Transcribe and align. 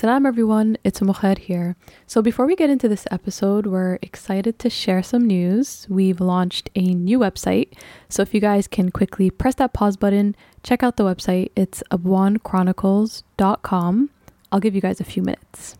Salam 0.00 0.24
everyone, 0.24 0.78
it's 0.82 1.00
Mukhair 1.00 1.36
here. 1.36 1.76
So 2.06 2.22
before 2.22 2.46
we 2.46 2.56
get 2.56 2.70
into 2.70 2.88
this 2.88 3.06
episode, 3.10 3.66
we're 3.66 3.98
excited 4.00 4.58
to 4.60 4.70
share 4.70 5.02
some 5.02 5.26
news. 5.26 5.86
We've 5.90 6.22
launched 6.22 6.70
a 6.74 6.94
new 6.94 7.18
website. 7.18 7.74
So 8.08 8.22
if 8.22 8.32
you 8.32 8.40
guys 8.40 8.66
can 8.66 8.92
quickly 8.92 9.30
press 9.30 9.56
that 9.56 9.74
pause 9.74 9.98
button, 9.98 10.34
check 10.62 10.82
out 10.82 10.96
the 10.96 11.04
website. 11.04 11.50
It's 11.54 11.82
abwaanchronicles.com. 11.90 14.10
I'll 14.50 14.60
give 14.60 14.74
you 14.74 14.80
guys 14.80 15.00
a 15.00 15.04
few 15.04 15.22
minutes. 15.22 15.76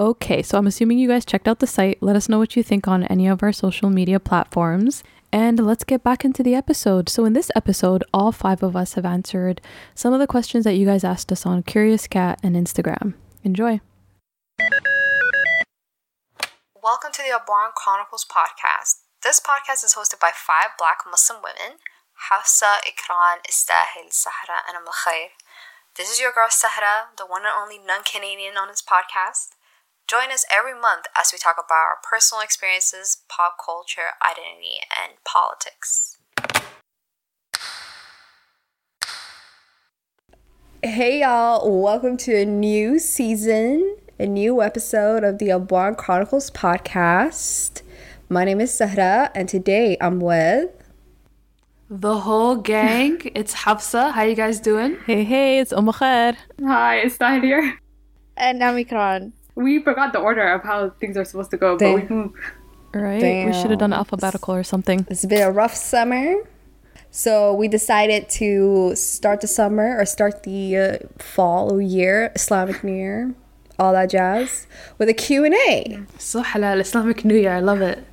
Okay, 0.00 0.40
so 0.40 0.56
I'm 0.56 0.66
assuming 0.66 0.98
you 0.98 1.08
guys 1.08 1.26
checked 1.26 1.46
out 1.46 1.58
the 1.58 1.66
site. 1.66 2.02
Let 2.02 2.16
us 2.16 2.30
know 2.30 2.38
what 2.38 2.56
you 2.56 2.62
think 2.62 2.88
on 2.88 3.04
any 3.04 3.26
of 3.26 3.42
our 3.42 3.52
social 3.52 3.90
media 3.90 4.18
platforms. 4.18 5.02
And 5.32 5.58
let's 5.58 5.84
get 5.84 6.02
back 6.02 6.24
into 6.24 6.42
the 6.42 6.54
episode. 6.54 7.08
So, 7.08 7.24
in 7.24 7.32
this 7.32 7.50
episode, 7.54 8.04
all 8.14 8.32
five 8.32 8.62
of 8.62 8.76
us 8.76 8.94
have 8.94 9.04
answered 9.04 9.60
some 9.94 10.12
of 10.12 10.20
the 10.20 10.26
questions 10.26 10.64
that 10.64 10.74
you 10.74 10.86
guys 10.86 11.04
asked 11.04 11.32
us 11.32 11.44
on 11.44 11.62
Curious 11.62 12.06
Cat 12.06 12.38
and 12.42 12.54
Instagram. 12.56 13.14
Enjoy. 13.42 13.80
Welcome 16.82 17.10
to 17.12 17.22
the 17.22 17.34
Abwaan 17.34 17.74
Chronicles 17.74 18.24
podcast. 18.24 19.02
This 19.22 19.40
podcast 19.40 19.84
is 19.84 19.94
hosted 19.98 20.20
by 20.20 20.30
five 20.34 20.78
black 20.78 20.98
Muslim 21.10 21.42
women 21.42 21.78
Hafsa, 22.30 22.80
Ikran, 22.86 23.42
Istahil, 23.44 24.08
Sahra, 24.10 24.62
and 24.68 24.76
Amal 24.78 24.94
This 25.96 26.10
is 26.10 26.20
your 26.20 26.32
girl 26.32 26.48
Sahra, 26.48 27.10
the 27.18 27.26
one 27.26 27.42
and 27.42 27.52
only 27.52 27.78
non 27.78 28.04
Canadian 28.04 28.56
on 28.56 28.68
this 28.68 28.82
podcast. 28.82 29.50
Join 30.08 30.30
us 30.30 30.44
every 30.56 30.72
month 30.72 31.06
as 31.18 31.30
we 31.32 31.38
talk 31.38 31.56
about 31.56 31.74
our 31.74 31.98
personal 32.08 32.40
experiences, 32.40 33.24
pop 33.28 33.56
culture, 33.64 34.14
identity, 34.22 34.78
and 34.96 35.14
politics. 35.24 36.18
Hey 40.80 41.22
y'all, 41.22 41.82
welcome 41.82 42.16
to 42.18 42.36
a 42.36 42.44
new 42.44 43.00
season, 43.00 43.96
a 44.20 44.26
new 44.26 44.62
episode 44.62 45.24
of 45.24 45.38
the 45.38 45.48
Abwaan 45.48 45.96
Chronicles 45.96 46.52
podcast. 46.52 47.82
My 48.28 48.44
name 48.44 48.60
is 48.60 48.72
Sahra, 48.72 49.32
and 49.34 49.48
today 49.48 49.96
I'm 50.00 50.20
with 50.20 50.70
the 51.90 52.20
whole 52.20 52.54
gang. 52.54 53.22
it's 53.34 53.54
Hafsa. 53.54 54.12
How 54.12 54.22
you 54.22 54.36
guys 54.36 54.60
doing? 54.60 54.98
Hey, 55.04 55.24
hey, 55.24 55.58
it's 55.58 55.72
Umakhair. 55.72 56.36
Hi, 56.64 56.98
it's 56.98 57.18
Tahir 57.18 57.40
here. 57.40 57.80
And 58.36 58.62
I'm 58.62 58.76
Ikran 58.76 59.32
we 59.56 59.82
forgot 59.82 60.12
the 60.12 60.20
order 60.20 60.46
of 60.52 60.62
how 60.62 60.90
things 61.00 61.16
are 61.16 61.24
supposed 61.24 61.50
to 61.50 61.56
go, 61.56 61.76
Damn. 61.76 62.00
but 62.00 62.10
we 62.10 62.16
moved. 62.16 62.36
Right? 62.94 63.20
Damn. 63.20 63.46
We 63.48 63.52
should 63.52 63.70
have 63.70 63.80
done 63.80 63.92
alphabetical 63.92 64.54
or 64.54 64.62
something. 64.62 65.06
It's 65.10 65.24
been 65.26 65.42
a 65.42 65.50
rough 65.50 65.74
summer. 65.74 66.34
So 67.10 67.54
we 67.54 67.66
decided 67.66 68.28
to 68.30 68.94
start 68.94 69.40
the 69.40 69.46
summer 69.46 69.98
or 69.98 70.04
start 70.04 70.42
the 70.42 70.76
uh, 70.76 70.98
fall 71.18 71.80
year, 71.80 72.30
Islamic 72.34 72.84
New 72.84 72.94
Year, 72.94 73.34
all 73.78 73.92
that 73.92 74.10
jazz, 74.10 74.66
with 74.98 75.08
a 75.08 75.14
Q&A. 75.14 76.00
So 76.18 76.42
halal, 76.42 76.80
Islamic 76.80 77.24
New 77.24 77.36
Year. 77.36 77.52
I 77.52 77.60
love 77.60 77.80
it. 77.80 78.04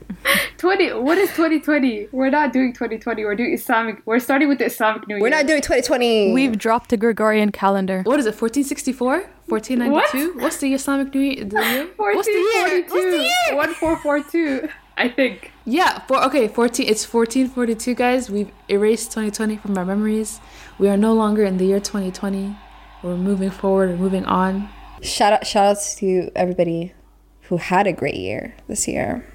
20 0.57 0.93
what 0.93 1.17
is 1.17 1.29
2020 1.31 2.07
we're 2.11 2.29
not 2.29 2.53
doing 2.53 2.71
2020 2.71 3.25
we're 3.25 3.35
doing 3.35 3.53
islamic 3.53 4.01
we're 4.05 4.19
starting 4.19 4.47
with 4.47 4.59
the 4.59 4.65
islamic 4.65 5.05
new 5.07 5.15
year 5.15 5.21
we're 5.21 5.29
not 5.29 5.47
doing 5.47 5.61
2020 5.61 6.33
we've 6.33 6.57
dropped 6.57 6.89
the 6.89 6.97
gregorian 6.97 7.51
calendar. 7.51 8.03
What 8.03 8.19
is 8.19 8.25
it 8.25 8.39
1464 8.39 9.29
1492 9.47 10.33
what? 10.33 10.43
what's 10.43 10.57
the 10.57 10.73
islamic 10.73 11.13
new 11.13 11.21
year, 11.21 11.45
the 11.45 11.61
year? 11.61 11.89
what's 11.97 12.27
the 12.27 12.31
year? 12.31 12.81
What's 12.83 12.93
the 12.93 13.23
year? 13.23 13.55
1442 13.55 14.69
i 14.95 15.09
think. 15.09 15.51
Yeah 15.65 15.99
for 16.07 16.23
okay 16.25 16.47
14 16.47 16.87
it's 16.87 17.11
1442 17.11 17.95
guys. 17.95 18.29
We've 18.29 18.51
erased 18.69 19.11
2020 19.11 19.57
from 19.57 19.77
our 19.77 19.85
memories. 19.85 20.39
We 20.77 20.87
are 20.89 20.97
no 20.97 21.13
longer 21.13 21.43
in 21.43 21.57
the 21.57 21.65
year 21.65 21.79
2020 21.79 22.55
we're 23.01 23.17
moving 23.17 23.49
forward 23.49 23.89
and 23.89 23.99
moving 23.99 24.25
on 24.25 24.69
shout 25.03 25.33
out 25.33 25.45
shout 25.45 25.67
outs 25.67 25.95
to 25.95 26.31
everybody 26.35 26.93
who 27.43 27.57
had 27.57 27.87
a 27.87 27.93
great 27.93 28.15
year 28.15 28.55
this 28.67 28.87
year 28.87 29.25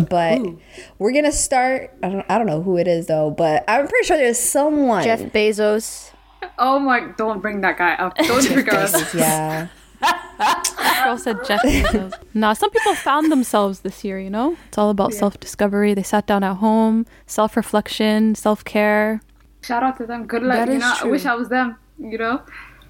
but 0.00 0.38
Ooh. 0.38 0.60
we're 0.98 1.12
gonna 1.12 1.32
start. 1.32 1.92
I 2.02 2.08
don't. 2.08 2.26
I 2.28 2.38
don't 2.38 2.46
know 2.46 2.62
who 2.62 2.76
it 2.76 2.88
is 2.88 3.06
though, 3.06 3.30
but 3.30 3.64
I'm 3.68 3.86
pretty 3.86 4.06
sure 4.06 4.16
there's 4.16 4.38
someone. 4.38 5.04
Jeff 5.04 5.20
Bezos. 5.20 6.12
Oh 6.58 6.78
my! 6.78 7.12
Don't 7.16 7.40
bring 7.40 7.60
that 7.60 7.78
guy 7.78 7.94
up. 7.94 8.16
Don't 8.16 8.44
trigger 8.44 8.74
us. 8.74 9.14
Yeah. 9.14 9.68
Girl 11.04 11.16
said 11.16 11.38
Jeff 11.46 11.62
Bezos. 11.62 12.12
nah, 12.34 12.52
some 12.52 12.70
people 12.70 12.94
found 12.94 13.30
themselves 13.30 13.80
this 13.80 14.04
year. 14.04 14.18
You 14.18 14.30
know, 14.30 14.56
it's 14.68 14.78
all 14.78 14.90
about 14.90 15.12
yeah. 15.12 15.20
self 15.20 15.38
discovery. 15.38 15.94
They 15.94 16.02
sat 16.02 16.26
down 16.26 16.42
at 16.42 16.56
home, 16.56 17.06
self 17.26 17.56
reflection, 17.56 18.34
self 18.34 18.64
care. 18.64 19.22
Shout 19.62 19.82
out 19.82 19.96
to 19.98 20.06
them. 20.06 20.26
Good 20.26 20.42
luck. 20.42 20.66
That 20.66 20.72
you 20.72 20.78
know, 20.78 20.94
true. 20.98 21.08
I 21.08 21.10
wish 21.10 21.24
I 21.24 21.34
was 21.34 21.48
them. 21.48 21.76
You 21.98 22.18
know. 22.18 22.42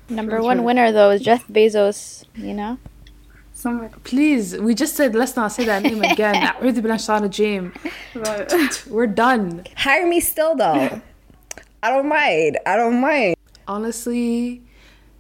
Number 0.09 0.43
one 0.43 0.59
true. 0.59 0.67
winner 0.67 0.93
though 0.93 1.11
is 1.11 1.23
Jeff 1.23 1.47
Bezos. 1.49 2.25
You 2.35 2.55
know. 2.55 2.79
Please, 4.03 4.59
we 4.59 4.75
just 4.75 4.95
said 4.97 5.15
let's 5.15 5.37
not 5.37 5.53
say 5.53 5.65
that 5.65 5.83
name 5.83 6.03
again. 6.03 6.35
We're 8.91 9.07
done. 9.07 9.65
Hire 9.77 10.07
me 10.07 10.21
still 10.21 10.55
though. 10.55 11.01
I 11.83 11.91
don't 11.91 12.09
mind. 12.09 12.59
I 12.67 12.77
don't 12.77 13.01
mind. 13.01 13.37
Honestly, 13.67 14.63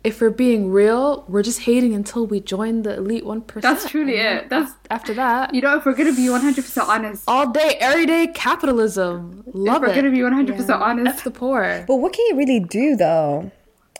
if 0.02 0.20
we're 0.20 0.30
being 0.30 0.70
real, 0.70 1.24
we're 1.28 1.42
just 1.42 1.60
hating 1.60 1.94
until 1.94 2.26
we 2.26 2.40
join 2.40 2.82
the 2.82 2.96
elite 2.96 3.24
one 3.24 3.40
percent. 3.40 3.62
That's 3.62 3.90
truly 3.90 4.16
it. 4.16 4.50
That's 4.50 4.72
after 4.90 5.14
that. 5.14 5.54
You 5.54 5.62
know, 5.62 5.78
if 5.78 5.86
we're 5.86 5.94
gonna 5.94 6.14
be 6.14 6.28
one 6.28 6.42
hundred 6.42 6.64
percent 6.64 6.88
honest, 6.88 7.24
all 7.26 7.50
day, 7.50 7.76
every 7.80 8.04
day 8.04 8.26
capitalism. 8.34 9.44
Love 9.54 9.82
if 9.82 9.88
it. 9.88 9.90
We're 9.90 10.02
gonna 10.02 10.14
be 10.14 10.22
one 10.22 10.32
hundred 10.32 10.56
percent 10.56 10.82
honest. 10.82 11.18
F 11.18 11.24
the 11.24 11.30
poor. 11.30 11.84
But 11.88 11.96
what 11.96 12.12
can 12.12 12.26
you 12.28 12.36
really 12.36 12.60
do 12.60 12.96
though? 12.96 13.50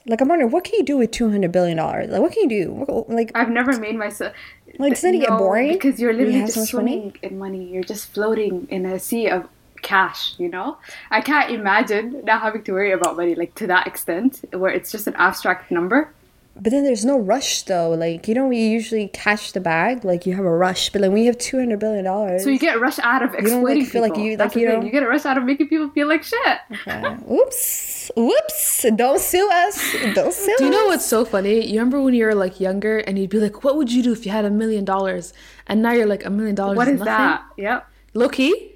Like 0.06 0.20
I'm 0.20 0.28
wondering, 0.28 0.50
what 0.50 0.64
can 0.64 0.74
you 0.74 0.84
do 0.84 0.98
with 0.98 1.10
two 1.10 1.30
hundred 1.30 1.52
billion 1.52 1.78
dollars? 1.78 2.10
Like, 2.10 2.20
what 2.20 2.32
can 2.32 2.48
you 2.50 2.64
do? 2.64 3.04
Like, 3.08 3.32
I've 3.34 3.50
never 3.50 3.78
made 3.78 3.96
myself. 3.96 4.34
Like, 4.78 4.94
doesn't 4.94 5.14
it 5.14 5.20
get 5.20 5.30
boring? 5.30 5.72
Because 5.72 5.98
you're 6.00 6.12
literally 6.12 6.40
you 6.40 6.46
just 6.46 6.70
swimming 6.70 6.98
money? 6.98 7.14
in 7.22 7.38
money. 7.38 7.64
You're 7.64 7.84
just 7.84 8.12
floating 8.12 8.66
in 8.70 8.84
a 8.84 8.98
sea 8.98 9.28
of 9.28 9.48
cash. 9.82 10.34
You 10.38 10.48
know, 10.48 10.78
I 11.10 11.20
can't 11.20 11.50
imagine 11.50 12.22
not 12.24 12.42
having 12.42 12.62
to 12.64 12.72
worry 12.72 12.92
about 12.92 13.16
money 13.16 13.34
like 13.34 13.54
to 13.56 13.66
that 13.68 13.86
extent, 13.86 14.44
where 14.52 14.70
it's 14.72 14.90
just 14.92 15.06
an 15.06 15.14
abstract 15.16 15.70
number. 15.70 16.12
But 16.56 16.70
then 16.70 16.84
there's 16.84 17.04
no 17.04 17.18
rush 17.18 17.62
though. 17.62 17.90
Like 17.90 18.28
you 18.28 18.34
know, 18.34 18.46
we 18.46 18.58
usually 18.58 19.08
cash 19.08 19.50
the 19.52 19.60
bag. 19.60 20.04
Like 20.04 20.24
you 20.24 20.34
have 20.34 20.44
a 20.44 20.56
rush, 20.56 20.90
but 20.90 21.02
like 21.02 21.10
we 21.10 21.26
have 21.26 21.36
two 21.36 21.58
hundred 21.58 21.80
billion 21.80 22.04
dollars. 22.04 22.44
So 22.44 22.50
you 22.50 22.58
get 22.58 22.76
a 22.76 22.78
rush 22.78 22.98
out 23.00 23.22
of 23.22 23.34
exploiting 23.34 23.52
you 23.56 23.62
don't, 23.62 23.64
like, 23.64 23.90
feel 23.90 24.02
people. 24.02 24.02
like 24.02 24.16
you 24.18 24.36
like 24.36 24.56
you 24.56 24.68
know 24.68 24.84
you 24.84 24.90
get 24.92 25.02
a 25.02 25.08
rush 25.08 25.24
out 25.26 25.36
of 25.36 25.44
making 25.44 25.68
people 25.68 25.90
feel 25.90 26.06
like 26.06 26.22
shit. 26.22 26.58
Okay. 26.70 27.16
Oops, 27.30 28.10
whoops! 28.16 28.86
Don't 28.94 29.18
sue 29.18 29.50
us. 29.52 29.96
Don't 30.14 30.32
sue. 30.32 30.54
Do 30.58 30.66
you 30.66 30.70
know 30.70 30.86
what's 30.86 31.04
so 31.04 31.24
funny? 31.24 31.66
You 31.66 31.80
remember 31.80 32.00
when 32.00 32.14
you 32.14 32.24
were 32.24 32.34
like 32.36 32.60
younger 32.60 32.98
and 32.98 33.18
you'd 33.18 33.30
be 33.30 33.40
like, 33.40 33.64
"What 33.64 33.76
would 33.76 33.90
you 33.90 34.04
do 34.04 34.12
if 34.12 34.24
you 34.24 34.30
had 34.30 34.44
a 34.44 34.50
million 34.50 34.84
dollars?" 34.84 35.32
And 35.66 35.82
now 35.82 35.90
you're 35.90 36.06
like, 36.06 36.24
"A 36.24 36.30
million 36.30 36.54
dollars." 36.54 36.76
What 36.76 36.86
is 36.86 37.00
nothing? 37.00 37.06
that? 37.06 37.44
Yep. 37.56 37.88
Low 38.14 38.28
key. 38.28 38.74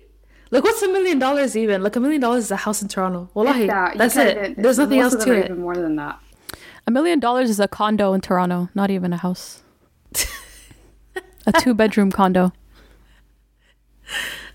Like 0.51 0.65
what's 0.65 0.83
a 0.83 0.89
million 0.89 1.19
dollars 1.19 1.57
even? 1.57 1.83
Like 1.83 1.95
a 1.95 2.01
million 2.01 2.21
dollars 2.21 2.45
is 2.45 2.51
a 2.51 2.57
house 2.57 2.83
in 2.83 2.89
Toronto. 2.89 3.29
Wallahi, 3.35 3.67
that. 3.67 3.99
that's 3.99 4.17
it. 4.17 4.57
There's 4.57 4.79
nothing 4.79 4.99
else 4.99 5.15
to 5.15 5.33
it. 5.33 5.45
Even 5.45 5.61
more 5.61 5.77
than 5.77 5.97
that. 5.97 6.19
A 6.89 6.91
million 6.91 7.21
dollars 7.21 7.51
is 7.51 7.61
a 7.61 7.69
condo 7.69 8.15
in 8.15 8.23
Toronto, 8.23 8.71
not 8.75 8.91
even 8.91 9.13
a 9.13 9.19
house. 9.19 9.63
a 11.47 11.53
two 11.61 11.75
bedroom 11.75 12.11
condo. 12.11 12.53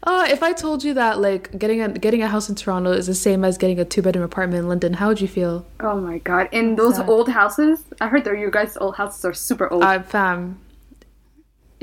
Uh, 0.05 0.27
if 0.29 0.43
I 0.43 0.51
told 0.51 0.83
you 0.83 0.93
that 0.95 1.21
like 1.21 1.57
getting 1.57 1.81
a 1.81 1.87
getting 1.87 2.21
a 2.21 2.27
house 2.27 2.49
in 2.49 2.55
Toronto 2.55 2.91
is 2.91 3.07
the 3.07 3.13
same 3.13 3.45
as 3.45 3.57
getting 3.57 3.79
a 3.79 3.85
two 3.85 4.01
bedroom 4.01 4.25
apartment 4.25 4.59
in 4.59 4.67
London, 4.67 4.95
how 4.95 5.07
would 5.07 5.21
you 5.21 5.29
feel? 5.29 5.65
Oh 5.79 5.95
my 5.95 6.17
god! 6.17 6.49
In 6.51 6.75
those 6.75 6.99
old 6.99 7.29
houses, 7.29 7.85
I 8.01 8.09
heard 8.09 8.25
that 8.25 8.37
your 8.37 8.51
guys' 8.51 8.75
old 8.81 8.95
houses 8.95 9.23
are 9.23 9.33
super 9.33 9.71
old. 9.71 9.81
Uh, 9.81 10.01
fam, 10.01 10.59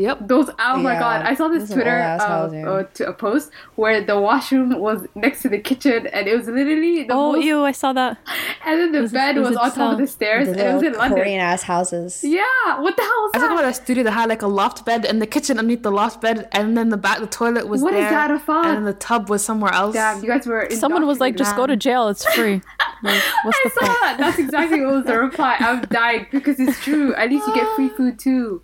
Yep. 0.00 0.28
Those. 0.28 0.50
Oh 0.59 0.78
my 0.78 0.99
god! 0.99 1.27
I 1.27 1.34
saw 1.34 1.49
this, 1.49 1.65
this 1.65 1.72
Twitter 1.75 1.99
uh, 1.99 2.16
uh, 2.16 2.83
to 2.94 3.09
a 3.09 3.12
post 3.12 3.50
where 3.77 4.03
the 4.03 4.19
washroom 4.19 4.78
was 4.78 5.06
next 5.15 5.43
to 5.43 5.49
the 5.49 5.59
kitchen, 5.59 6.06
and 6.06 6.27
it 6.27 6.37
was 6.37 6.47
literally. 6.47 7.05
The 7.05 7.12
oh, 7.12 7.33
most... 7.33 7.44
ew! 7.44 7.65
I 7.65 7.72
saw 7.72 7.93
that. 7.93 8.19
And 8.62 8.78
then 8.78 8.93
the 8.93 9.00
was 9.00 9.12
bed 9.12 9.37
it, 9.37 9.41
was, 9.41 9.50
was 9.50 9.56
on 9.56 9.72
top 9.72 9.93
of 9.93 9.99
the 9.99 10.06
stairs, 10.06 10.47
the 10.47 10.53
and 10.53 10.60
it 10.60 10.75
was 10.75 10.83
in 10.83 10.93
London. 10.93 11.19
Korean 11.19 11.41
ass 11.41 11.62
houses. 11.62 12.22
Yeah. 12.22 12.43
What 12.78 12.95
the 12.95 13.03
hell 13.03 13.10
was 13.22 13.30
I 13.34 13.39
that? 13.39 13.45
I 13.45 13.48
talking 13.48 13.59
about 13.59 13.71
a 13.71 13.75
studio 13.75 14.04
that 14.04 14.10
had 14.10 14.28
like 14.28 14.42
a 14.42 14.47
loft 14.47 14.84
bed 14.84 15.07
and 15.07 15.21
the 15.21 15.27
kitchen 15.27 15.59
underneath 15.59 15.83
the 15.83 15.91
loft 15.91 16.21
bed, 16.21 16.47
and 16.53 16.77
then 16.77 16.91
the 16.91 16.98
back 16.98 17.21
the 17.21 17.27
toilet 17.27 17.69
was 17.69 17.80
what 17.80 17.92
there. 17.92 18.03
What 18.03 18.07
is 18.07 18.13
that 18.13 18.30
a 18.30 18.39
fun? 18.39 18.77
And 18.77 18.86
the 18.86 18.92
tub 18.92 19.30
was 19.30 19.42
somewhere 19.42 19.72
else. 19.72 19.95
Damn, 19.95 20.22
you 20.22 20.28
guys 20.28 20.47
were. 20.47 20.69
Someone 20.71 21.07
was 21.07 21.21
like, 21.21 21.36
"Just 21.36 21.57
go 21.57 21.66
to 21.66 21.77
jail. 21.77 22.09
It's 22.09 22.25
free." 22.34 22.60
Like, 23.03 23.22
what's 23.45 23.59
I 23.65 23.65
the 23.65 23.71
saw 23.71 23.80
point? 23.80 24.01
that. 24.01 24.16
That's 24.19 24.39
exactly 24.39 24.80
what 24.83 24.95
was 24.95 25.04
the 25.04 25.19
reply. 25.19 25.57
I'm 25.59 25.80
dying 25.83 26.27
because 26.30 26.60
it's 26.60 26.78
true. 26.80 27.15
At 27.15 27.30
least 27.30 27.47
you 27.47 27.54
get 27.54 27.66
free 27.77 27.89
food 27.89 28.19
too. 28.19 28.63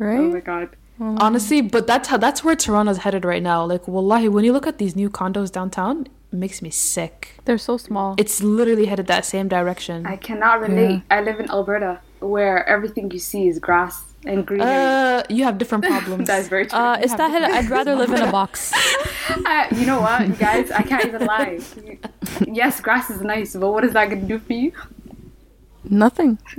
Right. 0.00 0.18
Oh 0.18 0.32
my 0.32 0.40
god. 0.40 0.76
Mm. 0.98 1.18
Honestly, 1.20 1.60
but 1.60 1.86
that's 1.86 2.08
how 2.08 2.16
that's 2.16 2.42
where 2.42 2.56
Toronto's 2.56 2.98
headed 2.98 3.24
right 3.24 3.42
now. 3.42 3.64
Like, 3.64 3.86
wallahi, 3.86 4.28
when 4.28 4.44
you 4.44 4.52
look 4.52 4.66
at 4.66 4.78
these 4.78 4.96
new 4.96 5.10
condos 5.10 5.52
downtown, 5.52 6.08
it 6.32 6.36
makes 6.36 6.62
me 6.62 6.70
sick. 6.70 7.34
They're 7.44 7.58
so 7.58 7.76
small. 7.76 8.14
It's 8.18 8.42
literally 8.42 8.86
headed 8.86 9.06
that 9.08 9.24
same 9.24 9.46
direction. 9.48 10.06
I 10.06 10.16
cannot 10.16 10.60
relate. 10.60 11.02
Yeah. 11.10 11.16
I 11.18 11.20
live 11.20 11.38
in 11.38 11.50
Alberta, 11.50 12.00
where 12.20 12.66
everything 12.66 13.10
you 13.10 13.18
see 13.18 13.46
is 13.48 13.58
grass 13.58 14.02
and 14.24 14.46
greenery. 14.46 14.70
Uh, 14.70 15.22
you 15.28 15.44
have 15.44 15.58
different 15.58 15.84
problems. 15.92 16.26
That's 16.26 16.48
very 16.48 16.66
true. 16.66 16.78
Uh, 16.78 16.98
is 17.02 17.14
that 17.16 17.30
I'd 17.30 17.68
rather 17.68 17.94
live 17.94 18.10
in 18.10 18.22
a 18.22 18.32
box. 18.32 18.72
uh, 19.30 19.66
you 19.74 19.84
know 19.84 20.00
what, 20.00 20.26
you 20.28 20.34
guys? 20.34 20.70
I 20.70 20.82
can't 20.82 21.04
even 21.06 21.26
lie. 21.26 21.60
Yes, 22.46 22.80
grass 22.80 23.10
is 23.10 23.20
nice, 23.20 23.54
but 23.54 23.70
what 23.70 23.84
is 23.84 23.92
that 23.92 24.08
gonna 24.08 24.22
do 24.22 24.38
for 24.38 24.54
you? 24.54 24.72
Nothing. 25.84 26.38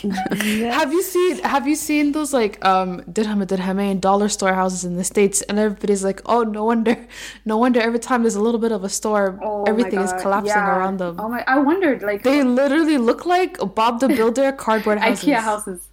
Have 0.00 0.92
you 0.92 1.02
seen 1.02 1.38
Have 1.38 1.68
you 1.68 1.76
seen 1.76 2.12
those 2.12 2.32
like 2.32 2.64
um 2.64 3.02
dirham 3.12 3.40
dirhamain 3.46 4.00
dollar 4.00 4.28
store 4.28 4.54
houses 4.54 4.84
in 4.84 4.96
the 4.96 5.04
states? 5.04 5.42
And 5.42 5.58
everybody's 5.58 6.02
like, 6.02 6.20
oh, 6.26 6.42
no 6.42 6.64
wonder, 6.64 6.96
no 7.44 7.58
wonder. 7.58 7.80
Every 7.80 7.98
time 7.98 8.22
there's 8.22 8.34
a 8.34 8.40
little 8.40 8.60
bit 8.60 8.72
of 8.72 8.82
a 8.82 8.88
storm, 8.88 9.40
Oh 9.42 9.64
everything 9.64 10.00
is 10.00 10.12
collapsing 10.14 10.56
yeah. 10.56 10.76
around 10.76 10.98
them. 10.98 11.16
Oh 11.20 11.28
my! 11.28 11.44
I 11.46 11.58
wondered 11.58 12.02
like 12.02 12.22
They 12.22 12.42
literally 12.42 12.98
look 12.98 13.26
like 13.26 13.58
Bob 13.74 14.00
the 14.00 14.08
Builder 14.08 14.52
cardboard 14.52 14.98
houses. 14.98 15.24
IKEA 15.28 15.40
houses. 15.40 15.89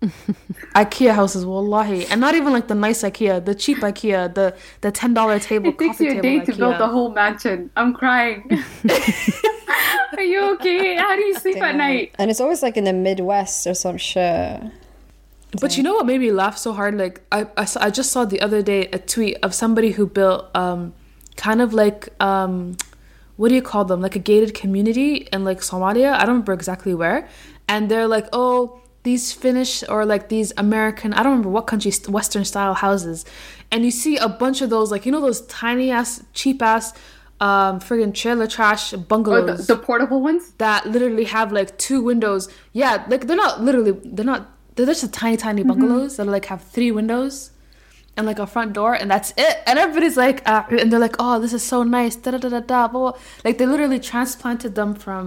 IKEA 0.76 1.12
houses, 1.12 1.44
wallahi, 1.44 2.06
and 2.06 2.20
not 2.20 2.34
even 2.34 2.52
like 2.52 2.68
the 2.68 2.74
nice 2.74 3.02
IKEA, 3.02 3.44
the 3.44 3.54
cheap 3.54 3.78
IKEA, 3.78 4.32
the 4.32 4.56
the 4.80 4.92
ten 4.92 5.12
dollar 5.12 5.38
table. 5.38 5.68
It 5.70 5.78
takes 5.78 5.98
coffee 5.98 6.04
you 6.04 6.18
a 6.18 6.22
day 6.22 6.40
to 6.40 6.54
build 6.54 6.78
the 6.78 6.86
whole 6.86 7.10
mansion. 7.10 7.70
I'm 7.76 7.94
crying. 7.94 8.48
Are 10.16 10.22
you 10.22 10.52
okay? 10.54 10.96
How 10.96 11.16
do 11.16 11.22
you 11.22 11.34
sleep 11.34 11.60
at 11.62 11.74
night? 11.74 12.14
And 12.18 12.30
it's 12.30 12.40
always 12.40 12.62
like 12.62 12.76
in 12.76 12.84
the 12.84 12.92
Midwest 12.92 13.66
or 13.66 13.74
some 13.74 13.98
shit. 13.98 14.62
But 15.60 15.76
you 15.76 15.82
know 15.82 15.94
what 15.94 16.06
made 16.06 16.20
me 16.20 16.30
laugh 16.30 16.58
so 16.58 16.72
hard? 16.72 16.96
Like 16.96 17.22
I, 17.32 17.46
I, 17.56 17.64
saw, 17.64 17.82
I 17.82 17.90
just 17.90 18.12
saw 18.12 18.24
the 18.24 18.40
other 18.40 18.62
day 18.62 18.86
a 18.92 18.98
tweet 18.98 19.38
of 19.42 19.54
somebody 19.54 19.92
who 19.92 20.06
built 20.06 20.54
um, 20.54 20.94
kind 21.36 21.60
of 21.60 21.72
like 21.72 22.08
um, 22.22 22.76
what 23.36 23.48
do 23.48 23.54
you 23.54 23.62
call 23.62 23.84
them? 23.84 24.00
Like 24.00 24.16
a 24.16 24.18
gated 24.18 24.54
community 24.54 25.28
in 25.32 25.44
like 25.44 25.60
Somalia. 25.60 26.12
I 26.12 26.20
don't 26.20 26.34
remember 26.34 26.52
exactly 26.52 26.94
where. 26.94 27.28
And 27.68 27.90
they're 27.90 28.08
like, 28.08 28.28
oh, 28.32 28.80
these 29.08 29.32
Finnish 29.44 29.72
or 29.92 30.00
like 30.14 30.24
these 30.36 30.50
American, 30.64 31.08
I 31.14 31.20
don't 31.22 31.32
remember 31.36 31.52
what 31.56 31.64
country, 31.72 31.92
Western 32.18 32.44
style 32.52 32.74
houses. 32.86 33.18
And 33.72 33.78
you 33.86 33.92
see 34.02 34.14
a 34.28 34.30
bunch 34.42 34.58
of 34.64 34.68
those, 34.74 34.88
like 34.94 35.02
you 35.06 35.12
know 35.14 35.22
those 35.28 35.40
tiny 35.62 35.88
ass, 35.98 36.10
cheap 36.40 36.58
ass, 36.72 36.86
um, 37.46 37.72
friggin' 37.86 38.12
trailer 38.20 38.48
trash 38.56 38.84
Or 38.92 38.96
the, 38.98 39.02
bungalows 39.12 39.66
the 39.72 39.78
portable 39.88 40.20
ones? 40.30 40.42
that 40.64 40.80
literally 40.94 41.24
have 41.36 41.48
like 41.58 41.70
two 41.86 42.00
windows. 42.10 42.42
Yeah, 42.82 42.92
like 43.12 43.22
they're 43.26 43.42
not 43.46 43.54
literally 43.68 43.92
they're 44.14 44.30
not 44.34 44.42
they're 44.74 44.90
just 44.94 45.04
a 45.10 45.12
tiny 45.22 45.36
tiny 45.46 45.62
bungalows 45.70 46.12
that 46.16 46.26
like 46.36 46.46
have 46.52 46.62
three 46.74 46.92
windows 47.00 47.34
and 48.16 48.22
like 48.30 48.40
a 48.46 48.46
front 48.54 48.70
door 48.78 48.92
and 49.00 49.08
that's 49.12 49.30
it. 49.46 49.54
And 49.68 49.78
everybody's 49.84 50.18
like 50.24 50.38
uh, 50.52 50.64
and 50.82 50.86
they're 50.90 51.04
like, 51.08 51.16
"Oh, 51.24 51.34
this 51.44 51.52
is 51.58 51.64
so 51.72 51.78
nice." 51.98 52.14
Da 52.22 52.28
da 52.34 52.38
da 52.44 52.50
da 52.56 52.60
da. 52.72 53.12
Like 53.44 53.56
they 53.58 53.66
literally 53.74 54.00
transplanted 54.10 54.72
them 54.80 54.90
from 55.04 55.24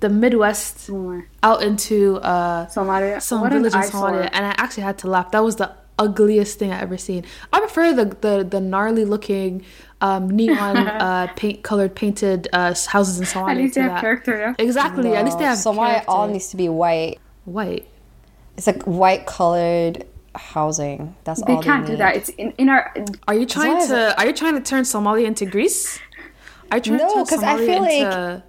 the 0.00 0.08
Midwest 0.08 0.78
Somewhere. 0.80 1.28
out 1.42 1.62
into 1.62 2.16
uh 2.18 2.66
Somalia. 2.66 3.20
some 3.22 3.40
what 3.40 3.52
village 3.52 3.74
in. 3.74 3.80
Somalia, 3.80 4.28
and 4.32 4.44
I 4.46 4.54
actually 4.58 4.82
had 4.84 4.98
to 4.98 5.08
laugh. 5.08 5.30
That 5.32 5.42
was 5.44 5.56
the 5.56 5.72
ugliest 5.98 6.58
thing 6.58 6.70
I 6.72 6.80
ever 6.80 6.98
seen. 6.98 7.24
I 7.52 7.60
prefer 7.60 7.94
the 7.94 8.04
the, 8.20 8.44
the 8.44 8.60
gnarly 8.60 9.04
looking 9.04 9.64
um, 10.02 10.28
neon 10.28 10.76
uh, 11.06 11.28
paint 11.36 11.62
colored 11.62 11.94
painted 11.94 12.48
uh, 12.52 12.74
houses 12.88 13.18
in 13.18 13.24
Somalia. 13.26 13.50
At 13.52 13.56
least 13.56 13.74
they 13.76 13.80
have 13.82 13.92
that. 13.92 14.00
character, 14.00 14.38
yeah. 14.38 14.54
Exactly. 14.58 15.14
At 15.14 15.24
least 15.24 15.38
they 15.38 15.44
have 15.44 15.58
Somalia 15.58 16.04
all 16.06 16.28
needs 16.28 16.48
to 16.48 16.56
be 16.56 16.68
white. 16.68 17.18
white. 17.46 17.88
It's 18.58 18.66
like 18.66 18.82
white 18.84 19.24
colored 19.26 20.04
housing. 20.34 21.14
That's 21.24 21.40
all 21.40 21.46
They 21.46 21.54
all 21.54 21.62
can't 21.62 21.86
do 21.86 21.96
that. 21.96 22.16
It's 22.16 22.28
in, 22.30 22.52
in 22.58 22.68
our. 22.68 22.92
Are 23.26 23.34
you 23.34 23.46
trying 23.46 23.78
long 23.78 23.88
to? 23.88 24.18
Are 24.18 24.26
you 24.26 24.32
trying 24.34 24.54
to 24.54 24.60
turn 24.62 24.84
Somalia 24.84 25.24
into 25.26 25.46
Greece? 25.46 25.98
Are 26.70 26.76
you 26.78 26.82
trying 26.82 26.98
No, 26.98 27.08
to 27.08 27.14
turn 27.14 27.26
'cause 27.26 27.42
I 27.42 27.54
Somalia 27.56 27.66
feel 27.66 27.80
like- 27.82 27.92
into 28.02 28.42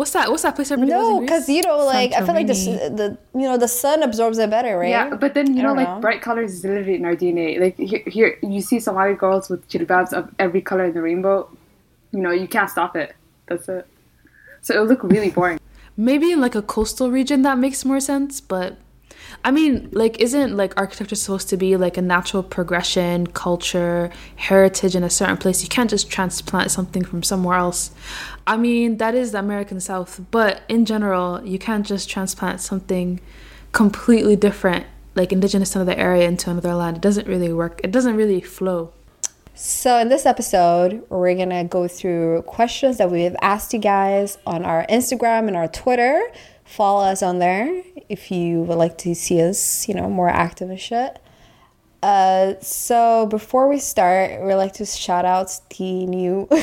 what's 0.00 0.12
that? 0.16 0.30
What's 0.30 0.44
that 0.44 0.54
place 0.56 0.70
everybody 0.70 0.92
goes 0.92 1.08
in 1.08 1.14
No, 1.16 1.20
because 1.20 1.46
you 1.56 1.62
know, 1.62 1.76
like 1.84 2.12
I 2.18 2.24
feel 2.24 2.34
like 2.40 2.46
the 2.46 2.54
the 3.00 3.08
you 3.40 3.46
know 3.48 3.58
the 3.64 3.68
sun 3.68 4.02
absorbs 4.02 4.38
it 4.38 4.48
better, 4.56 4.72
right? 4.78 4.88
Yeah, 4.96 5.14
but 5.24 5.34
then 5.34 5.46
you 5.54 5.60
I 5.60 5.64
know, 5.66 5.74
like 5.80 5.88
know. 5.88 6.00
bright 6.00 6.22
colors 6.22 6.50
is 6.54 6.64
literally 6.64 6.94
in 7.00 7.04
our 7.04 7.14
DNA. 7.22 7.60
Like 7.64 7.76
here, 7.90 8.02
here 8.16 8.38
you 8.42 8.60
see 8.68 8.80
Somali 8.80 9.14
girls 9.14 9.50
with 9.50 9.68
jilbabs 9.68 10.12
of 10.14 10.24
every 10.38 10.62
color 10.62 10.84
in 10.86 10.94
the 10.94 11.02
rainbow. 11.02 11.38
You 12.12 12.22
know, 12.24 12.30
you 12.42 12.48
can't 12.48 12.70
stop 12.70 12.96
it. 12.96 13.14
That's 13.48 13.68
it. 13.68 13.86
So 14.62 14.74
it'll 14.74 14.86
look 14.86 15.02
really 15.04 15.30
boring. 15.30 15.58
maybe 15.96 16.32
in 16.32 16.40
like 16.40 16.54
a 16.54 16.62
coastal 16.62 17.10
region 17.10 17.42
that 17.42 17.58
makes 17.58 17.84
more 17.84 18.00
sense 18.00 18.40
but 18.40 18.78
i 19.44 19.50
mean 19.50 19.88
like 19.92 20.20
isn't 20.20 20.56
like 20.56 20.72
architecture 20.76 21.14
supposed 21.14 21.48
to 21.48 21.56
be 21.56 21.76
like 21.76 21.96
a 21.96 22.02
natural 22.02 22.42
progression 22.42 23.26
culture 23.26 24.10
heritage 24.36 24.94
in 24.94 25.04
a 25.04 25.10
certain 25.10 25.36
place? 25.36 25.62
You 25.62 25.68
can't 25.68 25.90
just 25.90 26.10
transplant 26.10 26.70
something 26.70 27.04
from 27.04 27.22
somewhere 27.22 27.56
else. 27.56 27.90
I 28.46 28.56
mean 28.56 28.98
that 28.98 29.14
is 29.14 29.32
the 29.32 29.38
american 29.38 29.80
south 29.80 30.20
but 30.30 30.62
in 30.68 30.84
general 30.84 31.44
you 31.44 31.58
can't 31.58 31.86
just 31.86 32.08
transplant 32.10 32.60
something 32.60 33.20
completely 33.72 34.36
different 34.36 34.86
like 35.14 35.32
indigenous 35.32 35.70
to 35.70 35.80
another 35.80 35.98
area 35.98 36.26
into 36.26 36.50
another 36.50 36.74
land. 36.74 36.96
It 36.96 37.02
doesn't 37.02 37.26
really 37.26 37.52
work. 37.52 37.80
It 37.82 37.90
doesn't 37.90 38.16
really 38.16 38.40
flow. 38.40 38.92
So 39.54 39.98
in 39.98 40.08
this 40.08 40.24
episode, 40.24 41.04
we're 41.10 41.34
gonna 41.34 41.64
go 41.64 41.86
through 41.86 42.42
questions 42.42 42.96
that 42.98 43.10
we 43.10 43.22
have 43.22 43.36
asked 43.42 43.72
you 43.72 43.78
guys 43.78 44.38
on 44.46 44.64
our 44.64 44.86
Instagram 44.86 45.48
and 45.48 45.56
our 45.56 45.68
Twitter. 45.68 46.22
Follow 46.70 47.04
us 47.04 47.20
on 47.20 47.40
there 47.40 47.82
if 48.08 48.30
you 48.30 48.62
would 48.62 48.78
like 48.78 48.96
to 48.98 49.12
see 49.12 49.42
us, 49.42 49.88
you 49.88 49.94
know, 49.94 50.08
more 50.08 50.28
active 50.28 50.70
and 50.70 50.78
shit. 50.78 51.18
Uh, 52.00 52.54
so 52.60 53.26
before 53.26 53.68
we 53.68 53.80
start, 53.80 54.40
we'd 54.40 54.54
like 54.54 54.74
to 54.74 54.86
shout 54.86 55.24
out 55.24 55.50
the 55.76 56.06
new. 56.06 56.46
Sorry. 56.50 56.60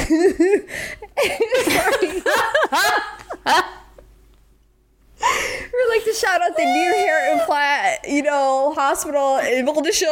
We'd 5.20 5.90
like 5.90 6.06
to 6.06 6.14
shout 6.14 6.42
out 6.42 6.56
the 6.56 6.64
new 6.64 6.92
hair 6.94 7.34
implant, 7.34 8.00
you 8.08 8.22
know, 8.24 8.74
hospital 8.76 9.40
in 9.40 9.66
Mogadishu. 9.66 10.06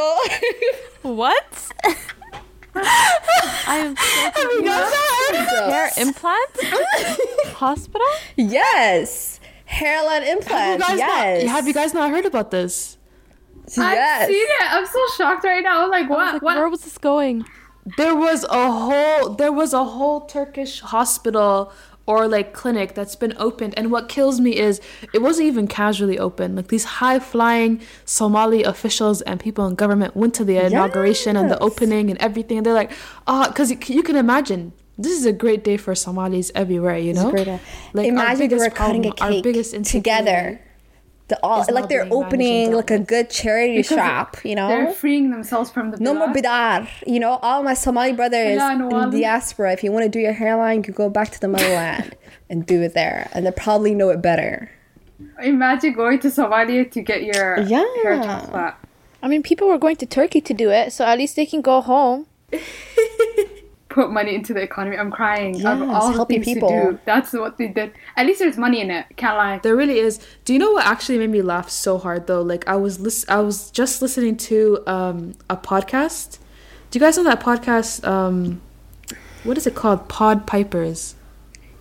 What? 1.04 1.72
I 2.76 3.78
am 3.78 3.96
so 3.96 4.32
hair 5.70 5.90
implant 5.98 6.50
hospital. 7.56 8.06
Yes. 8.36 9.40
Hairline 9.66 10.24
implants. 10.24 10.86
have, 10.86 10.98
you 10.98 10.98
guys 10.98 10.98
yes. 11.00 11.44
not, 11.44 11.52
have 11.52 11.68
you 11.68 11.74
guys 11.74 11.94
not 11.94 12.10
heard 12.12 12.26
about 12.26 12.52
this 12.52 12.98
yes. 13.68 13.80
I've 13.80 14.28
seen 14.28 14.46
it. 14.48 14.74
I'm 14.74 14.86
so 14.86 15.00
shocked 15.18 15.44
right 15.44 15.64
now. 15.64 15.84
I'm 15.84 15.90
like, 15.90 16.06
I 16.06 16.08
what? 16.08 16.18
was 16.20 16.34
like, 16.34 16.42
what? 16.44 16.58
where 16.58 16.70
was 16.70 16.82
this 16.82 17.00
going? 17.00 17.46
there 17.98 18.16
was 18.16 18.44
a 18.46 18.72
whole 18.72 19.30
there 19.36 19.52
was 19.52 19.74
a 19.74 19.84
whole 19.84 20.22
Turkish 20.22 20.80
hospital 20.80 21.72
or 22.08 22.28
like 22.28 22.54
clinic 22.54 22.96
that's 22.96 23.16
been 23.16 23.34
opened 23.38 23.74
and 23.78 23.92
what 23.92 24.10
kills 24.10 24.40
me 24.40 24.58
is 24.58 24.82
it 25.14 25.22
wasn't 25.22 25.46
even 25.46 25.68
casually 25.68 26.18
open 26.18 26.56
like 26.56 26.70
these 26.70 26.84
high 26.84 27.20
flying 27.20 27.80
Somali 28.04 28.64
officials 28.64 29.22
and 29.22 29.40
people 29.40 29.68
in 29.68 29.76
government 29.76 30.16
went 30.16 30.34
to 30.36 30.44
the 30.44 30.58
inauguration 30.58 31.38
and 31.38 31.50
the 31.50 31.60
opening 31.60 32.10
and 32.10 32.20
everything 32.20 32.58
and 32.58 32.66
they're 32.66 32.74
like 32.74 32.92
ah, 33.28 33.46
oh 33.46 33.52
because 33.52 33.70
you 33.90 34.04
can 34.04 34.16
imagine 34.16 34.74
this 34.98 35.12
is 35.14 35.26
a 35.26 35.34
great 35.34 35.64
day 35.64 35.78
for 35.78 35.94
Somalis 35.96 36.52
everywhere 36.56 36.98
you 36.98 37.14
know 37.14 37.30
Great. 37.32 37.48
Like, 37.94 38.08
Imagine 38.08 38.40
they 38.40 38.48
biggest 38.48 38.66
were 38.70 38.76
cutting 38.76 39.04
problem- 39.04 39.18
a 39.20 39.24
our 39.24 39.32
cake 39.32 39.44
biggest 39.44 39.84
together. 39.86 40.62
The 41.28 41.40
all 41.42 41.66
like 41.72 41.90
they're 41.90 42.08
opening 42.12 42.72
like 42.72 42.92
a 42.92 43.00
good 43.00 43.32
charity 43.32 43.78
Because 43.78 43.98
shop, 43.98 44.38
you 44.46 44.54
know. 44.54 44.68
They're 44.68 44.94
freeing 44.94 45.32
themselves 45.32 45.72
from 45.72 45.90
the 45.90 45.98
No 45.98 46.14
more 46.14 46.28
bidar. 46.28 46.88
You 47.08 47.20
know, 47.20 47.40
all 47.42 47.64
my 47.64 47.74
Somali 47.74 48.14
brothers 48.14 48.62
in 48.62 48.90
the 49.10 49.10
diaspora, 49.22 49.74
if 49.74 49.84
you 49.84 49.92
want 49.92 50.04
to 50.04 50.10
do 50.10 50.20
your 50.20 50.34
hairline, 50.34 50.84
you 50.86 50.94
go 50.94 51.10
back 51.10 51.32
to 51.32 51.40
the 51.42 51.48
motherland 51.48 52.16
and 52.50 52.64
do 52.68 52.84
it 52.84 52.94
there. 52.94 53.28
And 53.34 53.44
they 53.44 53.52
probably 53.52 53.96
know 53.96 54.10
it 54.10 54.22
better. 54.22 54.70
Imagine 55.42 55.94
going 55.94 56.20
to 56.20 56.28
Somalia 56.28 56.92
to 56.92 57.02
get 57.02 57.24
your 57.24 57.58
Yeah. 57.62 57.84
hair 58.04 58.18
transplant. 58.22 58.76
I 59.24 59.28
mean, 59.28 59.42
people 59.42 59.68
were 59.68 59.80
going 59.80 59.96
to 59.96 60.06
Turkey 60.06 60.42
to 60.42 60.54
do 60.54 60.70
it, 60.70 60.94
so 60.94 61.06
at 61.06 61.18
least 61.18 61.36
they 61.36 61.48
can 61.48 61.62
go 61.62 61.82
home. 61.82 62.28
Put 63.96 64.12
money 64.12 64.36
into 64.36 64.54
the 64.54 64.62
economy. 64.62 64.98
I'm 64.98 65.10
crying. 65.10 65.56
of 65.56 65.62
Yes, 65.80 65.90
all 65.90 66.10
the 66.10 66.16
help 66.18 66.30
your 66.30 66.44
people. 66.44 66.68
to 66.70 66.92
do. 66.92 67.00
That's 67.06 67.32
what 67.32 67.58
they 67.58 67.70
did. 67.70 67.94
At 68.18 68.26
least 68.26 68.40
there's 68.40 68.58
money 68.58 68.82
in 68.82 68.92
it. 68.92 69.06
Can't 69.16 69.38
lie. 69.38 69.60
There 69.64 69.74
really 69.76 70.00
is. 70.00 70.20
Do 70.44 70.52
you 70.52 70.60
know 70.60 70.72
what 70.74 70.86
actually 70.86 71.18
made 71.18 71.30
me 71.30 71.42
laugh 71.42 71.70
so 71.70 71.98
hard 71.98 72.28
though? 72.28 72.42
Like 72.42 72.68
I 72.68 72.76
was 72.76 73.00
lis- 73.00 73.26
I 73.30 73.40
was 73.40 73.72
just 73.72 74.02
listening 74.02 74.36
to 74.52 74.84
um 74.86 75.34
a 75.50 75.56
podcast. 75.56 76.40
Do 76.92 77.00
you 77.00 77.06
guys 77.06 77.16
know 77.16 77.24
that 77.24 77.40
podcast 77.40 78.06
um 78.06 78.62
what 79.46 79.58
is 79.58 79.66
it 79.66 79.76
called? 79.76 80.10
Pod 80.10 80.46
Pipers. 80.46 81.16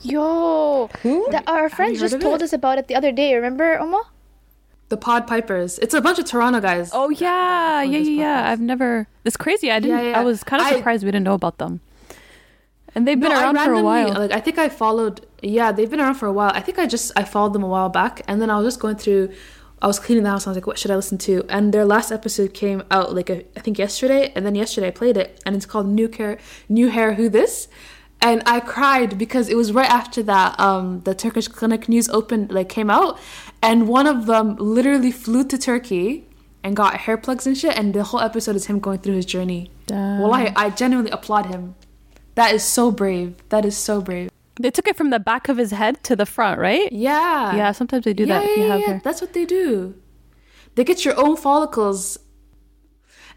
Yo, 0.02 0.88
that 1.32 1.44
our 1.48 1.68
friends 1.68 1.98
just 1.98 2.20
told 2.20 2.42
it? 2.42 2.44
us 2.44 2.52
about 2.52 2.78
it 2.78 2.88
the 2.88 2.94
other 2.94 3.10
day. 3.10 3.34
Remember, 3.34 3.78
Oma? 3.80 4.04
The 4.90 4.98
Pod 4.98 5.26
Pipers. 5.26 5.78
It's 5.80 5.94
a 5.94 6.00
bunch 6.00 6.18
of 6.18 6.26
Toronto 6.26 6.60
guys. 6.60 6.90
Oh 6.92 7.08
yeah, 7.08 7.82
yeah, 7.82 7.98
yeah, 7.98 8.10
yeah. 8.22 8.50
I've 8.52 8.60
never. 8.60 9.08
It's 9.24 9.36
crazy. 9.36 9.70
I 9.72 9.80
didn't. 9.80 9.96
Yeah, 9.98 10.10
yeah. 10.10 10.20
I 10.20 10.22
was 10.22 10.44
kind 10.44 10.60
of 10.60 10.68
I- 10.68 10.76
surprised 10.76 11.02
we 11.04 11.10
didn't 11.10 11.24
know 11.24 11.34
about 11.34 11.58
them. 11.58 11.80
And 12.94 13.06
they've 13.06 13.18
been 13.18 13.30
No, 13.30 13.40
around 13.40 13.56
for 13.58 13.72
a 13.72 13.82
while. 13.82 14.10
Like 14.14 14.32
I 14.32 14.40
think 14.40 14.58
I 14.58 14.68
followed. 14.68 15.26
Yeah, 15.42 15.72
they've 15.72 15.90
been 15.90 16.00
around 16.00 16.14
for 16.14 16.26
a 16.26 16.32
while. 16.32 16.52
I 16.54 16.60
think 16.60 16.78
I 16.78 16.86
just 16.86 17.12
I 17.16 17.24
followed 17.24 17.52
them 17.52 17.62
a 17.62 17.68
while 17.68 17.88
back, 17.88 18.22
and 18.28 18.40
then 18.40 18.50
I 18.50 18.56
was 18.58 18.66
just 18.66 18.80
going 18.80 18.96
through. 18.96 19.32
I 19.82 19.86
was 19.86 19.98
cleaning 19.98 20.24
the 20.24 20.30
house. 20.30 20.44
And 20.46 20.50
I 20.50 20.52
was 20.52 20.56
like, 20.56 20.66
what 20.66 20.78
should 20.78 20.90
I 20.90 20.96
listen 20.96 21.18
to? 21.18 21.44
And 21.50 21.74
their 21.74 21.84
last 21.84 22.10
episode 22.10 22.54
came 22.54 22.82
out 22.90 23.14
like 23.14 23.28
a, 23.28 23.44
I 23.54 23.60
think 23.60 23.78
yesterday, 23.78 24.32
and 24.34 24.46
then 24.46 24.54
yesterday 24.54 24.86
I 24.88 24.90
played 24.92 25.16
it, 25.16 25.42
and 25.44 25.54
it's 25.54 25.66
called 25.66 25.86
New 25.86 26.08
Hair, 26.08 26.38
New 26.68 26.88
Hair, 26.88 27.14
Who 27.14 27.28
This? 27.28 27.68
And 28.22 28.42
I 28.46 28.60
cried 28.60 29.18
because 29.18 29.50
it 29.50 29.56
was 29.56 29.72
right 29.72 29.90
after 29.90 30.22
that 30.22 30.58
um, 30.58 31.00
the 31.00 31.14
Turkish 31.14 31.48
clinic 31.48 31.88
news 31.90 32.08
opened 32.08 32.50
like 32.52 32.70
came 32.70 32.88
out, 32.88 33.18
and 33.60 33.86
one 33.88 34.06
of 34.06 34.24
them 34.26 34.56
literally 34.56 35.10
flew 35.12 35.44
to 35.48 35.58
Turkey 35.58 36.26
and 36.62 36.74
got 36.74 36.96
hair 37.00 37.18
plugs 37.18 37.46
and 37.46 37.58
shit, 37.58 37.76
and 37.76 37.92
the 37.92 38.04
whole 38.04 38.20
episode 38.20 38.56
is 38.56 38.66
him 38.66 38.78
going 38.78 39.00
through 39.00 39.16
his 39.16 39.26
journey. 39.26 39.70
Damn. 39.86 40.20
Well, 40.20 40.32
I 40.32 40.52
I 40.56 40.70
genuinely 40.70 41.10
applaud 41.10 41.46
him. 41.46 41.74
That 42.34 42.54
is 42.54 42.62
so 42.62 42.90
brave. 42.90 43.36
That 43.48 43.64
is 43.64 43.76
so 43.76 44.00
brave. 44.00 44.30
They 44.60 44.70
took 44.70 44.86
it 44.86 44.96
from 44.96 45.10
the 45.10 45.18
back 45.18 45.48
of 45.48 45.56
his 45.56 45.72
head 45.72 46.02
to 46.04 46.14
the 46.16 46.26
front, 46.26 46.60
right? 46.60 46.90
Yeah. 46.92 47.56
Yeah, 47.56 47.72
sometimes 47.72 48.04
they 48.04 48.14
do 48.14 48.24
yeah, 48.24 48.40
that 48.40 48.44
if 48.44 48.56
you 48.56 48.62
yeah, 48.62 48.68
have 48.68 48.80
yeah. 48.80 48.86
hair. 48.86 49.00
That's 49.02 49.20
what 49.20 49.32
they 49.32 49.44
do. 49.44 49.94
They 50.74 50.84
get 50.84 51.04
your 51.04 51.18
own 51.18 51.36
follicles. 51.36 52.18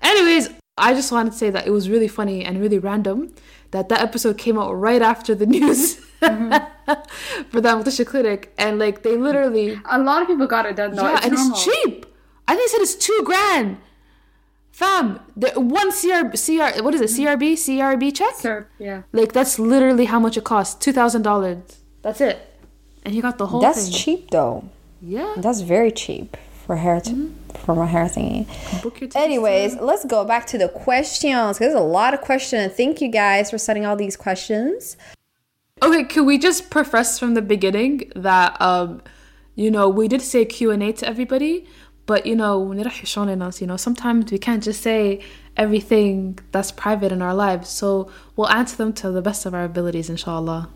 Anyways, 0.02 0.50
I 0.78 0.94
just 0.94 1.12
wanted 1.12 1.32
to 1.32 1.38
say 1.38 1.50
that 1.50 1.66
it 1.66 1.72
was 1.72 1.90
really 1.90 2.08
funny 2.08 2.46
and 2.46 2.60
really 2.60 2.78
random 2.78 3.34
that 3.72 3.90
that 3.90 4.02
episode 4.02 4.38
came 4.38 4.58
out 4.58 4.74
right 4.74 5.02
after 5.02 5.34
the 5.36 5.46
news 5.58 6.00
mm-hmm. 6.22 7.44
for 7.50 7.62
the 7.62 7.70
Mutasha 7.70 8.06
clinic, 8.06 8.54
and 8.58 8.80
like 8.80 9.04
they 9.04 9.18
literally 9.18 9.80
A 9.86 10.00
lot 10.00 10.22
of 10.22 10.28
people 10.28 10.48
got 10.48 10.66
it 10.66 10.76
done 10.76 10.96
though. 10.96 11.04
yeah, 11.04 11.18
it's 11.18 11.26
and 11.26 11.34
normal. 11.36 11.54
it's 11.54 11.66
cheap. 11.66 12.06
I 12.48 12.56
think 12.56 12.70
they 12.70 12.78
said 12.78 12.82
it's 12.82 12.96
two 12.96 13.22
grand. 13.26 13.78
Fam, 14.78 15.20
the 15.36 15.50
one 15.60 15.92
CR, 15.92 16.30
CR, 16.38 16.84
what 16.84 16.94
is 16.94 17.02
it? 17.02 17.10
CRB, 17.20 17.54
CRB 17.54 18.16
check? 18.16 18.36
Sir, 18.36 18.68
yeah. 18.78 19.02
Like 19.12 19.34
that's 19.34 19.58
literally 19.58 20.06
how 20.06 20.20
much 20.20 20.38
it 20.38 20.44
costs. 20.44 20.76
Two 20.76 20.94
thousand 20.94 21.24
dollars. 21.24 21.80
That's 22.04 22.22
it. 22.22 22.38
And 23.04 23.12
he 23.12 23.20
got 23.20 23.40
the 23.40 23.48
whole 23.48 23.60
That's 23.60 23.86
thing. 23.86 23.94
cheap 23.94 24.30
though. 24.30 24.70
Yeah. 25.02 25.34
That's 25.38 25.62
very 25.62 25.90
cheap 25.90 26.38
for 26.64 26.76
hair 26.76 27.02
to, 27.02 27.34
for 27.56 27.74
my 27.74 27.88
hair 27.88 28.06
thingy. 28.06 28.46
Book 28.84 29.02
your 29.02 29.10
tickets 29.10 29.16
Anyways, 29.16 29.78
to- 29.78 29.84
let's 29.84 30.06
go 30.06 30.24
back 30.24 30.46
to 30.48 30.60
the 30.60 30.70
questions. 30.70 31.58
There's 31.58 31.74
a 31.74 31.80
lot 31.80 32.14
of 32.14 32.22
questions. 32.22 32.74
Thank 32.74 33.02
you 33.02 33.08
guys 33.08 33.50
for 33.50 33.58
sending 33.58 33.84
all 33.84 33.96
these 33.96 34.16
questions. 34.16 34.96
Okay, 35.82 36.04
can 36.04 36.24
we 36.28 36.38
just 36.38 36.70
profess 36.70 37.18
from 37.18 37.34
the 37.34 37.42
beginning 37.42 38.12
that 38.16 38.62
um, 38.62 39.02
you 39.56 39.72
know, 39.72 39.90
we 39.90 40.08
did 40.08 40.22
say 40.22 40.46
Q 40.46 40.70
and 40.70 40.84
A 40.84 40.94
to 40.94 41.08
everybody, 41.08 41.66
but 42.08 42.26
you 42.26 42.36
know, 42.36 42.60
ونرحشون 42.60 43.62
you 43.62 43.68
know, 43.68 43.78
sometimes 43.78 44.32
we 44.32 44.40
can't 44.40 44.64
just 44.64 44.82
say 44.82 45.22
everything 45.56 46.40
that's 46.52 46.72
private 46.72 47.12
in 47.12 47.22
our 47.22 47.36
lives. 47.36 47.70
So 47.70 48.10
we'll 48.36 48.50
answer 48.50 48.76
them 48.76 48.94
to 48.94 49.12
the 49.12 49.22
best 49.22 49.46
of 49.46 49.54
our 49.54 49.64
abilities, 49.64 50.10
inshallah. 50.10 50.70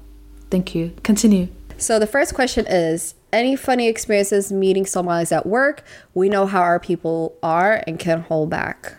Thank 0.52 0.76
you. 0.76 0.94
Continue. 1.04 1.48
So 1.78 1.98
the 1.98 2.06
first 2.06 2.36
question 2.36 2.68
is 2.68 3.16
any 3.34 3.56
funny 3.56 3.88
experiences 3.88 4.52
meeting 4.52 4.86
Somalis 4.86 5.32
at 5.32 5.46
work? 5.46 5.84
We 6.14 6.30
know 6.30 6.46
how 6.46 6.62
our 6.62 6.80
people 6.80 7.36
are 7.42 7.84
and 7.88 7.98
can 7.98 8.22
hold 8.22 8.50
back. 8.50 8.96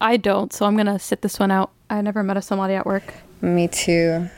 I 0.00 0.16
don't, 0.16 0.52
so 0.52 0.64
I'm 0.64 0.76
gonna 0.76 0.98
sit 0.98 1.20
this 1.22 1.38
one 1.38 1.50
out. 1.50 1.70
I 1.90 2.00
never 2.00 2.22
met 2.22 2.38
a 2.38 2.42
Somali 2.42 2.74
at 2.74 2.86
work. 2.86 3.14
Me 3.42 3.68
too. 3.68 4.28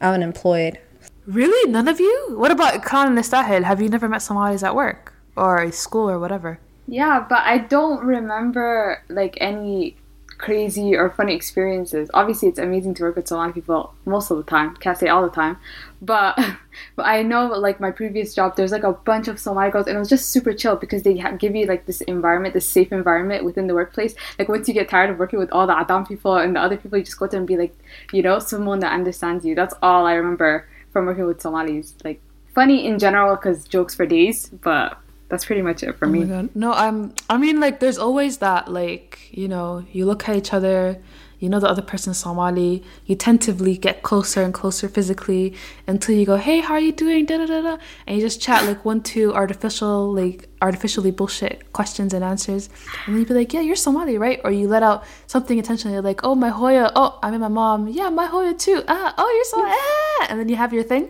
I'm 0.00 0.14
unemployed. 0.14 0.78
Really? 1.26 1.70
None 1.70 1.88
of 1.88 1.98
you? 2.00 2.34
What 2.36 2.50
about 2.50 2.82
Khan 2.84 3.08
and 3.08 3.18
Istahil? 3.18 3.64
Have 3.64 3.82
you 3.82 3.88
never 3.88 4.08
met 4.08 4.22
Somalis 4.22 4.62
at 4.62 4.74
work? 4.74 5.11
Or 5.36 5.60
at 5.60 5.74
school 5.74 6.10
or 6.10 6.18
whatever? 6.18 6.58
Yeah, 6.86 7.24
but 7.28 7.40
I 7.40 7.58
don't 7.58 8.04
remember 8.04 9.02
like 9.08 9.38
any 9.40 9.96
crazy 10.42 10.96
or 10.96 11.08
funny 11.08 11.34
experiences. 11.34 12.10
Obviously, 12.12 12.48
it's 12.48 12.58
amazing 12.58 12.94
to 12.94 13.04
work 13.04 13.16
with 13.16 13.28
Somali 13.28 13.52
people 13.52 13.94
most 14.04 14.30
of 14.30 14.36
the 14.36 14.42
time. 14.42 14.74
Can't 14.76 14.98
say 14.98 15.08
all 15.08 15.22
the 15.22 15.30
time, 15.30 15.56
but 16.02 16.36
but 16.96 17.06
I 17.06 17.22
know 17.22 17.46
like 17.46 17.80
my 17.80 17.92
previous 17.92 18.34
job, 18.34 18.56
there's 18.56 18.72
like 18.72 18.82
a 18.82 18.92
bunch 18.92 19.28
of 19.28 19.38
Somali 19.38 19.70
girls, 19.70 19.86
and 19.86 19.96
it 19.96 20.00
was 20.00 20.08
just 20.08 20.30
super 20.30 20.52
chill 20.52 20.76
because 20.76 21.04
they 21.04 21.14
give 21.38 21.54
you 21.54 21.66
like 21.66 21.86
this 21.86 22.00
environment, 22.02 22.54
this 22.54 22.68
safe 22.68 22.92
environment 22.92 23.44
within 23.44 23.68
the 23.68 23.74
workplace. 23.74 24.14
Like 24.38 24.48
once 24.48 24.68
you 24.68 24.74
get 24.74 24.88
tired 24.88 25.10
of 25.10 25.18
working 25.18 25.38
with 25.38 25.52
all 25.52 25.66
the 25.66 25.78
Adam 25.78 26.04
people 26.04 26.36
and 26.36 26.56
the 26.56 26.60
other 26.60 26.76
people, 26.76 26.98
you 26.98 27.04
just 27.04 27.18
go 27.18 27.28
to 27.28 27.36
and 27.36 27.46
be 27.46 27.56
like, 27.56 27.74
you 28.12 28.22
know, 28.22 28.38
someone 28.40 28.80
that 28.80 28.92
understands 28.92 29.44
you. 29.44 29.54
That's 29.54 29.74
all 29.80 30.06
I 30.06 30.14
remember 30.14 30.68
from 30.92 31.06
working 31.06 31.26
with 31.26 31.40
Somalis. 31.40 31.94
Like 32.04 32.20
funny 32.54 32.86
in 32.86 32.98
general 32.98 33.36
because 33.36 33.64
jokes 33.64 33.94
for 33.94 34.06
days, 34.06 34.48
but 34.48 34.98
that's 35.32 35.46
pretty 35.46 35.62
much 35.62 35.82
it 35.82 35.96
for 35.96 36.06
me. 36.06 36.24
Oh 36.24 36.26
god. 36.26 36.50
No, 36.54 36.72
I'm 36.72 37.14
I 37.30 37.38
mean 37.38 37.58
like 37.58 37.80
there's 37.80 37.96
always 37.96 38.36
that 38.38 38.70
like, 38.70 39.30
you 39.30 39.48
know, 39.48 39.82
you 39.90 40.04
look 40.04 40.28
at 40.28 40.36
each 40.36 40.52
other, 40.52 40.98
you 41.38 41.48
know 41.48 41.58
the 41.58 41.66
other 41.66 41.80
person's 41.80 42.18
Somali, 42.18 42.84
you 43.06 43.16
tentatively 43.16 43.78
get 43.78 44.02
closer 44.02 44.42
and 44.42 44.52
closer 44.52 44.90
physically 44.90 45.54
until 45.86 46.14
you 46.14 46.26
go, 46.26 46.36
Hey, 46.36 46.60
how 46.60 46.74
are 46.74 46.80
you 46.80 46.92
doing? 46.92 47.24
Da 47.24 47.38
da 47.38 47.46
da 47.46 47.62
da 47.62 47.78
and 48.06 48.14
you 48.16 48.22
just 48.22 48.42
chat 48.42 48.66
like 48.66 48.84
one, 48.84 49.00
two 49.02 49.32
artificial 49.32 50.12
like 50.12 50.50
artificially 50.60 51.10
bullshit 51.10 51.72
questions 51.72 52.12
and 52.12 52.22
answers. 52.22 52.68
And 53.06 53.14
then 53.14 53.20
you'd 53.20 53.28
be 53.28 53.32
like, 53.34 53.54
Yeah, 53.54 53.62
you're 53.62 53.74
Somali, 53.74 54.18
right? 54.18 54.38
Or 54.44 54.50
you 54.50 54.68
let 54.68 54.82
out 54.82 55.02
something 55.28 55.56
intentionally 55.56 55.98
like, 56.00 56.20
Oh 56.24 56.34
my 56.34 56.50
Hoya, 56.50 56.92
oh 56.94 57.18
I 57.22 57.30
mean, 57.30 57.40
my 57.40 57.48
mom, 57.48 57.88
yeah, 57.88 58.10
my 58.10 58.26
Hoya 58.26 58.52
too. 58.52 58.84
Ah, 58.86 59.14
oh 59.16 59.32
you're 59.34 59.44
Somali 59.46 59.70
ah, 59.72 60.26
and 60.28 60.38
then 60.38 60.50
you 60.50 60.56
have 60.56 60.74
your 60.74 60.82
thing. 60.82 61.08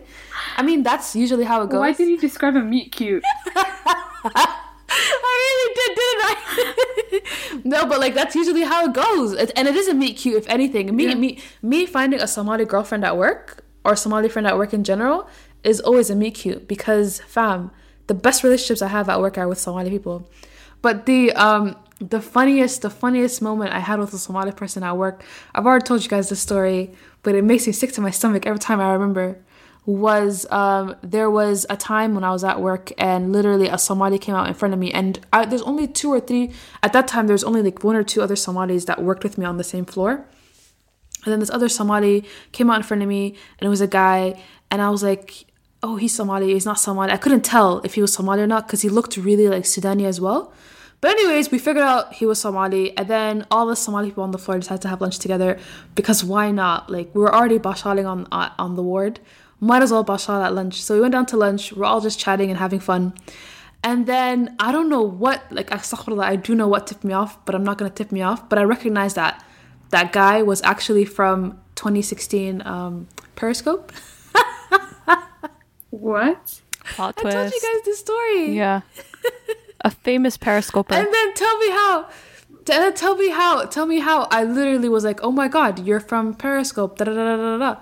I 0.55 0.61
mean 0.63 0.81
that's 0.81 1.13
usually 1.13 1.43
how 1.43 1.61
it 1.63 1.69
goes. 1.69 1.79
Why 1.81 1.91
did 1.91 2.07
you 2.07 2.17
describe 2.17 2.55
a 2.55 2.61
meet 2.61 2.93
cute? 2.93 3.25
I 4.89 5.35
really 5.45 5.73
did, 5.79 5.91
didn't 6.01 6.23
I? 6.25 7.61
no, 7.63 7.85
but 7.85 7.99
like 7.99 8.13
that's 8.13 8.35
usually 8.35 8.63
how 8.63 8.85
it 8.85 8.93
goes, 8.93 9.33
it, 9.33 9.51
and 9.55 9.67
it 9.67 9.75
is 9.75 9.87
a 9.87 9.93
meet 9.93 10.17
cute 10.17 10.37
if 10.37 10.47
anything. 10.47 10.95
Me, 10.95 11.13
me, 11.15 11.39
me 11.61 11.85
finding 11.85 12.19
a 12.19 12.27
Somali 12.27 12.65
girlfriend 12.65 13.03
at 13.03 13.17
work 13.17 13.63
or 13.83 13.95
Somali 13.95 14.29
friend 14.29 14.47
at 14.47 14.57
work 14.57 14.73
in 14.73 14.83
general 14.83 15.27
is 15.63 15.79
always 15.79 16.09
a 16.09 16.15
meet 16.15 16.35
cute 16.35 16.67
because 16.67 17.21
fam, 17.21 17.71
the 18.07 18.13
best 18.13 18.43
relationships 18.43 18.81
I 18.81 18.87
have 18.87 19.09
at 19.09 19.19
work 19.19 19.37
are 19.37 19.47
with 19.47 19.59
Somali 19.59 19.89
people. 19.89 20.29
But 20.81 21.05
the 21.05 21.31
um 21.33 21.75
the 21.99 22.21
funniest 22.21 22.81
the 22.81 22.89
funniest 22.89 23.41
moment 23.41 23.71
I 23.71 23.79
had 23.79 23.99
with 23.99 24.13
a 24.13 24.17
Somali 24.17 24.51
person 24.51 24.83
at 24.83 24.97
work, 24.97 25.23
I've 25.55 25.65
already 25.65 25.83
told 25.83 26.03
you 26.03 26.09
guys 26.09 26.29
the 26.29 26.35
story, 26.35 26.91
but 27.23 27.35
it 27.35 27.43
makes 27.43 27.65
me 27.67 27.73
sick 27.73 27.91
to 27.93 28.01
my 28.01 28.11
stomach 28.11 28.45
every 28.45 28.59
time 28.59 28.79
I 28.79 28.91
remember 28.91 29.37
was 29.85 30.45
um, 30.51 30.95
there 31.01 31.29
was 31.29 31.65
a 31.69 31.75
time 31.75 32.15
when 32.15 32.23
I 32.23 32.31
was 32.31 32.43
at 32.43 32.61
work 32.61 32.91
and 32.97 33.33
literally 33.33 33.67
a 33.67 33.77
Somali 33.77 34.17
came 34.17 34.35
out 34.35 34.47
in 34.47 34.53
front 34.53 34.73
of 34.73 34.79
me. 34.79 34.91
And 34.91 35.19
I, 35.33 35.45
there's 35.45 35.61
only 35.63 35.87
two 35.87 36.09
or 36.09 36.19
three 36.19 36.51
at 36.81 36.93
that 36.93 37.07
time 37.07 37.27
there's 37.27 37.43
only 37.43 37.61
like 37.61 37.83
one 37.83 37.95
or 37.95 38.03
two 38.03 38.21
other 38.21 38.35
Somalis 38.35 38.85
that 38.85 39.03
worked 39.03 39.23
with 39.23 39.37
me 39.37 39.45
on 39.45 39.57
the 39.57 39.63
same 39.63 39.85
floor. 39.85 40.25
And 41.25 41.31
then 41.31 41.39
this 41.39 41.49
other 41.49 41.69
Somali 41.69 42.25
came 42.51 42.69
out 42.69 42.77
in 42.77 42.83
front 42.83 43.03
of 43.03 43.09
me 43.09 43.35
and 43.59 43.65
it 43.65 43.69
was 43.69 43.81
a 43.81 43.87
guy. 43.87 44.41
And 44.71 44.81
I 44.81 44.89
was 44.89 45.03
like 45.03 45.45
oh 45.83 45.97
he's 45.97 46.15
Somali. 46.15 46.53
He's 46.53 46.65
not 46.65 46.79
Somali. 46.79 47.11
I 47.11 47.17
couldn't 47.17 47.43
tell 47.43 47.79
if 47.79 47.93
he 47.93 48.01
was 48.01 48.13
Somali 48.13 48.41
or 48.41 48.47
not 48.47 48.65
because 48.65 48.81
he 48.81 48.89
looked 48.89 49.17
really 49.17 49.47
like 49.47 49.63
Sudani 49.63 50.05
as 50.05 50.19
well. 50.19 50.53
But 51.01 51.11
anyways, 51.11 51.51
we 51.51 51.59
figured 51.59 51.83
out 51.83 52.13
he 52.13 52.25
was 52.25 52.39
Somali, 52.39 52.97
and 52.97 53.09
then 53.09 53.45
all 53.51 53.65
the 53.67 53.75
Somali 53.75 54.07
people 54.07 54.23
on 54.23 54.31
the 54.31 54.37
floor 54.37 54.57
decided 54.57 54.81
to 54.83 54.87
have 54.87 55.01
lunch 55.01 55.19
together 55.19 55.59
because 55.95 56.23
why 56.23 56.49
not? 56.51 56.89
Like 56.89 57.13
we 57.13 57.21
were 57.21 57.35
already 57.35 57.57
bashaling 57.57 58.05
on 58.05 58.25
uh, 58.31 58.51
on 58.57 58.77
the 58.77 58.83
ward, 58.83 59.19
might 59.63 59.81
as 59.81 59.91
well 59.91 60.05
bashal 60.05 60.43
at 60.43 60.53
lunch. 60.53 60.81
So 60.83 60.95
we 60.95 61.01
went 61.01 61.13
down 61.13 61.25
to 61.27 61.37
lunch. 61.37 61.73
We're 61.73 61.85
all 61.85 62.01
just 62.01 62.19
chatting 62.19 62.49
and 62.49 62.59
having 62.59 62.79
fun. 62.79 63.13
And 63.83 64.05
then 64.05 64.55
I 64.59 64.71
don't 64.71 64.89
know 64.89 65.01
what, 65.01 65.43
like 65.51 65.69
astaghfirullah, 65.69 66.23
I 66.23 66.35
do 66.37 66.55
know 66.55 66.67
what 66.67 66.87
tipped 66.87 67.03
me 67.03 67.13
off, 67.13 67.43
but 67.45 67.53
I'm 67.55 67.63
not 67.63 67.77
gonna 67.77 67.89
tip 67.91 68.11
me 68.11 68.21
off. 68.21 68.47
But 68.49 68.59
I 68.59 68.63
recognize 68.63 69.13
that 69.15 69.43
that 69.89 70.13
guy 70.13 70.41
was 70.41 70.61
actually 70.63 71.05
from 71.05 71.59
2016 71.75 72.61
um, 72.65 73.07
Periscope. 73.35 73.91
What? 75.93 76.59
Plot 76.95 77.15
I 77.19 77.21
twist. 77.21 77.37
told 77.37 77.53
you 77.53 77.61
guys 77.61 77.85
the 77.85 77.93
story. 77.95 78.55
Yeah. 78.55 78.81
a 79.81 79.91
famous 79.91 80.37
periscoper. 80.37 80.95
And 80.95 81.07
then 81.13 81.33
tell 81.35 81.57
me 81.59 81.69
how. 81.69 82.09
Tell 82.65 83.15
me 83.15 83.29
how. 83.29 83.65
Tell 83.65 83.85
me 83.85 83.99
how. 83.99 84.23
I 84.31 84.43
literally 84.43 84.89
was 84.89 85.03
like, 85.03 85.19
"Oh 85.21 85.31
my 85.31 85.47
god, 85.47 85.85
you're 85.85 85.99
from 85.99 86.33
Periscope." 86.33 86.97
Da 86.97 87.05
da 87.05 87.13
da 87.13 87.35
da 87.35 87.37
da 87.37 87.57
da. 87.57 87.79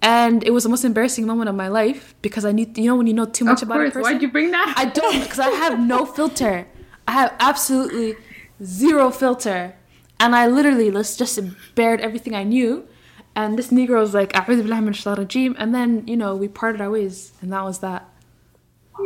And 0.00 0.44
it 0.44 0.52
was 0.52 0.62
the 0.62 0.68
most 0.68 0.84
embarrassing 0.84 1.26
moment 1.26 1.48
of 1.48 1.56
my 1.56 1.68
life 1.68 2.14
because 2.22 2.44
I 2.44 2.52
need, 2.52 2.78
you 2.78 2.86
know, 2.86 2.96
when 2.96 3.06
you 3.08 3.14
know 3.14 3.24
too 3.24 3.44
much 3.44 3.62
Of 3.62 3.68
about 3.68 3.80
a 3.80 3.84
course. 3.90 3.94
person. 3.94 4.12
Why'd 4.12 4.22
you 4.22 4.30
bring 4.30 4.50
that? 4.52 4.74
I 4.76 4.84
don't 4.86 5.20
because 5.22 5.38
I 5.40 5.48
have 5.50 5.80
no 5.80 6.06
filter. 6.06 6.66
I 7.08 7.12
have 7.12 7.34
absolutely 7.40 8.16
zero 8.62 9.10
filter, 9.10 9.74
and 10.20 10.36
I 10.36 10.46
literally 10.46 10.90
let's 10.90 11.16
just 11.16 11.40
bared 11.74 12.00
everything 12.00 12.34
I 12.34 12.44
knew. 12.44 12.86
And 13.34 13.58
this 13.58 13.68
Negro 13.70 14.00
was 14.00 14.14
like, 14.14 14.32
"A'udhu 14.34 14.62
billahi 14.66 14.82
min 14.84 14.92
shaitanir 14.94 15.18
rajim," 15.26 15.54
and 15.58 15.74
then 15.74 16.06
you 16.06 16.16
know 16.16 16.36
we 16.36 16.48
parted 16.48 16.80
our 16.80 16.90
ways, 16.90 17.32
and 17.40 17.52
that 17.52 17.64
was 17.64 17.78
that. 17.80 18.08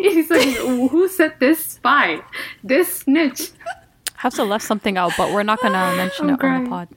He's 0.01 0.31
like, 0.31 0.49
who 0.57 1.07
set 1.09 1.39
this 1.39 1.65
spy? 1.67 2.23
This 2.65 2.97
snitch. 3.01 3.51
Hafsa 4.17 4.43
left 4.43 4.65
something 4.65 4.97
out, 4.97 5.13
but 5.19 5.33
we're 5.33 5.43
not 5.43 5.61
gonna 5.61 5.95
mention 6.03 6.31
I'm 6.31 6.31
it 6.31 6.33
on 6.33 6.39
the 6.39 6.39
crying. 6.39 6.67
pod. 6.69 6.89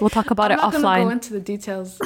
We'll 0.00 0.10
talk 0.10 0.30
about 0.30 0.52
I'm 0.52 0.58
it 0.58 0.62
not 0.62 0.72
gonna 0.72 0.82
go 0.82 0.88
offline. 1.08 1.12
into 1.12 1.32
the 1.32 1.40
details. 1.40 1.98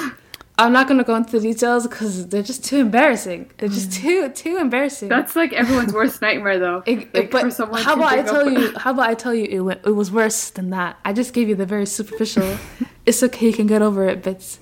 I'm 0.58 0.72
not 0.72 0.88
gonna 0.88 1.04
go 1.04 1.14
into 1.14 1.32
the 1.38 1.40
details 1.40 1.86
because 1.86 2.28
they're 2.28 2.42
just 2.42 2.64
too 2.64 2.78
embarrassing. 2.78 3.50
They're 3.58 3.68
just 3.68 3.92
too 3.92 4.30
too 4.30 4.56
embarrassing. 4.56 5.08
That's 5.08 5.36
like 5.36 5.52
everyone's 5.52 5.92
worst 5.92 6.22
nightmare, 6.22 6.58
though. 6.58 6.82
It- 6.86 7.12
like 7.14 7.30
but 7.30 7.42
for 7.42 7.50
someone 7.50 7.82
how 7.82 7.94
about 7.94 8.12
I 8.12 8.22
tell 8.22 8.50
you? 8.50 8.72
How 8.78 8.92
about 8.92 9.10
I 9.10 9.14
tell 9.14 9.34
you? 9.34 9.44
It 9.44 9.60
went, 9.60 9.80
it 9.84 9.90
was 9.90 10.10
worse 10.10 10.48
than 10.50 10.70
that. 10.70 10.98
I 11.04 11.12
just 11.12 11.34
gave 11.34 11.48
you 11.50 11.54
the 11.56 11.66
very 11.66 11.84
superficial. 11.84 12.56
it's 13.06 13.22
okay, 13.22 13.46
you 13.46 13.52
can 13.52 13.66
get 13.66 13.82
over 13.82 14.08
it, 14.08 14.22
but 14.22 14.58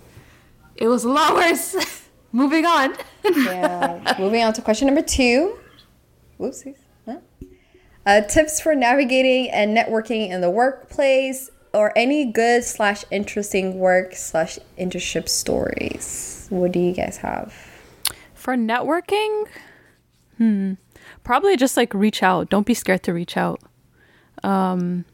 it 0.77 0.89
was 0.89 1.05
a 1.05 1.09
lot 1.11 1.35
worse. 1.35 1.77
Moving 2.33 2.67
on. 2.67 2.97
Yeah. 3.25 4.17
Moving 4.19 4.43
on 4.43 4.53
to 4.55 4.63
question 4.63 4.87
number 4.87 5.03
two. 5.03 5.57
Whoopsies. 6.41 6.75
Huh? 7.07 7.19
Uh, 8.05 8.21
tips 8.23 8.61
for 8.61 8.75
navigating 8.75 9.49
and 9.53 9.77
networking 9.77 10.31
in 10.31 10.41
the 10.41 10.51
workplace 10.51 11.49
or 11.75 11.93
any 11.97 12.25
good 12.25 12.65
slash 12.65 13.05
interesting 13.11 13.79
work 13.79 14.15
slash 14.15 14.59
internship 14.79 15.29
stories. 15.29 16.47
What 16.51 16.73
do 16.73 16.79
you 16.79 16.93
guys 16.93 17.19
have? 17.19 17.53
For 18.35 18.57
networking, 18.57 19.47
hmm, 20.39 20.75
probably 21.25 21.57
just 21.57 21.77
like 21.77 21.93
reach 21.93 22.23
out. 22.23 22.49
Don't 22.49 22.67
be 22.67 22.75
scared 22.75 23.03
to 23.05 23.13
reach 23.13 23.37
out. 23.37 23.61
Um, 24.43 25.05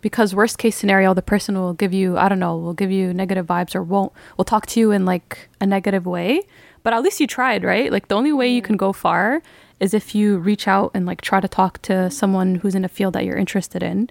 because 0.00 0.34
worst 0.34 0.58
case 0.58 0.76
scenario, 0.76 1.14
the 1.14 1.22
person 1.22 1.58
will 1.58 1.74
give 1.74 1.92
you, 1.92 2.18
I 2.18 2.28
don't 2.28 2.38
know, 2.38 2.56
will 2.56 2.74
give 2.74 2.90
you 2.90 3.12
negative 3.12 3.46
vibes 3.46 3.74
or 3.74 3.82
won't, 3.82 4.12
will 4.36 4.44
talk 4.44 4.66
to 4.66 4.80
you 4.80 4.92
in 4.92 5.04
like 5.04 5.48
a 5.60 5.66
negative 5.66 6.06
way. 6.06 6.42
But 6.82 6.92
at 6.92 7.02
least 7.02 7.20
you 7.20 7.26
tried, 7.26 7.64
right? 7.64 7.90
Like 7.90 8.08
the 8.08 8.14
only 8.14 8.32
way 8.32 8.48
you 8.48 8.62
can 8.62 8.76
go 8.76 8.92
far 8.92 9.42
is 9.80 9.94
if 9.94 10.14
you 10.14 10.38
reach 10.38 10.68
out 10.68 10.90
and 10.94 11.06
like 11.06 11.20
try 11.20 11.40
to 11.40 11.48
talk 11.48 11.80
to 11.82 12.10
someone 12.10 12.56
who's 12.56 12.74
in 12.74 12.84
a 12.84 12.88
field 12.88 13.14
that 13.14 13.24
you're 13.24 13.36
interested 13.36 13.82
in. 13.82 14.10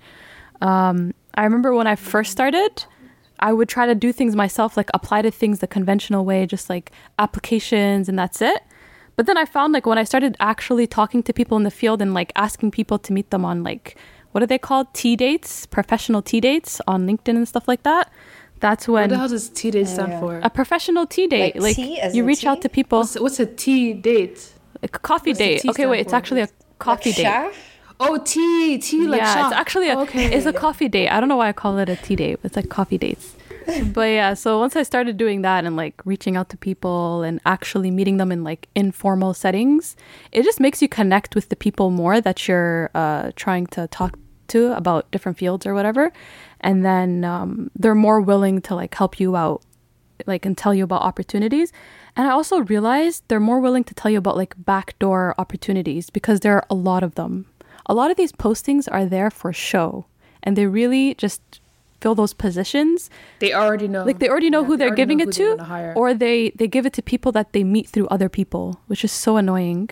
Um, 0.61 1.13
I 1.37 1.43
remember 1.43 1.73
when 1.73 1.87
I 1.87 1.95
first 1.95 2.31
started, 2.31 2.83
I 3.39 3.53
would 3.53 3.69
try 3.69 3.85
to 3.85 3.95
do 3.95 4.11
things 4.11 4.35
myself, 4.35 4.75
like 4.75 4.89
apply 4.93 5.21
to 5.21 5.31
things 5.31 5.59
the 5.59 5.67
conventional 5.67 6.25
way, 6.25 6.45
just 6.45 6.69
like 6.69 6.91
applications 7.19 8.09
and 8.09 8.17
that's 8.17 8.41
it. 8.41 8.63
But 9.15 9.27
then 9.27 9.37
I 9.37 9.45
found 9.45 9.73
like 9.73 9.85
when 9.85 9.97
I 9.97 10.03
started 10.03 10.35
actually 10.39 10.87
talking 10.87 11.23
to 11.23 11.33
people 11.33 11.55
in 11.55 11.63
the 11.63 11.71
field 11.71 12.01
and 12.01 12.13
like 12.13 12.31
asking 12.35 12.71
people 12.71 12.99
to 12.99 13.13
meet 13.13 13.29
them 13.29 13.45
on 13.45 13.63
like 13.63 13.95
what 14.31 14.43
are 14.43 14.47
they 14.47 14.59
called? 14.59 14.93
Tea 14.93 15.15
dates, 15.15 15.65
professional 15.65 16.21
tea 16.21 16.41
dates 16.41 16.81
on 16.87 17.07
LinkedIn 17.07 17.35
and 17.35 17.47
stuff 17.47 17.67
like 17.67 17.83
that. 17.83 18.11
That's 18.59 18.87
when. 18.87 18.93
What 18.93 19.01
when 19.01 19.09
the 19.09 19.17
hell 19.17 19.27
does 19.29 19.49
T 19.49 19.71
date 19.71 19.87
stand 19.87 20.11
yeah. 20.11 20.19
for? 20.19 20.39
a 20.43 20.49
professional 20.49 21.05
tea 21.07 21.27
date, 21.27 21.55
Like 21.55 21.63
like, 21.63 21.75
tea 21.75 21.99
you 22.13 22.21
in 22.23 22.27
reach 22.27 22.45
out 22.45 22.61
to 22.61 22.69
people, 22.69 22.99
What's, 22.99 23.19
what's 23.19 23.39
a 23.39 23.45
T 23.45 23.93
date? 23.93 24.53
like 24.81 24.95
a 24.95 24.99
coffee 24.99 25.31
what's 25.31 25.39
date. 25.39 25.61
tea 25.61 25.69
Okay, 25.69 25.73
stand 25.73 25.91
wait, 25.91 25.99
it's 26.01 26.13
actually 26.13 26.41
a 26.41 26.49
coffee 26.79 27.11
date. 27.13 27.23
Sha? 27.23 27.49
Oh, 27.99 28.17
tea, 28.17 28.77
tea 28.77 29.07
like 29.07 29.21
yeah, 29.21 29.33
shop. 29.33 29.51
it's 29.51 29.59
actually 29.59 29.89
a 29.89 29.97
okay. 29.99 30.33
it's 30.33 30.45
a 30.45 30.53
coffee 30.53 30.87
date. 30.87 31.09
I 31.09 31.19
don't 31.19 31.29
know 31.29 31.37
why 31.37 31.49
I 31.49 31.53
call 31.53 31.77
it 31.79 31.89
a 31.89 31.95
tea 31.95 32.15
date. 32.15 32.39
but 32.41 32.49
It's 32.49 32.55
like 32.55 32.69
coffee 32.69 32.97
dates. 32.97 33.35
but 33.93 34.09
yeah, 34.09 34.33
so 34.33 34.59
once 34.59 34.75
I 34.75 34.83
started 34.83 35.17
doing 35.17 35.41
that 35.41 35.65
and 35.65 35.75
like 35.75 36.01
reaching 36.05 36.37
out 36.37 36.49
to 36.49 36.57
people 36.57 37.23
and 37.23 37.41
actually 37.45 37.91
meeting 37.91 38.17
them 38.17 38.31
in 38.31 38.43
like 38.43 38.69
informal 38.75 39.33
settings, 39.33 39.95
it 40.31 40.43
just 40.43 40.59
makes 40.59 40.81
you 40.81 40.87
connect 40.87 41.35
with 41.35 41.49
the 41.49 41.55
people 41.55 41.89
more 41.89 42.21
that 42.21 42.47
you're 42.47 42.89
uh, 42.95 43.31
trying 43.35 43.67
to 43.67 43.87
talk 43.87 44.17
to 44.49 44.71
about 44.77 45.09
different 45.11 45.37
fields 45.37 45.65
or 45.65 45.73
whatever, 45.73 46.13
and 46.61 46.85
then 46.85 47.25
um, 47.25 47.69
they're 47.75 47.95
more 47.95 48.21
willing 48.21 48.61
to 48.61 48.75
like 48.75 48.95
help 48.95 49.19
you 49.19 49.35
out, 49.35 49.61
like 50.25 50.45
and 50.45 50.57
tell 50.57 50.73
you 50.73 50.85
about 50.85 51.01
opportunities. 51.01 51.73
And 52.15 52.27
I 52.27 52.31
also 52.31 52.59
realized 52.59 53.23
they're 53.27 53.39
more 53.41 53.59
willing 53.59 53.83
to 53.83 53.93
tell 53.93 54.09
you 54.09 54.17
about 54.17 54.37
like 54.37 54.55
backdoor 54.57 55.35
opportunities 55.37 56.09
because 56.09 56.39
there 56.39 56.55
are 56.55 56.65
a 56.69 56.75
lot 56.75 57.03
of 57.03 57.15
them. 57.15 57.45
A 57.87 57.93
lot 57.93 58.11
of 58.11 58.17
these 58.17 58.31
postings 58.31 58.87
are 58.91 59.05
there 59.05 59.31
for 59.31 59.51
show, 59.53 60.05
and 60.43 60.55
they 60.55 60.67
really 60.67 61.15
just 61.15 61.41
fill 62.01 62.13
those 62.15 62.33
positions. 62.33 63.09
They 63.39 63.53
already 63.53 63.87
know. 63.87 64.03
like 64.03 64.19
they 64.19 64.29
already 64.29 64.49
know 64.49 64.61
Yeah, 64.61 64.67
who 64.67 64.77
they 64.77 64.85
they're 64.85 64.95
giving 64.95 65.19
it 65.19 65.27
they 65.27 65.31
to 65.43 65.93
or 65.95 66.13
they 66.13 66.51
they 66.51 66.67
give 66.67 66.85
it 66.85 66.93
to 66.93 67.01
people 67.01 67.31
that 67.31 67.53
they 67.53 67.63
meet 67.63 67.89
through 67.89 68.07
other 68.09 68.29
people 68.29 68.79
which 68.87 69.03
is 69.03 69.11
so 69.11 69.37
annoying. 69.37 69.89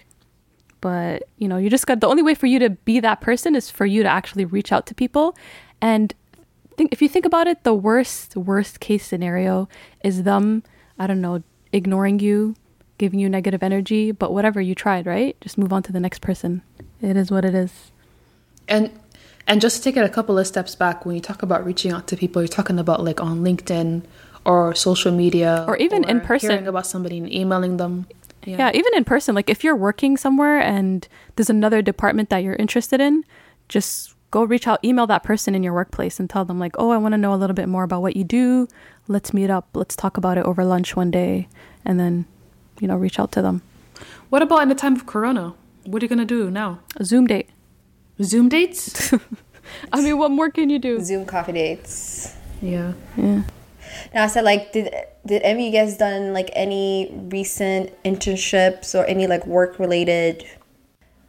But 0.82 1.24
you 1.38 1.48
know 1.48 1.58
you 1.58 1.70
just 1.70 1.88
got 1.88 2.00
the 2.02 2.08
only 2.08 2.22
way 2.22 2.36
for 2.36 2.46
you 2.46 2.60
to 2.60 2.70
be 2.70 3.00
that 3.00 3.22
person 3.22 3.56
is 3.56 3.72
for 3.72 3.86
you 3.88 4.04
to 4.04 4.10
actually 4.10 4.46
reach 4.46 4.72
out 4.72 4.86
to 4.88 4.94
people. 4.94 5.36
And 5.82 6.14
think 6.78 6.94
if 6.94 7.02
you 7.02 7.10
think 7.10 7.26
about 7.26 7.48
it 7.48 7.64
the 7.64 7.74
worst 7.74 8.36
worst 8.36 8.80
case 8.82 9.06
scenario 9.06 9.68
is 10.04 10.24
them 10.24 10.62
i 11.00 11.08
don't 11.08 11.22
know 11.22 11.42
ignoring 11.72 12.20
you 12.20 12.54
giving 12.98 13.18
you 13.18 13.30
negative 13.30 13.64
energy 13.64 14.12
but 14.12 14.34
whatever 14.34 14.60
you 14.62 14.76
tried 14.76 15.06
right? 15.06 15.36
Just 15.42 15.58
move 15.58 15.72
on 15.72 15.82
to 15.84 15.92
the 15.94 16.00
next 16.02 16.20
person 16.22 16.62
it 17.02 17.16
is 17.18 17.30
what 17.32 17.46
it 17.46 17.56
is 17.56 17.92
and 18.68 18.92
and 19.48 19.62
just 19.62 19.78
to 19.78 19.84
take 19.84 19.96
it 19.96 20.04
a 20.04 20.10
couple 20.10 20.40
of 20.40 20.48
steps 20.48 20.74
back, 20.76 21.06
when 21.06 21.14
you 21.16 21.22
talk 21.22 21.44
about 21.44 21.64
reaching 21.66 21.92
out 21.92 22.08
to 22.08 22.18
people, 22.18 22.42
you're 22.42 22.48
talking 22.48 22.80
about 22.80 23.04
like 23.04 23.22
on 23.22 23.44
LinkedIn 23.44 24.04
or 24.44 24.74
social 24.74 25.12
media, 25.12 25.66
Or 25.68 25.78
even 25.78 26.04
in 26.04 26.20
person. 26.22 26.50
hearing 26.50 26.68
about 26.68 26.88
somebody 26.88 27.20
and 27.20 27.32
emailing 27.32 27.78
them. 27.78 28.08
Yeah. 28.44 28.72
even 28.74 28.94
in 28.96 29.04
person. 29.04 29.34
Like 29.36 29.50
if 29.50 29.64
you're 29.64 29.76
working 29.76 30.18
somewhere 30.18 30.60
and 30.60 31.08
there's 31.36 31.50
another 31.50 31.82
department 31.84 32.30
that 32.30 32.40
you're 32.44 32.56
interested 32.56 33.00
in, 33.02 33.24
just 33.70 34.16
go 34.32 34.44
reach 34.44 34.68
out, 34.68 34.84
email 34.84 35.06
that 35.08 35.24
person 35.24 35.54
in 35.56 35.62
your 35.64 35.74
workplace 35.74 36.20
and 36.20 36.28
tell 36.30 36.44
them 36.46 36.60
like, 36.60 36.76
"Oh, 36.80 36.90
I 36.92 36.98
want 36.98 37.14
to 37.14 37.18
know 37.18 37.34
a 37.34 37.38
little 37.38 37.56
bit 37.56 37.68
more 37.70 37.84
about 37.84 38.02
what 38.02 38.16
you 38.16 38.24
do. 38.24 38.68
Let's 39.08 39.32
meet 39.34 39.50
up. 39.52 39.68
Let's 39.74 39.96
talk 39.96 40.18
about 40.18 40.38
it 40.40 40.46
over 40.46 40.66
lunch 40.66 40.96
one 40.96 41.12
day." 41.12 41.48
And 41.84 42.00
then, 42.00 42.26
you 42.80 42.88
know, 42.88 42.96
reach 42.96 43.20
out 43.20 43.32
to 43.34 43.42
them. 43.44 43.62
What 44.30 44.42
about 44.42 44.64
in 44.64 44.70
the 44.70 44.76
time 44.76 44.96
of 44.96 45.06
Corona? 45.06 45.54
What 45.86 46.02
are 46.02 46.06
you 46.06 46.10
gonna 46.10 46.26
do 46.26 46.50
now? 46.50 46.80
A 46.98 47.06
Zoom 47.06 47.28
date. 47.28 47.50
Zoom 48.22 48.50
dates? 48.50 49.14
I 49.94 50.02
mean, 50.02 50.18
what 50.18 50.32
more 50.32 50.50
can 50.50 50.70
you 50.70 50.80
do? 50.80 51.00
Zoom 51.02 51.26
coffee 51.26 51.54
dates. 51.54 52.36
yeah. 52.62 52.94
Yeah. 53.18 53.44
Now 54.14 54.24
I 54.24 54.28
said 54.28 54.44
like 54.44 54.72
did 54.74 54.94
did 55.26 55.42
any 55.44 55.68
of 55.68 55.74
you 55.74 55.80
guys 55.80 55.98
done 55.98 56.34
like 56.34 56.50
any 56.54 57.12
recent 57.32 57.92
internships 58.04 58.94
or 58.94 59.06
any 59.06 59.28
like 59.28 59.46
work 59.48 59.80
related 59.80 60.46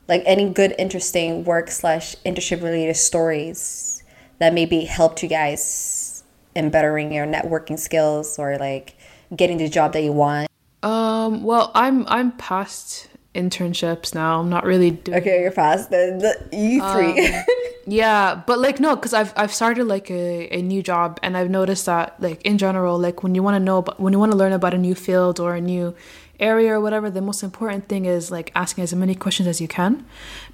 like 0.08 0.22
any 0.26 0.48
good 0.50 0.74
interesting 0.78 1.44
work 1.44 1.70
slash 1.70 2.14
internship 2.24 2.62
related 2.62 2.96
stories 2.96 4.02
that 4.38 4.52
maybe 4.54 4.84
helped 4.84 5.22
you 5.22 5.28
guys 5.28 6.22
in 6.54 6.70
bettering 6.70 7.12
your 7.12 7.26
networking 7.26 7.78
skills 7.78 8.38
or 8.38 8.56
like 8.58 8.94
getting 9.34 9.58
the 9.58 9.68
job 9.68 9.92
that 9.92 10.02
you 10.02 10.12
want? 10.12 10.48
Um. 10.82 11.42
Well, 11.42 11.70
I'm 11.74 12.06
I'm 12.08 12.32
past 12.32 13.08
internships 13.36 14.14
now. 14.14 14.40
I'm 14.40 14.50
not 14.50 14.64
really 14.64 14.90
doing. 14.90 15.18
Okay, 15.18 15.42
you're 15.42 15.52
fast. 15.52 15.90
The, 15.90 16.18
the 16.50 16.56
you 16.56 16.80
three. 16.92 17.28
Um, 17.28 17.44
yeah, 17.86 18.42
but 18.46 18.58
like 18.58 18.80
no, 18.80 18.96
because 18.96 19.12
I've 19.12 19.32
I've 19.36 19.52
started 19.52 19.84
like 19.84 20.10
a, 20.10 20.48
a 20.58 20.62
new 20.62 20.82
job, 20.82 21.20
and 21.22 21.36
I've 21.36 21.50
noticed 21.50 21.86
that 21.86 22.20
like 22.20 22.42
in 22.42 22.58
general, 22.58 22.98
like 22.98 23.22
when 23.22 23.34
you 23.34 23.42
want 23.42 23.56
to 23.56 23.60
know 23.60 23.78
about 23.78 24.00
when 24.00 24.12
you 24.12 24.18
want 24.18 24.32
to 24.32 24.38
learn 24.38 24.52
about 24.52 24.74
a 24.74 24.78
new 24.78 24.94
field 24.94 25.38
or 25.38 25.54
a 25.54 25.60
new 25.60 25.94
area 26.40 26.72
or 26.72 26.80
whatever, 26.80 27.10
the 27.10 27.22
most 27.22 27.42
important 27.42 27.88
thing 27.88 28.04
is 28.04 28.30
like 28.30 28.50
asking 28.54 28.84
as 28.84 28.94
many 28.94 29.14
questions 29.14 29.46
as 29.46 29.60
you 29.60 29.68
can, 29.68 30.04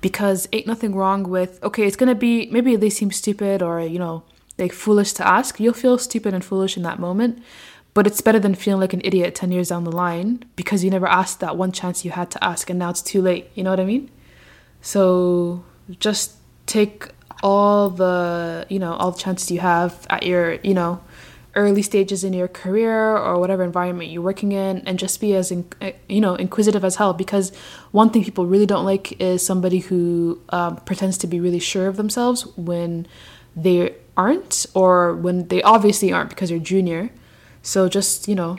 because 0.00 0.48
ain't 0.52 0.66
nothing 0.66 0.94
wrong 0.94 1.22
with 1.24 1.62
okay, 1.62 1.86
it's 1.86 1.96
gonna 1.96 2.14
be 2.14 2.50
maybe 2.50 2.76
they 2.76 2.90
seem 2.90 3.10
stupid 3.10 3.62
or 3.62 3.80
you 3.80 3.98
know 3.98 4.24
like 4.58 4.72
foolish 4.72 5.12
to 5.14 5.26
ask. 5.26 5.58
You'll 5.60 5.74
feel 5.74 5.98
stupid 5.98 6.34
and 6.34 6.44
foolish 6.44 6.76
in 6.76 6.82
that 6.82 6.98
moment, 6.98 7.42
but 7.94 8.06
it's 8.06 8.20
better 8.20 8.38
than 8.38 8.54
feeling 8.54 8.80
like 8.80 8.92
an 8.92 9.02
idiot 9.04 9.34
ten 9.34 9.52
years 9.52 9.68
down 9.68 9.84
the 9.84 9.92
line 9.92 10.44
because 10.56 10.82
you 10.82 10.90
never 10.90 11.06
asked 11.06 11.40
that 11.40 11.56
one 11.56 11.72
chance 11.72 12.04
you 12.04 12.10
had 12.10 12.30
to 12.30 12.42
ask, 12.44 12.70
and 12.70 12.78
now 12.78 12.90
it's 12.90 13.02
too 13.02 13.20
late. 13.22 13.50
You 13.54 13.64
know 13.64 13.70
what 13.70 13.80
I 13.80 13.84
mean? 13.84 14.10
So 14.80 15.64
just 15.98 16.36
take 16.66 17.08
all 17.42 17.90
the 17.90 18.66
you 18.68 18.78
know 18.78 18.94
all 18.94 19.10
the 19.10 19.18
chances 19.18 19.50
you 19.50 19.60
have 19.60 20.06
at 20.10 20.22
your 20.22 20.54
you 20.62 20.74
know 20.74 21.00
early 21.54 21.82
stages 21.82 22.24
in 22.24 22.32
your 22.32 22.48
career 22.48 23.16
or 23.16 23.38
whatever 23.38 23.62
environment 23.62 24.10
you're 24.10 24.22
working 24.22 24.52
in 24.52 24.78
and 24.86 24.98
just 24.98 25.20
be 25.20 25.34
as 25.34 25.50
in, 25.50 25.66
uh, 25.82 25.90
you 26.08 26.20
know 26.20 26.34
inquisitive 26.34 26.84
as 26.84 26.96
hell 26.96 27.12
because 27.12 27.54
one 27.90 28.08
thing 28.10 28.24
people 28.24 28.46
really 28.46 28.64
don't 28.64 28.84
like 28.84 29.20
is 29.20 29.44
somebody 29.44 29.80
who 29.80 30.40
um, 30.48 30.76
pretends 30.76 31.18
to 31.18 31.26
be 31.26 31.40
really 31.40 31.58
sure 31.58 31.88
of 31.88 31.96
themselves 31.96 32.46
when 32.56 33.06
they 33.54 33.94
aren't 34.16 34.64
or 34.74 35.14
when 35.14 35.48
they 35.48 35.62
obviously 35.62 36.12
aren't 36.12 36.30
because 36.30 36.50
you're 36.50 36.60
junior 36.60 37.10
so 37.62 37.88
just 37.88 38.26
you 38.26 38.34
know 38.34 38.58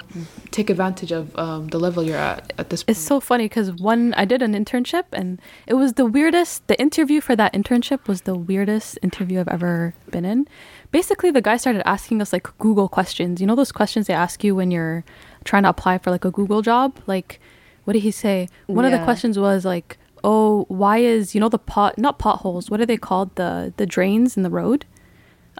take 0.51 0.69
advantage 0.69 1.11
of 1.11 1.37
um, 1.37 1.67
the 1.67 1.79
level 1.79 2.01
you're 2.03 2.17
at 2.17 2.53
at 2.57 2.69
this 2.69 2.83
point 2.83 2.97
It's 2.97 3.05
so 3.05 3.19
funny 3.19 3.45
because 3.45 3.71
one, 3.73 4.13
I 4.15 4.25
did 4.25 4.41
an 4.41 4.53
internship 4.53 5.03
and 5.11 5.41
it 5.67 5.73
was 5.73 5.93
the 5.93 6.05
weirdest. 6.05 6.67
The 6.67 6.79
interview 6.79 7.19
for 7.19 7.35
that 7.35 7.53
internship 7.53 8.07
was 8.07 8.21
the 8.21 8.35
weirdest 8.35 8.97
interview 9.01 9.39
I've 9.41 9.49
ever 9.49 9.93
been 10.09 10.25
in. 10.25 10.47
Basically, 10.91 11.31
the 11.31 11.41
guy 11.41 11.57
started 11.57 11.87
asking 11.87 12.21
us 12.21 12.31
like 12.31 12.47
Google 12.59 12.87
questions. 12.87 13.41
You 13.41 13.47
know 13.47 13.55
those 13.55 13.71
questions 13.71 14.07
they 14.07 14.13
ask 14.13 14.43
you 14.43 14.55
when 14.55 14.71
you're 14.71 15.03
trying 15.43 15.63
to 15.63 15.69
apply 15.69 15.97
for 15.97 16.09
like 16.09 16.23
a 16.23 16.31
Google 16.31 16.61
job? 16.61 16.99
Like, 17.05 17.41
what 17.83 17.93
did 17.93 18.03
he 18.03 18.11
say? 18.11 18.47
One 18.67 18.85
of 18.85 18.91
the 18.91 19.03
questions 19.03 19.37
was 19.37 19.65
like, 19.65 19.97
"Oh, 20.23 20.65
why 20.69 20.99
is 20.99 21.35
you 21.35 21.41
know 21.41 21.49
the 21.49 21.59
pot 21.59 21.97
not 21.97 22.19
potholes? 22.19 22.69
What 22.69 22.79
are 22.79 22.85
they 22.85 22.97
called? 22.97 23.35
The 23.35 23.73
the 23.75 23.85
drains 23.85 24.37
in 24.37 24.43
the 24.43 24.49
road? 24.49 24.85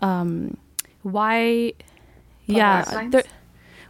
Um, 0.02 0.58
why? 1.02 1.74
Yeah, 2.46 2.84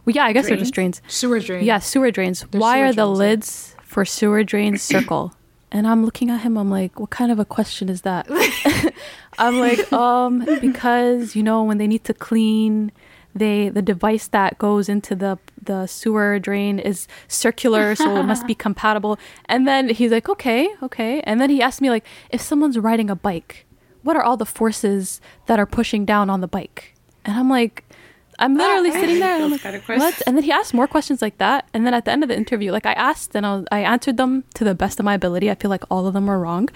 well, 0.04 0.14
yeah, 0.14 0.24
I 0.24 0.32
guess 0.32 0.48
they're 0.48 0.56
just 0.56 0.74
drains. 0.74 1.00
sewer 1.08 1.40
drains. 1.40 1.66
Yeah, 1.66 1.78
sewer 1.78 2.10
drains. 2.10 2.44
They're 2.50 2.60
Why 2.60 2.76
sewer 2.76 2.84
are 2.84 2.92
the 2.92 2.94
drains, 2.96 3.18
yeah. 3.18 3.26
lids 3.26 3.76
for 3.82 4.04
sewer 4.04 4.44
drains 4.44 4.82
circle? 4.94 5.34
And 5.72 5.86
I'm 5.86 6.04
looking 6.04 6.30
at 6.30 6.42
him. 6.42 6.56
I'm 6.56 6.70
like, 6.70 7.00
what 7.00 7.10
kind 7.10 7.32
of 7.32 7.38
a 7.38 7.44
question 7.44 7.88
is 7.88 8.02
that? 8.02 8.26
I'm 9.38 9.58
like, 9.58 9.92
um, 9.92 10.46
because 10.60 11.34
you 11.34 11.42
know 11.42 11.64
when 11.64 11.78
they 11.78 11.86
need 11.86 12.04
to 12.04 12.14
clean, 12.14 12.92
they 13.34 13.70
the 13.70 13.82
device 13.82 14.28
that 14.28 14.58
goes 14.58 14.88
into 14.88 15.16
the 15.16 15.38
the 15.60 15.86
sewer 15.86 16.38
drain 16.38 16.78
is 16.78 17.08
circular, 17.26 17.94
so 17.96 18.16
it 18.16 18.24
must 18.24 18.46
be 18.46 18.54
compatible. 18.66 19.18
And 19.46 19.66
then 19.66 19.88
he's 19.88 20.12
like, 20.12 20.28
okay, 20.28 20.68
okay. 20.82 21.20
And 21.22 21.40
then 21.40 21.50
he 21.50 21.60
asked 21.62 21.80
me 21.80 21.90
like, 21.90 22.04
if 22.30 22.40
someone's 22.40 22.78
riding 22.78 23.10
a 23.10 23.16
bike, 23.16 23.66
what 24.02 24.16
are 24.16 24.22
all 24.22 24.36
the 24.36 24.46
forces 24.46 25.20
that 25.46 25.58
are 25.58 25.66
pushing 25.66 26.04
down 26.04 26.30
on 26.30 26.40
the 26.40 26.46
bike? 26.46 26.94
And 27.24 27.36
I'm 27.36 27.48
like, 27.48 27.84
I'm 28.38 28.56
literally 28.56 28.90
sitting 28.90 29.20
there. 29.20 29.34
And 29.34 29.44
I'm 29.44 29.50
like, 29.50 29.62
kind 29.62 29.76
of 29.76 29.86
what? 29.86 30.22
And 30.26 30.36
then 30.36 30.44
he 30.44 30.52
asked 30.52 30.74
more 30.74 30.86
questions 30.86 31.22
like 31.22 31.38
that. 31.38 31.68
And 31.72 31.86
then 31.86 31.94
at 31.94 32.04
the 32.04 32.10
end 32.10 32.22
of 32.22 32.28
the 32.28 32.36
interview, 32.36 32.72
like 32.72 32.86
I 32.86 32.92
asked 32.92 33.34
and 33.34 33.46
I, 33.46 33.56
was, 33.56 33.66
I 33.70 33.80
answered 33.80 34.16
them 34.16 34.44
to 34.54 34.64
the 34.64 34.74
best 34.74 34.98
of 34.98 35.04
my 35.04 35.14
ability. 35.14 35.50
I 35.50 35.54
feel 35.54 35.70
like 35.70 35.84
all 35.90 36.06
of 36.06 36.14
them 36.14 36.26
were 36.26 36.38
wrong. 36.38 36.68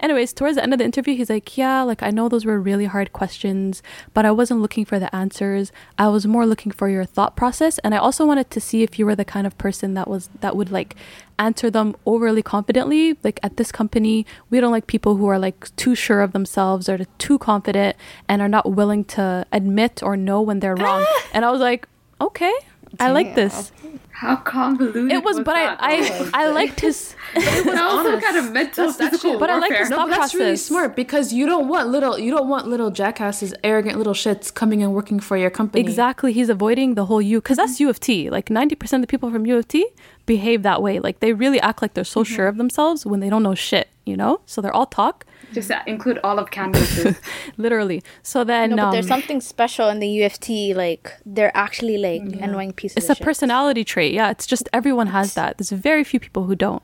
Anyways, 0.00 0.32
towards 0.32 0.56
the 0.56 0.62
end 0.62 0.72
of 0.72 0.78
the 0.78 0.84
interview, 0.84 1.16
he's 1.16 1.30
like, 1.30 1.56
yeah, 1.56 1.82
like 1.82 2.02
I 2.02 2.10
know 2.10 2.28
those 2.28 2.44
were 2.44 2.60
really 2.60 2.86
hard 2.86 3.12
questions, 3.12 3.82
but 4.12 4.24
I 4.24 4.30
wasn't 4.30 4.60
looking 4.60 4.84
for 4.84 4.98
the 4.98 5.14
answers. 5.14 5.72
I 5.98 6.08
was 6.08 6.26
more 6.26 6.46
looking 6.46 6.72
for 6.72 6.88
your 6.88 7.04
thought 7.04 7.36
process. 7.36 7.78
And 7.78 7.94
I 7.94 7.98
also 7.98 8.26
wanted 8.26 8.50
to 8.50 8.60
see 8.60 8.82
if 8.82 8.98
you 8.98 9.06
were 9.06 9.16
the 9.16 9.24
kind 9.24 9.46
of 9.46 9.56
person 9.58 9.94
that 9.94 10.08
was, 10.08 10.30
that 10.40 10.56
would 10.56 10.70
like 10.70 10.96
answer 11.38 11.70
them 11.70 11.94
overly 12.06 12.42
confidently. 12.42 13.16
Like 13.22 13.40
at 13.42 13.56
this 13.56 13.72
company, 13.72 14.26
we 14.50 14.60
don't 14.60 14.72
like 14.72 14.86
people 14.86 15.16
who 15.16 15.26
are 15.26 15.38
like 15.38 15.74
too 15.76 15.94
sure 15.94 16.20
of 16.20 16.32
themselves 16.32 16.88
or 16.88 16.98
too 17.18 17.38
confident 17.38 17.96
and 18.28 18.40
are 18.42 18.48
not 18.48 18.72
willing 18.72 19.04
to 19.16 19.46
admit 19.52 20.02
or 20.02 20.16
know 20.16 20.40
when 20.40 20.60
they're 20.60 20.76
wrong. 20.76 21.04
and 21.34 21.44
I 21.44 21.50
was 21.50 21.60
like, 21.60 21.88
okay, 22.20 22.52
I 23.00 23.10
like 23.10 23.34
this. 23.34 23.72
How 24.10 24.36
convoluted. 24.36 25.10
It 25.10 25.24
was, 25.24 25.40
but 25.40 25.56
I 25.56 26.00
that? 26.00 26.30
I, 26.34 26.44
I 26.44 26.48
liked 26.50 26.80
his. 26.80 27.16
It 27.36 27.66
was 27.66 27.76
also 27.80 28.20
kind 28.20 28.36
of 28.36 28.52
mental, 28.52 28.86
That's- 28.86 28.96
that's 28.96 29.10
physical 29.10 29.32
shit. 29.32 29.40
But 29.40 29.50
I 29.50 29.54
like 29.54 29.70
warfare. 29.70 29.78
his 29.80 29.90
No, 29.90 29.96
thought 29.96 30.08
but 30.10 30.16
that's 30.18 30.34
really 30.34 30.56
smart 30.56 30.94
because 30.94 31.32
you 31.32 31.46
don't 31.46 31.66
want 31.66 31.88
little 31.88 32.16
you 32.16 32.30
don't 32.30 32.48
want 32.48 32.68
little 32.68 32.92
jackasses, 32.92 33.52
arrogant 33.64 33.98
little 33.98 34.14
shits 34.14 34.54
coming 34.54 34.84
and 34.84 34.94
working 34.94 35.18
for 35.18 35.36
your 35.36 35.50
company. 35.50 35.80
Exactly, 35.82 36.32
he's 36.32 36.48
avoiding 36.48 36.94
the 36.94 37.06
whole 37.06 37.20
U 37.20 37.40
because 37.40 37.56
that's 37.56 37.80
U 37.80 37.90
of 37.90 37.98
T. 37.98 38.30
Like 38.30 38.50
ninety 38.50 38.76
percent 38.76 39.02
of 39.02 39.08
the 39.08 39.10
people 39.10 39.32
from 39.32 39.46
U 39.46 39.56
of 39.58 39.66
T 39.66 39.84
behave 40.26 40.62
that 40.62 40.82
way. 40.82 40.98
Like 41.00 41.20
they 41.20 41.32
really 41.32 41.60
act 41.60 41.82
like 41.82 41.94
they're 41.94 42.04
so 42.04 42.24
sure 42.24 42.46
of 42.46 42.56
themselves 42.56 43.04
when 43.06 43.20
they 43.20 43.30
don't 43.30 43.42
know 43.42 43.54
shit. 43.54 43.88
You 44.06 44.18
know, 44.18 44.42
so 44.44 44.60
they're 44.60 44.74
all 44.74 44.84
talk, 44.84 45.24
Just 45.54 45.70
uh, 45.70 45.80
include 45.86 46.18
all 46.22 46.38
of 46.38 46.50
Candace's. 46.50 47.16
literally. 47.56 48.02
So 48.22 48.44
then, 48.44 48.68
No, 48.68 48.76
but 48.76 48.82
um, 48.82 48.92
there's 48.92 49.08
something 49.08 49.40
special 49.40 49.88
in 49.88 49.98
the 49.98 50.06
U 50.06 50.26
of 50.26 50.38
T. 50.38 50.74
Like 50.74 51.14
they're 51.24 51.56
actually 51.56 51.96
like 51.96 52.20
annoying 52.42 52.74
pieces. 52.74 52.98
it's 52.98 53.06
of 53.06 53.12
a 53.12 53.14
shit. 53.16 53.24
personality 53.24 53.82
trait. 53.82 54.12
Yeah, 54.12 54.28
it's 54.30 54.44
just 54.44 54.68
everyone 54.74 55.06
has 55.06 55.32
that. 55.34 55.56
There's 55.56 55.70
very 55.70 56.04
few 56.04 56.20
people 56.20 56.44
who 56.44 56.54
don't. 56.54 56.82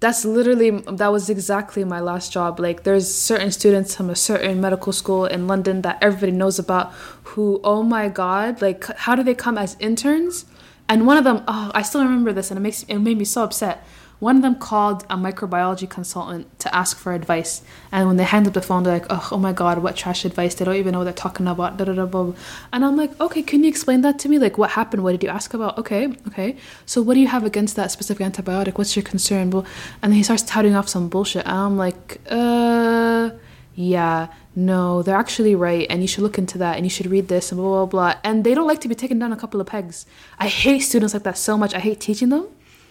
That's 0.00 0.24
literally 0.24 0.70
that 0.70 1.12
was 1.12 1.30
exactly 1.30 1.84
my 1.84 2.00
last 2.00 2.32
job. 2.32 2.58
Like 2.58 2.82
there's 2.82 3.06
certain 3.12 3.52
students 3.52 3.94
from 3.94 4.10
a 4.10 4.16
certain 4.16 4.60
medical 4.60 4.92
school 4.92 5.26
in 5.26 5.46
London 5.46 5.82
that 5.82 5.98
everybody 6.02 6.32
knows 6.32 6.58
about 6.58 6.92
who 7.22 7.60
oh 7.62 7.84
my 7.84 8.08
god, 8.08 8.60
like 8.60 8.84
how 8.96 9.14
do 9.14 9.22
they 9.22 9.34
come 9.34 9.56
as 9.56 9.76
interns? 9.78 10.44
And 10.88 11.06
one 11.06 11.16
of 11.16 11.24
them, 11.24 11.44
oh, 11.46 11.70
I 11.74 11.82
still 11.82 12.02
remember 12.02 12.32
this 12.32 12.50
and 12.50 12.58
it 12.58 12.62
makes 12.62 12.82
it 12.84 12.98
made 12.98 13.18
me 13.18 13.24
so 13.24 13.44
upset. 13.44 13.84
One 14.20 14.34
of 14.34 14.42
them 14.42 14.56
called 14.56 15.04
a 15.04 15.16
microbiology 15.16 15.88
consultant 15.88 16.58
to 16.58 16.74
ask 16.74 16.98
for 16.98 17.12
advice. 17.12 17.62
And 17.92 18.08
when 18.08 18.16
they 18.16 18.24
handed 18.24 18.48
up 18.48 18.54
the 18.54 18.62
phone, 18.62 18.82
they're 18.82 18.94
like, 18.94 19.06
oh, 19.10 19.28
oh 19.30 19.38
my 19.38 19.52
god, 19.52 19.78
what 19.78 19.94
trash 19.94 20.24
advice. 20.24 20.56
They 20.56 20.64
don't 20.64 20.74
even 20.74 20.92
know 20.92 20.98
what 20.98 21.04
they're 21.04 21.12
talking 21.12 21.46
about. 21.46 21.76
Da, 21.76 21.84
da, 21.84 21.92
da, 21.92 22.06
blah, 22.06 22.24
blah. 22.24 22.34
And 22.72 22.84
I'm 22.84 22.96
like, 22.96 23.18
okay, 23.20 23.42
can 23.42 23.62
you 23.62 23.68
explain 23.68 24.00
that 24.00 24.18
to 24.20 24.28
me? 24.28 24.40
Like, 24.40 24.58
what 24.58 24.70
happened? 24.70 25.04
What 25.04 25.12
did 25.12 25.22
you 25.22 25.28
ask 25.28 25.54
about? 25.54 25.78
Okay, 25.78 26.08
okay. 26.26 26.56
So, 26.84 27.00
what 27.00 27.14
do 27.14 27.20
you 27.20 27.28
have 27.28 27.44
against 27.44 27.76
that 27.76 27.92
specific 27.92 28.26
antibiotic? 28.26 28.76
What's 28.76 28.96
your 28.96 29.04
concern? 29.04 29.52
And 29.52 29.64
then 30.02 30.12
he 30.12 30.24
starts 30.24 30.42
touting 30.42 30.74
off 30.74 30.88
some 30.88 31.08
bullshit. 31.08 31.46
And 31.46 31.56
I'm 31.56 31.76
like, 31.76 32.20
uh, 32.28 33.30
yeah, 33.76 34.26
no, 34.58 35.02
they're 35.02 35.16
actually 35.16 35.54
right. 35.54 35.86
And 35.88 36.02
you 36.02 36.08
should 36.08 36.24
look 36.24 36.36
into 36.36 36.58
that. 36.58 36.76
And 36.76 36.84
you 36.84 36.90
should 36.90 37.06
read 37.06 37.28
this 37.28 37.52
and 37.52 37.60
blah, 37.60 37.86
blah, 37.86 37.86
blah. 37.86 38.20
And 38.24 38.42
they 38.42 38.54
don't 38.54 38.66
like 38.66 38.80
to 38.80 38.88
be 38.88 38.94
taken 38.96 39.16
down 39.16 39.32
a 39.32 39.36
couple 39.36 39.60
of 39.60 39.68
pegs. 39.68 40.04
I 40.36 40.48
hate 40.48 40.80
students 40.80 41.14
like 41.14 41.22
that 41.22 41.38
so 41.38 41.56
much. 41.56 41.74
I 41.74 41.78
hate 41.78 42.00
teaching 42.00 42.30
them. 42.30 42.48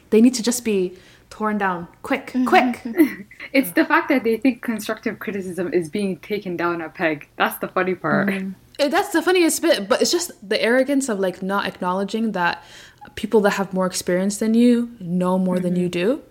They 0.10 0.22
need 0.22 0.34
to 0.36 0.44
just 0.44 0.64
be 0.64 0.98
torn 1.30 1.58
down 1.58 1.90
quick, 2.04 2.28
mm-hmm. 2.28 2.46
quick. 2.46 3.28
it's 3.54 3.72
the 3.72 3.84
fact 3.84 4.08
that 4.08 4.24
they 4.24 4.38
think 4.38 4.62
constructive 4.62 5.20
criticism 5.20 5.74
is 5.74 5.90
being 5.90 6.20
taken 6.20 6.56
down 6.56 6.82
a 6.82 6.88
peg. 6.88 7.28
That's 7.36 7.58
the 7.58 7.68
funny 7.68 7.96
part. 7.96 8.30
Uh, 8.80 8.88
That's 8.88 9.10
the 9.10 9.22
funniest 9.22 9.62
bit, 9.62 9.90
but 9.90 10.02
it's 10.02 10.12
just 10.12 10.32
the 10.48 10.62
arrogance 10.62 11.10
of 11.10 11.20
like 11.20 11.44
not 11.44 11.66
acknowledging 11.66 12.32
that 12.32 12.64
people 13.16 13.42
that 13.42 13.52
have 13.52 13.74
more 13.74 13.88
experience 13.88 14.38
than 14.38 14.54
you 14.54 14.96
know 15.02 15.38
more 15.38 15.60
than 15.60 15.76
you 15.76 15.90
mm-hmm. 15.90 16.20
do. 16.20 16.24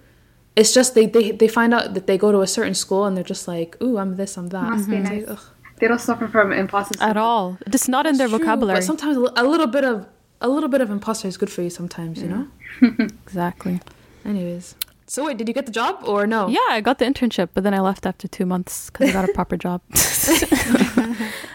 It's 0.57 0.73
just 0.73 0.95
they, 0.95 1.07
they 1.07 1.33
they 1.33 1.49
find 1.49 1.75
out 1.75 1.95
that 1.95 2.07
they 2.07 2.16
go 2.16 2.33
to 2.33 2.40
a 2.40 2.47
certain 2.47 2.75
school 2.75 3.05
and 3.05 3.16
they're 3.16 3.25
just 3.25 3.47
like, 3.47 3.77
ooh, 3.83 3.99
I'm 3.99 4.16
this, 4.16 4.37
I'm 4.38 4.49
that. 4.49 4.71
Must 4.71 4.88
be 4.88 4.99
nice. 4.99 5.27
like, 5.27 5.38
ugh. 5.38 5.45
They 5.79 5.88
don't 5.88 6.01
suffer 6.01 6.27
from 6.27 6.53
imposter 6.53 6.97
At 7.03 7.19
all, 7.19 7.59
it's 7.66 7.87
not 7.87 8.07
in 8.07 8.16
their 8.16 8.29
True, 8.29 8.38
vocabulary. 8.38 8.79
But 8.79 8.85
sometimes 8.85 9.16
a 9.19 9.45
little 9.45 9.66
bit 9.66 9.85
of 9.85 10.07
a 10.40 10.49
little 10.49 10.69
bit 10.69 10.81
of 10.81 10.90
imposter 10.90 11.29
is 11.29 11.37
good 11.37 11.51
for 11.51 11.62
you 11.62 11.71
sometimes, 11.71 12.23
you 12.23 12.29
know? 12.29 12.49
exactly. 13.27 13.81
Anyways. 14.25 14.75
So 15.07 15.27
wait, 15.27 15.37
did 15.37 15.47
you 15.47 15.55
get 15.55 15.66
the 15.66 15.73
job 15.73 16.03
or 16.05 16.27
no? 16.27 16.49
Yeah, 16.49 16.59
I 16.71 16.81
got 16.81 16.99
the 16.99 17.05
internship, 17.05 17.51
but 17.55 17.62
then 17.62 17.75
I 17.75 17.81
left 17.81 18.07
after 18.07 18.27
two 18.27 18.45
months 18.45 18.90
because 18.90 19.11
I 19.11 19.12
got 19.12 19.29
a 19.29 19.33
proper 19.33 19.57
job. 19.57 19.81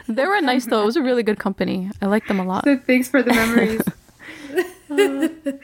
they 0.07 0.25
were 0.25 0.39
nice 0.41 0.65
though. 0.67 0.83
It 0.83 0.85
was 0.85 0.95
a 0.95 1.01
really 1.01 1.23
good 1.23 1.37
company. 1.37 1.91
I 2.01 2.05
liked 2.05 2.27
them 2.27 2.39
a 2.39 2.45
lot. 2.45 2.63
So 2.63 2.77
thanks 2.77 3.09
for 3.09 3.21
the 3.21 3.33
memories. 3.33 3.81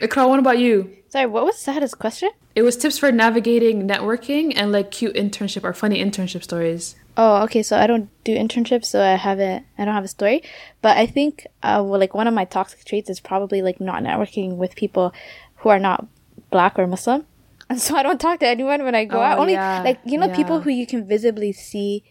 Ikra, 0.00 0.28
what 0.28 0.38
about 0.38 0.58
you? 0.58 0.94
Sorry, 1.08 1.26
what 1.26 1.44
was 1.44 1.56
Sahara's 1.56 1.94
question? 1.94 2.30
It 2.54 2.62
was 2.62 2.76
tips 2.76 2.98
for 2.98 3.12
navigating 3.12 3.86
networking 3.88 4.52
and 4.56 4.72
like 4.72 4.90
cute 4.90 5.14
internship 5.14 5.64
or 5.64 5.72
funny 5.72 6.02
internship 6.04 6.42
stories. 6.42 6.96
Oh, 7.16 7.42
okay. 7.44 7.62
So 7.62 7.78
I 7.78 7.86
don't 7.86 8.10
do 8.24 8.34
internships, 8.36 8.86
so 8.86 9.02
I 9.02 9.14
haven't. 9.14 9.64
I 9.78 9.84
don't 9.84 9.94
have 9.94 10.04
a 10.04 10.08
story. 10.08 10.42
But 10.82 10.96
I 10.98 11.06
think, 11.06 11.46
uh, 11.62 11.82
well, 11.84 11.98
like 11.98 12.14
one 12.14 12.26
of 12.26 12.34
my 12.34 12.44
toxic 12.44 12.84
traits 12.84 13.08
is 13.08 13.20
probably 13.20 13.62
like 13.62 13.80
not 13.80 14.02
networking 14.02 14.56
with 14.56 14.74
people 14.76 15.14
who 15.56 15.70
are 15.70 15.78
not 15.78 16.06
black 16.50 16.78
or 16.78 16.86
Muslim, 16.86 17.24
and 17.70 17.80
so 17.80 17.96
I 17.96 18.02
don't 18.02 18.20
talk 18.20 18.40
to 18.40 18.46
anyone 18.46 18.84
when 18.84 18.94
I 18.94 19.04
go 19.06 19.18
Oh, 19.18 19.22
out. 19.22 19.38
Only 19.38 19.54
yeah, 19.54 19.82
like 19.82 20.00
you 20.04 20.18
know 20.18 20.28
people 20.28 20.60
who 20.60 20.70
you 20.70 20.86
can 20.86 21.06
visibly 21.06 21.52
see 21.52 22.04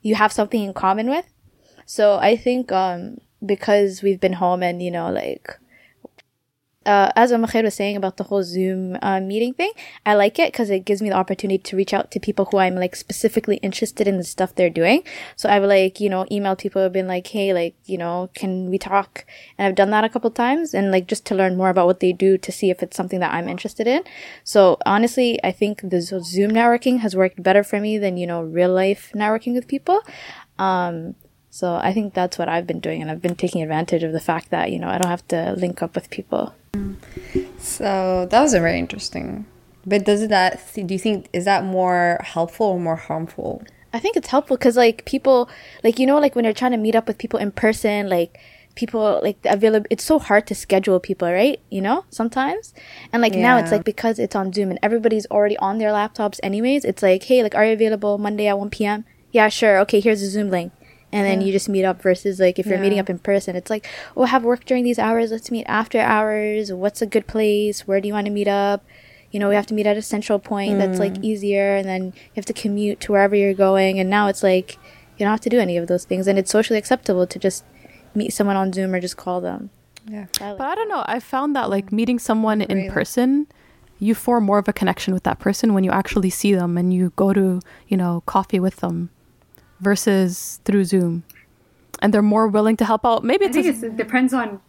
you 0.00 0.16
have 0.16 0.32
something 0.32 0.62
in 0.62 0.74
common 0.74 1.08
with. 1.08 1.26
So 1.86 2.18
I 2.18 2.36
think 2.36 2.72
um 2.72 3.18
because 3.44 4.02
we've 4.02 4.20
been 4.20 4.34
home 4.34 4.62
and 4.62 4.82
you 4.82 4.90
know 4.90 5.10
like 5.10 5.58
uh, 6.86 7.12
as 7.16 7.32
Amakhair 7.32 7.62
was 7.62 7.74
saying 7.74 7.96
about 7.96 8.16
the 8.16 8.24
whole 8.24 8.42
Zoom 8.42 8.96
uh, 9.02 9.20
meeting 9.20 9.54
thing, 9.54 9.72
I 10.04 10.14
like 10.14 10.38
it 10.38 10.52
because 10.52 10.70
it 10.70 10.84
gives 10.84 11.00
me 11.00 11.08
the 11.08 11.16
opportunity 11.16 11.58
to 11.58 11.76
reach 11.76 11.94
out 11.94 12.10
to 12.10 12.20
people 12.20 12.46
who 12.46 12.58
I'm 12.58 12.74
like 12.74 12.96
specifically 12.96 13.56
interested 13.56 14.08
in 14.08 14.16
the 14.16 14.24
stuff 14.24 14.54
they're 14.54 14.70
doing. 14.70 15.04
So 15.36 15.48
I've 15.48 15.62
like, 15.64 16.00
you 16.00 16.08
know, 16.08 16.24
emailed 16.30 16.58
people 16.58 16.82
have 16.82 16.92
been 16.92 17.08
like, 17.08 17.26
hey, 17.26 17.52
like, 17.52 17.74
you 17.86 17.98
know, 17.98 18.30
can 18.34 18.70
we 18.70 18.78
talk? 18.78 19.24
And 19.58 19.66
I've 19.68 19.74
done 19.74 19.90
that 19.90 20.04
a 20.04 20.08
couple 20.08 20.30
times 20.30 20.74
and 20.74 20.90
like 20.90 21.06
just 21.06 21.24
to 21.26 21.34
learn 21.34 21.56
more 21.56 21.70
about 21.70 21.86
what 21.86 22.00
they 22.00 22.12
do 22.12 22.38
to 22.38 22.52
see 22.52 22.70
if 22.70 22.82
it's 22.82 22.96
something 22.96 23.20
that 23.20 23.32
I'm 23.32 23.48
interested 23.48 23.86
in. 23.86 24.04
So 24.44 24.78
honestly, 24.84 25.38
I 25.44 25.52
think 25.52 25.80
the 25.82 26.00
Zoom 26.00 26.50
networking 26.50 27.00
has 27.00 27.14
worked 27.14 27.42
better 27.42 27.62
for 27.62 27.80
me 27.80 27.98
than, 27.98 28.16
you 28.16 28.26
know, 28.26 28.42
real 28.42 28.72
life 28.72 29.12
networking 29.14 29.54
with 29.54 29.68
people. 29.68 30.02
Um, 30.58 31.14
so 31.52 31.74
I 31.74 31.92
think 31.92 32.14
that's 32.14 32.38
what 32.38 32.48
I've 32.48 32.66
been 32.66 32.80
doing, 32.80 33.02
and 33.02 33.10
I've 33.10 33.20
been 33.20 33.36
taking 33.36 33.62
advantage 33.62 34.02
of 34.02 34.12
the 34.12 34.20
fact 34.20 34.48
that 34.48 34.72
you 34.72 34.78
know 34.78 34.88
I 34.88 34.96
don't 34.96 35.10
have 35.10 35.28
to 35.28 35.52
link 35.52 35.82
up 35.82 35.94
with 35.94 36.08
people. 36.08 36.54
So 37.58 38.26
that 38.30 38.40
was 38.40 38.54
a 38.54 38.60
very 38.60 38.78
interesting. 38.78 39.46
But 39.84 40.04
does 40.04 40.26
that 40.28 40.60
do 40.74 40.86
you 40.88 40.98
think 40.98 41.28
is 41.32 41.44
that 41.44 41.64
more 41.64 42.18
helpful 42.22 42.66
or 42.66 42.80
more 42.80 42.96
harmful? 42.96 43.62
I 43.92 43.98
think 43.98 44.16
it's 44.16 44.28
helpful 44.28 44.56
because 44.56 44.76
like 44.76 45.04
people, 45.04 45.50
like 45.84 45.98
you 45.98 46.06
know, 46.06 46.18
like 46.18 46.34
when 46.34 46.44
you're 46.44 46.54
trying 46.54 46.72
to 46.72 46.78
meet 46.78 46.94
up 46.94 47.06
with 47.06 47.18
people 47.18 47.38
in 47.38 47.52
person, 47.52 48.08
like 48.08 48.38
people 48.74 49.20
like 49.22 49.42
the 49.42 49.52
available. 49.52 49.86
It's 49.90 50.04
so 50.04 50.18
hard 50.18 50.46
to 50.46 50.54
schedule 50.54 50.98
people, 50.98 51.30
right? 51.30 51.60
You 51.70 51.82
know, 51.82 52.04
sometimes, 52.10 52.72
and 53.12 53.20
like 53.20 53.34
now 53.34 53.58
it's 53.58 53.70
like 53.72 53.84
because 53.84 54.18
it's 54.18 54.34
on 54.34 54.52
Zoom 54.52 54.70
and 54.70 54.78
everybody's 54.82 55.26
already 55.26 55.56
on 55.58 55.78
their 55.78 55.90
laptops, 55.90 56.40
anyways. 56.42 56.84
It's 56.84 57.02
like, 57.02 57.24
hey, 57.24 57.42
like, 57.42 57.54
are 57.54 57.64
you 57.66 57.72
available 57.72 58.18
Monday 58.18 58.46
at 58.46 58.58
one 58.58 58.70
p.m.? 58.70 59.04
Yeah, 59.30 59.48
sure. 59.48 59.78
Okay, 59.80 60.00
here's 60.00 60.22
a 60.22 60.28
Zoom 60.28 60.50
link. 60.50 60.72
And 61.12 61.26
then 61.26 61.42
you 61.42 61.52
just 61.52 61.68
meet 61.68 61.84
up 61.84 62.00
versus 62.00 62.40
like 62.40 62.58
if 62.58 62.66
you're 62.66 62.78
meeting 62.78 62.98
up 62.98 63.10
in 63.10 63.18
person, 63.18 63.54
it's 63.54 63.68
like, 63.68 63.86
oh, 64.16 64.22
I 64.22 64.28
have 64.28 64.44
work 64.44 64.64
during 64.64 64.82
these 64.82 64.98
hours. 64.98 65.30
Let's 65.30 65.50
meet 65.50 65.66
after 65.66 66.00
hours. 66.00 66.72
What's 66.72 67.02
a 67.02 67.06
good 67.06 67.26
place? 67.26 67.86
Where 67.86 68.00
do 68.00 68.08
you 68.08 68.14
want 68.14 68.26
to 68.26 68.32
meet 68.32 68.48
up? 68.48 68.82
you 69.32 69.40
know, 69.40 69.48
we 69.48 69.54
have 69.54 69.66
to 69.66 69.74
meet 69.74 69.86
at 69.86 69.96
a 69.96 70.02
central 70.02 70.38
point 70.38 70.78
that's 70.78 70.98
like 70.98 71.14
mm. 71.14 71.24
easier, 71.24 71.74
and 71.74 71.88
then 71.88 72.04
you 72.04 72.36
have 72.36 72.44
to 72.44 72.52
commute 72.52 73.00
to 73.00 73.12
wherever 73.12 73.34
you're 73.34 73.54
going. 73.54 73.98
And 73.98 74.10
now 74.10 74.28
it's 74.28 74.42
like 74.42 74.74
you 75.16 75.24
don't 75.24 75.30
have 75.30 75.40
to 75.40 75.48
do 75.48 75.58
any 75.58 75.78
of 75.78 75.86
those 75.86 76.04
things, 76.04 76.26
and 76.26 76.38
it's 76.38 76.50
socially 76.50 76.78
acceptable 76.78 77.26
to 77.26 77.38
just 77.38 77.64
meet 78.14 78.32
someone 78.32 78.56
on 78.56 78.72
Zoom 78.72 78.94
or 78.94 79.00
just 79.00 79.16
call 79.16 79.40
them. 79.40 79.70
Yeah. 80.06 80.26
I 80.38 80.50
like 80.50 80.58
But 80.58 80.66
I 80.68 80.74
don't 80.74 80.88
know. 80.88 81.02
I 81.06 81.18
found 81.18 81.56
that 81.56 81.70
like 81.70 81.90
meeting 81.90 82.18
someone 82.18 82.60
in 82.60 82.90
person, 82.90 83.46
you 83.98 84.14
form 84.14 84.44
more 84.44 84.58
of 84.58 84.68
a 84.68 84.72
connection 84.72 85.14
with 85.14 85.22
that 85.22 85.38
person 85.38 85.72
when 85.72 85.82
you 85.82 85.90
actually 85.90 86.30
see 86.30 86.54
them 86.54 86.76
and 86.76 86.92
you 86.92 87.12
go 87.16 87.32
to, 87.32 87.60
you 87.88 87.96
know, 87.96 88.22
coffee 88.26 88.60
with 88.60 88.76
them 88.76 89.10
versus 89.82 90.60
through 90.64 90.84
Zoom. 90.84 91.24
And 92.00 92.12
they're 92.14 92.22
more 92.22 92.48
willing 92.48 92.76
to 92.78 92.84
help 92.84 93.04
out. 93.04 93.22
Maybe 93.22 93.44
I 93.44 93.48
it's, 93.48 93.54
think 93.56 93.66
a- 93.66 93.70
it's, 93.70 93.82
it 93.82 93.96
depends 93.96 94.32
on 94.32 94.60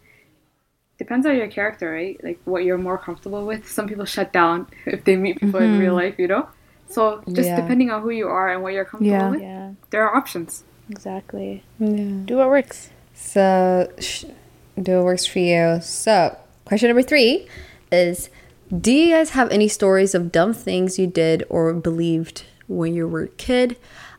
depends 0.98 1.26
on 1.26 1.36
your 1.36 1.48
character, 1.48 1.90
right? 1.90 2.22
Like 2.22 2.38
what 2.44 2.64
you're 2.64 2.78
more 2.78 2.98
comfortable 2.98 3.44
with. 3.46 3.68
Some 3.70 3.88
people 3.88 4.04
shut 4.04 4.32
down 4.32 4.68
if 4.86 5.04
they 5.04 5.16
meet 5.16 5.40
people 5.40 5.60
in 5.60 5.70
mm-hmm. 5.72 5.80
real 5.80 5.94
life, 5.94 6.16
you 6.18 6.28
know. 6.28 6.48
So 6.88 7.22
just 7.32 7.48
Yeah. 7.48 7.56
depending 7.60 7.90
on 7.90 8.02
who 8.02 8.10
you 8.10 8.28
are 8.28 8.48
and 8.52 8.62
what 8.62 8.72
you're 8.74 8.84
comfortable 8.84 9.10
Yeah. 9.18 9.30
with, 9.30 9.40
yeah, 9.40 9.70
there 9.90 10.06
are 10.06 10.14
options. 10.16 10.64
exactly. 10.90 11.64
Yeah. 11.80 12.22
Do 12.26 12.36
what 12.36 12.48
works. 12.48 12.90
So, 13.14 13.90
sh- 13.98 14.26
do 14.80 14.96
what 14.98 15.04
works 15.04 15.24
for 15.26 15.38
you. 15.38 15.80
So, 15.80 16.36
question 16.64 16.88
number 16.88 17.02
three 17.02 17.48
is 17.90 18.28
Do 18.76 18.92
you 18.92 19.14
guys 19.14 19.30
have 19.30 19.50
any 19.50 19.68
stories 19.68 20.14
of 20.14 20.30
dumb 20.30 20.52
things 20.52 20.98
you 20.98 21.06
did 21.06 21.44
or 21.48 21.72
believed 21.74 22.44
when 22.66 22.94
you 22.94 23.06
were 23.08 23.24
a 23.24 23.28
kid? 23.28 23.76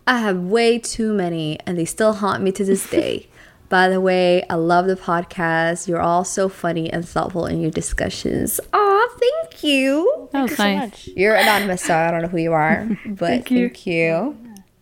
I 0.07 0.19
have 0.19 0.37
way 0.39 0.77
too 0.79 1.13
many, 1.13 1.59
and 1.65 1.77
they 1.77 1.85
still 1.85 2.13
haunt 2.13 2.43
me 2.43 2.51
to 2.53 2.63
this 2.65 2.89
day. 3.01 3.27
By 3.67 3.89
the 3.89 3.99
way, 3.99 4.43
I 4.49 4.55
love 4.55 4.85
the 4.85 4.95
podcast. 4.95 5.87
You're 5.87 6.01
all 6.01 6.23
so 6.23 6.47
funny 6.49 6.91
and 6.91 7.07
thoughtful 7.07 7.47
in 7.47 7.59
your 7.61 7.71
discussions. 7.71 8.59
Aw, 8.73 9.07
thank 9.19 9.63
you. 9.63 10.29
that 10.31 10.43
was 10.43 10.51
Thank 10.55 10.59
you 10.75 10.79
nice. 10.79 11.03
so 11.03 11.09
much. 11.09 11.17
You're 11.17 11.35
anonymous, 11.35 11.81
so 11.81 11.95
I 11.95 12.11
don't 12.11 12.21
know 12.21 12.27
who 12.27 12.37
you 12.37 12.53
are, 12.53 12.85
but 13.05 13.17
thank 13.27 13.49
Thank 13.49 13.85
you. 13.87 13.93
you. 13.93 14.37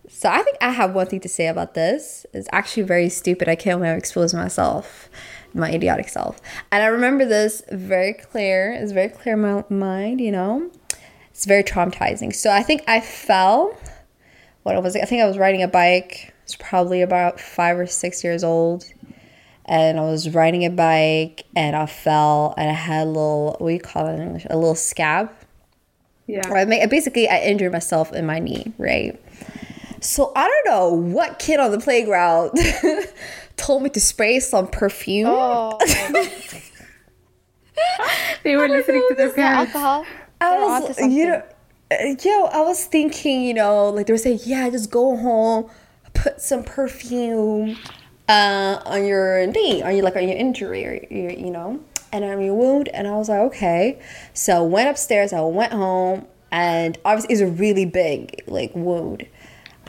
So 0.10 0.30
I 0.30 0.42
think 0.44 0.58
I 0.62 0.72
have 0.72 0.94
one 0.94 1.08
thing 1.08 1.22
to 1.22 1.30
say 1.30 1.48
about 1.48 1.74
this. 1.74 2.26
It's 2.34 2.48
actually 2.52 2.84
very 2.84 3.08
stupid. 3.10 3.48
I 3.48 3.56
can't 3.56 3.80
wait 3.80 3.88
to 3.90 3.96
expose 3.98 4.34
myself, 4.34 5.10
my 5.54 5.72
idiotic 5.72 6.10
self. 6.10 6.40
And 6.72 6.84
I 6.84 6.88
remember 6.88 7.26
this 7.26 7.64
very 7.72 8.14
clear. 8.14 8.74
It's 8.74 8.92
very 8.92 9.10
clear 9.10 9.36
in 9.36 9.42
my 9.42 9.64
mind, 9.70 10.20
you 10.22 10.32
know. 10.32 10.70
It's 11.32 11.46
very 11.46 11.64
traumatizing. 11.64 12.36
So 12.36 12.52
I 12.52 12.62
think 12.62 12.84
I 12.88 13.00
fell. 13.00 13.76
What 14.64 14.82
was 14.82 14.96
it? 14.96 15.02
I 15.02 15.06
think 15.06 15.22
I 15.22 15.28
was 15.28 15.38
riding 15.38 15.62
a 15.62 15.68
bike. 15.68 16.34
It's 16.44 16.56
probably 16.56 17.02
about 17.02 17.40
five 17.40 17.78
or 17.78 17.86
six 17.88 18.24
years 18.24 18.44
old. 18.44 18.86
and 19.66 19.98
I 20.00 20.02
was 20.04 20.30
riding 20.34 20.66
a 20.66 20.70
bike 20.70 21.46
and 21.56 21.76
I 21.76 21.86
fell 21.86 22.54
and 22.58 22.70
I 22.70 22.74
had 22.74 23.04
a 23.04 23.10
little 23.10 23.56
what 23.60 23.70
do 23.70 23.74
you 23.74 23.80
call 23.80 24.08
it 24.08 24.16
in 24.16 24.22
English? 24.22 24.46
A 24.50 24.56
little 24.58 24.76
scab. 24.76 25.32
Yeah. 26.28 26.48
Or 26.50 26.58
I 26.58 26.66
basically 26.88 27.28
I 27.30 27.40
injured 27.42 27.72
myself 27.72 28.12
in 28.14 28.26
my 28.26 28.40
knee, 28.40 28.74
right? 28.78 29.20
So 30.02 30.32
I 30.36 30.48
don't 30.48 30.66
know 30.74 30.94
what 30.94 31.40
kid 31.40 31.60
on 31.62 31.72
the 31.72 31.80
playground 31.80 32.52
told 33.58 33.84
me 33.84 33.90
to 33.92 34.00
spray 34.02 34.40
some 34.42 34.68
perfume. 34.68 35.28
Oh, 35.30 35.78
They 38.44 38.56
were 38.56 38.68
listening 38.68 39.06
to 39.10 39.16
their 39.16 39.32
parents. 39.32 39.74
alcohol? 39.74 40.06
I 40.42 40.60
was, 40.60 41.00
you 41.00 41.28
know, 41.28 41.44
yo, 42.24 42.46
I 42.46 42.62
was 42.62 42.86
thinking, 42.86 43.44
you 43.44 43.54
know, 43.54 43.90
like 43.90 44.08
they 44.08 44.14
were 44.14 44.18
saying, 44.18 44.40
yeah, 44.46 44.70
just 44.70 44.92
go 44.92 45.16
home, 45.18 45.70
put 46.14 46.42
some 46.42 46.64
perfume 46.64 47.78
uh, 48.28 48.80
on 48.86 49.06
your 49.06 49.48
knee, 49.48 49.82
on 49.82 49.96
your 49.96 50.04
like 50.04 50.16
on 50.16 50.28
your 50.28 50.38
injury, 50.38 50.86
or 50.86 51.08
your, 51.10 51.32
you 51.32 51.52
know, 51.52 51.80
and 52.12 52.24
on 52.24 52.42
your 52.42 52.56
wound. 52.56 52.90
And 52.90 53.08
I 53.08 53.12
was 53.12 53.30
like, 53.30 53.40
okay. 53.40 54.00
So 54.34 54.58
I 54.58 54.68
went 54.68 54.90
upstairs. 54.90 55.34
I 55.34 55.42
went 55.42 55.74
home, 55.74 56.28
and 56.52 56.98
obviously 57.06 57.34
it's 57.34 57.42
a 57.42 57.48
really 57.48 57.86
big 57.86 58.44
like 58.48 58.72
wound. 58.76 59.28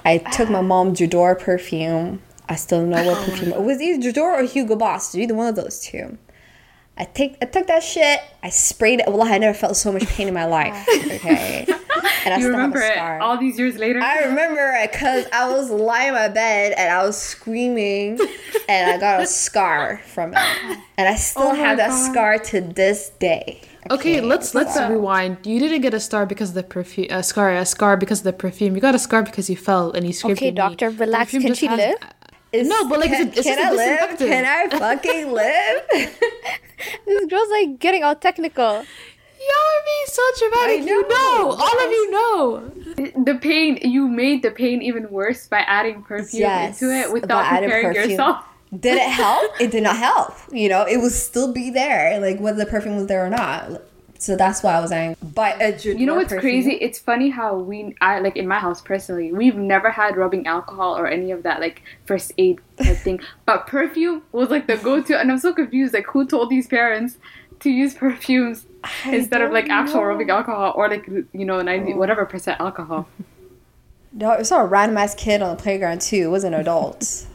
I 0.04 0.18
took 0.18 0.50
my 0.50 0.60
mom's 0.60 0.98
J'adore 0.98 1.38
perfume. 1.38 2.22
I 2.48 2.56
still 2.56 2.80
don't 2.80 2.90
know 2.90 3.04
what 3.04 3.24
perfume 3.26 3.52
it 3.52 3.62
was. 3.62 3.80
Either 3.80 4.02
J'adore 4.02 4.40
or 4.40 4.42
Hugo 4.42 4.76
Boss. 4.76 5.14
Either 5.14 5.34
one 5.34 5.46
of 5.46 5.56
those 5.56 5.80
two. 5.80 6.18
I 6.96 7.04
take 7.04 7.36
I 7.42 7.46
took 7.46 7.66
that 7.66 7.82
shit. 7.82 8.20
I 8.42 8.50
sprayed 8.50 9.00
it. 9.00 9.06
Well, 9.08 9.22
I 9.24 9.38
never 9.38 9.56
felt 9.56 9.76
so 9.76 9.90
much 9.92 10.06
pain 10.06 10.28
in 10.28 10.34
my 10.34 10.44
life. 10.46 10.86
Oh. 11.26 11.26
Okay, 11.30 11.64
and 12.26 12.34
I 12.34 12.36
You 12.36 12.42
still 12.44 12.50
remember 12.52 12.80
have 12.80 12.88
a 12.90 12.92
it 12.92 12.96
scar. 12.96 13.20
all 13.20 13.38
these 13.38 13.58
years 13.58 13.76
later? 13.78 14.00
I 14.00 14.24
remember 14.24 14.72
it 14.76 14.92
because 14.92 15.26
I 15.32 15.50
was 15.50 15.70
lying 15.70 16.08
in 16.08 16.14
my 16.14 16.28
bed 16.28 16.72
and 16.76 16.90
I 16.92 17.02
was 17.04 17.16
screaming, 17.20 18.18
and 18.68 18.90
I 18.90 18.98
got 18.98 19.22
a 19.22 19.26
scar 19.26 20.00
from 20.06 20.32
it, 20.34 20.78
and 20.98 21.08
I 21.08 21.14
still 21.16 21.42
Oh 21.48 21.54
have 21.54 21.76
that 21.78 21.90
God. 21.90 22.10
scar 22.12 22.38
to 22.50 22.60
this 22.60 23.10
day. 23.20 23.60
Okay, 23.90 24.20
let's 24.20 24.54
let's 24.54 24.78
rewind. 24.90 25.38
You 25.46 25.58
didn't 25.60 25.82
get 25.82 25.94
a 25.94 26.00
star 26.00 26.26
because 26.26 26.50
of 26.50 26.54
the 26.54 26.62
perfume. 26.62 27.08
A 27.10 27.22
scar, 27.22 27.50
a 27.54 27.66
scar 27.66 27.96
because 27.96 28.20
of 28.20 28.24
the 28.24 28.32
perfume. 28.32 28.74
You 28.74 28.80
got 28.80 28.94
a 28.94 28.98
scar 28.98 29.22
because 29.22 29.48
you 29.50 29.56
fell 29.56 29.90
and 29.92 30.06
you 30.06 30.12
scraped 30.12 30.38
Okay, 30.38 30.46
your 30.46 30.52
knee. 30.52 30.56
doctor, 30.56 30.90
relax. 30.90 31.26
Perfume 31.32 31.42
Can 31.42 31.54
she 31.54 31.66
has- 31.66 31.78
live? 31.78 31.96
Is- 32.54 32.68
No, 32.68 32.88
but, 32.88 33.00
like, 33.00 33.10
can, 33.10 33.28
it's 33.28 33.36
a- 33.36 33.40
it's 33.40 33.48
can 33.48 33.58
just 33.58 33.66
I 33.66 33.70
a 33.70 34.06
live? 34.08 34.18
Can 34.18 34.44
I 34.44 34.78
fucking 34.78 35.32
live? 35.42 35.82
This 37.06 37.24
girl's 37.26 37.48
like 37.50 37.78
getting 37.78 38.02
all 38.04 38.14
technical. 38.14 38.64
Y'all 38.64 39.68
are 39.72 39.84
being 39.84 40.06
so 40.06 40.22
dramatic. 40.38 40.80
I 40.80 40.84
You 40.84 41.02
know. 41.02 41.08
know, 41.08 41.56
all 41.58 41.84
of 41.84 41.90
you 41.90 42.10
know. 42.10 43.24
the 43.24 43.38
pain 43.40 43.78
you 43.82 44.06
made 44.08 44.42
the 44.42 44.50
pain 44.50 44.82
even 44.82 45.10
worse 45.10 45.46
by 45.46 45.60
adding 45.60 46.02
perfume 46.02 46.40
Yes, 46.40 46.80
into 46.82 46.94
it 46.94 47.12
without 47.12 47.48
preparing 47.48 47.94
yourself. 47.94 48.44
Did 48.78 48.96
it 48.98 49.08
help? 49.08 49.52
It 49.60 49.70
did 49.70 49.82
not 49.82 49.96
help. 49.96 50.34
You 50.52 50.68
know, 50.68 50.84
it 50.84 50.98
would 50.98 51.12
still 51.12 51.52
be 51.52 51.70
there, 51.70 52.18
like 52.20 52.38
whether 52.40 52.58
the 52.58 52.66
perfume 52.70 52.96
was 52.96 53.06
there 53.06 53.24
or 53.24 53.30
not. 53.30 53.82
So 54.18 54.36
that's 54.36 54.62
why 54.62 54.74
I 54.74 54.80
was 54.80 54.92
angry. 54.92 55.16
But 55.34 55.84
You 55.84 56.06
know 56.06 56.14
what's 56.14 56.32
perfume- 56.32 56.40
crazy? 56.40 56.72
It's 56.74 56.98
funny 56.98 57.30
how 57.30 57.56
we, 57.56 57.94
I 58.00 58.20
like 58.20 58.36
in 58.36 58.46
my 58.48 58.58
house 58.58 58.80
personally, 58.80 59.32
we've 59.32 59.56
never 59.56 59.90
had 59.90 60.16
rubbing 60.16 60.46
alcohol 60.46 60.96
or 60.96 61.06
any 61.06 61.30
of 61.30 61.42
that 61.42 61.60
like 61.60 61.82
first 62.06 62.32
aid 62.38 62.60
type 62.82 62.96
thing. 63.04 63.20
But 63.44 63.66
perfume 63.66 64.22
was 64.32 64.48
like 64.50 64.66
the 64.66 64.76
go-to, 64.76 65.18
and 65.18 65.30
I'm 65.30 65.38
so 65.38 65.52
confused. 65.52 65.92
Like, 65.94 66.06
who 66.06 66.26
told 66.26 66.48
these 66.50 66.66
parents 66.66 67.18
to 67.60 67.70
use 67.70 67.94
perfumes 67.94 68.66
instead 69.06 69.40
of 69.40 69.52
like 69.52 69.68
actual 69.68 70.00
know. 70.00 70.06
rubbing 70.06 70.30
alcohol 70.30 70.72
or 70.76 70.88
like 70.88 71.06
you 71.06 71.44
know 71.44 71.60
ninety 71.62 71.92
oh. 71.92 71.96
whatever 71.96 72.24
percent 72.24 72.60
alcohol? 72.60 73.08
No, 74.12 74.30
it 74.32 74.38
was 74.38 74.52
a 74.52 74.64
random 74.64 74.96
ass 74.96 75.14
kid 75.14 75.42
on 75.42 75.56
the 75.56 75.62
playground 75.62 76.00
too. 76.00 76.26
It 76.26 76.30
was 76.30 76.44
an 76.44 76.54
adults. 76.54 77.26
was 77.26 77.33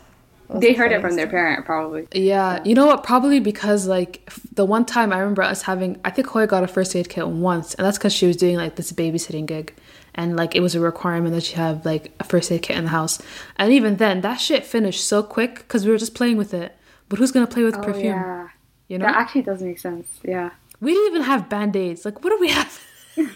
They 0.55 0.73
heard 0.73 0.91
it 0.91 1.01
from 1.01 1.15
their 1.15 1.27
parent 1.27 1.65
probably. 1.65 2.07
Yeah, 2.13 2.61
you 2.63 2.73
know 2.73 2.87
what? 2.87 3.03
Probably 3.03 3.39
because 3.39 3.87
like 3.87 4.27
the 4.53 4.65
one 4.65 4.83
time 4.85 5.13
I 5.13 5.19
remember 5.19 5.43
us 5.43 5.61
having, 5.61 5.99
I 6.03 6.09
think 6.09 6.27
Hoya 6.27 6.47
got 6.47 6.63
a 6.63 6.67
first 6.67 6.95
aid 6.95 7.07
kit 7.09 7.27
once, 7.27 7.75
and 7.75 7.85
that's 7.85 7.97
because 7.97 8.13
she 8.13 8.25
was 8.25 8.35
doing 8.35 8.55
like 8.57 8.75
this 8.75 8.91
babysitting 8.91 9.45
gig, 9.45 9.75
and 10.15 10.35
like 10.35 10.55
it 10.55 10.61
was 10.61 10.73
a 10.75 10.79
requirement 10.79 11.35
that 11.35 11.43
she 11.43 11.55
have 11.55 11.85
like 11.85 12.11
a 12.19 12.23
first 12.23 12.51
aid 12.51 12.63
kit 12.63 12.77
in 12.77 12.85
the 12.85 12.89
house. 12.89 13.21
And 13.57 13.71
even 13.71 13.97
then, 13.97 14.21
that 14.21 14.37
shit 14.41 14.65
finished 14.65 15.05
so 15.05 15.21
quick 15.21 15.55
because 15.59 15.85
we 15.85 15.91
were 15.91 15.97
just 15.99 16.15
playing 16.15 16.37
with 16.37 16.53
it. 16.53 16.75
But 17.09 17.19
who's 17.19 17.31
gonna 17.31 17.45
play 17.47 17.63
with 17.63 17.75
Oh, 17.77 17.81
perfume? 17.83 18.05
yeah, 18.05 18.47
You 18.87 18.97
know, 18.97 19.05
that 19.05 19.15
actually 19.15 19.43
does 19.43 19.61
make 19.61 19.77
sense. 19.79 20.07
Yeah. 20.23 20.49
we 20.81 20.93
didn't 20.93 21.07
even 21.11 21.23
have 21.23 21.47
band 21.49 21.75
aids. 21.75 22.05
Like, 22.05 22.23
what 22.23 22.31
do 22.31 22.37
we 22.39 22.49
have? 22.49 22.81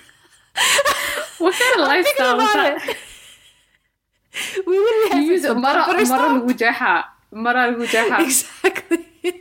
What 1.40 1.54
kind 1.60 1.82
of 1.82 1.88
lifestyle 1.88 2.40
is 2.40 2.44
about 2.44 2.54
that? 2.54 2.98
It. 4.34 4.66
we 4.68 5.10
have 5.12 5.24
use 5.24 5.42
butter 5.44 5.60
mara 5.60 6.06
stuff. 6.06 6.22
al-wujaha. 6.22 7.04
Mara 7.32 7.62
al-wujaha. 7.68 8.20
Exactly. 8.26 8.98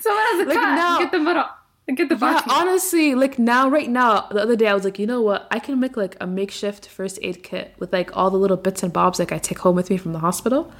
Someone 0.00 0.24
has 0.30 0.40
a 0.40 0.48
Like 0.48 0.54
cat. 0.58 0.76
now- 0.76 0.98
Get 0.98 1.12
the 1.12 1.18
mara. 1.18 1.50
Get 1.94 2.08
the 2.08 2.16
Yeah, 2.16 2.40
honestly, 2.48 3.16
like 3.16 3.36
now, 3.38 3.68
right 3.68 3.90
now, 3.90 4.28
the 4.30 4.40
other 4.40 4.54
day 4.54 4.68
I 4.68 4.74
was 4.74 4.84
like, 4.84 4.98
you 5.00 5.06
know 5.08 5.20
what? 5.22 5.48
I 5.50 5.58
can 5.58 5.80
make 5.80 5.96
like 5.96 6.16
a 6.20 6.26
makeshift 6.26 6.86
first 6.86 7.18
aid 7.20 7.42
kit 7.42 7.74
with 7.80 7.92
like 7.92 8.16
all 8.16 8.30
the 8.30 8.36
little 8.36 8.56
bits 8.56 8.84
and 8.84 8.92
bobs 8.92 9.18
like 9.18 9.32
I 9.32 9.38
take 9.38 9.58
home 9.58 9.74
with 9.74 9.90
me 9.90 9.96
from 9.96 10.12
the 10.12 10.20
hospital 10.20 10.72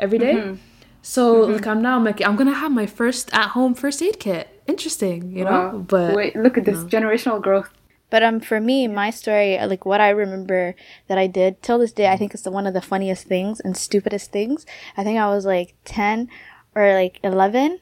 every 0.00 0.16
day. 0.18 0.34
Mm-hmm. 0.36 0.54
So 1.02 1.40
like 1.42 1.66
I'm 1.66 1.82
now 1.82 1.96
I'm 1.96 2.04
like 2.04 2.24
I'm 2.26 2.34
gonna 2.34 2.54
have 2.54 2.72
my 2.72 2.86
first 2.86 3.28
at 3.34 3.48
home 3.48 3.74
first 3.74 4.00
aid 4.00 4.18
kit. 4.18 4.48
Interesting, 4.66 5.36
you 5.36 5.44
know. 5.44 5.50
Wow. 5.50 5.84
But 5.86 6.14
wait, 6.16 6.34
look 6.34 6.56
at 6.56 6.64
this 6.64 6.78
generational 6.84 7.42
growth. 7.42 7.68
But 8.14 8.22
um, 8.22 8.38
for 8.38 8.60
me, 8.60 8.86
my 8.86 9.10
story, 9.10 9.58
uh, 9.58 9.66
like 9.66 9.84
what 9.84 10.00
I 10.00 10.10
remember 10.10 10.76
that 11.08 11.18
I 11.18 11.26
did 11.26 11.60
till 11.64 11.80
this 11.80 11.90
day, 11.90 12.06
I 12.06 12.16
think 12.16 12.32
it's 12.32 12.44
the, 12.44 12.52
one 12.52 12.64
of 12.64 12.72
the 12.72 12.80
funniest 12.80 13.26
things 13.26 13.58
and 13.58 13.76
stupidest 13.76 14.30
things. 14.30 14.64
I 14.96 15.02
think 15.02 15.18
I 15.18 15.26
was 15.26 15.44
like 15.44 15.74
ten 15.84 16.28
or 16.76 16.94
like 16.94 17.18
eleven, 17.24 17.80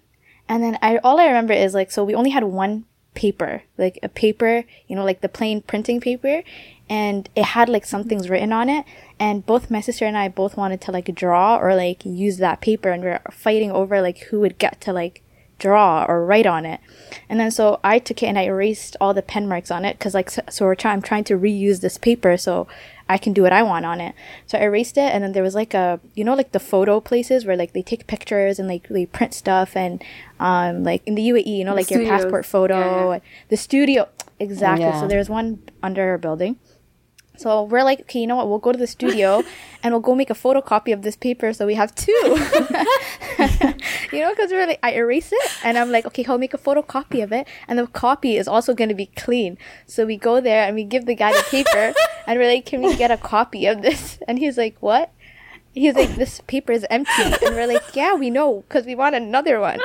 and 0.49 0.62
then 0.62 0.79
I 0.81 0.97
all 1.05 1.21
I 1.21 1.27
remember 1.27 1.53
is 1.53 1.75
like 1.75 1.90
so 1.90 2.03
we 2.03 2.14
only 2.14 2.31
had 2.31 2.45
one 2.45 2.87
paper, 3.12 3.64
like 3.77 3.99
a 4.03 4.09
paper, 4.09 4.64
you 4.88 4.97
know, 4.97 5.05
like 5.05 5.21
the 5.21 5.29
plain 5.29 5.61
printing 5.61 6.01
paper, 6.01 6.42
and 6.88 7.29
it 7.37 7.45
had 7.45 7.68
like 7.68 7.85
some 7.85 8.05
things 8.05 8.31
written 8.31 8.55
on 8.55 8.71
it. 8.71 8.87
And 9.21 9.45
both 9.45 9.71
my 9.71 9.83
sister 9.83 10.07
and 10.07 10.16
I 10.16 10.29
both 10.29 10.57
wanted 10.57 10.81
to 10.81 10.92
like 10.92 11.14
draw 11.14 11.59
or 11.59 11.77
like 11.77 12.07
use 12.07 12.38
that 12.38 12.62
paper, 12.62 12.88
and 12.88 13.05
we 13.05 13.11
are 13.11 13.21
fighting 13.31 13.71
over 13.71 14.01
like 14.01 14.21
who 14.31 14.40
would 14.40 14.57
get 14.57 14.81
to 14.81 14.95
like 14.95 15.21
draw 15.62 16.05
or 16.09 16.27
write 16.27 16.46
on 16.46 16.66
it. 16.66 16.81
And 17.29 17.38
then 17.40 17.51
so 17.51 17.79
I 17.85 17.98
took 17.98 18.22
it 18.22 18.27
and 18.27 18.38
I 18.38 18.42
erased 18.42 18.96
all 19.01 19.14
the 19.14 19.22
pen 19.33 19.48
marks 19.48 19.70
on 19.70 19.85
it 19.85 19.98
because 19.98 20.14
like 20.14 20.29
so, 20.31 20.42
so 20.51 20.64
we're 20.66 20.75
trying 20.75 20.94
I'm 20.96 21.03
trying 21.03 21.25
to 21.25 21.38
reuse 21.38 21.81
this 21.81 21.96
paper 22.09 22.37
so 22.37 22.66
I 23.09 23.18
can 23.18 23.33
do 23.33 23.42
what 23.42 23.53
I 23.53 23.62
want 23.62 23.85
on 23.87 24.01
it. 24.01 24.14
So 24.46 24.59
I 24.59 24.62
erased 24.62 24.96
it 24.98 25.11
and 25.14 25.22
then 25.22 25.33
there 25.33 25.42
was 25.48 25.55
like 25.55 25.72
a 25.75 26.01
you 26.14 26.25
know 26.25 26.35
like 26.35 26.53
the 26.53 26.61
photo 26.72 27.01
places 27.01 27.46
where 27.46 27.57
like 27.57 27.72
they 27.72 27.83
take 27.83 28.07
pictures 28.07 28.59
and 28.59 28.66
like 28.68 28.88
they 28.88 29.07
print 29.07 29.35
stuff 29.35 29.77
and 29.77 30.03
um 30.40 30.83
like 30.85 31.03
in 31.07 31.14
the 31.14 31.25
UAE 31.31 31.59
you 31.59 31.64
know 31.64 31.75
like 31.75 31.90
your 31.90 32.05
passport 32.05 32.44
photo 32.44 32.79
Yeah, 32.81 33.14
yeah. 33.14 33.20
the 33.48 33.57
studio 33.57 34.09
exactly. 34.40 34.85
Yeah. 34.87 35.01
So 35.01 35.07
there's 35.07 35.31
one 35.31 35.62
under 35.83 36.03
our 36.11 36.18
building. 36.18 36.57
So 37.42 37.64
we're 37.64 37.83
like, 37.83 38.02
okay, 38.02 38.20
you 38.20 38.26
know 38.26 38.37
what? 38.37 38.48
We'll 38.48 38.59
go 38.59 38.72
to 38.72 38.78
the 38.78 38.87
studio 38.87 39.42
and 39.83 39.92
we'll 39.92 40.00
go 40.00 40.14
make 40.14 40.31
a 40.31 40.35
photocopy 40.35 40.92
of 40.92 41.02
this 41.02 41.16
paper 41.16 41.52
so 41.52 41.66
we 41.66 41.74
have 41.74 41.94
two. 41.94 42.12
you 44.12 44.20
know, 44.20 44.31
because 44.31 44.50
we're 44.50 44.66
like, 44.66 44.78
I 44.83 44.92
erase 44.92 45.33
it 45.33 45.50
and 45.64 45.76
I'm 45.76 45.90
like, 45.90 46.07
okay, 46.07 46.24
I'll 46.26 46.38
make 46.38 46.55
a 46.55 46.59
photocopy 46.59 47.22
of 47.22 47.33
it. 47.33 47.48
And 47.66 47.78
the 47.78 47.87
copy 47.88 48.37
is 48.37 48.46
also 48.46 48.74
going 48.74 48.90
to 48.90 48.94
be 48.94 49.07
clean. 49.07 49.59
So 49.87 50.07
we 50.07 50.16
go 50.16 50.40
there 50.40 50.66
and 50.66 50.76
we 50.76 50.85
give 50.85 51.07
the 51.07 51.16
guy 51.16 51.33
the 51.33 51.44
paper 51.50 51.94
and 52.26 52.38
we're 52.38 52.48
like, 52.48 52.66
can 52.66 52.81
we 52.81 52.96
get 52.96 53.11
a 53.11 53.16
copy 53.16 53.66
of 53.66 53.83
this? 53.83 54.18
And 54.28 54.38
he's 54.38 54.57
like, 54.57 54.76
what? 54.81 55.12
He's 55.74 55.94
like, 55.94 56.16
this 56.16 56.40
paper 56.46 56.72
is 56.72 56.87
empty. 56.90 57.22
And 57.22 57.57
we're 57.57 57.66
like, 57.66 57.96
yeah, 57.96 58.14
we 58.14 58.31
know 58.31 58.62
because 58.68 58.85
we 58.85 58.94
want 58.94 59.14
another 59.14 59.59
one. 59.59 59.81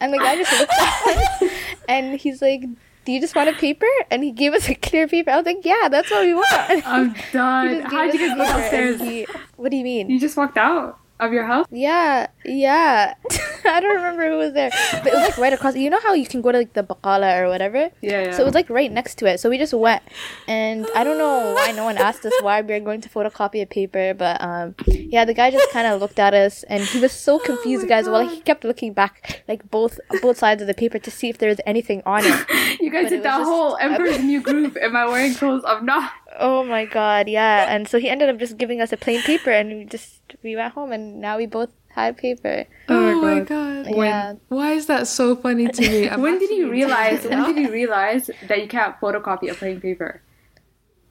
and 0.00 0.12
the 0.12 0.18
guy 0.18 0.36
just 0.36 0.58
looks 0.58 0.74
at 0.80 1.42
us 1.42 1.52
and 1.88 2.18
he's 2.18 2.40
like, 2.40 2.62
do 3.04 3.12
you 3.12 3.20
just 3.20 3.34
want 3.34 3.48
a 3.48 3.52
paper? 3.54 3.86
And 4.10 4.22
he 4.22 4.30
gave 4.32 4.52
us 4.52 4.68
a 4.68 4.74
clear 4.74 5.08
paper. 5.08 5.30
I 5.30 5.36
was 5.38 5.46
like, 5.46 5.64
yeah, 5.64 5.88
that's 5.88 6.10
what 6.10 6.24
we 6.24 6.34
want. 6.34 6.46
I'm 6.86 7.14
done. 7.32 7.80
How'd 7.82 8.12
you 8.14 8.18
gave 8.20 8.36
guys 8.36 8.50
us 8.50 8.70
go 8.70 8.70
paper 8.70 9.02
he- 9.02 9.26
what 9.56 9.70
do 9.70 9.76
you 9.76 9.84
mean? 9.84 10.10
You 10.10 10.20
just 10.20 10.36
walked 10.36 10.56
out 10.58 10.98
of 11.20 11.32
your 11.32 11.44
house? 11.44 11.66
Yeah, 11.70 12.28
yeah. 12.44 13.14
I 13.76 13.80
don't 13.80 13.96
remember 13.96 14.28
who 14.30 14.38
was 14.38 14.52
there, 14.52 14.70
but 14.92 15.06
it 15.06 15.14
was 15.14 15.28
like 15.28 15.38
right 15.38 15.52
across. 15.52 15.76
You 15.76 15.90
know 15.90 16.00
how 16.00 16.14
you 16.14 16.26
can 16.26 16.40
go 16.40 16.52
to 16.52 16.58
like 16.58 16.72
the 16.72 16.82
baqala 16.82 17.40
or 17.42 17.48
whatever. 17.48 17.90
Yeah, 18.00 18.24
yeah. 18.24 18.30
So 18.32 18.42
it 18.42 18.44
was 18.46 18.54
like 18.54 18.68
right 18.70 18.90
next 18.90 19.16
to 19.18 19.26
it. 19.26 19.38
So 19.40 19.50
we 19.50 19.58
just 19.58 19.74
went, 19.74 20.02
and 20.46 20.86
I 20.94 21.04
don't 21.04 21.18
know 21.18 21.54
why 21.54 21.72
no 21.72 21.84
one 21.84 21.98
asked 21.98 22.24
us 22.26 22.32
why 22.40 22.60
we 22.62 22.72
were 22.74 22.80
going 22.80 23.00
to 23.02 23.08
photocopy 23.08 23.62
a 23.62 23.66
paper, 23.66 24.14
but 24.14 24.40
um, 24.42 24.74
yeah, 24.86 25.24
the 25.24 25.34
guy 25.34 25.50
just 25.50 25.70
kind 25.72 25.86
of 25.86 26.00
looked 26.00 26.18
at 26.18 26.34
us, 26.34 26.62
and 26.64 26.82
he 26.82 27.00
was 27.00 27.12
so 27.12 27.38
confused, 27.38 27.88
guys. 27.88 28.08
Well, 28.08 28.26
he 28.28 28.40
kept 28.40 28.64
looking 28.64 28.92
back, 28.92 29.42
like 29.48 29.68
both 29.70 29.98
both 30.22 30.38
sides 30.38 30.60
of 30.62 30.68
the 30.68 30.74
paper 30.74 30.98
to 30.98 31.10
see 31.10 31.28
if 31.28 31.38
there 31.38 31.48
was 31.48 31.60
anything 31.66 32.02
on 32.06 32.22
it. 32.24 32.46
You 32.80 32.90
guys 32.90 33.04
But 33.04 33.10
did 33.10 33.22
that 33.24 33.38
just- 33.38 33.48
whole 33.48 33.76
Emperor's 33.80 34.20
New 34.20 34.40
Groove. 34.40 34.76
Am 34.76 34.94
I 34.94 35.06
wearing 35.06 35.34
clothes? 35.34 35.64
I'm 35.66 35.84
not. 35.84 36.12
Oh 36.38 36.62
my 36.64 36.84
god, 36.84 37.28
yeah. 37.28 37.74
And 37.74 37.88
so 37.88 37.98
he 37.98 38.08
ended 38.08 38.28
up 38.28 38.38
just 38.38 38.56
giving 38.56 38.80
us 38.80 38.92
a 38.92 38.96
plain 38.96 39.20
paper, 39.22 39.50
and 39.50 39.68
we 39.78 39.84
just 39.84 40.20
we 40.42 40.54
went 40.54 40.74
home, 40.74 40.92
and 40.92 41.20
now 41.20 41.36
we 41.38 41.46
both 41.46 41.70
had 42.06 42.16
paper. 42.16 42.64
oh 42.88 43.20
my 43.22 43.40
god, 43.40 43.86
Yeah. 43.90 44.34
why 44.48 44.72
is 44.72 44.86
that 44.86 45.06
so 45.06 45.34
funny 45.36 45.68
to 45.68 45.82
me? 45.82 46.08
When 46.16 46.38
did 46.38 46.50
you 46.50 46.70
realize? 46.70 47.24
When 47.24 47.44
did 47.54 47.58
you 47.58 47.70
realize 47.72 48.30
that 48.48 48.60
you 48.62 48.68
can't 48.68 48.98
photocopy 49.00 49.50
a 49.50 49.54
plain 49.54 49.80
paper? 49.80 50.22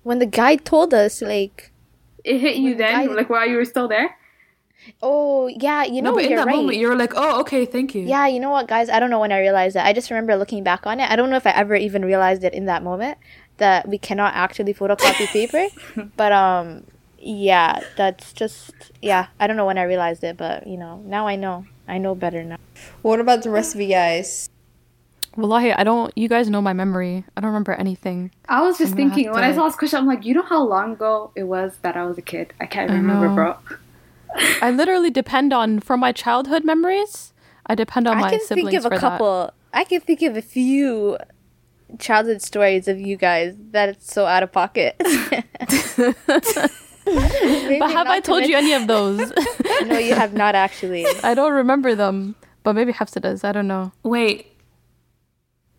When 0.04 0.19
the 0.19 0.26
guy 0.26 0.56
told 0.56 0.93
us, 0.93 1.21
like, 1.21 1.71
It 2.23 2.39
hit 2.39 2.56
you 2.56 2.63
When 2.63 2.71
the 2.71 2.78
then, 2.84 3.08
guy- 3.08 3.13
like 3.13 3.30
while 3.30 3.47
you 3.47 3.58
were 3.58 3.65
still 3.65 3.88
there. 3.88 4.15
Oh 5.02 5.47
yeah, 5.47 5.84
you 5.84 6.02
know 6.02 6.12
no, 6.12 6.15
but 6.15 6.23
in 6.23 6.30
you're 6.30 6.39
that 6.39 6.47
right. 6.47 6.56
moment, 6.56 6.78
you're 6.78 6.95
like, 6.95 7.13
oh, 7.15 7.41
okay, 7.41 7.65
thank 7.65 7.93
you. 7.95 8.04
Yeah, 8.04 8.28
you 8.28 8.39
know 8.39 8.52
what, 8.52 8.67
guys? 8.67 8.89
I 8.89 9.00
don't 9.00 9.10
know 9.10 9.19
when 9.19 9.32
I 9.34 9.39
realized 9.39 9.76
that. 9.76 9.86
I 9.86 9.91
just 9.91 10.10
remember 10.12 10.36
looking 10.38 10.63
back 10.63 10.86
on 10.88 11.00
it. 11.02 11.10
I 11.10 11.15
don't 11.17 11.30
know 11.30 11.36
if 11.36 11.45
I 11.47 11.52
ever 11.52 11.76
even 11.76 12.06
realized 12.06 12.43
it 12.43 12.54
in 12.54 12.65
that 12.65 12.84
moment 12.84 13.17
that 13.58 13.88
we 13.89 13.97
cannot 13.97 14.34
actually 14.36 14.73
photocopy 14.73 15.28
paper. 15.28 15.67
But 16.15 16.32
um, 16.32 16.86
yeah, 17.27 17.81
that's 17.97 18.31
just 18.31 18.73
yeah. 19.01 19.27
I 19.39 19.47
don't 19.47 19.57
know 19.57 19.65
when 19.65 19.77
I 19.77 19.83
realized 19.83 20.23
it, 20.23 20.37
but 20.37 20.65
you 20.65 20.77
know, 20.77 21.01
now 21.05 21.27
I 21.27 21.35
know. 21.35 21.65
I 21.87 21.97
know 21.97 22.15
better 22.15 22.43
now. 22.43 22.57
What 23.01 23.19
about 23.19 23.43
the 23.43 23.49
rest 23.49 23.75
of 23.75 23.81
you 23.81 23.89
guys? 23.89 24.49
Wallahi, 25.35 25.73
I 25.73 25.83
don't. 25.83 26.17
You 26.17 26.29
guys 26.29 26.49
know 26.49 26.61
my 26.61 26.71
memory. 26.71 27.25
I 27.35 27.41
don't 27.41 27.49
remember 27.49 27.73
anything. 27.73 28.31
I 28.47 28.61
was 28.61 28.77
just 28.77 28.93
I'm 28.93 28.97
gonna 28.97 29.09
thinking 29.09 29.33
when 29.33 29.43
I 29.43 29.53
saw 29.53 29.67
this 29.67 29.75
question, 29.75 29.99
I'm 29.99 30.07
like, 30.07 30.25
you 30.25 30.33
know 30.33 30.41
how 30.41 30.63
long 30.63 30.93
ago 30.93 31.31
it 31.35 31.43
was 31.43 31.77
that 31.81 31.97
I 31.97 32.05
was 32.05 32.17
a 32.17 32.21
kid? 32.21 32.53
I 32.61 32.65
can't 32.65 32.89
remember, 32.89 33.27
know. 33.27 33.35
bro. 33.35 33.77
I 34.61 34.71
literally 34.71 35.09
depend 35.09 35.51
on 35.51 35.81
from 35.81 35.99
my 35.99 36.13
childhood 36.13 36.63
memories. 36.63 37.33
I 37.65 37.75
depend 37.75 38.07
on 38.07 38.19
my 38.19 38.31
experience. 38.31 38.51
I 38.51 38.55
can 38.55 38.71
think 38.71 38.85
of 38.85 38.85
a 38.85 38.95
for 38.95 38.99
couple. 38.99 39.53
I 39.73 39.83
can 39.83 39.99
think 39.99 40.21
of 40.21 40.37
a 40.37 40.41
few 40.41 41.17
childhood 41.99 42.41
stories 42.41 42.87
of 42.87 42.99
you 42.99 43.17
guys 43.17 43.55
that 43.71 43.89
it's 43.89 44.13
so 44.13 44.25
out 44.25 44.43
of 44.43 44.51
pocket. 44.53 44.95
that. 47.15 47.78
But 47.80 47.91
have 47.91 48.08
I 48.08 48.20
told 48.20 48.46
you 48.46 48.56
any 48.58 48.74
of 48.74 48.88
those? 48.88 49.32
no, 49.86 49.98
you 49.98 50.13
have 50.15 50.34
not 50.34 50.56
actually. 50.56 51.06
I 51.24 51.34
don't 51.34 51.54
remember 51.54 51.96
them. 51.96 52.36
But 52.63 52.74
maybe 52.74 52.91
Hafsa 52.91 53.20
does. 53.22 53.43
I 53.43 53.52
don't 53.54 53.67
know. 53.67 53.91
Wait, 54.04 54.48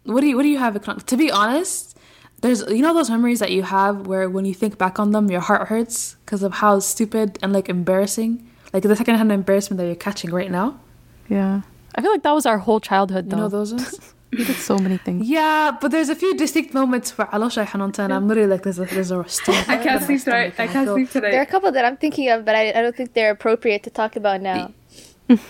what 0.04 0.20
do 0.22 0.26
you 0.26 0.36
what 0.36 0.42
do 0.42 0.48
you 0.48 0.58
have? 0.58 1.04
To 1.06 1.16
be 1.16 1.30
honest, 1.30 1.96
there's 2.40 2.62
you 2.68 2.80
know 2.82 2.94
those 2.94 3.10
memories 3.10 3.40
that 3.40 3.52
you 3.52 3.62
have 3.62 4.06
where 4.06 4.28
when 4.30 4.44
you 4.44 4.54
think 4.54 4.78
back 4.78 4.98
on 4.98 5.10
them, 5.12 5.30
your 5.30 5.40
heart 5.40 5.68
hurts 5.68 6.16
because 6.24 6.42
of 6.42 6.54
how 6.54 6.78
stupid 6.80 7.38
and 7.42 7.52
like 7.52 7.68
embarrassing, 7.68 8.48
like 8.72 8.82
the 8.84 8.96
secondhand 8.96 9.30
embarrassment 9.32 9.78
that 9.78 9.86
you're 9.86 9.94
catching 9.96 10.30
right 10.30 10.50
now. 10.50 10.80
Yeah. 11.28 11.60
I 11.94 12.00
feel 12.02 12.10
like 12.12 12.22
that 12.22 12.32
was 12.32 12.46
our 12.46 12.58
whole 12.58 12.80
childhood, 12.80 13.26
You 13.26 13.30
though. 13.32 13.36
know 13.36 13.48
those 13.48 13.72
ones. 13.74 14.14
we 14.30 14.44
did 14.44 14.56
so 14.56 14.78
many 14.78 14.98
things. 14.98 15.28
yeah, 15.28 15.76
but 15.80 15.90
there's 15.90 16.08
a 16.08 16.14
few 16.14 16.36
distinct 16.36 16.74
moments 16.74 17.16
where 17.16 17.26
Alosha 17.28 17.64
Hanonta 17.66 18.00
and 18.00 18.12
I'm 18.12 18.28
literally 18.28 18.50
like 18.50 18.62
there's 18.62 18.78
a 18.78 18.84
there's 18.84 19.10
a 19.10 19.26
stone. 19.28 19.54
I 19.68 19.76
can't 19.78 20.02
sleep 20.02 20.22
tonight. 20.22 20.54
I 20.58 20.66
can't 20.66 20.88
sleep 20.88 21.10
There 21.10 21.38
are 21.38 21.42
a 21.42 21.46
couple 21.46 21.72
that 21.72 21.84
I'm 21.84 21.96
thinking 21.96 22.28
of, 22.28 22.44
but 22.44 22.54
I, 22.54 22.70
I 22.70 22.82
don't 22.82 22.94
think 22.96 23.14
they're 23.14 23.30
appropriate 23.30 23.82
to 23.84 23.90
talk 23.90 24.16
about 24.16 24.40
now. 24.42 24.72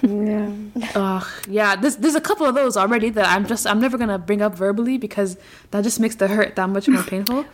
yeah. 0.02 0.50
Ugh, 0.94 1.26
yeah, 1.48 1.76
there's 1.76 1.96
there's 1.96 2.14
a 2.14 2.20
couple 2.20 2.46
of 2.46 2.54
those 2.54 2.76
already 2.76 3.10
that 3.10 3.26
I'm 3.26 3.46
just 3.46 3.66
I'm 3.66 3.80
never 3.80 3.98
gonna 3.98 4.18
bring 4.18 4.42
up 4.42 4.54
verbally 4.54 4.98
because 4.98 5.36
that 5.70 5.82
just 5.82 5.98
makes 6.00 6.16
the 6.16 6.28
hurt 6.28 6.56
that 6.56 6.68
much 6.68 6.88
more 6.88 7.02
painful. 7.02 7.44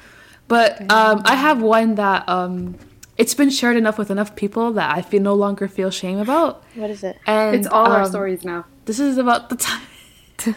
But 0.46 0.80
um, 0.90 1.22
I 1.24 1.36
have 1.36 1.62
one 1.62 1.94
that 1.94 2.28
um, 2.28 2.76
it's 3.16 3.34
been 3.34 3.50
shared 3.50 3.76
enough 3.76 3.96
with 3.96 4.10
enough 4.10 4.36
people 4.36 4.72
that 4.72 4.94
I 4.94 5.00
feel 5.00 5.22
no 5.22 5.34
longer 5.34 5.68
feel 5.68 5.90
shame 5.90 6.18
about. 6.18 6.62
What 6.74 6.90
is 6.90 7.02
it? 7.02 7.18
And 7.26 7.56
It's 7.56 7.66
all 7.66 7.90
our 7.90 8.02
um, 8.02 8.08
stories 8.08 8.44
now. 8.44 8.66
This 8.84 9.00
is 9.00 9.16
about 9.16 9.48
the 9.48 9.56
time. 9.56 9.82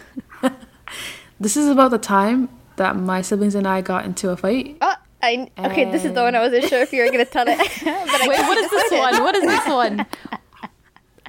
this 1.39 1.57
is 1.57 1.67
about 1.67 1.91
the 1.91 1.97
time 1.97 2.49
that 2.77 2.95
my 2.95 3.21
siblings 3.21 3.55
and 3.55 3.67
I 3.67 3.81
got 3.81 4.05
into 4.05 4.29
a 4.29 4.37
fight. 4.37 4.77
Oh, 4.81 4.93
I 5.23 5.49
okay. 5.57 5.89
This 5.91 6.05
is 6.05 6.13
the 6.13 6.21
one 6.21 6.35
I 6.35 6.39
wasn't 6.39 6.65
sure 6.65 6.79
if 6.81 6.93
you 6.93 7.03
were 7.03 7.11
gonna 7.11 7.25
tell 7.25 7.45
it. 7.47 7.57
but 7.83 8.27
Wait, 8.27 8.39
what 8.39 8.57
is 8.57 8.69
this 8.69 8.91
one? 8.91 9.23
What 9.23 9.35
is 9.35 9.43
this 9.43 9.67
one? 9.81 10.05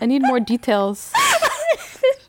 I 0.00 0.06
need 0.06 0.22
more 0.22 0.40
details. 0.40 1.12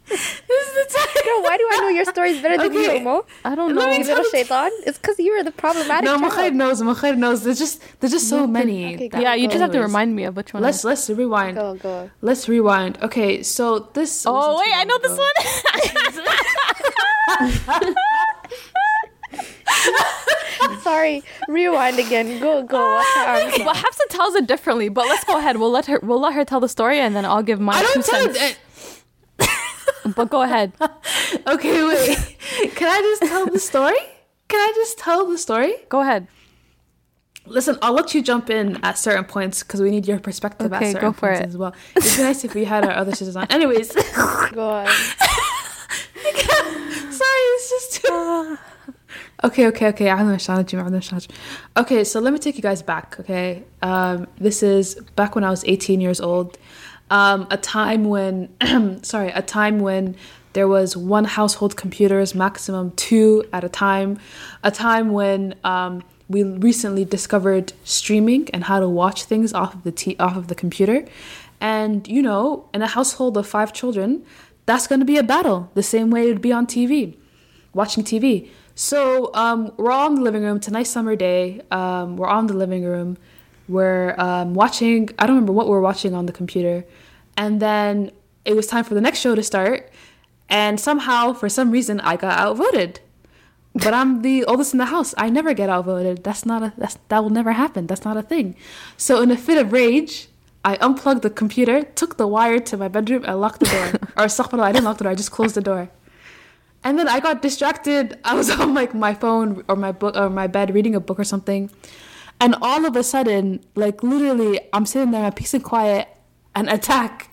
This 0.09 0.67
is 0.67 0.73
the 0.73 0.97
time. 0.97 1.23
Girl, 1.23 1.43
why 1.43 1.55
do 1.57 1.67
I 1.71 1.77
know 1.81 1.87
your 1.89 2.05
stories 2.05 2.41
better 2.41 2.57
than 2.57 2.71
Okay. 2.75 2.97
you, 2.97 3.03
Mo? 3.03 3.25
I 3.45 3.53
don't 3.53 3.75
know. 3.75 3.81
Let 3.81 3.91
me 3.91 3.97
You 3.99 4.03
little 4.07 4.23
shaitan. 4.31 4.71
It's 4.87 4.97
because 4.97 5.19
you 5.19 5.35
were 5.37 5.43
the 5.43 5.51
problematic 5.51 6.03
No, 6.05 6.17
child. 6.17 6.55
Knows. 6.55 6.81
Mukhair 6.81 7.15
knows. 7.15 7.43
There's 7.43 7.59
just 7.59 7.83
there's 7.99 8.13
just 8.13 8.27
so 8.27 8.47
many. 8.47 8.95
Okay, 8.95 9.07
that- 9.09 9.21
Yeah, 9.21 9.35
you 9.35 9.47
just 9.47 9.59
have 9.59 9.71
to 9.73 9.81
remind 9.81 10.15
me 10.15 10.23
of 10.23 10.35
which 10.35 10.51
one. 10.53 10.63
Let's 10.63 10.83
let's 10.83 11.09
rewind. 11.11 11.57
Go 11.57 11.75
go. 11.75 12.09
Let's 12.21 12.49
rewind. 12.49 12.97
Okay, 13.03 13.43
so 13.43 13.79
this. 13.93 14.23
Oh 14.25 14.57
wait, 14.57 14.73
I 14.73 14.83
know 14.85 14.97
long 14.97 15.01
this 15.03 15.17
one. 15.19 16.25
Sorry. 20.81 21.23
Rewind 21.47 21.99
again. 21.99 22.39
Go 22.39 22.63
go. 22.63 22.95
Wash 22.95 23.15
your 23.15 23.25
well, 23.65 23.69
out. 23.69 23.75
Hafsa 23.77 24.03
tells 24.09 24.35
it 24.35 24.47
differently, 24.47 24.89
but 24.89 25.05
let's 25.07 25.23
go 25.23 25.37
ahead. 25.37 25.57
We'll 25.57 25.71
let 25.71 25.85
her. 25.87 25.99
We'll 26.01 26.19
let 26.19 26.33
her 26.33 26.45
tell 26.45 26.59
the 26.59 26.69
story, 26.69 26.99
and 26.99 27.15
then 27.15 27.25
I'll 27.25 27.43
give 27.43 27.59
my 27.59 27.73
I 27.73 27.81
two 27.81 27.87
don't 27.93 28.05
tell 28.05 28.33
cents. 28.33 29.03
it. 29.39 29.39
But 30.15 30.29
go 30.29 30.41
ahead. 30.41 30.71
Okay, 31.45 31.83
wait. 31.85 32.17
Can 32.75 32.87
I 32.89 32.99
just 33.01 33.21
tell 33.21 33.45
the 33.45 33.59
story? 33.59 33.97
Can 34.47 34.59
I 34.59 34.71
just 34.75 34.97
tell 34.97 35.27
the 35.27 35.37
story? 35.37 35.73
Go 35.89 35.99
ahead. 36.01 36.27
Listen, 37.45 37.77
I'll 37.83 37.93
let 37.93 38.15
you 38.15 38.23
jump 38.23 38.49
in 38.49 38.83
at 38.83 38.97
certain 38.97 39.25
points 39.25 39.61
because 39.61 39.79
we 39.81 39.91
need 39.91 40.07
your 40.07 40.19
perspective 40.19 40.73
Okay, 40.73 40.87
at 40.87 40.91
certain 40.93 41.09
go 41.09 41.13
for 41.13 41.27
points 41.27 41.41
it. 41.41 41.45
as 41.47 41.57
well. 41.57 41.75
It'd 41.95 42.17
be 42.17 42.23
nice 42.23 42.43
if 42.43 42.55
we 42.55 42.65
had 42.65 42.83
our 42.83 42.93
other 42.93 43.11
sisters 43.11 43.35
on. 43.35 43.45
Anyways, 43.51 43.93
Go 44.53 44.69
on 44.69 44.87
it's 47.38 47.70
just 47.70 48.04
too. 48.04 48.58
Okay, 49.44 49.66
okay, 49.66 49.88
okay. 49.88 50.08
عذرا 50.08 50.36
شاهد، 50.36 50.74
عذرا 50.74 51.00
شاهد. 51.00 51.26
Okay, 51.76 52.04
so 52.04 52.20
let 52.20 52.32
me 52.32 52.38
take 52.38 52.56
you 52.56 52.62
guys 52.62 52.82
back. 52.82 53.16
Okay, 53.20 53.62
um, 53.82 54.26
this 54.38 54.62
is 54.62 54.94
back 55.16 55.34
when 55.34 55.44
I 55.44 55.50
was 55.50 55.64
18 55.66 56.00
years 56.00 56.20
old. 56.20 56.58
Um, 57.10 57.46
a 57.50 57.58
time 57.58 58.04
when, 58.04 58.48
sorry, 59.02 59.30
a 59.30 59.42
time 59.42 59.80
when 59.80 60.16
there 60.54 60.66
was 60.66 60.96
one 60.96 61.24
household 61.24 61.76
computers, 61.76 62.34
maximum 62.34 62.92
two 62.92 63.44
at 63.52 63.64
a 63.64 63.68
time. 63.68 64.18
A 64.62 64.70
time 64.70 65.12
when 65.12 65.54
um, 65.64 66.02
we 66.28 66.42
recently 66.42 67.04
discovered 67.04 67.72
streaming 67.84 68.48
and 68.54 68.64
how 68.64 68.80
to 68.80 68.88
watch 68.88 69.24
things 69.24 69.52
off 69.52 69.74
of 69.74 69.82
the 69.82 69.92
t- 69.92 70.16
off 70.18 70.36
of 70.36 70.48
the 70.48 70.54
computer. 70.54 71.04
And 71.60 72.08
you 72.08 72.22
know, 72.22 72.68
in 72.72 72.80
a 72.82 72.86
household 72.86 73.36
of 73.36 73.46
five 73.46 73.72
children, 73.72 74.24
that's 74.64 74.86
going 74.86 75.00
to 75.00 75.06
be 75.06 75.18
a 75.18 75.22
battle. 75.22 75.70
The 75.74 75.82
same 75.82 76.10
way 76.10 76.22
it 76.24 76.32
would 76.32 76.40
be 76.40 76.52
on 76.52 76.66
TV 76.66 77.16
watching 77.73 78.03
TV. 78.03 78.49
So 78.75 79.33
um, 79.33 79.73
we're 79.77 79.91
all 79.91 80.07
in 80.07 80.15
the 80.15 80.21
living 80.21 80.43
room. 80.43 80.57
It's 80.57 80.67
a 80.67 80.71
nice 80.71 80.89
summer 80.89 81.15
day. 81.15 81.61
Um, 81.71 82.17
we're 82.17 82.27
all 82.27 82.39
in 82.39 82.47
the 82.47 82.53
living 82.53 82.83
room. 82.83 83.17
We're 83.67 84.15
um, 84.17 84.53
watching. 84.53 85.09
I 85.19 85.27
don't 85.27 85.35
remember 85.35 85.53
what 85.53 85.67
we 85.67 85.71
were 85.71 85.81
watching 85.81 86.13
on 86.13 86.25
the 86.25 86.31
computer, 86.33 86.85
and 87.37 87.61
then 87.61 88.11
it 88.45 88.55
was 88.55 88.67
time 88.67 88.83
for 88.83 88.93
the 88.95 89.01
next 89.01 89.19
show 89.19 89.35
to 89.35 89.43
start. 89.43 89.91
And 90.49 90.79
somehow, 90.79 91.33
for 91.33 91.47
some 91.49 91.69
reason, 91.69 91.99
I 91.99 92.15
got 92.15 92.39
outvoted. 92.39 93.01
But 93.73 93.93
I'm 93.93 94.23
the 94.23 94.43
oldest 94.45 94.73
in 94.73 94.79
the 94.79 94.85
house. 94.85 95.13
I 95.17 95.29
never 95.29 95.53
get 95.53 95.69
outvoted. 95.69 96.23
That's 96.23 96.45
not 96.45 96.63
a. 96.63 96.73
That's 96.77 96.97
that 97.09 97.21
will 97.21 97.29
never 97.29 97.51
happen. 97.51 97.85
That's 97.85 98.03
not 98.03 98.17
a 98.17 98.23
thing. 98.23 98.55
So 98.97 99.21
in 99.21 99.29
a 99.29 99.37
fit 99.37 99.57
of 99.59 99.71
rage, 99.71 100.29
I 100.65 100.77
unplugged 100.81 101.21
the 101.21 101.29
computer, 101.29 101.83
took 101.83 102.17
the 102.17 102.27
wire 102.27 102.59
to 102.59 102.77
my 102.77 102.87
bedroom, 102.87 103.23
and 103.25 103.39
locked 103.39 103.59
the 103.59 103.67
door. 103.67 103.91
or 104.17 104.61
I 104.63 104.71
didn't 104.71 104.85
lock 104.85 104.97
the 104.97 105.03
door. 105.03 105.11
I 105.11 105.15
just 105.15 105.31
closed 105.31 105.55
the 105.55 105.61
door. 105.61 105.89
And 106.83 106.97
then 106.97 107.07
I 107.07 107.19
got 107.19 107.41
distracted. 107.41 108.17
I 108.23 108.35
was 108.35 108.49
on 108.61 108.73
like 108.73 108.93
my 108.93 109.13
phone 109.13 109.63
or 109.67 109.75
my 109.75 109.91
book 109.91 110.15
or 110.15 110.29
my 110.29 110.47
bed 110.47 110.73
reading 110.73 110.95
a 110.95 110.99
book 110.99 111.19
or 111.19 111.23
something. 111.23 111.69
And 112.41 112.55
all 112.61 112.85
of 112.85 112.95
a 112.95 113.03
sudden, 113.03 113.63
like 113.75 114.01
literally, 114.01 114.61
I'm 114.71 114.85
sitting 114.85 115.11
there, 115.11 115.25
I'm 115.25 115.33
peace 115.33 115.53
and 115.53 115.63
quiet, 115.63 116.07
an 116.55 116.69
attack. 116.69 117.29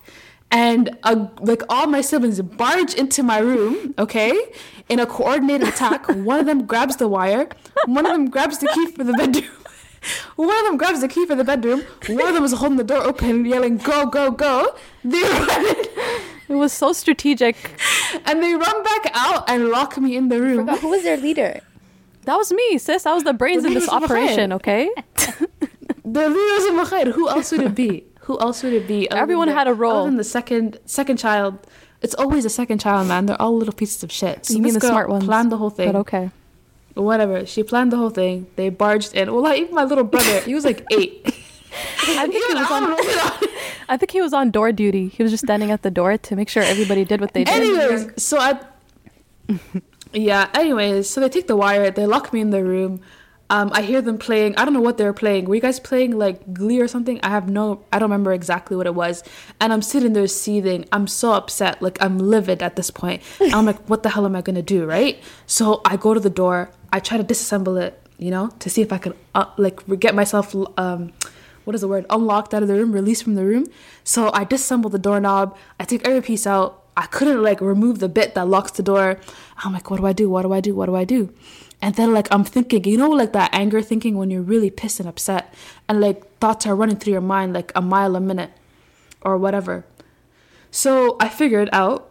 And 0.50 0.96
uh, 1.02 1.28
like 1.40 1.62
all 1.68 1.87
my 1.87 2.00
siblings 2.00 2.40
barge 2.40 2.94
into 2.94 3.22
my 3.22 3.38
room, 3.38 3.94
okay, 3.98 4.32
in 4.88 5.00
a 5.00 5.06
coordinated 5.06 5.68
attack. 5.68 6.09
One 6.09 6.40
of 6.40 6.46
them 6.46 6.66
grabs 6.66 6.96
the 6.96 7.09
wire, 7.09 7.48
one 7.87 8.06
of 8.06 8.12
them 8.12 8.30
grabs 8.30 8.59
the 8.59 8.68
key 8.68 8.87
for 8.87 9.04
the 9.04 9.12
bedroom. 9.12 9.50
One 10.37 10.56
of 10.56 10.64
them 10.66 10.76
grabs 10.76 11.00
the 11.00 11.09
key 11.09 11.26
for 11.26 11.35
the 11.35 11.42
bedroom. 11.42 11.82
One 12.06 12.28
of 12.28 12.35
them 12.35 12.44
is 12.44 12.52
holding 12.52 12.76
the 12.76 12.85
door 12.85 13.02
open, 13.02 13.44
yelling, 13.44 13.78
"Go, 13.78 14.06
go, 14.06 14.30
go!" 14.30 14.76
They 15.02 15.20
run 15.20 15.66
in, 15.66 15.85
It 16.48 16.54
was 16.54 16.72
so 16.72 16.92
strategic. 16.92 17.56
and 18.24 18.42
they 18.42 18.54
run 18.54 18.82
back 18.82 19.11
out 19.14 19.48
and 19.50 19.68
lock 19.68 19.98
me 19.98 20.16
in 20.16 20.28
the 20.28 20.40
room. 20.40 20.59
Forgot 20.59 20.78
who 20.80 20.88
was 20.90 21.02
their 21.02 21.16
leader? 21.16 21.61
That 22.24 22.37
was 22.37 22.52
me, 22.52 22.78
sis. 22.78 23.06
I 23.06 23.14
was 23.14 23.24
the 23.24 23.32
brains 23.32 23.64
in 23.64 23.74
this 23.74 23.87
Well, 23.88 24.00
this 24.00 24.11
is 24.11 24.11
operation. 24.11 24.52
Okay. 24.52 24.90
The 26.09 26.28
leaders 26.28 26.64
of 26.66 26.74
Makhair. 26.74 27.12
Who 27.12 27.28
else 27.28 27.50
would 27.50 27.62
it 27.62 27.74
be? 27.74 28.04
Who 28.20 28.38
else 28.38 28.62
would 28.62 28.72
it 28.72 28.87
be? 28.87 29.11
Everyone 29.11 29.48
than 29.48 29.54
the- 29.54 29.59
had 29.59 29.66
a 29.68 29.74
role. 29.74 29.96
Other 29.98 30.06
than 30.06 30.16
the 30.16 30.24
second 30.24 30.78
second 30.87 31.16
child. 31.18 31.59
It's 32.00 32.14
always 32.14 32.44
a 32.44 32.50
second 32.50 32.78
child, 32.80 33.09
man. 33.09 33.26
They're 33.26 33.40
all 33.42 33.56
little 33.56 33.74
pieces 33.74 34.04
of 34.04 34.12
shit. 34.12 34.46
So 34.46 34.54
You 34.54 34.62
mean 34.62 34.74
the 34.74 34.80
girl 34.80 34.90
smart 34.90 35.09
ones? 35.09 35.24
Planned 35.24 35.50
the 35.50 35.56
whole 35.56 35.70
thing. 35.70 35.90
But 35.92 35.98
okay. 36.00 36.30
Whatever. 36.94 37.44
She 37.44 37.62
planned 37.64 37.90
the 37.92 37.97
whole 37.97 38.11
thing. 38.11 38.47
They 38.57 38.68
barged 38.70 39.14
in. 39.14 39.32
Well, 39.32 39.42
like 39.42 39.61
even 39.61 39.74
my 39.74 39.82
little 39.84 40.05
brother, 40.05 40.40
he 40.42 40.55
was 40.55 40.64
like 40.64 40.84
eight. 40.92 41.26
I 42.09 42.27
think 42.27 42.47
he 42.47 42.55
was 42.55 42.70
on. 42.70 43.49
I 43.89 43.97
think 43.97 44.11
he 44.11 44.20
was 44.20 44.33
on 44.33 44.51
door 44.51 44.72
duty. 44.72 45.09
He 45.09 45.22
was 45.22 45.33
just 45.33 45.45
standing 45.45 45.70
at 45.70 45.83
the 45.83 45.91
door 45.91 46.16
to 46.18 46.37
make 46.37 46.49
sure 46.49 46.62
everybody 46.62 47.05
did 47.05 47.20
what 47.20 47.33
they 47.33 47.45
did. 47.45 47.55
Anyways, 47.55 48.22
so 48.22 48.39
I. 48.39 48.61
yeah. 50.12 50.49
Anyways, 50.55 51.09
so 51.09 51.20
they 51.20 51.29
take 51.29 51.47
the 51.47 51.57
wire. 51.57 51.91
They 51.91 52.07
lock 52.07 52.33
me 52.33 52.41
in 52.41 52.51
the 52.51 52.64
room. 52.64 53.01
Um, 53.49 53.70
I 53.72 53.83
hear 53.83 54.03
them 54.03 54.18
playing. 54.18 54.57
I 54.57 54.64
don't 54.64 54.74
know 54.74 54.81
what 54.81 54.99
they're 54.99 55.12
playing. 55.12 55.45
Were 55.45 55.55
you 55.55 55.61
guys 55.61 55.79
playing 55.79 56.18
like 56.18 56.53
Glee 56.53 56.81
or 56.81 56.89
something? 56.89 57.20
I 57.22 57.29
have 57.29 57.49
no. 57.49 57.85
I 57.93 58.01
don't 58.01 58.11
remember 58.11 58.33
exactly 58.33 58.77
what 58.77 58.87
it 58.87 58.95
was. 58.95 59.22
And 59.61 59.72
I'm 59.72 59.83
sitting 59.83 60.14
there 60.14 60.27
seething. 60.27 60.85
I'm 60.91 61.07
so 61.07 61.33
upset. 61.33 61.81
Like 61.81 62.03
I'm 62.03 62.18
livid 62.18 62.62
at 62.62 62.74
this 62.74 62.91
point. 62.91 63.22
I'm 63.41 63.66
like, 63.66 63.79
what 63.89 64.03
the 64.03 64.11
hell 64.11 64.27
am 64.27 64.35
I 64.35 64.43
gonna 64.43 64.62
do? 64.62 64.85
Right. 64.85 65.22
So 65.47 65.81
I 65.85 65.97
go 65.97 66.12
to 66.12 66.20
the 66.20 66.31
door. 66.31 66.70
I 66.93 66.99
try 66.99 67.18
to 67.18 67.24
disassemble 67.24 67.81
it. 67.81 68.03
You 68.18 68.31
know, 68.31 68.49
to 68.61 68.70
see 68.70 68.81
if 68.81 68.93
I 68.93 68.99
can 68.99 69.14
uh, 69.35 69.45
like 69.59 69.87
get 70.01 70.14
myself 70.14 70.55
um, 70.79 71.12
what 71.67 71.75
is 71.75 71.81
the 71.83 71.89
word? 71.89 72.07
Unlocked 72.09 72.55
out 72.55 72.62
of 72.62 72.69
the 72.69 72.75
room, 72.75 72.93
released 72.93 73.25
from 73.25 73.35
the 73.35 73.45
room. 73.45 73.67
So 74.05 74.31
I 74.33 74.45
disassembled 74.45 74.93
the 74.93 74.99
doorknob. 74.99 75.57
I 75.81 75.85
take 75.85 76.07
every 76.07 76.23
piece 76.23 76.47
out. 76.47 76.85
I 76.97 77.07
couldn't 77.07 77.43
like 77.43 77.61
remove 77.61 77.99
the 77.99 78.09
bit 78.09 78.35
that 78.35 78.47
locks 78.47 78.71
the 78.71 78.83
door. 78.83 79.19
I'm 79.59 79.73
like, 79.73 79.91
what 79.91 79.99
do 79.99 80.07
I 80.07 80.12
do? 80.12 80.31
What 80.31 80.43
do 80.43 80.53
I 80.53 80.61
do? 80.61 80.75
What 80.75 80.87
do 80.87 80.95
I 80.95 81.05
do? 81.05 81.35
And 81.83 81.95
then 81.97 82.14
like 82.14 82.29
I'm 82.31 82.45
thinking, 82.45 82.85
you 82.85 82.97
know, 82.97 83.11
like 83.11 83.33
that 83.33 83.51
anger 83.53 83.83
thinking 83.83 84.17
when 84.17 84.31
you're 84.31 84.43
really 84.43 84.71
pissed 84.71 85.01
and 85.01 85.09
upset, 85.09 85.53
and 85.89 86.01
like 86.01 86.39
thoughts 86.39 86.67
are 86.67 86.75
running 86.75 86.97
through 86.97 87.12
your 87.12 87.21
mind 87.21 87.53
like 87.53 87.73
a 87.75 87.83
mile 87.83 88.17
a 88.17 88.21
minute, 88.21 88.53
or 89.21 89.37
whatever. 89.37 89.85
So 90.71 91.17
I 91.21 91.29
figured 91.29 91.69
out 91.73 92.11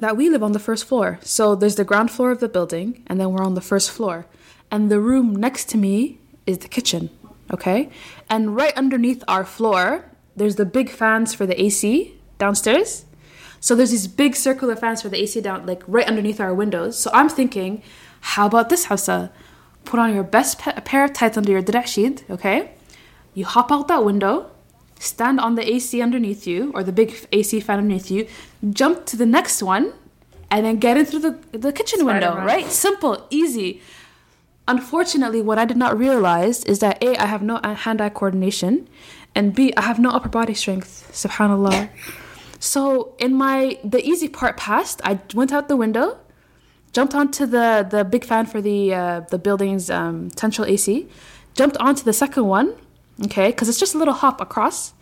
that 0.00 0.16
we 0.16 0.28
live 0.28 0.42
on 0.42 0.52
the 0.52 0.58
first 0.58 0.84
floor. 0.84 1.18
So 1.22 1.54
there's 1.54 1.76
the 1.76 1.84
ground 1.84 2.10
floor 2.10 2.32
of 2.32 2.40
the 2.40 2.48
building, 2.48 3.04
and 3.06 3.20
then 3.20 3.30
we're 3.30 3.44
on 3.44 3.54
the 3.54 3.60
first 3.60 3.90
floor. 3.90 4.26
And 4.70 4.90
the 4.90 4.98
room 4.98 5.36
next 5.36 5.68
to 5.70 5.78
me 5.78 6.18
is 6.44 6.58
the 6.58 6.68
kitchen, 6.68 7.10
okay? 7.52 7.90
And 8.28 8.56
right 8.56 8.76
underneath 8.76 9.22
our 9.28 9.44
floor, 9.44 10.10
there's 10.36 10.56
the 10.56 10.64
big 10.64 10.90
fans 10.90 11.34
for 11.34 11.46
the 11.46 11.60
AC 11.62 12.14
downstairs. 12.38 13.04
So 13.60 13.74
there's 13.74 13.90
these 13.92 14.08
big 14.08 14.34
circular 14.34 14.74
fans 14.74 15.02
for 15.02 15.08
the 15.08 15.20
AC 15.22 15.40
down, 15.40 15.66
like 15.66 15.82
right 15.86 16.06
underneath 16.06 16.40
our 16.40 16.52
windows. 16.52 16.98
So 16.98 17.10
I'm 17.12 17.28
thinking, 17.28 17.82
how 18.20 18.46
about 18.46 18.68
this, 18.70 18.86
Hafsa? 18.86 19.30
Put 19.84 20.00
on 20.00 20.14
your 20.14 20.24
best 20.24 20.58
pa- 20.58 20.80
pair 20.84 21.04
of 21.04 21.12
tights 21.12 21.36
under 21.36 21.52
your 21.52 21.62
dirashid, 21.62 22.28
okay? 22.30 22.72
You 23.34 23.44
hop 23.44 23.70
out 23.70 23.88
that 23.88 24.04
window, 24.04 24.50
stand 24.98 25.38
on 25.40 25.54
the 25.54 25.64
AC 25.74 26.00
underneath 26.02 26.46
you, 26.46 26.72
or 26.74 26.82
the 26.82 26.92
big 26.92 27.14
AC 27.32 27.60
fan 27.60 27.78
underneath 27.78 28.10
you, 28.10 28.26
jump 28.70 29.06
to 29.06 29.16
the 29.16 29.26
next 29.26 29.62
one, 29.62 29.92
and 30.50 30.66
then 30.66 30.76
get 30.78 30.96
in 30.96 31.06
through 31.06 31.20
the, 31.20 31.38
the 31.56 31.72
kitchen 31.72 32.04
window, 32.04 32.32
Spider-Man. 32.32 32.46
right? 32.46 32.66
Simple, 32.66 33.26
easy. 33.30 33.80
Unfortunately, 34.68 35.42
what 35.42 35.58
I 35.58 35.64
did 35.64 35.76
not 35.76 35.98
realize 35.98 36.64
is 36.64 36.78
that 36.78 37.02
A, 37.02 37.16
I 37.16 37.26
have 37.26 37.42
no 37.42 37.60
hand 37.62 38.00
eye 38.00 38.10
coordination, 38.10 38.88
and 39.34 39.54
B, 39.54 39.72
I 39.76 39.82
have 39.82 39.98
no 39.98 40.10
upper 40.10 40.28
body 40.28 40.54
strength. 40.54 41.10
Subhanallah. 41.12 41.88
So 42.60 43.16
in 43.18 43.34
my 43.34 43.78
the 43.82 44.00
easy 44.06 44.28
part 44.28 44.56
passed, 44.56 45.00
I 45.02 45.18
went 45.34 45.52
out 45.52 45.66
the 45.66 45.76
window, 45.76 46.18
jumped 46.92 47.12
onto 47.12 47.44
the 47.44 47.84
the 47.90 48.04
big 48.04 48.24
fan 48.24 48.46
for 48.46 48.60
the 48.60 48.94
uh, 48.94 49.20
the 49.30 49.38
building's 49.38 49.90
um, 49.90 50.30
central 50.30 50.66
AC, 50.68 51.08
jumped 51.54 51.76
onto 51.78 52.04
the 52.04 52.12
second 52.12 52.44
one, 52.46 52.76
okay, 53.24 53.48
because 53.48 53.68
it's 53.68 53.80
just 53.80 53.96
a 53.96 53.98
little 53.98 54.14
hop 54.14 54.40
across, 54.40 54.94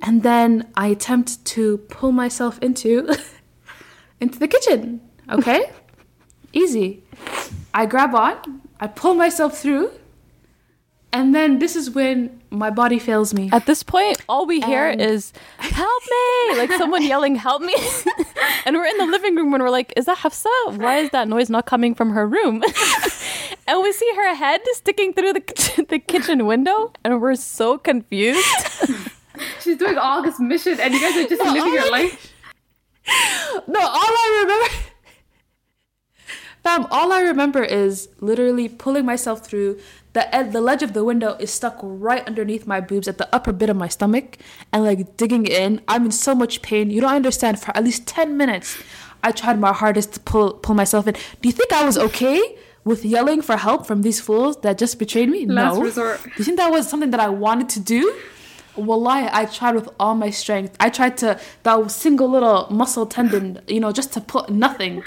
and 0.00 0.22
then 0.22 0.72
I 0.74 0.86
attempt 0.86 1.44
to 1.56 1.78
pull 1.90 2.12
myself 2.12 2.58
into 2.62 3.14
into 4.20 4.38
the 4.38 4.48
kitchen, 4.48 5.02
okay, 5.30 5.70
easy. 6.54 7.04
I 7.76 7.84
grab 7.84 8.14
on, 8.14 8.62
I 8.80 8.86
pull 8.86 9.12
myself 9.12 9.58
through, 9.58 9.90
and 11.12 11.34
then 11.34 11.58
this 11.58 11.76
is 11.76 11.90
when 11.90 12.40
my 12.48 12.70
body 12.70 12.98
fails 12.98 13.34
me. 13.34 13.50
At 13.52 13.66
this 13.66 13.82
point, 13.82 14.22
all 14.30 14.46
we 14.46 14.62
hear 14.62 14.88
is 14.88 15.34
"Help 15.58 16.02
me!" 16.10 16.56
Like 16.56 16.72
someone 16.72 17.02
yelling 17.12 17.36
"Help 17.36 17.60
me!" 17.60 17.74
and 18.64 18.76
we're 18.76 18.86
in 18.86 18.96
the 18.96 19.04
living 19.04 19.36
room 19.36 19.52
and 19.52 19.62
we're 19.62 19.68
like, 19.68 19.92
"Is 19.94 20.06
that 20.06 20.16
Hafsa? 20.16 20.48
Why 20.70 21.00
is 21.00 21.10
that 21.10 21.28
noise 21.28 21.50
not 21.50 21.66
coming 21.66 21.94
from 21.94 22.12
her 22.12 22.26
room?" 22.26 22.62
and 23.68 23.82
we 23.82 23.92
see 23.92 24.10
her 24.16 24.34
head 24.34 24.62
sticking 24.72 25.12
through 25.12 25.34
the 25.34 25.40
kitchen, 25.40 25.84
the 25.90 25.98
kitchen 25.98 26.46
window, 26.46 26.94
and 27.04 27.20
we're 27.20 27.34
so 27.34 27.76
confused. 27.76 28.42
She's 29.60 29.76
doing 29.76 29.98
all 29.98 30.22
this 30.22 30.40
mission, 30.40 30.80
and 30.80 30.94
you 30.94 31.00
guys 31.00 31.14
are 31.14 31.28
just 31.28 31.44
living 31.44 31.74
your 31.74 31.90
life. 31.90 32.32
No, 33.68 33.80
all 33.80 34.14
I 34.24 34.40
remember, 34.42 34.74
fam, 36.66 36.86
all 36.90 37.12
I 37.12 37.20
remember 37.20 37.62
is 37.62 38.08
literally 38.20 38.68
pulling 38.68 39.04
myself 39.04 39.46
through. 39.46 39.78
The 40.14 40.34
ed- 40.34 40.52
the 40.52 40.60
ledge 40.60 40.82
of 40.82 40.94
the 40.94 41.04
window 41.04 41.36
is 41.38 41.50
stuck 41.52 41.78
right 41.82 42.26
underneath 42.26 42.66
my 42.66 42.80
boobs 42.80 43.06
at 43.06 43.18
the 43.18 43.28
upper 43.34 43.52
bit 43.52 43.70
of 43.70 43.76
my 43.76 43.88
stomach, 43.88 44.38
and 44.72 44.82
like 44.82 45.16
digging 45.16 45.46
in. 45.46 45.80
I'm 45.86 46.06
in 46.06 46.10
so 46.10 46.34
much 46.34 46.62
pain. 46.62 46.90
You 46.90 47.00
don't 47.02 47.14
understand. 47.22 47.60
For 47.60 47.76
at 47.76 47.84
least 47.84 48.06
ten 48.06 48.36
minutes, 48.36 48.82
I 49.22 49.30
tried 49.30 49.58
my 49.60 49.72
hardest 49.72 50.14
to 50.14 50.20
pull 50.20 50.54
pull 50.54 50.74
myself 50.74 51.06
in. 51.06 51.14
Do 51.40 51.48
you 51.48 51.52
think 51.52 51.72
I 51.72 51.84
was 51.84 51.96
okay 52.08 52.40
with 52.84 53.04
yelling 53.04 53.42
for 53.42 53.56
help 53.56 53.86
from 53.86 54.02
these 54.02 54.20
fools 54.20 54.60
that 54.62 54.78
just 54.78 54.98
betrayed 54.98 55.28
me? 55.28 55.46
Last 55.46 55.76
no. 55.76 55.82
resort. 55.82 56.20
Do 56.24 56.30
you 56.38 56.44
think 56.44 56.56
that 56.58 56.70
was 56.70 56.88
something 56.88 57.10
that 57.10 57.20
I 57.20 57.28
wanted 57.28 57.68
to 57.76 57.80
do? 57.80 58.02
Wallahi, 58.76 59.28
I 59.32 59.46
tried 59.46 59.74
with 59.74 59.88
all 59.98 60.14
my 60.14 60.30
strength. 60.30 60.76
I 60.80 60.90
tried 60.90 61.16
to 61.18 61.40
that 61.62 61.90
single 61.90 62.28
little 62.28 62.66
muscle 62.70 63.06
tendon, 63.06 63.60
you 63.68 63.80
know, 63.80 63.92
just 63.92 64.12
to 64.14 64.20
put 64.20 64.50
nothing. 64.50 65.02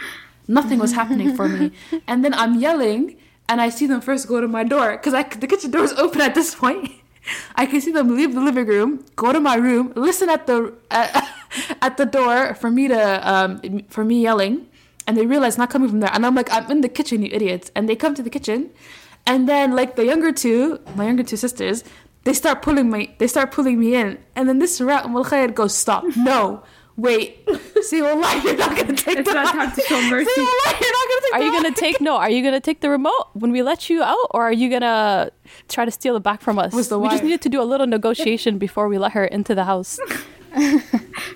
Nothing 0.49 0.79
was 0.79 0.93
happening 0.93 1.35
for 1.37 1.47
me. 1.47 1.71
And 2.09 2.25
then 2.25 2.33
I'm 2.33 2.59
yelling, 2.59 3.15
and 3.47 3.61
I 3.61 3.69
see 3.69 3.85
them 3.85 4.01
first 4.01 4.27
go 4.27 4.41
to 4.41 4.47
my 4.47 4.63
door 4.63 4.97
because 4.97 5.13
the 5.13 5.47
kitchen 5.47 5.69
door 5.69 5.83
is 5.83 5.93
open 5.93 6.21
at 6.21 6.33
this 6.33 6.55
point. 6.55 6.91
I 7.55 7.67
can 7.67 7.79
see 7.81 7.91
them 7.91 8.15
leave 8.17 8.33
the 8.33 8.41
living 8.41 8.65
room, 8.65 9.05
go 9.15 9.31
to 9.31 9.39
my 9.39 9.55
room, 9.55 9.93
listen 9.95 10.27
at 10.27 10.47
the 10.47 10.73
at, 10.89 11.09
at 11.81 11.97
the 11.97 12.05
door 12.05 12.55
for 12.55 12.71
me 12.71 12.87
to 12.87 13.01
um 13.31 13.49
for 13.89 14.03
me 14.03 14.23
yelling, 14.23 14.65
and 15.05 15.15
they 15.15 15.27
realize 15.27 15.55
not 15.57 15.69
coming 15.69 15.89
from 15.89 15.99
there. 15.99 16.09
And 16.13 16.25
I'm 16.25 16.33
like, 16.33 16.51
I'm 16.51 16.65
in 16.71 16.81
the 16.81 16.89
kitchen, 16.89 17.21
you 17.21 17.29
idiots. 17.31 17.71
And 17.75 17.87
they 17.87 17.95
come 17.95 18.15
to 18.15 18.23
the 18.23 18.31
kitchen, 18.31 18.71
and 19.27 19.47
then 19.47 19.75
like 19.75 19.95
the 19.97 20.05
younger 20.05 20.31
two, 20.31 20.79
my 20.95 21.05
younger 21.05 21.23
two 21.23 21.37
sisters, 21.37 21.83
they 22.23 22.33
start 22.33 22.63
pulling 22.63 22.89
me. 22.89 23.15
They 23.19 23.27
start 23.27 23.51
pulling 23.51 23.79
me 23.79 23.93
in, 23.93 24.17
and 24.35 24.49
then 24.49 24.57
this 24.57 24.81
rat 24.81 25.05
Umm 25.05 25.13
Khair 25.29 25.53
goes, 25.53 25.77
"Stop! 25.77 26.05
No, 26.17 26.63
wait. 26.99 27.47
See, 27.81 28.01
wallahi, 28.01 28.47
you're 28.47 28.57
not 28.57 28.75
gonna 28.77 28.93
take 28.95 29.19
It's 29.19 29.27
the 29.29 29.33
not 29.33 29.53
time 29.53 29.71
to 29.71 29.81
show 29.81 30.01
mercy. 30.09 30.29
See, 30.35 30.41
wallahi, 30.41 30.77
you're 30.83 30.97
not 30.99 31.07
gonna 31.09 31.21
take 31.21 31.33
Are 31.33 31.39
the 31.39 31.45
you 31.45 31.51
gonna 31.51 31.75
take 31.75 32.01
no? 32.09 32.17
Are 32.17 32.29
you 32.29 32.43
gonna 32.43 32.59
take 32.59 32.81
the 32.81 32.89
remote 32.89 33.25
when 33.33 33.51
we 33.51 33.61
let 33.61 33.89
you 33.89 34.03
out, 34.03 34.27
or 34.31 34.43
are 34.43 34.51
you 34.53 34.69
gonna 34.69 35.31
try 35.69 35.85
to 35.85 35.91
steal 35.91 36.15
it 36.15 36.23
back 36.23 36.41
from 36.41 36.59
us? 36.59 36.73
What's 36.73 36.89
the 36.89 36.99
we 36.99 37.09
just 37.09 37.23
needed 37.23 37.41
to 37.41 37.49
do 37.49 37.61
a 37.61 37.67
little 37.71 37.87
negotiation 37.87 38.57
before 38.57 38.87
we 38.87 38.97
let 38.97 39.13
her 39.13 39.25
into 39.25 39.55
the 39.55 39.63
house. 39.63 39.99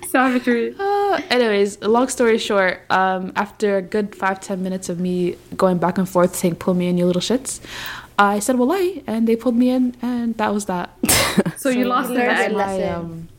Savagery. 0.09 0.75
Uh, 0.77 1.21
anyways, 1.29 1.81
long 1.81 2.07
story 2.07 2.37
short, 2.37 2.81
um, 2.89 3.31
after 3.35 3.77
a 3.77 3.81
good 3.81 4.15
five 4.15 4.39
ten 4.41 4.63
minutes 4.63 4.89
of 4.89 4.99
me 4.99 5.35
going 5.55 5.77
back 5.77 5.97
and 5.97 6.07
forth 6.09 6.35
saying 6.35 6.55
"pull 6.55 6.73
me 6.73 6.87
in, 6.87 6.97
you 6.97 7.05
little 7.05 7.21
shits," 7.21 7.59
I 8.17 8.39
said 8.39 8.57
"wallahi," 8.57 9.03
and 9.07 9.27
they 9.27 9.35
pulled 9.35 9.55
me 9.55 9.69
in, 9.69 9.95
and 10.01 10.35
that 10.37 10.53
was 10.53 10.65
that. 10.65 10.89
So 11.57 11.69
you 11.69 11.85
lost 11.85 12.09
you 12.09 12.15
the 12.17 12.21
learned 12.25 12.37
bet. 12.37 12.49
your 12.51 12.59
My, 12.59 12.65
lesson. 12.77 12.89
um, 12.93 13.29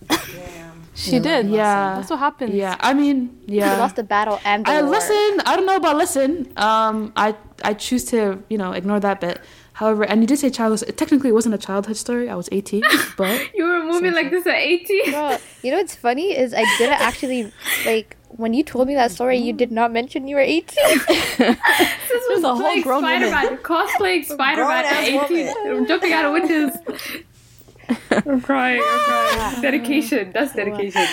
She 0.95 1.19
did. 1.19 1.49
yeah, 1.51 1.97
That's 1.97 2.11
what 2.11 2.19
happens. 2.21 2.55
yeah. 2.55 2.77
I 2.81 2.95
mean, 2.95 3.37
You 3.47 3.59
yeah. 3.61 3.79
lost 3.79 3.97
the 3.97 4.05
battle 4.05 4.39
and 4.45 4.65
the 4.65 4.71
I 4.71 4.83
war. 4.83 4.91
listen. 4.93 5.41
I 5.45 5.57
don't 5.57 5.67
know 5.67 5.77
about 5.77 5.97
listen. 5.97 6.53
Um, 6.57 7.13
I 7.17 7.35
I 7.65 7.75
choose 7.75 8.05
to 8.07 8.43
you 8.49 8.59
know 8.59 8.73
ignore 8.73 9.01
that 9.01 9.21
bit. 9.21 9.41
However, 9.75 10.05
and 10.05 10.21
you 10.21 10.29
did 10.29 10.39
say 10.39 10.51
childhood. 10.51 10.97
Technically, 10.97 11.31
it 11.31 11.33
wasn't 11.35 11.57
a 11.57 11.59
childhood 11.59 11.97
story. 11.97 12.31
I 12.31 12.37
was 12.37 12.49
eighteen, 12.53 12.83
but 13.17 13.53
You 13.55 13.65
were 13.67 13.83
moving 13.85 14.13
like 14.15 14.31
this 14.31 14.47
at 14.47 14.55
18. 14.55 15.11
Bro, 15.11 15.39
you 15.65 15.73
know 15.73 15.79
what's 15.79 15.97
funny 15.97 16.37
is 16.37 16.55
I 16.55 16.65
didn't 16.79 17.01
actually 17.01 17.53
like 17.85 18.17
when 18.29 18.55
you 18.55 18.63
told 18.63 18.87
me 18.87 18.95
that 18.95 19.11
story. 19.11 19.39
You 19.39 19.53
did 19.53 19.73
not 19.73 19.91
mention 19.91 20.29
you 20.29 20.37
were 20.37 20.43
eighteen. 20.43 21.01
This 22.15 22.25
was 22.31 22.45
a 22.45 22.49
whole 22.55 22.61
playing 22.61 22.83
grown. 22.83 23.03
Spider-Man, 23.03 23.57
cosplaying 23.59 24.25
Spider-Man 24.35 24.85
at 24.85 25.11
Grown-ass 25.11 25.31
18, 25.67 25.87
jumping 25.89 26.13
out 26.13 26.25
of 26.27 26.33
windows. 26.33 26.73
I'm 28.11 28.41
crying, 28.41 28.83
I'm 28.85 29.01
crying. 29.01 29.63
Dedication, 29.63 30.33
that's 30.33 30.53
dedication. 30.55 31.07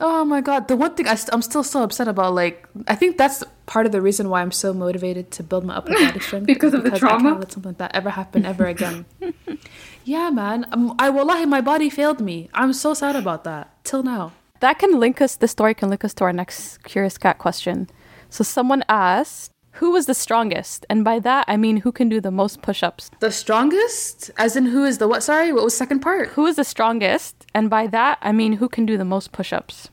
oh 0.00 0.24
my 0.24 0.40
god, 0.40 0.68
the 0.68 0.76
one 0.76 0.94
thing 0.94 1.06
I 1.08 1.14
st- 1.14 1.34
I'm 1.34 1.42
still 1.42 1.62
so 1.64 1.82
upset 1.82 2.08
about. 2.08 2.34
Like, 2.34 2.66
I 2.86 2.94
think 2.94 3.18
that's 3.18 3.42
part 3.66 3.86
of 3.86 3.92
the 3.92 4.00
reason 4.00 4.28
why 4.30 4.42
I'm 4.42 4.52
so 4.52 4.72
motivated 4.72 5.30
to 5.32 5.42
build 5.42 5.64
my 5.64 5.76
upper 5.76 5.92
body 5.92 6.20
strength 6.20 6.46
Because 6.52 6.72
is 6.74 6.80
of 6.80 6.84
the 6.84 6.94
I 6.94 6.98
trauma? 6.98 7.30
can't 7.30 7.40
let 7.40 7.52
something 7.52 7.70
like 7.70 7.78
that 7.78 7.94
ever 7.94 8.10
happen 8.10 8.44
ever 8.46 8.66
again. 8.66 9.04
yeah, 10.04 10.30
man. 10.30 10.66
Um, 10.72 10.94
I 10.98 11.10
wallahi, 11.10 11.46
my 11.46 11.60
body 11.60 11.90
failed 11.90 12.20
me. 12.20 12.48
I'm 12.54 12.72
so 12.72 12.94
sad 12.94 13.16
about 13.16 13.44
that 13.44 13.84
till 13.84 14.02
now. 14.02 14.32
That 14.60 14.78
can 14.78 14.98
link 14.98 15.20
us. 15.20 15.36
The 15.36 15.46
story 15.48 15.74
can 15.74 15.88
link 15.88 16.04
us 16.04 16.14
to 16.14 16.24
our 16.24 16.32
next 16.32 16.82
curious 16.82 17.16
cat 17.18 17.38
question. 17.38 17.88
So 18.28 18.42
someone 18.44 18.82
asked, 18.88 19.52
"Who 19.80 19.90
was 19.90 20.06
the 20.06 20.14
strongest?" 20.14 20.86
And 20.90 21.04
by 21.04 21.18
that 21.20 21.44
I 21.48 21.56
mean 21.56 21.78
who 21.78 21.90
can 21.92 22.08
do 22.08 22.20
the 22.20 22.30
most 22.30 22.62
push-ups. 22.62 23.10
The 23.20 23.30
strongest, 23.32 24.30
as 24.36 24.56
in 24.56 24.66
who 24.66 24.84
is 24.84 24.98
the 24.98 25.08
what? 25.08 25.22
Sorry, 25.22 25.52
what 25.52 25.64
was 25.64 25.76
second 25.76 26.00
part? 26.00 26.28
Who 26.30 26.46
is 26.46 26.56
the 26.56 26.64
strongest? 26.64 27.46
And 27.54 27.68
by 27.70 27.86
that 27.88 28.18
I 28.22 28.32
mean 28.32 28.54
who 28.54 28.68
can 28.68 28.86
do 28.86 28.96
the 28.98 29.04
most 29.04 29.32
push-ups. 29.32 29.90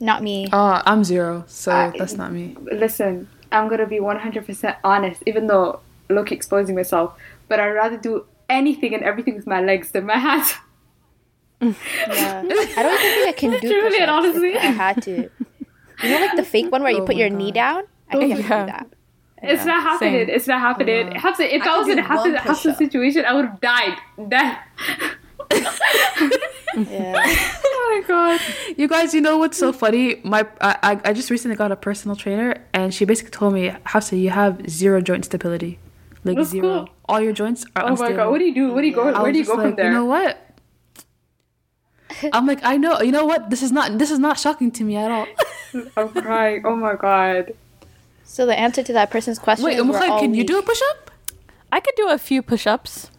not 0.00 0.22
me. 0.22 0.46
Oh, 0.52 0.80
I'm 0.86 1.02
zero, 1.02 1.42
so 1.48 1.72
I- 1.72 1.92
that's 1.98 2.14
not 2.14 2.30
me. 2.32 2.56
Listen, 2.84 3.26
I'm 3.50 3.66
gonna 3.68 3.86
be 3.86 3.98
100% 3.98 4.76
honest, 4.84 5.22
even 5.26 5.48
though 5.48 5.80
look 6.08 6.30
exposing 6.30 6.74
myself, 6.76 7.14
but 7.48 7.58
I'd 7.58 7.70
rather 7.82 7.96
do 7.96 8.24
anything 8.48 8.94
and 8.94 9.02
everything 9.02 9.34
with 9.34 9.46
my 9.46 9.60
legs 9.60 9.90
than 9.92 10.06
my 10.06 10.16
hands. 10.16 10.54
Yeah. 11.60 11.74
I 12.76 12.82
don't 12.84 13.00
even 13.00 13.14
think 13.14 13.28
I 13.28 13.32
can 13.36 13.50
do 13.60 13.68
Truly 13.68 13.98
and 13.98 14.06
push-ups 14.10 14.10
honestly. 14.10 14.50
if 14.54 14.62
I 14.62 14.66
had 14.66 15.02
to. 15.02 15.30
You 16.04 16.08
know, 16.10 16.20
like 16.20 16.36
the 16.36 16.44
fake 16.44 16.70
one 16.70 16.82
where 16.84 16.92
you 16.92 17.02
Oh 17.02 17.06
put 17.06 17.16
my 17.16 17.20
your 17.22 17.30
knee 17.30 17.50
down. 17.50 17.82
I 18.10 18.18
can 18.18 18.28
never 18.28 18.40
Yeah. 18.42 18.60
do 18.66 18.72
that. 18.72 18.86
It's 19.40 19.64
not 19.64 19.82
happening. 19.82 20.26
same. 20.26 20.30
It's 20.36 20.46
not 20.48 20.60
happening. 20.60 21.16
Uh, 21.16 21.20
Hafsa, 21.20 21.54
if 21.54 21.62
I 21.62 21.74
I, 21.74 21.78
was 21.78 21.88
in 21.88 21.96
do 21.96 22.02
one 22.02 22.10
Hafsa, 22.10 22.38
Hafsa's 22.40 22.76
situation, 22.76 23.24
I 23.24 23.32
would 23.34 23.44
have 23.46 23.60
died. 23.60 23.96
Dead. 24.28 24.58
Yeah. 26.76 27.14
oh 27.64 28.02
my 28.02 28.06
god. 28.06 28.40
You 28.76 28.86
guys, 28.88 29.14
you 29.14 29.20
know 29.20 29.38
what's 29.38 29.56
so 29.58 29.72
funny? 29.72 30.20
My 30.22 30.46
I, 30.60 30.76
I 30.82 31.00
I 31.06 31.12
just 31.12 31.30
recently 31.30 31.56
got 31.56 31.72
a 31.72 31.76
personal 31.76 32.14
trainer, 32.16 32.54
and 32.72 32.92
she 32.94 33.04
basically 33.04 33.30
told 33.30 33.54
me, 33.54 33.74
Hafsa, 33.86 34.16
you 34.16 34.30
have 34.30 34.68
zero 34.70 35.00
joint 35.00 35.24
stability. 35.24 35.78
like 36.24 36.36
That's 36.36 36.50
zero. 36.50 36.62
cool. 36.84 36.88
All 37.08 37.20
your 37.20 37.32
joints 37.32 37.64
are 37.74 37.82
Oh 37.82 37.86
my 37.86 37.90
unstable. 37.92 38.16
god, 38.16 38.30
what 38.30 38.38
do 38.38 38.44
you 38.44 38.54
do? 38.54 38.72
What 38.74 38.82
do 38.82 38.86
you 38.86 38.94
go? 38.94 39.08
I 39.08 39.22
Where 39.22 39.22
was 39.22 39.32
do 39.32 39.38
you 39.38 39.44
go 39.46 39.54
like, 39.54 39.66
from 39.68 39.76
there? 39.76 39.86
You 39.86 39.92
know 39.94 40.04
what? 40.04 40.44
I'm 42.32 42.46
like, 42.46 42.60
I 42.62 42.76
know. 42.76 43.00
You 43.00 43.12
know 43.12 43.24
what? 43.26 43.50
This 43.50 43.62
is 43.62 43.72
not. 43.72 43.98
This 43.98 44.10
is 44.10 44.18
not 44.18 44.38
shocking 44.38 44.70
to 44.72 44.84
me 44.84 44.96
at 44.96 45.10
all. 45.10 45.26
I'm 45.96 46.08
crying. 46.10 46.62
Oh 46.64 46.76
my 46.76 46.94
god. 46.94 47.54
So 48.30 48.44
the 48.44 48.56
answer 48.58 48.82
to 48.82 48.92
that 48.92 49.10
person's 49.10 49.38
question 49.38 49.64
Wait, 49.64 49.78
is 49.78 49.82
we're 49.84 49.98
Umkhayr, 49.98 50.10
all 50.10 50.20
can 50.20 50.34
you 50.34 50.40
weak. 50.40 50.48
do 50.48 50.58
a 50.58 50.62
push 50.62 50.80
up? 50.90 51.10
I 51.72 51.80
could 51.80 51.94
do 51.96 52.08
a 52.10 52.18
few 52.18 52.40
push-ups. 52.42 53.10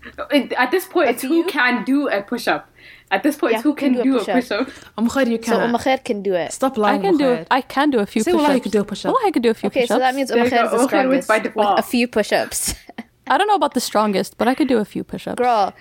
At 0.64 0.70
this 0.72 0.86
point, 0.86 1.10
it's 1.10 1.24
who 1.24 1.44
can 1.46 1.84
do 1.84 2.08
a 2.08 2.22
push 2.22 2.48
up. 2.48 2.70
At 3.12 3.24
this 3.24 3.36
point, 3.36 3.52
Yeah, 3.54 3.58
it's 3.58 3.64
who 3.64 3.74
can 3.74 3.94
do 3.94 4.18
a 4.20 4.24
push 4.24 4.52
up. 4.52 4.68
Umkhayr, 4.98 5.30
you 5.30 5.40
can't. 5.40 5.74
Umkhayr 5.76 6.04
can 6.04 6.22
do 6.22 6.34
it. 6.36 6.52
Stop 6.54 6.78
I 6.78 6.82
lying. 6.82 7.02
can 7.02 7.18
do. 7.18 7.46
I 7.50 7.62
can 7.62 7.90
do 7.90 8.00
a 8.00 8.06
few 8.06 8.22
Say 8.24 8.32
push-ups. 8.32 8.54
you 8.56 8.62
could 8.62 8.72
do 8.72 8.82
a 8.82 8.86
push-up. 8.86 9.12
Wallahi 9.14 9.28
I 9.28 9.32
could 9.32 9.44
do 9.44 9.50
a 9.50 9.54
few 9.56 9.68
Okay, 9.68 9.82
push-ups. 9.82 9.92
Okay, 9.92 9.96
so 9.96 10.00
that 10.00 10.16
means 10.16 10.30
There 10.30 10.44
is 10.44 10.50
the 10.52 10.56
Umkhayr 10.58 11.10
wins 11.10 11.26
strongest 11.26 11.28
by 11.28 11.40
with 11.40 11.80
a 11.80 11.84
few 11.84 12.08
push-ups. 12.08 12.76
I 13.28 13.38
don't 13.38 13.48
know 13.48 13.56
about 13.56 13.74
the 13.74 13.82
strongest, 13.82 14.38
but 14.38 14.48
I 14.48 14.54
could 14.56 14.68
do 14.68 14.78
a 14.78 14.86
few 14.86 15.04
push-ups. 15.04 15.38
Girl, 15.38 15.74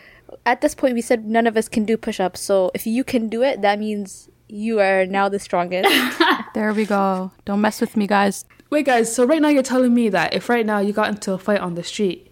at 0.45 0.61
this 0.63 0.75
point 0.75 0.95
we 0.95 1.03
said 1.03 1.27
none 1.27 1.47
of 1.47 1.57
us 1.57 1.69
can 1.69 1.85
do 1.85 1.97
push-ups. 1.97 2.41
So 2.41 2.71
if 2.75 2.87
you 2.87 3.05
can 3.05 3.29
do 3.29 3.43
it, 3.43 3.61
that 3.63 3.79
means 3.79 4.29
you 4.49 4.81
are 4.81 5.05
now 5.07 5.29
the 5.29 5.39
strongest. 5.39 5.89
There 6.55 6.73
we 6.73 6.87
go. 6.87 7.31
Don't 7.45 7.61
mess 7.61 7.81
with 7.81 7.97
me, 7.97 8.07
guys. 8.09 8.45
Wait, 8.71 8.85
guys. 8.85 9.15
So 9.15 9.25
right 9.25 9.41
now 9.41 9.49
you're 9.49 9.63
telling 9.63 9.95
me 9.95 10.09
that 10.11 10.35
if 10.35 10.49
right 10.49 10.67
now 10.67 10.79
you 10.79 10.93
got 10.93 11.09
into 11.09 11.33
a 11.33 11.39
fight 11.39 11.61
on 11.61 11.75
the 11.75 11.83
street, 11.83 12.31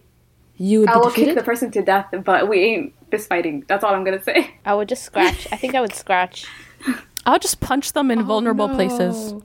you 0.57 0.81
would 0.81 0.89
I 0.89 0.93
be 0.93 0.99
will 0.99 1.11
kick 1.11 1.35
the 1.35 1.43
person 1.43 1.71
to 1.71 1.81
death, 1.81 2.07
but 2.23 2.47
we 2.47 2.59
ain't 2.59 2.93
fist 3.11 3.29
fighting. 3.29 3.63
That's 3.67 3.83
all 3.83 3.93
I'm 3.93 4.03
gonna 4.03 4.21
say. 4.21 4.55
I 4.65 4.73
would 4.73 4.89
just 4.89 5.03
scratch. 5.03 5.47
I 5.51 5.57
think 5.57 5.75
I 5.75 5.81
would 5.81 5.93
scratch. 5.93 6.45
I'll 7.25 7.39
just 7.39 7.59
punch 7.59 7.93
them 7.93 8.09
in 8.09 8.19
oh, 8.19 8.23
vulnerable 8.23 8.69
places. 8.69 9.33
No. 9.33 9.43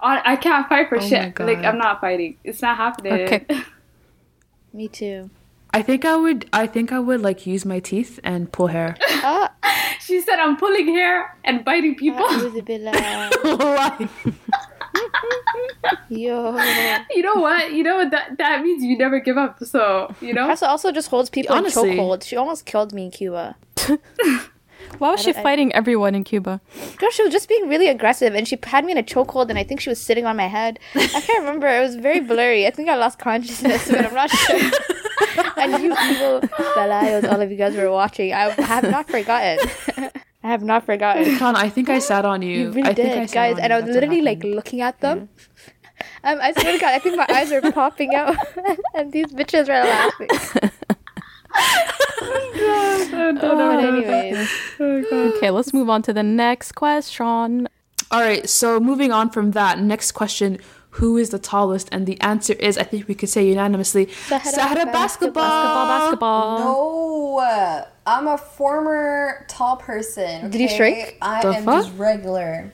I, 0.00 0.32
I 0.32 0.36
can't 0.36 0.68
fight 0.68 0.88
for 0.88 0.98
Oh 0.98 1.00
shit. 1.00 1.38
Like 1.38 1.58
I'm 1.58 1.78
not 1.78 2.00
fighting. 2.00 2.36
It's 2.44 2.62
not 2.62 2.76
happening. 2.76 3.12
Okay. 3.12 3.46
Me 4.72 4.88
too. 4.88 5.30
I 5.72 5.82
think 5.82 6.04
I 6.04 6.16
would. 6.16 6.48
I 6.52 6.66
think 6.66 6.92
I 6.92 7.00
would 7.00 7.20
like 7.20 7.46
use 7.46 7.64
my 7.64 7.80
teeth 7.80 8.20
and 8.22 8.50
pull 8.50 8.68
hair. 8.68 8.96
Ah. 9.26 9.52
she 10.00 10.20
said 10.20 10.38
I'm 10.38 10.56
pulling 10.56 10.88
hair 10.88 11.36
and 11.44 11.64
biting 11.64 11.94
ah, 11.96 11.98
people. 11.98 12.28
A'udhu 14.94 16.08
billah. 16.08 16.52
Why? 16.52 17.04
Yo. 17.04 17.06
you 17.14 17.22
know 17.22 17.34
what? 17.34 17.72
You 17.72 17.82
know 17.82 17.96
what? 17.96 18.10
That 18.10 18.38
that 18.38 18.62
means 18.62 18.82
you 18.84 18.96
never 18.96 19.18
give 19.20 19.36
up. 19.36 19.62
So 19.64 20.14
you 20.20 20.32
know. 20.32 20.46
Hafsa 20.46 20.66
also 20.68 20.92
just 20.92 21.08
holds 21.08 21.30
people 21.30 21.54
Honestly. 21.54 21.90
in 21.92 21.96
chokehold. 21.98 22.22
She 22.24 22.36
almost 22.36 22.64
killed 22.66 22.92
me 22.92 23.04
in 23.06 23.10
Cuba. 23.10 23.56
Why 24.98 25.10
was 25.12 25.20
she 25.22 25.32
don't- 25.32 25.40
I- 25.40 25.42
fighting 25.42 25.72
everyone 25.74 26.14
in 26.14 26.24
Cuba? 26.24 26.60
Girl, 26.98 27.10
she 27.10 27.22
was 27.22 27.32
just 27.32 27.48
being 27.48 27.68
really 27.68 27.88
aggressive 27.88 28.34
and 28.34 28.46
she 28.46 28.58
had 28.62 28.84
me 28.84 28.92
in 28.92 28.98
a 28.98 29.02
chokehold 29.02 29.48
and 29.50 29.58
I 29.58 29.64
think 29.64 29.80
she 29.80 29.88
was 29.88 30.00
sitting 30.00 30.26
on 30.26 30.36
my 30.36 30.46
head. 30.46 30.78
I 30.94 31.06
can't 31.06 31.40
remember. 31.40 31.66
It 31.66 31.80
was 31.80 31.96
very 31.96 32.20
blurry. 32.20 32.66
I 32.66 32.70
think 32.70 32.88
I 32.88 32.96
lost 32.96 33.18
consciousness, 33.18 33.88
but 33.90 34.04
I'm 34.06 34.14
not 34.14 34.30
sure. 34.30 34.60
and 35.56 35.82
you 35.82 35.92
evil 36.10 36.40
balayos, 36.76 37.30
all 37.30 37.40
of 37.40 37.50
you 37.50 37.56
guys 37.56 37.74
were 37.74 37.90
watching. 37.90 38.32
I 38.34 38.50
have 38.50 38.84
not 38.84 39.08
forgotten. 39.08 39.58
I 40.44 40.48
have 40.48 40.62
not 40.62 40.84
forgotten. 40.84 41.38
Con, 41.38 41.56
I 41.56 41.70
think 41.70 41.88
I 41.88 41.98
sat 42.10 42.26
on 42.26 42.42
you. 42.42 42.58
You 42.58 42.70
really 42.70 42.90
I 42.90 42.94
think 42.94 43.12
I 43.12 43.20
did, 43.20 43.32
guys. 43.32 43.58
And 43.58 43.70
you. 43.70 43.74
I 43.74 43.76
was 43.76 43.84
That's 43.86 43.94
literally 43.94 44.20
like 44.20 44.44
looking 44.44 44.82
at 44.82 45.00
them. 45.00 45.28
Um, 46.24 46.38
I 46.42 46.52
swear 46.52 46.72
to 46.72 46.78
God, 46.78 46.92
I 46.92 46.98
think 46.98 47.16
my 47.16 47.26
eyes 47.30 47.50
were 47.50 47.70
popping 47.70 48.14
out, 48.14 48.36
and 48.94 49.12
these 49.12 49.26
bitches 49.26 49.68
were 49.68 49.84
laughing. 49.84 50.70
But 53.40 53.84
anyways, 53.84 54.48
Okay, 54.80 55.50
let's 55.50 55.72
move 55.72 55.88
on 55.88 56.02
to 56.02 56.12
the 56.12 56.22
next 56.22 56.72
question. 56.72 57.68
All 58.10 58.20
right. 58.20 58.48
So 58.48 58.80
moving 58.80 59.12
on 59.12 59.30
from 59.30 59.52
that, 59.52 59.78
next 59.78 60.12
question: 60.12 60.58
Who 60.98 61.16
is 61.16 61.30
the 61.30 61.38
tallest? 61.40 61.88
And 61.90 62.06
the 62.06 62.20
answer 62.20 62.52
is, 62.54 62.78
I 62.78 62.84
think 62.84 63.08
we 63.08 63.14
could 63.16 63.28
say 63.28 63.46
unanimously, 63.48 64.08
Sahara 64.28 64.52
Sahara, 64.52 64.86
basketball. 64.86 65.42
basketball. 65.42 65.86
Basketball. 65.98 66.58
No, 66.58 67.84
I'm 68.06 68.28
a 68.28 68.38
former 68.38 69.44
tall 69.48 69.76
person. 69.76 70.50
Did 70.50 70.60
you 70.60 70.66
okay? 70.66 70.76
shrink? 70.76 71.16
I 71.20 71.42
The 71.42 71.48
am 71.56 71.64
fuck? 71.64 71.84
just 71.84 71.96
regular. 71.98 72.72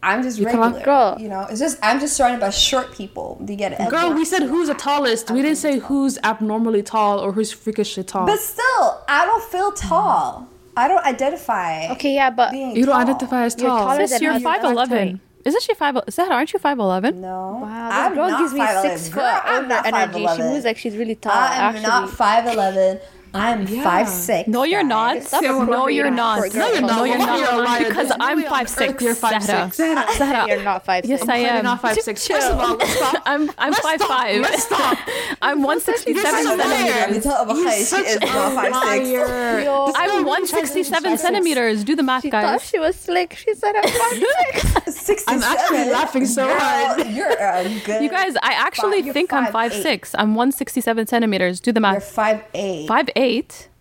I'm 0.00 0.22
just 0.22 0.38
come 0.38 0.60
on, 0.60 0.72
regular. 0.74 0.84
girl. 0.84 1.16
You 1.18 1.28
know, 1.28 1.46
it's 1.50 1.58
just 1.58 1.78
I'm 1.82 1.98
just 1.98 2.16
surrounded 2.16 2.40
by 2.40 2.50
short 2.50 2.92
people. 2.92 3.40
Do 3.44 3.52
you 3.52 3.58
get 3.58 3.72
it? 3.72 3.88
Girl, 3.90 4.12
we 4.14 4.24
said 4.24 4.42
who's 4.44 4.68
the 4.68 4.74
tallest. 4.74 5.30
We 5.32 5.42
didn't 5.42 5.58
say 5.58 5.78
who's 5.80 6.16
abnormally 6.22 6.84
tall 6.84 7.18
or 7.18 7.32
who's 7.32 7.50
freakishly 7.50 8.04
tall. 8.04 8.26
But 8.26 8.38
still, 8.38 9.02
I 9.08 9.24
don't 9.26 9.42
feel 9.50 9.72
tall. 9.72 10.46
I 10.76 10.86
don't 10.86 11.04
identify. 11.04 11.88
okay, 11.94 12.14
yeah, 12.14 12.30
but 12.30 12.52
Being 12.52 12.76
you 12.76 12.84
don't 12.86 12.92
tall. 12.94 13.02
identify 13.02 13.42
as 13.46 13.56
You're 13.58 13.66
tall. 13.68 13.86
taller 13.88 14.06
Sis, 14.06 14.10
than 14.12 14.22
you're 14.22 14.32
us. 14.34 14.42
You're 14.42 14.52
five 14.52 14.62
not 14.62 14.72
eleven. 14.72 15.20
Isn't 15.44 15.62
she 15.62 15.74
five? 15.74 15.96
Is 16.06 16.16
that 16.16 16.30
aren't 16.30 16.52
you 16.52 16.58
five 16.58 16.78
eleven? 16.78 17.20
No. 17.20 17.60
Wow, 17.62 17.88
this 17.88 17.96
I'm 17.98 18.14
girl 18.14 18.28
not 18.30 18.38
gives 18.40 18.52
me 18.54 18.60
5'11". 18.60 18.82
six 18.82 19.08
foot 19.08 19.22
I'm 19.22 19.58
over 19.60 19.68
not 19.68 19.86
energy. 19.86 20.26
She 20.36 20.42
moves 20.42 20.64
like 20.64 20.76
she's 20.76 20.96
really 20.96 21.14
tall. 21.14 21.32
I 21.32 21.54
am 21.56 21.62
actually. 21.76 21.82
not 21.82 22.10
five 22.10 22.46
eleven. 22.46 23.00
I'm 23.34 23.66
Yeah. 23.66 23.82
five 23.84 24.08
six. 24.08 24.48
No, 24.48 24.64
you're 24.64 24.82
not. 24.84 25.22
Stop 25.22 25.42
no, 25.42 25.86
you're 25.88 26.10
not. 26.10 26.38
for 26.38 26.46
a. 26.46 26.50
No, 26.58 26.68
you're 26.72 26.80
not. 26.80 26.96
No, 26.98 27.04
you're 27.04 27.18
not. 27.18 27.26
not. 27.26 27.38
You're 27.38 27.52
a 27.52 27.64
liar. 27.64 27.88
Because 27.88 28.12
I'm 28.18 28.42
five 28.44 28.68
six. 28.68 29.02
you're 29.02 29.14
5'6". 29.14 29.42
Zahra. 29.42 29.70
Zahra. 29.72 30.04
Zahra. 30.16 30.48
You're 30.48 30.62
not 30.62 30.84
five. 30.84 31.04
Yes, 31.04 31.20
six. 31.20 31.30
I 31.30 31.36
am. 31.36 31.64
not 31.64 31.80
five 31.82 31.96
six. 31.98 32.26
First 32.26 32.50
of 32.50 32.58
all, 32.58 32.76
let's 32.76 32.90
stop. 32.96 33.22
I'm 33.26 33.50
I'm 33.58 33.70
Let's 33.72 33.80
five 33.80 34.00
stop. 34.00 34.08
five. 34.18 34.40
Let's 34.40 34.62
stop. 34.64 34.98
I'm 35.42 35.62
one 35.62 35.80
sixty 35.80 36.12
You're 36.12 36.22
seven 36.22 36.44
such 36.44 36.54
a 36.54 36.56
liar. 36.56 36.68
centimeters. 36.68 37.16
You 37.16 37.20
tell 37.22 37.46
Abakhay 37.46 37.76
she 37.78 37.82
Such 37.84 38.06
a 38.16 38.20
not 38.26 38.52
five 38.54 38.74
six. 38.74 38.86
liar. 38.86 39.08
Yo, 39.08 39.22
This 39.24 39.64
girl 39.64 39.92
I'm 39.96 40.10
really 40.10 40.24
one 40.24 40.46
tries 40.46 40.50
to 40.50 40.56
sixty 40.68 40.82
seven 40.84 41.12
disrespect 41.12 41.14
us. 41.14 41.20
centimeters. 41.22 41.84
Do 41.84 41.96
the 41.96 42.02
math, 42.02 42.22
she 42.22 42.30
thought 42.30 42.42
guys. 42.42 42.64
she 42.64 42.78
was 42.78 42.96
slick. 42.96 43.34
She 43.34 43.54
said 43.54 43.74
I'm 43.76 43.82
five 43.88 44.24
six. 44.86 44.94
67. 45.08 45.24
I'm 45.28 45.42
actually 45.42 45.90
laughing 45.92 46.26
so 46.26 46.46
hard. 46.58 47.06
You're 47.08 47.30
a 47.30 47.80
good. 47.84 48.02
You 48.02 48.08
guys, 48.10 48.34
I 48.42 48.52
actually 48.52 49.02
think 49.12 49.32
I'm 49.32 49.52
five 49.52 49.72
six. 49.72 50.14
I'm 50.18 50.34
one 50.34 50.50
sixty 50.52 50.80
seven 50.80 51.06
centimeters. 51.06 51.60
Do 51.60 51.72
the 51.72 51.80
math. 51.80 51.94
You're 51.94 52.00
five 52.00 52.44
eight. 52.54 52.88
Five 52.88 53.08
eight. 53.16 53.17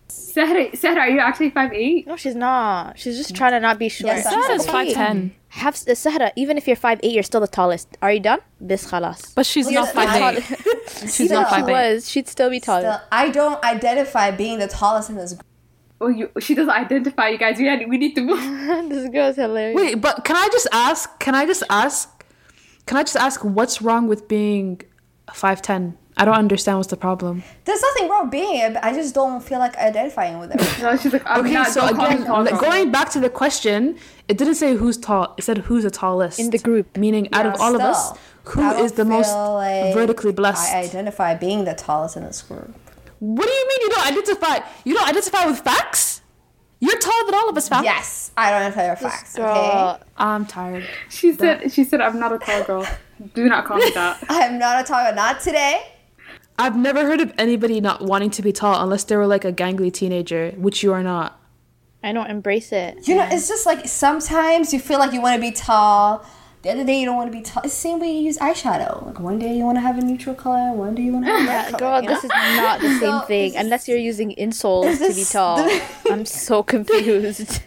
Sahara, 0.10 0.76
Sahara, 0.76 1.02
are 1.02 1.10
you 1.10 1.20
actually 1.20 1.50
five 1.50 1.74
eight? 1.74 2.06
No, 2.08 2.16
she's 2.16 2.36
not. 2.36 2.98
She's 3.00 3.18
just 3.18 3.36
trying 3.36 3.52
to 3.54 3.60
not 3.60 3.78
be 3.80 3.90
short. 3.90 4.08
Yes, 4.16 4.24
She's 4.26 4.34
I'm 4.34 4.42
That 4.42 4.52
is 4.52 4.62
Okay. 4.64 4.72
five 4.72 4.94
ten. 4.94 5.32
Have 5.50 5.76
uh, 5.88 5.96
Sahra, 5.96 6.32
even 6.36 6.58
if 6.58 6.68
you're 6.68 6.76
five 6.76 7.00
eight, 7.04 7.14
you're 7.14 7.24
still 7.24 7.42
the 7.42 7.48
tallest. 7.48 7.88
Are 8.02 8.12
you 8.12 8.20
done? 8.20 8.40
Bis 8.66 8.86
khalas. 8.90 9.34
But 9.36 9.46
she's 9.46 9.70
You're 9.72 9.82
not 9.82 9.88
the 9.90 9.94
five 9.94 10.10
eight. 10.38 10.44
tallest. 10.44 11.16
She's 11.18 11.30
not 11.30 11.42
Even 11.42 11.44
if 11.44 11.50
she 11.50 11.56
five 11.62 11.70
eight. 11.70 11.94
was, 11.94 12.10
she'd 12.10 12.28
still 12.28 12.50
be 12.50 12.60
taller. 12.60 12.82
Still, 12.82 13.00
I 13.12 13.30
don't 13.30 13.64
identify 13.64 14.32
being 14.32 14.58
the 14.60 14.68
tallest 14.68 15.10
in 15.12 15.16
this 15.16 15.34
group. 15.34 15.46
Oh, 16.02 16.08
you, 16.08 16.32
she 16.40 16.56
doesn't 16.56 16.72
identify 16.72 17.28
you 17.30 17.38
guys. 17.38 17.58
We 17.60 17.66
had, 17.68 17.88
we 17.88 17.98
need 17.98 18.16
to 18.16 18.22
move. 18.22 18.40
this 18.90 19.08
girl's 19.10 19.36
hilarious. 19.36 19.76
Wait, 19.76 19.96
but 20.02 20.24
can 20.26 20.36
I 20.36 20.48
just 20.52 20.68
ask? 20.72 21.20
Can 21.20 21.36
I 21.36 21.46
just 21.46 21.64
ask? 21.70 22.24
Can 22.88 22.98
I 22.98 23.04
just 23.04 23.16
ask 23.16 23.44
what's 23.44 23.82
wrong 23.82 24.08
with 24.08 24.28
being 24.28 24.82
five 25.34 25.62
ten? 25.62 25.98
I 26.20 26.26
don't 26.26 26.36
understand 26.36 26.78
what's 26.80 26.90
the 26.90 26.98
problem. 26.98 27.44
There's 27.66 27.82
nothing 27.82 28.10
wrong 28.10 28.30
being 28.30 28.56
it, 28.58 28.76
I 28.82 28.92
just 28.94 29.14
don't 29.14 29.42
feel 29.42 29.60
like 29.60 29.78
identifying 29.78 30.40
with 30.40 30.52
it. 30.56 30.62
No, 30.82 30.96
she's 30.98 31.14
like, 31.14 31.24
I'm 31.26 31.42
Okay, 31.46 31.54
not. 31.54 31.68
so 31.68 31.82
don't 31.82 31.96
call 31.96 32.08
me 32.10 32.16
again, 32.16 32.26
tall 32.28 32.44
like, 32.44 32.52
girl. 32.60 32.62
going 32.72 32.92
back 32.92 33.10
to 33.12 33.20
the 33.20 33.30
question, 33.30 33.98
it 34.28 34.38
didn't 34.38 34.56
say 34.56 34.76
who's 34.76 34.98
tall. 34.98 35.34
It 35.38 35.44
said 35.44 35.60
who's 35.60 35.84
the 35.84 35.92
tallest 35.92 36.40
In 36.40 36.50
the 36.50 36.58
group. 36.58 36.98
Meaning, 36.98 37.30
out 37.34 37.46
of 37.46 37.54
Yeah, 37.54 37.64
all 37.64 37.76
of 37.76 37.82
us, 37.82 38.10
still, 38.10 38.18
who 38.46 38.62
I 38.62 38.82
is 38.82 38.92
don't 38.94 38.98
the 38.98 39.06
most 39.16 39.32
like 39.34 39.94
vertically 39.94 40.32
blessed? 40.34 40.74
I 40.74 40.80
identify 40.84 41.36
being 41.36 41.66
the 41.66 41.74
tallest 41.76 42.18
in 42.18 42.24
this 42.24 42.42
group. 42.42 42.74
what 43.20 43.46
do 43.48 43.54
you 43.54 43.68
mean 43.70 43.80
you 43.82 43.90
don't 43.90 44.08
identify? 44.08 44.60
You 44.86 44.94
don't 44.96 45.08
identify 45.08 45.46
with 45.46 45.60
facts? 45.60 46.22
You're 46.80 47.00
taller 47.00 47.26
than 47.26 47.36
all 47.36 47.50
of 47.50 47.58
us, 47.58 47.68
fam. 47.70 47.84
Yes, 47.84 48.32
I 48.38 48.52
don't 48.52 48.62
identify 48.62 48.90
with 48.92 49.00
facts. 49.00 49.38
Okay, 49.38 49.98
I'm 50.18 50.46
tired. 50.46 50.88
She 51.10 51.34
said, 51.34 51.72
she 51.72 51.84
said, 51.84 52.02
I'm 52.02 52.20
not 52.20 52.32
a 52.34 52.38
tall 52.40 52.64
girl. 52.64 52.88
Do 53.34 53.50
not 53.50 53.66
call 53.66 53.78
me 53.78 53.90
that. 53.96 54.24
I'm 54.30 54.60
not 54.60 54.82
a 54.82 54.84
tall. 54.88 55.04
Girl. 55.04 55.16
Not 55.16 55.42
today. 55.42 55.82
I've 56.60 56.76
never 56.76 57.06
heard 57.06 57.22
of 57.22 57.34
anybody 57.38 57.80
not 57.82 58.02
wanting 58.02 58.32
to 58.32 58.42
be 58.42 58.52
tall 58.52 58.82
unless 58.84 59.04
they 59.04 59.16
were 59.16 59.28
like 59.28 59.46
a 59.46 59.54
gangly 59.54 59.94
teenager, 59.94 60.52
which 60.58 60.82
you 60.84 60.92
are 60.94 61.04
not. 61.04 61.40
I 62.04 62.14
don't 62.14 62.30
embrace 62.30 62.72
it. 62.72 63.08
You 63.08 63.16
know, 63.16 63.28
it's 63.32 63.48
just 63.48 63.66
like 63.66 63.88
sometimes 63.88 64.74
you 64.74 64.80
feel 64.80 64.98
like 65.00 65.14
you 65.14 65.22
want 65.22 65.36
to 65.36 65.42
be 65.42 65.52
tall. 65.52 66.26
The 66.64 66.72
other 66.72 66.84
day 66.84 67.00
you 67.00 67.06
don't 67.06 67.16
want 67.16 67.32
to 67.32 67.38
be 67.38 67.44
tall. 67.44 67.62
It's 67.64 67.74
the 67.76 67.80
same 67.80 68.00
way 68.00 68.12
you 68.12 68.22
use 68.24 68.38
eyeshadow. 68.40 69.06
Like 69.06 69.20
one 69.20 69.38
day 69.38 69.56
you 69.56 69.64
want 69.64 69.78
to 69.78 69.82
have 69.82 69.98
a 70.00 70.02
neutral 70.02 70.34
color, 70.36 70.74
one 70.74 70.96
day 70.96 71.04
you 71.04 71.14
want 71.14 71.26
to 71.26 71.32
have 71.32 71.42
a 71.42 71.46
Yeah, 71.46 71.70
dark 71.70 71.80
girl, 71.80 71.90
color. 71.90 72.02
you 72.04 72.08
this 72.10 72.24
know? 72.24 72.30
is 72.52 72.58
not 72.58 72.82
the 72.82 72.88
same 73.00 73.00
So, 73.00 73.22
thing 73.28 73.56
unless 73.56 73.88
you're 73.88 73.98
using 74.00 74.34
insoles 74.36 74.98
to 74.98 75.14
be 75.14 75.24
tall. 75.26 75.58
the- 75.58 75.82
I'm 76.12 76.26
so 76.26 76.64
confused. 76.64 77.62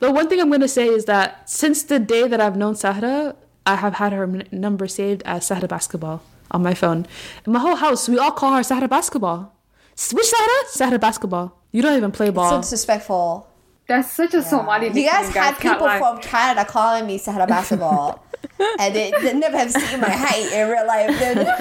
The 0.00 0.10
one 0.12 0.28
thing 0.28 0.40
I'm 0.40 0.50
gonna 0.50 0.68
say 0.68 0.86
is 0.86 1.06
that 1.06 1.48
since 1.48 1.82
the 1.82 1.98
day 1.98 2.28
that 2.28 2.40
I've 2.40 2.56
known 2.56 2.74
Sahara, 2.76 3.34
I 3.66 3.76
have 3.76 3.94
had 3.94 4.12
her 4.12 4.24
n- 4.24 4.46
number 4.52 4.86
saved 4.86 5.22
as 5.24 5.46
Sahara 5.46 5.66
Basketball 5.68 6.22
on 6.52 6.62
my 6.62 6.74
phone. 6.74 7.06
In 7.46 7.52
my 7.52 7.58
whole 7.58 7.74
house, 7.76 8.08
we 8.08 8.18
all 8.18 8.30
call 8.30 8.52
her 8.54 8.62
Sahra 8.62 8.88
Basketball. 8.88 9.52
S- 9.98 10.12
Which 10.14 10.26
Sahra? 10.26 10.68
Sahra 10.68 10.98
Basketball. 10.98 11.58
You 11.72 11.82
don't 11.82 11.96
even 11.96 12.12
play 12.12 12.30
ball. 12.30 12.46
so 12.48 12.52
ball. 12.52 12.60
disrespectful. 12.60 13.48
That's 13.88 14.12
such 14.12 14.32
a 14.34 14.42
Somali 14.42 14.86
You 14.88 15.10
guys 15.10 15.26
nickname, 15.26 15.42
had 15.44 15.56
can't 15.58 15.74
people 15.78 15.86
lie. 15.88 15.98
from 15.98 16.18
Canada 16.20 16.64
calling 16.64 17.04
me 17.06 17.18
Sahara 17.18 17.46
basketball, 17.48 18.24
and 18.78 18.94
they, 18.94 19.10
they 19.22 19.32
never 19.34 19.56
have 19.58 19.72
seen 19.72 20.00
my 20.00 20.08
height 20.08 20.52
in 20.52 20.68
real 20.70 20.86
life. 20.86 21.18
They're- 21.18 21.58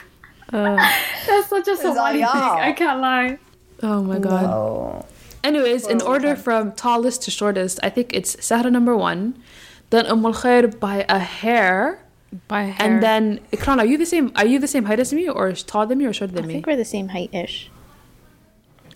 That's 0.50 1.48
such 1.48 1.68
a 1.68 1.72
all 1.72 1.76
Somali 1.76 2.18
thing. 2.18 2.24
I 2.26 2.72
can't 2.76 3.00
lie. 3.00 3.38
oh 3.82 4.02
my 4.02 4.18
god. 4.18 4.44
Oh, 4.44 5.06
Anyways, 5.42 5.86
in 5.86 6.02
order 6.02 6.36
from 6.36 6.72
tallest 6.72 7.22
to 7.22 7.30
shortest, 7.30 7.80
I 7.82 7.88
think 7.88 8.10
it's 8.12 8.36
Sahra 8.44 8.70
number 8.70 8.94
one, 8.96 9.42
then 9.88 10.04
Umm 10.06 10.26
al 10.26 10.34
Khair 10.34 10.78
by 10.78 11.06
a 11.08 11.18
hair, 11.18 12.04
By 12.48 12.62
hair. 12.62 12.76
And 12.88 13.02
then 13.02 13.40
Ikran, 13.52 13.78
are 13.78 13.84
you 13.86 13.98
the 13.98 14.06
same? 14.06 14.32
Are 14.36 14.46
you 14.46 14.58
the 14.58 14.68
same 14.68 14.84
height 14.84 15.00
as 15.00 15.12
me, 15.12 15.28
or 15.28 15.52
taller 15.52 15.86
than 15.86 15.98
me, 15.98 16.06
or 16.06 16.12
shorter 16.12 16.32
I 16.32 16.36
than 16.36 16.46
me? 16.46 16.54
I 16.54 16.56
think 16.56 16.66
we're 16.66 16.76
the 16.76 16.84
same 16.84 17.08
height 17.08 17.34
ish. 17.34 17.70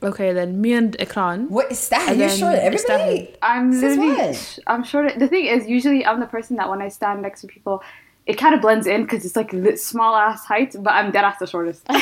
Okay, 0.03 0.33
then 0.33 0.61
me 0.61 0.75
and 0.75 0.97
Ikran. 0.99 1.49
What 1.49 1.73
is 1.73 1.89
that? 1.89 2.11
And 2.11 2.19
You're 2.19 2.29
then 2.29 2.39
short. 2.39 2.55
it's 2.55 2.85
that 2.85 3.01
Everybody. 3.01 3.37
I'm 3.43 3.73
Since 3.73 3.99
literally, 3.99 4.39
I'm 4.67 4.85
short. 4.85 5.19
The 5.19 5.29
thing 5.29 5.47
is, 5.47 5.67
usually 5.67 6.05
I'm 6.05 6.21
the 6.21 6.27
person 6.27 6.57
that 6.57 6.69
when 6.69 6.83
I 6.83 6.89
stand 6.89 7.23
next 7.23 7.41
to 7.41 7.47
people, 7.47 7.83
it 8.27 8.35
kind 8.35 8.55
of 8.55 8.61
blends 8.61 8.87
in 8.87 9.03
because 9.03 9.25
it's 9.25 9.35
like 9.37 9.53
small 9.79 10.15
ass 10.15 10.45
height, 10.45 10.77
but 10.79 10.93
I'm 10.93 11.11
dead 11.11 11.25
ass 11.25 11.39
the 11.39 11.47
shortest. 11.47 11.87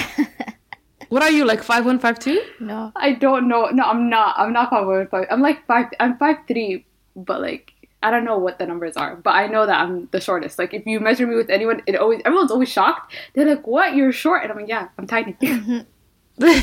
What 1.12 1.22
are 1.22 1.30
you 1.30 1.45
like? 1.45 1.62
Five 1.62 1.85
one, 1.85 1.99
five 1.99 2.18
two? 2.18 2.43
No. 2.59 2.91
I 2.97 3.12
don't 3.12 3.47
know. 3.47 3.66
No, 3.66 3.85
I'm 3.85 4.09
not. 4.09 4.35
I'm 4.39 4.51
not 4.51 4.70
five 4.70 4.87
one 4.87 5.07
five. 5.09 5.26
I'm 5.30 5.43
like 5.43 5.66
five. 5.66 5.89
I'm 6.01 6.16
five 6.16 6.39
three, 6.49 6.87
but 7.14 7.43
like 7.43 7.74
I 8.03 8.11
don't 8.11 8.24
know 8.24 8.38
what 8.38 8.59
the 8.59 8.66
numbers 8.66 8.96
are. 8.96 9.16
But 9.16 9.30
I 9.34 9.46
know 9.46 9.64
that 9.66 9.80
I'm 9.80 10.09
the 10.11 10.20
shortest. 10.20 10.59
Like 10.59 10.74
if 10.74 10.86
you 10.86 11.00
measure 11.00 11.26
me 11.26 11.36
with 11.36 11.50
anyone, 11.50 11.82
it 11.86 11.96
always 11.96 12.20
everyone's 12.24 12.50
always 12.50 12.68
shocked. 12.70 13.14
They're 13.34 13.46
like, 13.46 13.66
"What? 13.66 13.94
You're 13.94 14.12
short?" 14.12 14.42
And 14.42 14.50
I'm 14.53 14.59
like, 14.59 14.68
"Yeah, 14.68 14.88
I'm 14.98 15.07
tiny." 15.07 15.36
Mm-hmm. 16.40 16.59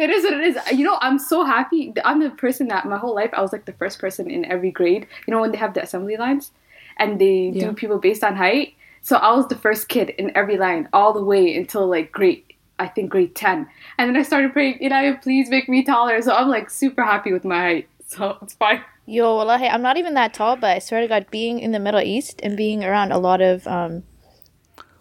it 0.00 0.10
is 0.10 0.24
what 0.24 0.32
it 0.34 0.40
is. 0.44 0.58
You 0.72 0.84
know, 0.84 0.98
I'm 1.00 1.18
so 1.18 1.44
happy. 1.44 1.92
I'm 2.04 2.20
the 2.20 2.30
person 2.30 2.68
that 2.68 2.86
my 2.86 2.98
whole 2.98 3.14
life 3.14 3.30
I 3.32 3.40
was 3.40 3.52
like 3.52 3.64
the 3.66 3.72
first 3.72 3.98
person 3.98 4.30
in 4.30 4.44
every 4.44 4.70
grade. 4.70 5.06
You 5.26 5.32
know 5.32 5.40
when 5.40 5.52
they 5.52 5.58
have 5.58 5.74
the 5.74 5.82
assembly 5.82 6.16
lines, 6.16 6.50
and 6.98 7.20
they 7.20 7.52
Yeah. 7.54 7.68
do 7.68 7.72
people 7.72 7.98
based 7.98 8.24
on 8.24 8.36
height. 8.36 8.74
So 9.02 9.16
I 9.16 9.32
was 9.36 9.48
the 9.48 9.56
first 9.56 9.88
kid 9.88 10.10
in 10.10 10.36
every 10.36 10.56
line 10.56 10.88
all 10.92 11.12
the 11.12 11.22
way 11.24 11.54
until 11.56 11.86
like 11.86 12.10
grade 12.12 12.42
I 12.78 12.88
think 12.88 13.10
grade 13.10 13.36
10. 13.36 13.68
And 13.98 14.08
then 14.08 14.16
I 14.16 14.22
started 14.24 14.52
praying, 14.52 14.80
Ilahi, 14.80 15.22
please 15.22 15.48
make 15.48 15.68
me 15.68 15.84
taller. 15.84 16.20
So 16.20 16.34
I'm 16.34 16.48
like 16.48 16.70
super 16.70 17.04
happy 17.04 17.32
with 17.32 17.44
my 17.44 17.60
height. 17.60 17.88
So 18.08 18.36
it's 18.42 18.54
fine. 18.54 18.82
Yo, 19.06 19.34
wallahi, 19.36 19.66
I'm 19.68 19.82
not 19.82 19.96
even 19.98 20.14
that 20.14 20.32
tall, 20.32 20.56
but 20.56 20.76
I 20.76 20.78
swear 20.78 21.00
to 21.02 21.08
God, 21.08 21.26
being 21.30 21.58
in 21.60 21.72
the 21.72 21.78
Middle 21.78 22.00
East 22.00 22.40
and 22.42 22.56
being 22.56 22.82
around 22.84 23.12
a 23.12 23.18
lot 23.18 23.40
of 23.42 23.66
um 23.66 24.02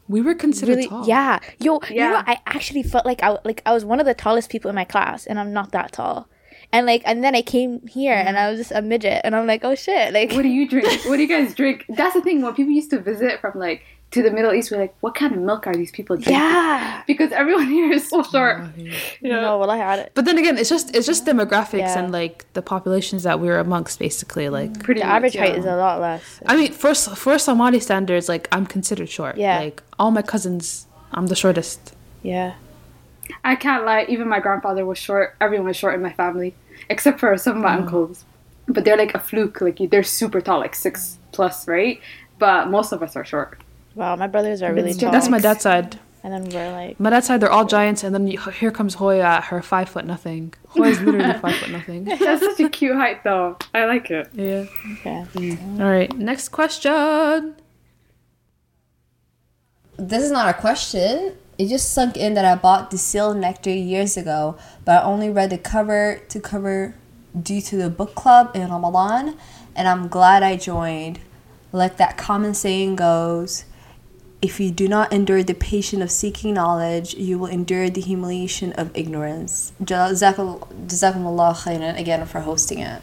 We 0.08 0.22
were 0.22 0.36
considered 0.36 0.76
really 0.78 0.90
tall. 0.90 1.08
yeah, 1.08 1.40
yo, 1.60 1.80
you 1.90 1.96
know, 1.96 2.24
I 2.28 2.40
actually 2.46 2.84
felt 2.84 3.06
like 3.06 3.24
I 3.24 3.38
like 3.46 3.62
I 3.66 3.74
was 3.74 3.86
one 3.86 4.00
of 4.00 4.06
the 4.06 4.14
tallest 4.14 4.50
people 4.50 4.70
in 4.70 4.76
my 4.76 4.84
class, 4.86 5.26
and 5.26 5.40
I'm 5.40 5.54
not 5.54 5.72
that 5.72 5.94
tall. 5.94 6.28
And 6.74 6.88
like, 6.88 7.04
and 7.06 7.24
then 7.24 7.36
I 7.36 7.44
came 7.44 7.86
here, 7.88 8.16
and 8.16 8.36
I 8.38 8.50
was 8.50 8.60
just 8.60 8.72
a 8.72 8.82
midget, 8.82 9.22
and 9.24 9.36
I'm 9.36 9.46
like, 9.46 9.64
oh 9.64 9.76
shit, 9.76 10.12
like, 10.14 10.32
What 10.34 10.42
do 10.42 10.48
you 10.50 10.68
drink? 10.68 10.88
what 11.06 11.18
do 11.18 11.22
you 11.22 11.28
guys 11.28 11.54
drink? 11.54 11.86
That's 11.88 12.16
the 12.16 12.22
thing. 12.22 12.42
When 12.42 12.54
people 12.56 12.74
used 12.74 12.90
to 12.90 13.00
visit 13.00 13.40
from 13.40 13.54
like 13.60 13.84
to 14.14 14.22
the 14.22 14.30
Middle 14.30 14.54
East, 14.54 14.70
we're 14.70 14.78
like, 14.78 14.94
what 15.02 15.16
kind 15.16 15.34
of 15.34 15.40
milk 15.40 15.66
are 15.66 15.74
these 15.74 15.92
people 15.92 16.16
drinking? 16.16 16.36
yeah, 16.36 17.02
Because 17.08 17.32
everyone 17.32 17.68
here 17.68 17.92
is 17.92 18.08
so 18.08 18.20
oh, 18.20 18.24
short. 18.24 18.62
Yeah. 18.78 18.96
no, 19.22 19.58
wallahi, 19.58 19.82
I, 19.82 19.90
had 19.90 20.00
it. 20.00 20.12
But 20.14 20.26
then 20.26 20.38
again, 20.38 20.58
it's 20.58 20.70
just 20.70 20.96
it's 20.96 21.08
just 21.08 21.26
demographics 21.26 21.80
Yeah. 21.80 22.00
and 22.00 22.12
like 22.12 22.46
the 22.54 22.62
populations 22.62 23.24
that 23.24 23.40
we're 23.40 23.58
amongst, 23.58 23.98
basically. 23.98 24.50
Like, 24.50 24.84
Pretty 24.84 25.02
the 25.02 25.08
much, 25.08 25.16
average 25.16 25.36
yeah. 25.36 25.42
height 25.48 25.58
is 25.58 25.66
a 25.66 25.76
lot 25.76 26.00
less. 26.00 26.40
I 26.46 26.56
mean, 26.56 26.72
for 26.72 26.92
S- 26.92 27.18
for 27.18 27.38
Somali 27.40 27.80
standards, 27.80 28.30
like 28.30 28.48
I'm 28.52 28.66
considered 28.68 29.10
short. 29.10 29.38
Yeah. 29.38 29.60
Like 29.60 29.82
all 29.98 30.12
my 30.12 30.22
cousins, 30.22 30.86
I'm 31.12 31.28
the 31.28 31.36
shortest. 31.36 31.96
Yeah, 32.22 32.54
I 33.44 33.56
can't 33.56 33.84
lie. 33.84 34.06
Even 34.08 34.28
my 34.30 34.40
grandfather 34.40 34.86
was 34.86 35.00
short. 35.00 35.36
Everyone 35.42 35.68
was 35.68 35.78
short 35.78 35.96
in 35.96 36.04
my 36.04 36.14
family, 36.14 36.54
except 36.88 37.20
for 37.20 37.36
some 37.38 37.58
of 37.58 37.64
my 37.64 37.76
mm. 37.76 37.82
uncles. 37.82 38.26
But 38.68 38.86
they're 38.86 38.98
like 38.98 39.16
a 39.16 39.20
fluke. 39.20 39.60
Like 39.60 39.80
they're 39.90 40.04
super 40.04 40.40
tall, 40.40 40.60
like 40.60 40.76
six 40.76 41.18
plus, 41.32 41.68
right? 41.68 42.00
But 42.38 42.70
most 42.70 42.92
of 42.92 43.02
us 43.02 43.16
are 43.16 43.26
short. 43.26 43.60
Wow, 43.96 44.16
my 44.16 44.28
brothers 44.28 44.62
are 44.62 44.74
really 44.74 44.94
tall, 44.94 45.12
That's 45.12 45.30
my 45.30 45.40
dad's 45.40 45.62
side. 45.62 46.00
and 46.24 46.34
then 46.34 46.50
we're 46.50 46.72
like, 46.72 47.00
My 47.00 47.10
dad's 47.10 47.28
side, 47.28 47.42
they're 47.42 47.52
all 47.52 47.66
giants, 47.66 48.04
and 48.04 48.14
then 48.14 48.28
you, 48.28 48.40
here 48.40 48.72
comes 48.72 48.96
Hoya 48.96 49.24
at 49.24 49.44
her 49.46 49.62
five 49.62 49.90
foot 49.90 50.06
nothing. 50.06 50.54
Hoya's 50.70 51.00
literally 51.02 51.34
five 51.40 51.56
foot 51.56 51.70
nothing. 51.72 52.06
That's 52.06 52.42
such 52.42 52.60
a 52.60 52.70
cute 52.70 52.96
height, 52.96 53.24
though. 53.24 53.58
I 53.74 53.86
like 53.86 54.10
it. 54.10 54.30
Yeah. 54.34 54.66
okay, 54.94 55.26
mm. 55.36 55.80
All 55.80 55.90
right. 55.90 56.12
Next 56.18 56.50
question. 56.50 57.56
This 59.98 60.24
is 60.24 60.32
not 60.32 60.50
a 60.50 60.54
question. 60.60 61.36
It 61.58 61.68
just 61.68 61.94
sunk 61.94 62.18
in 62.18 62.34
that 62.34 62.46
I 62.46 62.56
bought 62.56 62.90
the 62.90 62.98
Sealed 62.98 63.38
Nectar 63.38 63.70
years 63.70 64.18
ago, 64.18 64.58
but 64.86 65.04
I 65.04 65.06
only 65.06 65.30
read 65.30 65.52
the 65.52 65.60
cover 65.60 66.20
to 66.30 66.40
cover 66.40 66.96
due 67.40 67.62
to 67.62 67.76
the 67.78 67.90
book 67.92 68.16
club 68.16 68.52
in 68.56 68.70
Ramadan, 68.70 69.38
and 69.76 69.88
I'm 69.88 70.08
glad 70.08 70.42
I 70.42 70.56
joined. 70.58 71.20
Like 71.72 71.98
that 71.98 72.18
common 72.18 72.54
saying 72.56 72.96
goes, 72.96 73.66
if 74.44 74.60
you 74.60 74.70
do 74.72 74.88
not 74.90 75.14
endure 75.14 75.42
the 75.42 75.54
patience 75.56 76.04
of 76.04 76.12
seeking 76.12 76.54
knowledge, 76.54 77.14
you 77.16 77.40
will 77.40 77.48
endure 77.48 77.90
the 77.90 78.02
humiliation 78.02 78.74
of 78.74 78.92
ignorance. 78.94 79.72
Jazakum- 79.82 80.60
Jazakumullah 80.86 81.56
khairan 81.56 81.98
again 81.98 82.26
for 82.26 82.42
hosting 82.42 82.80
it. 82.80 83.02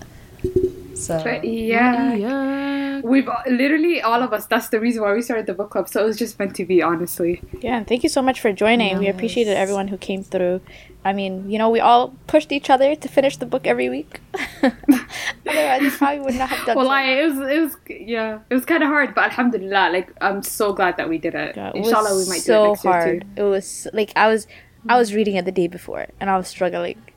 So 0.94 1.16
yeah. 1.42 2.12
Yeah. 2.14 2.69
We've 3.02 3.28
uh, 3.28 3.42
literally 3.46 4.00
all 4.02 4.22
of 4.22 4.32
us. 4.32 4.46
That's 4.46 4.68
the 4.68 4.80
reason 4.80 5.02
why 5.02 5.12
we 5.12 5.22
started 5.22 5.46
the 5.46 5.54
book 5.54 5.70
club. 5.70 5.88
So 5.88 6.02
it 6.02 6.06
was 6.06 6.18
just 6.18 6.38
meant 6.38 6.54
to 6.56 6.64
be, 6.64 6.82
honestly. 6.82 7.42
yeah. 7.60 7.78
And 7.78 7.86
thank 7.86 8.02
you 8.02 8.08
so 8.08 8.22
much 8.22 8.40
for 8.40 8.52
joining. 8.52 8.98
We 8.98 9.08
appreciated 9.08 9.56
everyone 9.56 9.88
who 9.88 9.96
came 9.96 10.22
through. 10.24 10.60
I 11.04 11.12
mean, 11.12 11.50
you 11.50 11.58
know, 11.58 11.70
we 11.70 11.80
all 11.80 12.14
pushed 12.26 12.52
each 12.52 12.68
other 12.68 12.94
to 12.94 13.08
finish 13.08 13.38
the 13.38 13.46
book 13.46 13.66
every 13.66 13.88
week. 13.88 14.20
Otherwise, 14.62 15.80
we 15.80 15.90
probably 15.90 16.20
would 16.20 16.34
not 16.34 16.50
have 16.50 16.66
done. 16.66 16.76
Well, 16.76 16.86
so. 16.86 16.92
I 16.92 17.02
it 17.02 17.24
was 17.28 17.38
it 17.50 17.60
was 17.60 17.76
yeah 17.88 18.40
it 18.50 18.54
was 18.54 18.64
kind 18.66 18.82
of 18.82 18.88
hard, 18.88 19.14
but 19.14 19.24
alhamdulillah, 19.24 19.90
like 19.92 20.12
I'm 20.20 20.42
so 20.42 20.72
glad 20.72 20.98
that 20.98 21.08
we 21.08 21.16
did 21.18 21.34
it. 21.34 21.54
God, 21.54 21.74
it 21.74 21.84
Inshallah, 21.84 22.16
we 22.18 22.28
might 22.28 22.42
so 22.42 22.52
do 22.52 22.64
it 22.64 22.68
next 22.68 22.82
hard. 22.82 23.06
year 23.06 23.20
too. 23.20 23.26
It 23.36 23.42
was 23.44 23.88
like 23.94 24.12
I 24.14 24.28
was 24.28 24.46
I 24.88 24.98
was 24.98 25.14
reading 25.14 25.36
it 25.36 25.44
the 25.44 25.52
day 25.52 25.68
before 25.68 26.06
and 26.20 26.28
I 26.28 26.36
was 26.36 26.48
struggling. 26.48 27.00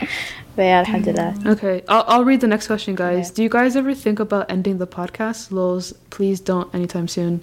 but 0.56 0.62
yeah, 0.62 0.78
alhamdulillah. 0.78 1.34
Okay, 1.46 1.82
I'll, 1.88 2.04
I'll 2.06 2.24
read 2.24 2.40
the 2.40 2.46
next 2.46 2.66
question, 2.66 2.94
guys. 2.94 3.30
Do 3.30 3.42
you 3.42 3.48
guys 3.48 3.76
ever 3.76 3.94
think 3.94 4.20
about 4.20 4.50
ending 4.50 4.78
the 4.78 4.86
podcast? 4.86 5.50
Lols, 5.50 5.92
please 6.10 6.40
don't 6.40 6.72
anytime 6.74 7.08
soon. 7.08 7.42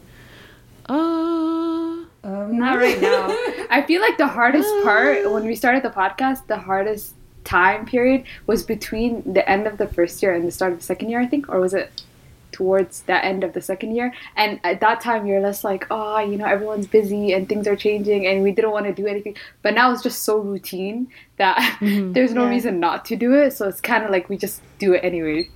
Uh, 0.87 2.03
Not 2.23 2.77
right 2.77 3.01
now. 3.01 3.27
I 3.69 3.83
feel 3.87 4.01
like 4.01 4.17
the 4.17 4.27
hardest 4.27 4.69
part 4.83 5.31
when 5.31 5.45
we 5.45 5.55
started 5.55 5.83
the 5.83 5.89
podcast, 5.89 6.47
the 6.47 6.57
hardest 6.57 7.15
time 7.43 7.85
period 7.85 8.23
was 8.45 8.63
between 8.63 9.23
the 9.33 9.47
end 9.49 9.67
of 9.67 9.77
the 9.77 9.87
first 9.87 10.21
year 10.21 10.33
and 10.33 10.47
the 10.47 10.51
start 10.51 10.73
of 10.73 10.79
the 10.79 10.85
second 10.85 11.09
year, 11.09 11.19
I 11.19 11.25
think, 11.25 11.49
or 11.49 11.59
was 11.59 11.73
it 11.73 12.03
towards 12.61 13.01
the 13.09 13.17
end 13.25 13.43
of 13.43 13.53
the 13.53 13.61
second 13.61 13.95
year? 13.95 14.13
And 14.35 14.59
at 14.63 14.79
that 14.81 15.01
time, 15.01 15.25
you're 15.25 15.41
less 15.41 15.63
like, 15.63 15.87
oh, 15.89 16.19
you 16.19 16.37
know, 16.37 16.45
everyone's 16.45 16.87
busy 16.87 17.33
and 17.33 17.49
things 17.49 17.67
are 17.67 17.75
changing, 17.75 18.27
and 18.27 18.43
we 18.43 18.51
didn't 18.51 18.71
want 18.71 18.85
to 18.85 18.93
do 18.93 19.07
anything. 19.07 19.35
But 19.63 19.73
now 19.73 19.91
it's 19.91 20.03
just 20.03 20.23
so 20.23 20.37
routine 20.37 21.07
that 21.37 21.57
mm-hmm. 21.81 22.13
there's 22.13 22.33
no 22.33 22.43
Yeah. 22.43 22.49
reason 22.55 22.79
not 22.79 23.05
to 23.05 23.15
do 23.15 23.33
it. 23.33 23.51
So 23.57 23.67
it's 23.67 23.81
kind 23.81 24.03
of 24.03 24.11
like 24.11 24.29
we 24.29 24.37
just 24.37 24.61
do 24.79 24.93
it 24.93 25.03
anyway. 25.03 25.49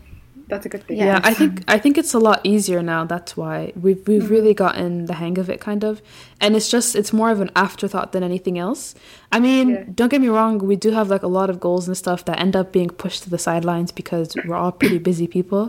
That's 0.47 0.65
a 0.65 0.69
good 0.69 0.83
thing. 0.87 0.97
yeah, 0.97 1.19
I 1.23 1.33
think 1.33 1.63
I 1.67 1.79
think 1.79 1.97
it's 1.97 2.13
a 2.13 2.19
lot 2.19 2.39
easier 2.43 2.83
now. 2.83 3.03
That's 3.03 3.35
why 3.35 3.73
we've 3.75 4.07
we've 4.07 4.21
mm-hmm. 4.21 4.35
really 4.35 4.53
gotten 4.53 5.05
the 5.09 5.15
hang 5.15 5.39
of 5.39 5.49
it, 5.49 5.59
kind 5.59 5.83
of, 5.83 6.03
and 6.39 6.55
it's 6.55 6.69
just 6.69 6.95
it's 6.95 7.11
more 7.11 7.31
of 7.31 7.41
an 7.41 7.49
afterthought 7.55 8.11
than 8.13 8.21
anything 8.31 8.59
else. 8.59 8.93
I 9.31 9.39
mean, 9.39 9.69
Yeah. 9.69 9.83
don't 9.99 10.11
get 10.13 10.21
me 10.21 10.27
wrong, 10.27 10.59
we 10.59 10.75
do 10.75 10.91
have 10.91 11.09
like 11.09 11.23
a 11.23 11.33
lot 11.39 11.49
of 11.49 11.59
goals 11.59 11.87
and 11.87 11.97
stuff 11.97 12.25
that 12.25 12.39
end 12.39 12.55
up 12.55 12.71
being 12.71 12.91
pushed 13.03 13.23
to 13.23 13.29
the 13.31 13.39
sidelines 13.39 13.91
because 13.91 14.27
we're 14.45 14.55
all 14.63 14.71
pretty 14.71 14.99
busy 14.99 15.27
people. 15.27 15.63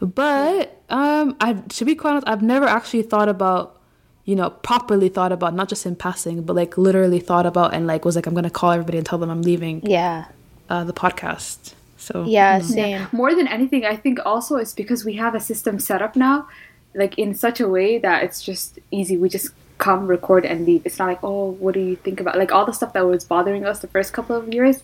But 0.00 0.80
um, 0.90 1.36
I 1.40 1.54
to 1.54 1.84
be 1.84 1.94
quite 1.94 2.10
honest, 2.12 2.28
I've 2.28 2.42
never 2.42 2.66
actually 2.66 3.02
thought 3.02 3.28
about, 3.28 3.80
you 4.24 4.36
know, 4.36 4.50
properly 4.50 5.08
thought 5.08 5.32
about 5.32 5.54
not 5.54 5.68
just 5.68 5.86
in 5.86 5.96
passing, 5.96 6.42
but 6.42 6.54
like 6.56 6.76
literally 6.76 7.20
thought 7.20 7.46
about 7.46 7.74
and 7.74 7.86
like 7.86 8.04
was 8.04 8.16
like 8.16 8.26
I'm 8.26 8.34
gonna 8.34 8.50
call 8.50 8.72
everybody 8.72 8.98
and 8.98 9.06
tell 9.06 9.18
them 9.18 9.30
I'm 9.30 9.42
leaving 9.42 9.80
Yeah. 9.84 10.26
uh, 10.68 10.84
the 10.84 10.92
podcast. 10.92 11.74
So 11.96 12.24
Yeah, 12.26 12.60
same. 12.60 13.08
more 13.10 13.34
than 13.34 13.48
anything 13.48 13.84
i 13.84 13.96
think 13.96 14.18
also 14.24 14.56
it's 14.56 14.74
because 14.74 15.04
we 15.04 15.14
have 15.14 15.34
a 15.34 15.40
system 15.40 15.78
set 15.80 16.02
up 16.02 16.14
now 16.14 16.46
like 16.94 17.18
in 17.18 17.34
such 17.34 17.58
a 17.58 17.66
way 17.68 17.98
that 17.98 18.22
it's 18.22 18.42
just 18.42 18.78
easy 18.92 19.16
we 19.16 19.28
just 19.28 19.50
come 19.78 20.06
record 20.06 20.44
and 20.44 20.66
leave 20.66 20.82
it's 20.84 20.98
not 21.00 21.08
like 21.08 21.18
oh 21.24 21.50
what 21.58 21.74
do 21.74 21.80
you 21.80 21.96
think 21.96 22.20
about 22.20 22.36
like 22.38 22.52
all 22.52 22.64
the 22.64 22.72
stuff 22.72 22.92
that 22.92 23.04
was 23.06 23.24
bothering 23.24 23.64
us 23.64 23.80
the 23.80 23.88
first 23.88 24.12
couple 24.12 24.36
of 24.36 24.52
years 24.54 24.82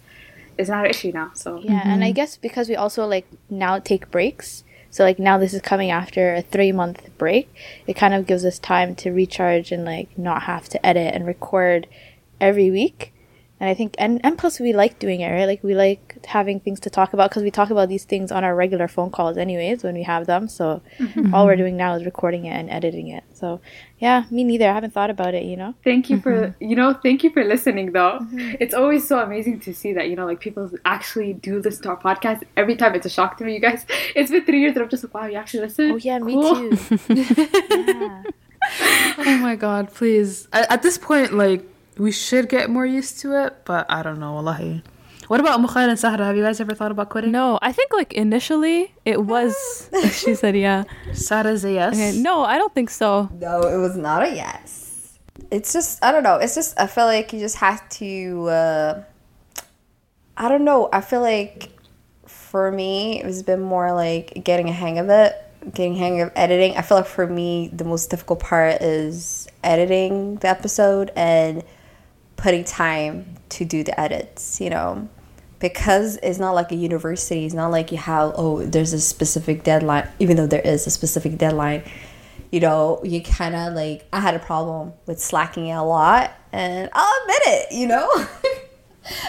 is 0.58 0.68
not 0.68 0.84
an 0.84 0.90
issue 0.90 1.12
now 1.12 1.30
so 1.34 1.58
Yeah, 1.60 1.82
and 1.84 2.02
I 2.02 2.10
guess 2.12 2.36
because 2.36 2.68
we 2.68 2.74
also 2.76 3.06
like 3.06 3.26
now 3.48 3.78
take 3.78 4.10
breaks. 4.10 4.64
So 4.92 5.04
like 5.04 5.18
now 5.18 5.38
this 5.38 5.54
is 5.54 5.62
coming 5.62 5.90
after 5.90 6.34
a 6.34 6.42
3 6.42 6.70
month 6.70 7.08
break. 7.16 7.52
It 7.86 7.94
kind 7.94 8.12
of 8.12 8.26
gives 8.26 8.44
us 8.44 8.58
time 8.58 8.94
to 8.96 9.10
recharge 9.10 9.72
and 9.72 9.86
like 9.86 10.16
not 10.18 10.42
have 10.42 10.68
to 10.68 10.86
edit 10.86 11.14
and 11.14 11.26
record 11.26 11.88
every 12.40 12.70
week. 12.70 13.14
And 13.58 13.70
I 13.70 13.74
think 13.74 13.94
and 13.98 14.20
and 14.22 14.36
plus 14.36 14.60
we 14.60 14.74
like 14.74 14.98
doing 14.98 15.22
it, 15.22 15.30
right? 15.30 15.46
Like 15.46 15.64
we 15.64 15.74
like 15.74 16.11
having 16.26 16.60
things 16.60 16.80
to 16.80 16.90
talk 16.90 17.12
about 17.12 17.30
because 17.30 17.42
we 17.42 17.50
talk 17.50 17.70
about 17.70 17.88
these 17.88 18.04
things 18.04 18.32
on 18.32 18.44
our 18.44 18.54
regular 18.54 18.88
phone 18.88 19.10
calls 19.10 19.36
anyways 19.36 19.82
when 19.82 19.94
we 19.94 20.02
have 20.02 20.26
them. 20.26 20.48
So 20.48 20.82
mm-hmm. 20.98 21.34
all 21.34 21.46
we're 21.46 21.56
doing 21.56 21.76
now 21.76 21.94
is 21.94 22.04
recording 22.04 22.44
it 22.46 22.52
and 22.52 22.70
editing 22.70 23.08
it. 23.08 23.24
So 23.32 23.60
yeah, 23.98 24.24
me 24.30 24.44
neither. 24.44 24.68
I 24.68 24.72
haven't 24.72 24.92
thought 24.92 25.10
about 25.10 25.34
it, 25.34 25.44
you 25.44 25.56
know. 25.56 25.74
thank 25.84 26.10
you 26.10 26.20
for 26.20 26.32
mm-hmm. 26.32 26.64
you 26.64 26.76
know 26.76 26.94
thank 27.02 27.22
you 27.24 27.30
for 27.30 27.44
listening 27.44 27.92
though 27.92 28.18
mm-hmm. 28.20 28.54
it's 28.60 28.74
always 28.74 29.06
so 29.06 29.18
amazing 29.20 29.60
to 29.60 29.74
see 29.74 29.92
that 29.92 30.08
you 30.08 30.16
know 30.16 30.26
like 30.26 30.40
people 30.40 30.70
actually 30.84 31.32
do 31.34 31.60
listen 31.60 31.82
to 31.82 31.88
our 31.90 32.00
podcast 32.00 32.42
every 32.56 32.76
time 32.76 32.94
it's 32.94 33.06
a 33.06 33.10
shock 33.10 33.36
to 33.36 33.44
me 33.44 33.54
you 33.54 33.60
guys 33.60 33.84
it's 34.16 34.30
been 34.30 34.44
three 34.44 34.60
years 34.60 34.74
and 34.74 34.82
i'm 34.82 34.88
just 34.88 35.04
like 35.04 35.14
wow 35.14 35.26
you 35.26 35.36
actually 35.36 35.60
listen 35.60 35.92
Oh 35.92 35.96
yeah, 35.96 36.18
me 36.18 36.32
too. 36.32 36.98
yeah. 37.14 38.22
Oh 39.18 39.38
my 39.38 39.56
god, 39.56 39.92
please. 39.92 40.48
At, 40.52 40.70
at 40.70 40.82
this 40.82 40.96
point, 40.96 41.34
like, 41.34 41.62
we 41.98 42.12
should 42.12 42.48
get 42.48 42.70
more 42.70 42.86
used 42.86 43.18
to 43.20 43.44
it, 43.44 43.64
but 43.64 43.84
I 43.90 44.02
don't 44.02 44.20
know, 44.20 44.32
wallahi. 44.32 44.82
What 45.28 45.40
about 45.40 45.60
Mukhail 45.60 45.88
and 45.88 45.98
Sahra? 45.98 46.24
Have 46.24 46.36
you 46.36 46.42
guys 46.42 46.60
ever 46.60 46.74
thought 46.74 46.90
about 46.90 47.08
quitting? 47.08 47.32
No, 47.32 47.58
I 47.62 47.72
think 47.72 47.92
like 47.92 48.12
initially 48.12 48.94
it 49.04 49.24
was. 49.24 49.88
she 50.12 50.34
said, 50.34 50.56
"Yeah." 50.56 50.84
Sahra's 51.12 51.64
a 51.64 51.72
yes. 51.72 51.94
Okay, 51.94 52.18
no, 52.18 52.42
I 52.42 52.58
don't 52.58 52.74
think 52.74 52.90
so. 52.90 53.28
No, 53.32 53.60
it 53.62 53.78
was 53.78 53.96
not 53.96 54.22
a 54.22 54.34
yes. 54.34 55.18
It's 55.50 55.72
just 55.72 56.04
I 56.04 56.12
don't 56.12 56.22
know. 56.22 56.36
It's 56.36 56.54
just 56.54 56.78
I 56.78 56.86
feel 56.86 57.06
like 57.06 57.32
you 57.32 57.40
just 57.40 57.56
have 57.56 57.88
to. 57.90 58.48
Uh, 58.48 59.02
I 60.36 60.48
don't 60.48 60.64
know. 60.64 60.88
I 60.92 61.00
feel 61.00 61.20
like 61.20 61.70
for 62.26 62.70
me 62.70 63.22
it's 63.22 63.42
been 63.42 63.60
more 63.60 63.92
like 63.92 64.42
getting 64.44 64.68
a 64.68 64.72
hang 64.72 64.98
of 64.98 65.08
it, 65.08 65.34
getting 65.72 65.94
a 65.94 65.98
hang 65.98 66.20
of 66.20 66.32
editing. 66.36 66.76
I 66.76 66.82
feel 66.82 66.98
like 66.98 67.06
for 67.06 67.26
me 67.26 67.70
the 67.72 67.84
most 67.84 68.10
difficult 68.10 68.40
part 68.40 68.82
is 68.82 69.48
editing 69.62 70.36
the 70.36 70.48
episode 70.48 71.10
and 71.16 71.62
putting 72.36 72.64
time 72.64 73.36
to 73.50 73.64
do 73.64 73.84
the 73.84 73.98
edits. 73.98 74.60
You 74.60 74.70
know. 74.70 75.08
Because 75.58 76.16
it's 76.24 76.40
not 76.40 76.56
like 76.56 76.72
a 76.72 76.74
university, 76.74 77.44
it's 77.46 77.54
not 77.54 77.70
like 77.70 77.92
you 77.92 77.98
have, 77.98 78.32
oh, 78.34 78.64
there's 78.64 78.92
a 78.92 79.00
specific 79.00 79.62
deadline, 79.62 80.08
even 80.18 80.36
though 80.36 80.48
there 80.48 80.60
is 80.60 80.88
a 80.88 80.90
specific 80.90 81.38
deadline 81.38 81.84
you 82.52 82.60
know, 82.60 83.00
you 83.02 83.22
kind 83.22 83.56
of 83.56 83.72
like, 83.72 84.06
I 84.12 84.20
had 84.20 84.34
a 84.34 84.38
problem 84.38 84.92
with 85.06 85.18
slacking 85.18 85.72
a 85.72 85.84
lot, 85.84 86.32
and 86.52 86.90
I'll 86.92 87.22
admit 87.22 87.42
it, 87.46 87.72
you 87.72 87.86
know. 87.86 88.08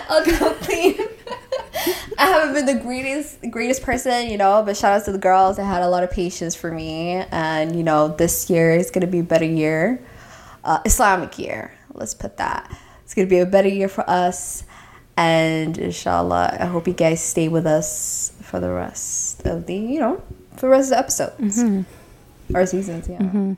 I'll 0.09 0.25
go 0.25 0.53
clean. 0.61 0.95
I 2.19 2.25
haven't 2.25 2.53
been 2.53 2.65
the 2.65 2.83
greatest 2.83 3.39
greatest 3.49 3.81
person, 3.81 4.29
you 4.29 4.37
know, 4.37 4.61
but 4.63 4.77
shout 4.77 4.93
out 4.93 5.05
to 5.05 5.11
the 5.11 5.17
girls 5.17 5.57
that 5.57 5.63
had 5.63 5.81
a 5.81 5.89
lot 5.89 6.03
of 6.03 6.11
patience 6.11 6.53
for 6.53 6.69
me, 6.69 7.23
and 7.31 7.75
you 7.75 7.83
know, 7.83 8.09
this 8.09 8.49
year 8.49 8.71
is 8.71 8.91
gonna 8.91 9.07
be 9.07 9.19
a 9.19 9.23
better 9.23 9.45
year, 9.45 10.05
uh, 10.65 10.79
Islamic 10.85 11.39
year. 11.39 11.73
Let's 11.93 12.13
put 12.13 12.37
that. 12.37 12.77
It's 13.13 13.15
gonna 13.15 13.27
be 13.27 13.37
a 13.37 13.45
better 13.45 13.69
year 13.69 13.89
for 13.89 14.09
us, 14.09 14.63
and 15.15 15.77
inshallah, 15.77 16.57
I 16.59 16.65
hope 16.65 16.87
you 16.87 16.95
guys 16.95 17.21
stay 17.21 17.47
with 17.47 17.67
us 17.67 18.33
for 18.41 18.59
the 18.59 18.71
rest 18.71 19.45
of 19.45 19.67
the, 19.67 19.75
you 19.75 19.99
know, 19.99 20.19
for 20.53 20.61
the 20.61 20.69
rest 20.69 20.85
of 20.85 20.89
the 20.89 20.97
episodes 20.97 21.63
mm-hmm. 21.63 22.57
or 22.57 22.65
seasons. 22.65 23.07
Yeah. 23.07 23.19
Mm-hmm. 23.19 23.53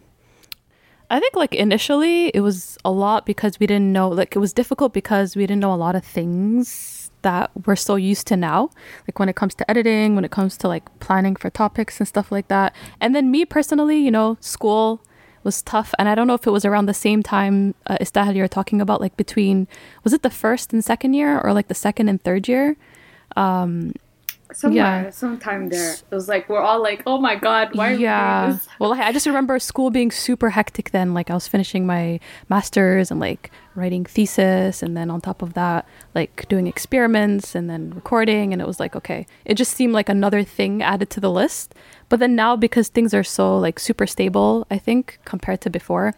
I 1.10 1.22
think 1.22 1.38
like 1.38 1.56
initially 1.56 2.32
it 2.34 2.41
was 2.41 2.78
a 2.84 2.91
lot 2.91 3.26
because 3.26 3.58
we 3.58 3.66
didn't 3.66 3.93
know 3.93 4.10
like 4.10 4.36
it 4.36 4.39
was 4.39 4.51
difficult 4.51 4.91
because 4.91 5.38
we 5.38 5.47
didn't 5.47 5.62
know 5.62 5.74
a 5.74 5.80
lot 5.80 5.95
of 5.95 6.03
things 6.03 7.10
that 7.22 7.49
we're 7.66 7.78
so 7.78 7.95
used 7.95 8.28
to 8.28 8.36
now 8.36 8.70
like 9.08 9.18
when 9.20 9.30
it 9.30 9.38
comes 9.38 9.56
to 9.56 9.72
editing 9.72 10.16
when 10.16 10.26
it 10.26 10.32
comes 10.32 10.58
to 10.58 10.68
like 10.68 10.84
planning 10.99 11.36
for 11.38 11.49
topics 11.49 12.01
and 12.01 12.10
stuff 12.10 12.30
like 12.30 12.49
that 12.49 12.76
and 12.99 13.16
then 13.16 13.32
me 13.32 13.45
personally 13.45 13.97
you 13.97 14.12
know 14.12 14.38
school 14.41 15.01
was 15.45 15.61
tough 15.61 15.93
and 15.97 16.09
i 16.09 16.13
don't 16.15 16.27
know 16.27 16.33
if 16.33 16.45
it 16.47 16.51
was 16.51 16.65
around 16.65 16.85
the 16.87 16.93
same 17.07 17.21
time 17.23 17.75
uh, 17.87 17.97
Istahil 18.01 18.35
you 18.35 18.41
were 18.41 18.47
talking 18.59 18.81
about 18.81 18.99
like 18.99 19.15
between 19.15 19.67
was 20.03 20.11
it 20.13 20.21
the 20.23 20.29
first 20.29 20.73
and 20.73 20.83
second 20.83 21.13
year 21.13 21.39
or 21.39 21.53
like 21.53 21.67
the 21.69 21.75
second 21.87 22.09
and 22.09 22.19
third 22.21 22.47
year? 22.47 22.75
Somewhere, 24.53 25.05
Yeah. 25.05 25.09
sometime 25.09 25.69
there. 25.69 25.93
It 25.93 26.11
was 26.11 26.29
like 26.29 26.47
we're 26.47 26.61
all 26.61 26.81
like, 26.81 27.01
"Oh 27.07 27.17
my 27.17 27.35
god, 27.35 27.69
why 27.73 27.91
are 27.91 27.95
yeah. 27.95 28.57
well 28.79 28.93
I, 28.93 29.07
I 29.07 29.11
just 29.11 29.25
remember 29.25 29.57
school 29.59 29.89
being 29.89 30.11
super 30.11 30.51
hectic 30.51 30.91
then. 30.91 31.13
Like 31.15 31.29
i 31.31 31.33
was 31.33 31.47
finishing 31.47 31.85
my 31.85 32.19
masters 32.47 33.09
and 33.11 33.19
like 33.19 33.51
writing 33.73 34.05
thesis 34.05 34.81
and 34.83 34.95
then 34.95 35.09
on 35.09 35.19
top 35.19 35.41
of 35.41 35.53
that 35.55 35.85
like 36.13 36.47
doing 36.47 36.67
experiments 36.67 37.55
and 37.55 37.69
then 37.69 37.89
recording 37.93 38.53
and 38.53 38.61
it 38.61 38.67
was 38.67 38.79
like 38.79 38.95
okay 38.95 39.25
it 39.43 39.55
just 39.55 39.73
seemed 39.75 39.91
like 39.93 40.07
another 40.07 40.43
thing 40.43 40.81
added 40.81 41.09
to 41.09 41.19
the 41.19 41.29
list 41.41 41.75
but 42.10 42.20
then 42.20 42.36
now 42.36 42.56
because 42.56 42.88
things 42.89 43.14
are 43.14 43.24
so 43.24 43.58
like 43.58 43.80
super 43.80 44.08
stable 44.08 44.66
i 44.72 44.78
think 44.78 45.20
compared 45.26 45.62
to 45.62 45.70
before 45.70 46.14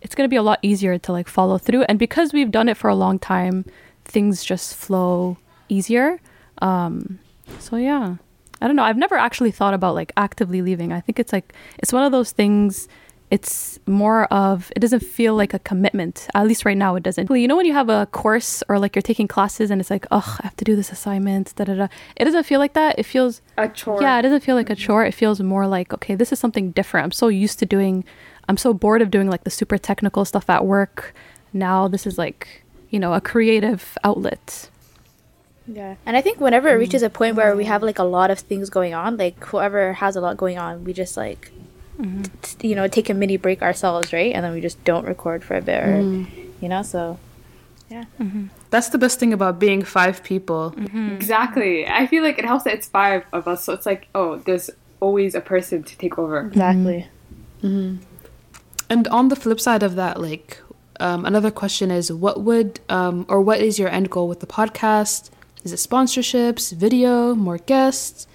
it's 0.00 0.14
going 0.14 0.24
to 0.26 0.30
be 0.30 0.36
a 0.36 0.42
lot 0.42 0.58
easier 0.62 0.98
to 0.98 1.12
like 1.12 1.28
follow 1.28 1.58
through 1.58 1.82
and 1.82 1.98
because 1.98 2.32
we've 2.32 2.50
done 2.50 2.68
it 2.68 2.76
for 2.76 2.88
a 2.88 2.94
long 2.94 3.18
time 3.18 3.64
things 4.04 4.44
just 4.44 4.74
flow 4.74 5.36
easier 5.68 6.20
um 6.62 7.18
so 7.58 7.76
yeah 7.76 8.16
I 8.60 8.66
don't 8.66 8.76
know. 8.76 8.84
I've 8.84 8.96
never 8.96 9.16
actually 9.16 9.50
thought 9.50 9.74
about 9.74 9.94
like 9.94 10.12
actively 10.16 10.62
leaving. 10.62 10.92
I 10.92 11.00
think 11.00 11.18
it's 11.18 11.32
like 11.32 11.54
it's 11.78 11.92
one 11.92 12.04
of 12.04 12.12
those 12.12 12.32
things. 12.32 12.88
It's 13.28 13.80
more 13.86 14.26
of 14.32 14.70
it 14.76 14.80
doesn't 14.80 15.02
feel 15.02 15.34
like 15.34 15.52
a 15.52 15.58
commitment. 15.58 16.28
At 16.34 16.46
least 16.46 16.64
right 16.64 16.76
now, 16.76 16.94
it 16.94 17.02
doesn't. 17.02 17.28
Well, 17.28 17.36
you 17.36 17.48
know 17.48 17.56
when 17.56 17.66
you 17.66 17.72
have 17.72 17.88
a 17.88 18.06
course 18.06 18.62
or 18.68 18.78
like 18.78 18.94
you're 18.94 19.02
taking 19.02 19.26
classes 19.26 19.70
and 19.70 19.80
it's 19.80 19.90
like, 19.90 20.06
oh, 20.12 20.36
I 20.40 20.44
have 20.44 20.56
to 20.56 20.64
do 20.64 20.76
this 20.76 20.92
assignment. 20.92 21.52
Da 21.56 21.64
da 21.64 21.74
da. 21.74 21.88
It 22.14 22.24
doesn't 22.24 22.44
feel 22.44 22.60
like 22.60 22.74
that. 22.74 22.98
It 22.98 23.02
feels 23.02 23.42
A 23.58 23.68
chore. 23.68 24.00
yeah. 24.00 24.18
It 24.18 24.22
doesn't 24.22 24.42
feel 24.42 24.54
like 24.54 24.70
a 24.70 24.76
chore. 24.76 25.04
It 25.04 25.12
feels 25.12 25.40
more 25.40 25.66
like 25.66 25.92
okay, 25.94 26.14
this 26.14 26.32
is 26.32 26.38
something 26.38 26.70
different. 26.70 27.04
I'm 27.04 27.12
so 27.12 27.28
used 27.28 27.58
to 27.58 27.66
doing. 27.66 28.04
I'm 28.48 28.56
so 28.56 28.72
bored 28.72 29.02
of 29.02 29.10
doing 29.10 29.28
like 29.28 29.42
the 29.42 29.50
super 29.50 29.76
technical 29.76 30.24
stuff 30.24 30.48
at 30.48 30.64
work. 30.64 31.12
Now 31.52 31.88
this 31.88 32.06
is 32.06 32.16
like 32.18 32.62
you 32.90 33.00
know 33.00 33.12
a 33.12 33.20
creative 33.20 33.98
outlet. 34.04 34.70
Yeah. 35.66 35.96
And 36.06 36.16
I 36.16 36.20
think 36.20 36.38
whenever 36.40 36.68
it 36.68 36.74
reaches 36.74 37.02
a 37.02 37.10
point 37.10 37.34
where 37.34 37.56
we 37.56 37.64
have 37.64 37.82
like 37.82 37.98
a 37.98 38.04
lot 38.04 38.30
of 38.30 38.38
things 38.38 38.70
going 38.70 38.94
on, 38.94 39.16
like 39.16 39.42
whoever 39.46 39.94
has 39.94 40.14
a 40.14 40.20
lot 40.20 40.36
going 40.36 40.58
on, 40.58 40.84
we 40.84 40.92
just 40.92 41.16
like, 41.16 41.50
t- 41.98 42.56
t- 42.58 42.68
you 42.68 42.74
know, 42.74 42.88
take 42.88 43.08
a 43.10 43.14
mini 43.14 43.36
break 43.36 43.62
ourselves, 43.62 44.12
right? 44.12 44.34
And 44.34 44.44
then 44.44 44.52
we 44.52 44.60
just 44.60 44.82
don't 44.84 45.06
record 45.06 45.42
for 45.44 45.56
a 45.56 45.62
bit, 45.62 45.82
or, 45.82 46.02
mm. 46.02 46.26
you 46.60 46.68
know, 46.68 46.82
so. 46.82 47.18
Yeah. 47.88 48.04
Mm-hmm. 48.18 48.46
That's 48.70 48.88
the 48.88 48.98
best 48.98 49.20
thing 49.20 49.32
about 49.32 49.60
being 49.60 49.84
five 49.84 50.24
people. 50.24 50.74
Mm-hmm. 50.76 51.12
Exactly. 51.12 51.86
I 51.86 52.08
feel 52.08 52.24
like 52.24 52.36
it 52.36 52.44
helps 52.44 52.64
that 52.64 52.74
it's 52.74 52.88
five 52.88 53.24
of 53.32 53.46
us, 53.46 53.64
so 53.64 53.72
it's 53.72 53.86
like, 53.86 54.08
oh, 54.14 54.38
there's 54.38 54.70
always 54.98 55.34
a 55.34 55.40
person 55.40 55.84
to 55.84 55.96
take 55.96 56.18
over. 56.18 56.42
Mm-hmm. 56.42 56.52
Exactly. 56.52 57.08
And 58.88 59.08
on 59.08 59.28
the 59.28 59.36
flip 59.36 59.60
side 59.60 59.82
of 59.82 59.96
that, 59.96 60.20
like 60.20 60.60
um, 61.00 61.24
another 61.24 61.50
question 61.50 61.90
is, 61.90 62.12
what 62.12 62.42
would 62.42 62.80
um, 62.88 63.26
or 63.28 63.40
what 63.40 63.60
is 63.60 63.78
your 63.78 63.88
end 63.88 64.10
goal 64.10 64.28
with 64.28 64.40
the 64.40 64.46
podcast? 64.46 65.30
Is 65.64 65.72
it 65.72 65.76
sponsorships, 65.76 66.72
video, 66.72 67.34
more 67.34 67.58
guests, 67.58 68.26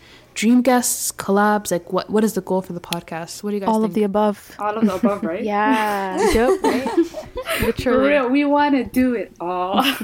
dream 0.42 0.62
guests, 0.70 1.12
collabs? 1.12 1.72
Like, 1.76 1.94
what 1.94 2.10
what 2.10 2.24
is 2.28 2.34
the 2.40 2.42
goal 2.50 2.62
for 2.68 2.74
the 2.74 2.86
podcast? 2.94 3.44
What 3.44 3.50
do 3.52 3.56
you 3.58 3.62
guys 3.62 3.70
All 3.70 3.82
think? 3.82 3.90
of 3.92 3.94
the 4.00 4.04
above. 4.12 4.38
All 4.60 4.76
of 4.80 4.84
the 4.90 4.96
above, 4.96 5.24
right? 5.32 5.44
Yeah. 5.54 6.18
Yep. 6.38 6.60
For 7.60 7.66
Literally. 7.68 8.10
real, 8.10 8.30
we 8.38 8.44
want 8.46 8.74
to 8.80 8.84
do 9.02 9.08
it 9.22 9.30
all. 9.40 9.84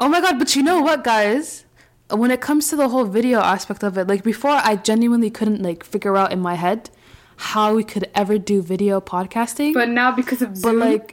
Oh 0.00 0.08
my 0.08 0.20
god, 0.20 0.38
but 0.38 0.54
you 0.54 0.62
know 0.62 0.80
what, 0.80 1.02
guys? 1.02 1.64
When 2.22 2.30
it 2.30 2.40
comes 2.40 2.68
to 2.70 2.76
the 2.76 2.88
whole 2.92 3.04
video 3.18 3.40
aspect 3.40 3.82
of 3.82 3.98
it, 3.98 4.06
like 4.06 4.22
before 4.22 4.52
I 4.70 4.76
genuinely 4.76 5.30
couldn't 5.38 5.60
like 5.68 5.82
figure 5.82 6.16
out 6.16 6.30
in 6.32 6.38
my 6.40 6.54
head 6.54 6.90
how 7.50 7.74
we 7.74 7.82
could 7.92 8.06
ever 8.14 8.38
do 8.38 8.62
video 8.62 9.00
podcasting. 9.00 9.74
but 9.74 9.88
now 9.88 10.12
because 10.20 10.40
of 10.40 10.50
but 10.50 10.70
Zoom, 10.70 10.78
like 10.78 11.06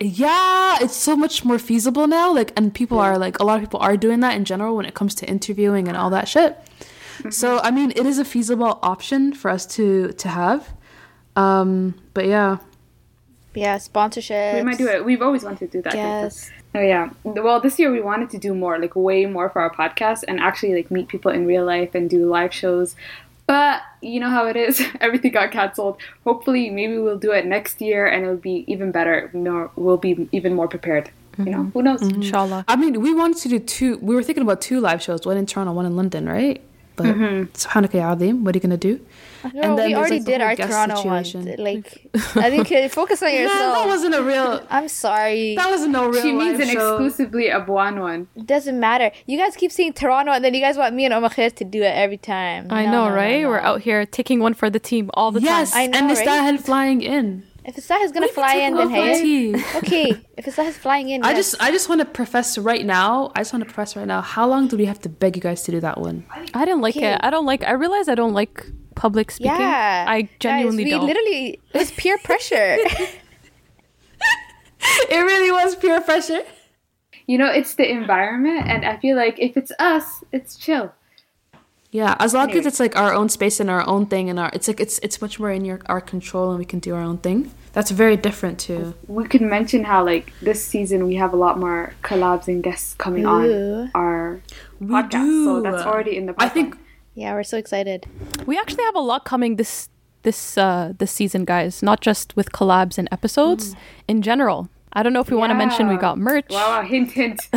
yeah, 0.00 0.78
it's 0.80 0.96
so 0.96 1.14
much 1.16 1.44
more 1.44 1.58
feasible 1.60 2.06
now. 2.08 2.34
Like 2.34 2.50
and 2.56 2.74
people 2.74 2.98
are 2.98 3.16
like 3.26 3.38
a 3.38 3.44
lot 3.44 3.54
of 3.58 3.62
people 3.66 3.78
are 3.88 3.96
doing 3.96 4.18
that 4.24 4.34
in 4.34 4.44
general 4.44 4.74
when 4.78 4.86
it 4.90 4.94
comes 4.94 5.14
to 5.20 5.24
interviewing 5.34 5.86
and 5.88 5.96
all 5.96 6.10
that 6.10 6.26
shit. 6.26 6.58
So 7.30 7.58
I 7.58 7.70
mean 7.70 7.90
it 7.92 8.06
is 8.06 8.18
a 8.18 8.24
feasible 8.24 8.78
option 8.82 9.32
for 9.32 9.50
us 9.50 9.66
to 9.76 10.12
to 10.12 10.28
have. 10.28 10.72
Um 11.36 11.94
but 12.14 12.26
yeah. 12.26 12.58
Yeah, 13.54 13.78
sponsorship. 13.78 14.54
we 14.54 14.62
might 14.62 14.78
do 14.78 14.86
it. 14.86 15.04
We've 15.04 15.22
always 15.22 15.42
wanted 15.42 15.70
to 15.70 15.78
do 15.78 15.82
that. 15.82 15.94
Yes. 15.94 16.50
Oh 16.74 16.80
yeah. 16.80 17.10
Well, 17.24 17.60
this 17.60 17.78
year 17.78 17.90
we 17.90 18.00
wanted 18.00 18.30
to 18.30 18.38
do 18.38 18.54
more, 18.54 18.78
like 18.78 18.94
way 18.94 19.26
more 19.26 19.48
for 19.50 19.60
our 19.62 19.74
podcast, 19.74 20.22
and 20.28 20.38
actually 20.38 20.74
like 20.74 20.90
meet 20.90 21.08
people 21.08 21.30
in 21.30 21.46
real 21.46 21.64
life 21.64 21.94
and 21.94 22.08
do 22.08 22.28
live 22.28 22.52
shows. 22.52 22.94
But 23.46 23.80
you 24.02 24.20
know 24.20 24.28
how 24.28 24.46
it 24.46 24.56
is. 24.56 24.82
Everything 25.00 25.32
got 25.32 25.50
canceled. 25.50 25.96
Hopefully, 26.24 26.68
maybe 26.68 26.98
we'll 26.98 27.18
do 27.18 27.32
it 27.32 27.46
next 27.46 27.80
year, 27.80 28.06
and 28.06 28.22
it'll 28.22 28.36
be 28.36 28.64
even 28.68 28.92
better. 28.92 29.30
No, 29.32 29.70
we'll 29.74 29.96
be 29.96 30.28
even 30.32 30.54
more 30.54 30.68
prepared. 30.68 31.10
You 31.38 31.52
know, 31.52 31.64
who 31.72 31.82
knows? 31.82 32.02
Inshallah. 32.02 32.64
I 32.66 32.74
mean, 32.74 33.00
we 33.00 33.14
wanted 33.14 33.38
to 33.42 33.48
do 33.48 33.58
two 33.60 33.98
we 33.98 34.14
were 34.14 34.24
thinking 34.24 34.42
about 34.42 34.60
two 34.60 34.80
live 34.80 35.00
shows, 35.00 35.24
one 35.24 35.36
in 35.36 35.46
Toronto, 35.46 35.72
one 35.72 35.86
in 35.86 35.96
London, 35.96 36.28
right? 36.28 36.60
But 36.98 37.06
subhanaka 37.62 37.94
ya 37.94 38.12
azim, 38.12 38.44
what 38.44 38.54
are 38.54 38.58
you 38.58 38.62
gonna 38.62 38.76
do? 38.76 39.00
No, 39.54 39.62
And 39.62 39.78
then 39.78 39.86
we 39.88 39.94
already 39.94 40.16
like, 40.16 40.24
did 40.26 40.40
our 40.40 40.54
Toronto 40.56 40.96
situation. 40.96 41.44
one. 41.46 41.56
Like, 41.68 41.86
I 42.34 42.50
think 42.50 42.72
uh, 42.72 42.88
focus 43.00 43.22
on 43.22 43.32
yourself. 43.32 43.60
Nah, 43.60 43.74
that 43.78 43.86
wasn't 43.86 44.14
a 44.16 44.22
real 44.22 44.66
I'm 44.76 44.88
sorry. 44.88 45.54
that 45.54 45.70
wasn't 45.70 45.92
no 45.92 46.08
real 46.08 46.22
She 46.22 46.32
means 46.32 46.58
live 46.58 46.68
an 46.68 46.74
show. 46.74 46.88
exclusively 46.96 47.44
Abwaan 47.58 48.00
one. 48.00 48.26
It 48.34 48.46
doesn't 48.46 48.78
matter. 48.80 49.12
You 49.26 49.38
guys 49.38 49.54
keep 49.54 49.70
saying 49.70 49.92
Toronto, 49.94 50.32
and 50.32 50.44
then 50.44 50.54
you 50.54 50.60
guys 50.60 50.76
want 50.76 50.92
me 50.98 51.04
and 51.06 51.14
Omakher 51.14 51.54
to 51.54 51.64
do 51.64 51.82
it 51.82 51.94
every 52.04 52.18
time. 52.18 52.66
I 52.70 52.84
No, 52.86 52.90
know, 52.90 53.04
no, 53.04 53.08
no, 53.10 53.14
right? 53.14 53.42
no. 53.42 53.48
We're 53.50 53.60
out 53.70 53.80
here 53.82 54.04
taking 54.04 54.40
one 54.40 54.54
for 54.54 54.68
the 54.70 54.80
team 54.80 55.08
all 55.14 55.30
the 55.30 55.40
Yes, 55.40 55.70
time. 55.70 55.80
I 55.82 55.86
know, 55.86 55.98
and 55.98 56.06
right? 56.18 56.26
Istahil 56.26 56.60
flying 56.60 57.00
in. 57.02 57.44
If 57.68 57.76
Isah 57.78 57.94
is 58.06 58.12
gonna 58.12 58.28
fly 58.28 58.54
in, 58.64 58.74
then 58.76 58.88
hey. 58.88 59.52
Okay, 59.76 60.08
if 60.38 60.48
Isah 60.48 60.62
is 60.62 60.76
flying 60.78 61.10
in, 61.10 61.22
I 61.22 61.28
yes. 61.32 61.36
just 61.52 61.62
I 61.62 61.70
just 61.70 61.88
want 61.90 62.00
to 62.00 62.06
profess 62.06 62.56
right 62.56 62.84
now. 62.84 63.30
I 63.36 63.40
just 63.40 63.52
want 63.52 63.62
to 63.62 63.66
profess 63.66 63.94
right 63.94 64.06
now. 64.06 64.22
How 64.22 64.46
long 64.48 64.68
do 64.68 64.76
we 64.78 64.86
have 64.86 65.00
to 65.06 65.08
beg 65.10 65.36
you 65.36 65.42
guys 65.42 65.62
to 65.64 65.70
do 65.72 65.80
that 65.80 66.00
one? 66.00 66.24
I 66.54 66.64
didn't 66.64 66.80
like 66.80 66.96
Okay. 66.96 67.12
it. 67.12 67.20
I 67.22 67.28
don't 67.30 67.44
like. 67.46 67.62
I 67.64 67.72
realize 67.72 68.08
I 68.08 68.14
don't 68.14 68.32
like 68.32 68.64
public 68.94 69.30
speaking. 69.30 69.52
yeah, 69.52 70.06
I 70.08 70.28
genuinely 70.40 70.84
Guys, 70.84 70.92
we 70.92 70.98
don't. 70.98 71.06
literally 71.06 71.60
it 71.74 71.78
was 71.78 71.90
peer 71.92 72.16
pressure. 72.24 72.78
It 75.10 75.16
really 75.16 75.50
was 75.50 75.74
pure 75.76 76.00
pressure. 76.00 76.40
You 77.26 77.36
know, 77.38 77.50
it's 77.50 77.74
the 77.74 77.90
environment, 77.90 78.66
and 78.68 78.84
I 78.84 78.96
feel 78.98 79.16
like 79.16 79.38
if 79.38 79.56
it's 79.56 79.72
us, 79.78 80.24
it's 80.32 80.56
chill. 80.56 80.92
Yeah, 81.90 82.16
as 82.18 82.34
long 82.34 82.50
as 82.50 82.66
it's 82.66 82.80
like 82.80 82.96
our 82.96 83.14
own 83.14 83.30
space 83.30 83.60
and 83.60 83.70
our 83.70 83.86
own 83.86 84.06
thing, 84.06 84.28
and 84.28 84.38
our 84.38 84.50
it's 84.52 84.68
like 84.68 84.78
it's 84.78 84.98
it's 84.98 85.22
much 85.22 85.40
more 85.40 85.50
in 85.50 85.64
your 85.64 85.80
our 85.86 86.02
control, 86.02 86.50
and 86.50 86.58
we 86.58 86.66
can 86.66 86.80
do 86.80 86.94
our 86.94 87.00
own 87.00 87.18
thing. 87.18 87.50
That's 87.72 87.90
very 87.90 88.16
different 88.16 88.58
too. 88.58 88.94
We 89.06 89.24
could 89.24 89.40
mention 89.40 89.84
how 89.84 90.04
like 90.04 90.32
this 90.42 90.62
season 90.62 91.06
we 91.06 91.14
have 91.14 91.32
a 91.32 91.36
lot 91.36 91.58
more 91.58 91.94
collabs 92.02 92.46
and 92.46 92.62
guests 92.62 92.94
coming 92.94 93.24
Ooh. 93.24 93.28
on 93.28 93.90
our 93.94 94.40
podcast. 94.82 95.44
So 95.44 95.62
that's 95.62 95.84
already 95.84 96.16
in 96.16 96.26
the 96.26 96.34
I 96.36 96.48
think 96.50 96.76
Yeah, 97.14 97.32
we're 97.32 97.42
so 97.42 97.56
excited. 97.56 98.06
We 98.46 98.58
actually 98.58 98.84
have 98.84 98.96
a 98.96 99.00
lot 99.00 99.24
coming 99.24 99.56
this 99.56 99.88
this 100.24 100.58
uh 100.58 100.92
this 100.98 101.10
season, 101.10 101.46
guys. 101.46 101.82
Not 101.82 102.02
just 102.02 102.36
with 102.36 102.52
collabs 102.52 102.98
and 102.98 103.08
episodes 103.10 103.74
in 104.06 104.20
general. 104.20 104.68
I 104.92 105.02
don't 105.02 105.12
know 105.12 105.20
if 105.20 105.30
we 105.30 105.36
want 105.36 105.50
to 105.50 105.54
mention 105.54 105.88
we 105.88 105.96
got 105.96 106.18
merch. 106.18 106.50
Wow, 106.50 106.80
wow, 106.80 106.82
hint, 106.82 107.12
hint. 107.12 107.40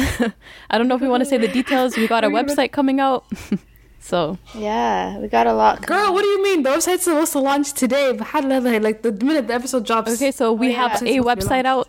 I 0.69 0.77
don't 0.77 0.87
know 0.87 0.95
if 0.95 1.01
we 1.01 1.07
want 1.07 1.21
to 1.21 1.25
say 1.25 1.37
the 1.37 1.47
details. 1.47 1.97
We 1.97 2.07
got 2.07 2.23
a 2.23 2.29
website 2.39 2.71
coming 2.71 2.99
out. 2.99 3.25
so 4.01 4.37
Yeah, 4.55 5.17
we 5.19 5.27
got 5.29 5.47
a 5.47 5.53
lot. 5.53 5.81
coming. 5.83 6.03
Girl, 6.03 6.13
what 6.13 6.21
do 6.23 6.27
you 6.27 6.43
mean? 6.43 6.63
The 6.63 6.71
website's 6.71 7.03
supposed 7.03 7.31
to 7.33 7.39
launch 7.39 7.71
today. 7.73 8.11
but 8.11 8.25
how 8.27 8.41
did 8.41 8.51
I- 8.51 8.77
Like 8.79 9.01
the 9.03 9.11
minute 9.13 9.47
the 9.47 9.53
episode 9.53 9.85
drops. 9.85 10.11
okay, 10.15 10.31
so 10.31 10.51
we 10.51 10.67
Oh, 10.67 10.69
yeah. 10.71 10.75
have 10.77 10.91
It's 10.93 11.01
a 11.03 11.05
supposed 11.15 11.29
to 11.29 11.35
be 11.35 11.41
website 11.53 11.65
out. 11.65 11.87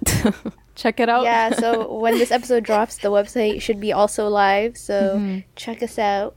Check 0.74 1.00
it 1.00 1.08
out. 1.08 1.24
Yeah, 1.24 1.50
so 1.52 1.92
when 2.02 2.16
this 2.18 2.30
episode 2.30 2.64
drops, 2.64 2.96
the 2.98 3.10
website 3.10 3.60
should 3.60 3.80
be 3.80 3.92
also 3.92 4.28
live. 4.28 4.76
So 4.78 5.42
check 5.56 5.82
us 5.82 5.98
out. 5.98 6.36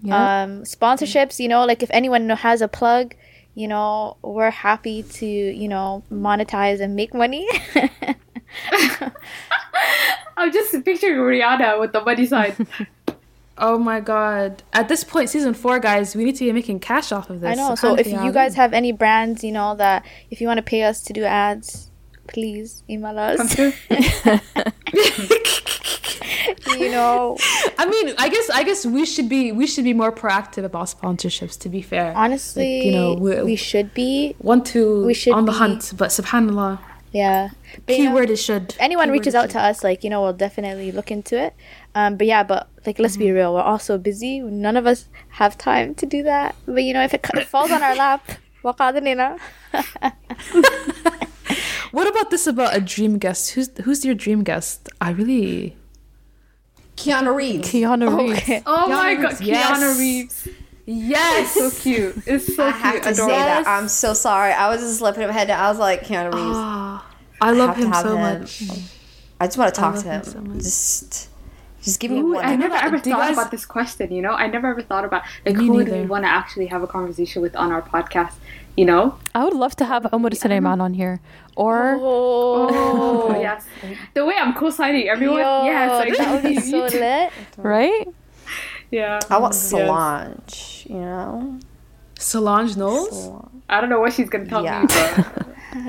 Yeah. 0.00 0.42
Um, 0.44 0.62
sponsorships, 0.62 1.40
you 1.40 1.48
know, 1.48 1.64
like 1.64 1.82
if 1.82 1.90
anyone 1.92 2.28
has 2.28 2.60
a 2.62 2.68
plug, 2.68 3.14
you 3.56 3.66
know, 3.66 4.16
we're 4.22 4.50
happy 4.50 5.02
to, 5.02 5.26
you 5.26 5.66
know, 5.68 6.02
monetize 6.12 6.80
and 6.80 6.94
make 6.94 7.14
money. 7.14 7.48
I'm 10.36 10.52
just 10.52 10.72
picturing 10.84 11.18
Rihanna 11.18 11.80
with 11.80 11.92
the 11.92 12.00
money 12.00 12.26
sign. 12.26 12.66
Oh 13.56 13.78
my 13.78 14.00
god. 14.00 14.62
At 14.72 14.88
this 14.88 15.04
point, 15.04 15.30
season 15.30 15.54
four, 15.54 15.78
guys, 15.78 16.16
we 16.16 16.24
need 16.24 16.36
to 16.36 16.44
be 16.44 16.52
making 16.52 16.80
cash 16.80 17.12
off 17.12 17.30
of 17.30 17.40
this. 17.40 17.50
I 17.50 17.54
know. 17.54 17.74
So 17.76 17.94
if 17.94 18.06
you 18.06 18.32
guys 18.32 18.54
have 18.56 18.72
any 18.72 18.92
brands, 18.92 19.44
you 19.44 19.52
know, 19.52 19.74
that 19.76 20.04
if 20.30 20.40
you 20.40 20.46
want 20.46 20.58
to 20.58 20.62
pay 20.62 20.82
us 20.82 21.02
to 21.02 21.12
do 21.12 21.24
ads, 21.24 21.90
please 22.26 22.82
email 22.88 23.18
us. 23.18 23.58
you 26.78 26.90
know, 26.90 27.36
I 27.78 27.86
mean, 27.86 28.14
I 28.18 28.28
guess 28.28 28.50
I 28.50 28.64
guess 28.64 28.86
we 28.86 29.04
should 29.06 29.28
be 29.28 29.52
we 29.52 29.66
should 29.66 29.84
be 29.84 29.94
more 29.94 30.12
proactive 30.12 30.64
about 30.64 30.86
sponsorships. 30.86 31.58
To 31.60 31.68
be 31.68 31.82
fair, 31.82 32.12
honestly, 32.16 32.86
you 32.86 32.92
know, 32.92 33.14
we- 33.14 33.56
should 33.56 33.94
be. 33.94 34.34
want 34.40 34.66
to 34.66 35.04
we 35.06 35.14
should 35.14 35.32
on 35.32 35.44
the 35.44 35.52
be- 35.52 35.58
hunt, 35.58 35.92
but 35.96 36.10
Subhanallah, 36.10 36.78
Yeah. 37.14 37.50
But, 37.86 37.96
you 37.96 38.04
know, 38.04 38.10
keyword 38.10 38.30
is 38.30 38.42
should. 38.42 38.74
anyone 38.78 39.06
Keyword 39.06 39.20
reaches 39.20 39.28
is 39.28 39.34
out 39.36 39.50
to 39.50 39.60
us, 39.60 39.82
like 39.82 40.04
you 40.04 40.10
know, 40.10 40.20
we'll 40.20 40.34
definitely 40.34 40.92
look 40.92 41.10
into 41.10 41.40
it. 41.40 41.54
Um, 41.94 42.16
but 42.16 42.26
yeah, 42.26 42.42
but 42.42 42.68
like 42.84 42.98
let's 42.98 43.16
be 43.16 43.30
real, 43.30 43.54
we're 43.54 43.62
also 43.62 43.96
busy. 43.96 44.40
None 44.40 44.76
of 44.76 44.86
us 44.86 45.06
have 45.30 45.56
time 45.56 45.94
to 45.94 46.06
do 46.06 46.24
that. 46.24 46.56
But 46.66 46.82
you 46.82 46.92
know, 46.92 47.04
if 47.04 47.14
it, 47.14 47.24
it 47.34 47.46
falls 47.46 47.70
on 47.70 47.82
our 47.82 47.94
lap. 47.94 48.28
What 51.94 52.08
about 52.08 52.30
this 52.30 52.48
about 52.48 52.76
a 52.76 52.80
dream 52.80 53.18
guest? 53.18 53.52
Who's 53.52 53.70
who's 53.84 54.04
your 54.04 54.16
dream 54.16 54.42
guest? 54.42 54.88
I 55.00 55.10
really 55.10 55.76
Keanu 56.96 57.36
Reeves. 57.36 57.70
Keanu 57.70 58.18
Reeves. 58.18 58.42
Okay. 58.42 58.62
Oh 58.66 58.88
my 58.88 59.14
Keanu 59.14 59.22
god, 59.22 59.30
Reeves, 59.30 59.40
yes. 59.42 59.78
Keanu 59.78 59.98
Reeves. 60.00 60.48
Yes. 60.86 61.52
So 61.54 61.70
cute. 61.70 62.16
It's 62.26 62.46
so 62.54 62.70
cute. 62.70 62.74
I 62.74 62.78
have 62.78 62.92
cute. 62.94 63.04
to 63.04 63.14
say 63.14 63.26
that 63.28 63.66
I'm 63.66 63.88
so 63.88 64.14
sorry. 64.14 64.52
I 64.52 64.68
was 64.68 64.80
just 64.80 64.98
slipping 64.98 65.22
in 65.22 65.28
my 65.28 65.34
head. 65.34 65.50
I 65.50 65.68
was 65.70 65.78
like 65.78 66.02
Keanu 66.02 66.26
Reeves. 66.32 66.56
Ah, 66.56 67.06
I 67.40 67.50
love 67.52 67.76
have 67.76 67.78
to 67.78 67.86
him 67.86 67.94
so 67.94 68.16
him. 68.16 68.40
much. 68.40 68.62
I 69.40 69.46
just 69.46 69.58
want 69.58 69.74
to 69.74 69.80
talk 69.80 69.94
to 69.96 70.02
him 70.02 70.22
him. 70.22 70.24
so. 70.24 70.40
Just, 70.62 71.28
just 71.82 72.00
give 72.00 72.10
me 72.10 72.20
Ooh, 72.20 72.34
one. 72.34 72.44
I 72.44 72.56
never 72.56 72.74
never- 72.74 72.86
ever 72.86 72.98
thought 72.98 73.18
guys- 73.18 73.32
about 73.36 73.50
this 73.50 73.66
question, 73.66 74.12
you 74.12 74.22
know? 74.22 74.32
I 74.32 74.46
never 74.46 74.68
ever 74.68 74.82
thought 74.82 75.04
about 75.04 75.22
like 75.44 75.56
Me 75.56 75.66
who 75.66 75.84
do 75.84 75.92
we 75.92 76.06
want 76.06 76.24
to 76.24 76.28
actually 76.30 76.66
have 76.66 76.82
a 76.82 76.86
conversation 76.86 77.42
with 77.42 77.54
on 77.56 77.72
our 77.72 77.82
podcast, 77.82 78.32
you 78.76 78.84
know? 78.84 79.18
I 79.34 79.44
would 79.44 79.54
love 79.54 79.74
to 79.76 79.84
have 79.84 80.06
Omar 80.12 80.30
Suleiman 80.34 80.80
on 80.80 80.94
here. 80.94 81.20
Or 81.56 81.96
Oh, 82.00 82.68
Oh, 83.30 83.40
yes. 83.48 83.66
The 84.14 84.24
way 84.24 84.34
I'm 84.40 84.54
co-signing 84.54 85.08
everyone. 85.08 85.38
Yo, 85.38 85.64
yes, 85.64 85.90
like, 85.90 86.16
that 86.16 86.32
would 86.32 86.42
be 86.54 86.60
so 86.60 86.78
lit. 86.98 87.30
right? 87.58 88.06
Yeah. 89.00 89.20
I 89.34 89.36
want 89.42 89.54
Yes. 89.54 89.68
Solange. 89.70 90.86
You 90.94 91.00
know. 91.10 91.58
Solange 92.18 92.76
Knowles. 92.76 93.24
Solange. 93.24 93.62
I 93.68 93.80
don't 93.80 93.90
know 93.90 94.00
what 94.04 94.12
she's 94.16 94.28
gonna 94.32 94.46
tell 94.46 94.62
Yeah. 94.64 94.80
me, 94.82 94.86
but 94.88 95.12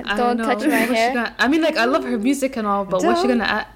I 0.12 0.18
Don't 0.18 0.38
know. 0.38 0.46
touch 0.50 0.64
my 0.68 0.76
hair. 0.96 1.14
gonna- 1.14 1.36
I 1.44 1.48
mean, 1.48 1.62
like, 1.62 1.78
I 1.78 1.86
love 1.86 2.04
her 2.04 2.18
music 2.18 2.58
and 2.58 2.66
all, 2.68 2.84
but 2.86 3.04
what's 3.04 3.22
she 3.22 3.28
Don't. 3.28 3.38
gonna 3.40 3.52
add? 3.60 3.68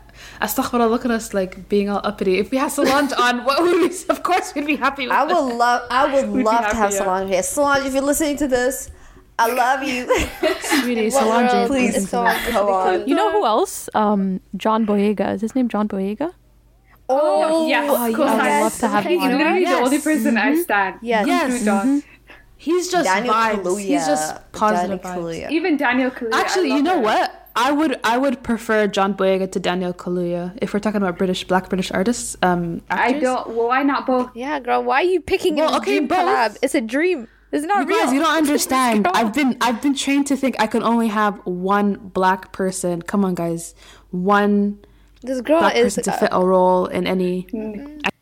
Astaghfirullah, 0.42 0.90
look 0.90 1.06
at 1.06 1.12
us 1.12 1.34
like 1.34 1.68
being 1.70 1.90
all 1.90 2.02
uppity. 2.04 2.40
If 2.40 2.52
we 2.52 2.58
had 2.58 2.70
Solange 2.72 3.12
on, 3.26 3.44
what 3.46 3.62
would 3.62 3.76
we? 3.84 3.90
Of 4.14 4.24
course, 4.24 4.54
we'd 4.56 4.66
be 4.66 4.76
happy 4.78 5.04
with 5.08 5.12
I 5.16 5.24
it. 5.24 5.28
would 5.34 5.54
love. 5.66 5.82
I 5.92 6.02
would 6.14 6.30
We'd 6.32 6.40
be 6.40 6.44
love 6.44 6.66
to 6.70 6.76
have 6.76 6.92
yeah. 6.92 6.98
Solange 7.00 7.30
here. 7.30 7.44
Solange, 7.44 7.86
if 7.86 7.94
you're 7.94 8.04
listening 8.12 8.38
to 8.38 8.48
this, 8.48 8.90
I 9.38 9.48
love 9.54 9.84
you. 9.84 10.02
Sweetie, 10.82 11.10
Solange. 11.10 11.52
world 11.54 11.68
please 11.68 11.96
is 11.96 12.10
so 12.10 12.26
come 12.56 12.68
on. 12.68 13.08
You 13.08 13.16
know 13.16 13.32
who 13.32 13.46
else? 13.46 13.90
Um, 13.96 14.42
John 14.58 14.86
Boyega. 14.86 15.34
Is 15.36 15.42
his 15.42 15.56
name 15.56 15.68
John 15.70 15.88
Boyega? 15.88 16.34
Oh, 17.10 17.68
yes, 17.68 17.90
I 17.90 18.08
would 18.10 18.16
co-sign. 18.16 18.62
love 18.62 18.78
to 18.80 18.88
have 18.88 19.06
Okay, 19.06 19.16
him 19.16 19.20
He's 19.22 19.26
on. 19.26 19.32
you 19.32 19.38
know 19.38 19.44
literally 19.44 19.64
what? 19.66 19.70
the 19.72 19.84
only 19.86 19.96
Yes. 19.98 20.04
person 20.04 20.38
I 20.38 20.56
stand. 20.62 20.96
Yes. 21.02 21.28
Yes. 21.28 21.56
True 21.58 21.66
John. 21.66 22.04
He's 22.58 22.92
just 22.92 23.06
Daniel 23.06 23.34
vibes. 23.34 23.64
Kaluuya. 23.64 23.80
He's 23.80 24.06
just 24.06 24.52
positive 24.52 25.02
Daniel 25.02 25.22
vibes. 25.24 25.40
Kaluuya. 25.48 25.50
Even 25.52 25.78
Daniel 25.78 26.12
Kaluuya. 26.12 26.34
Actually, 26.34 26.70
you 26.70 26.84
know 26.84 26.96
her. 26.96 27.02
what? 27.02 27.36
I 27.56 27.72
would 27.72 28.00
I 28.04 28.18
would 28.18 28.44
prefer 28.44 28.86
John 28.88 29.14
Boyega 29.16 29.52
to 29.52 29.60
Daniel 29.60 29.94
Kaluuya 29.94 30.58
if 30.62 30.74
we're 30.74 30.80
talking 30.80 31.02
about 31.02 31.18
British 31.18 31.44
Black 31.46 31.68
British 31.70 31.90
artists. 31.92 32.38
Um, 32.44 32.82
I 32.90 33.14
don't. 33.14 33.48
Well, 33.56 33.68
why 33.70 33.82
not 33.84 34.06
both? 34.06 34.30
Yeah, 34.36 34.60
girl, 34.60 34.84
why 34.84 35.02
are 35.02 35.04
you 35.04 35.20
picking 35.22 35.56
Well, 35.56 35.76
okay, 35.78 35.98
dream 35.98 36.08
both. 36.08 36.20
collab? 36.20 36.58
It's 36.62 36.76
a 36.76 36.82
dream. 36.82 37.28
It's 37.52 37.66
not 37.66 37.80
You 37.82 37.88
real. 37.88 38.06
guys, 38.06 38.14
you 38.14 38.20
don't 38.20 38.38
understand. 38.44 39.08
I've 39.08 39.34
been 39.34 39.58
I've 39.62 39.82
been 39.82 39.96
trained 39.96 40.28
to 40.28 40.38
think 40.38 40.56
I 40.60 40.68
can 40.68 40.84
only 40.84 41.08
have 41.08 41.40
one 41.46 41.96
black 42.14 42.52
person. 42.52 43.02
Come 43.02 43.26
on, 43.26 43.34
guys, 43.36 43.74
one 44.12 44.78
This 45.22 45.42
girl 45.42 45.60
black 45.60 45.76
is. 45.76 45.96
person 45.96 46.04
to 46.04 46.14
uh, 46.14 46.18
fit 46.18 46.30
a 46.32 46.46
role 46.46 46.86
in 46.88 47.06
any. 47.08 47.48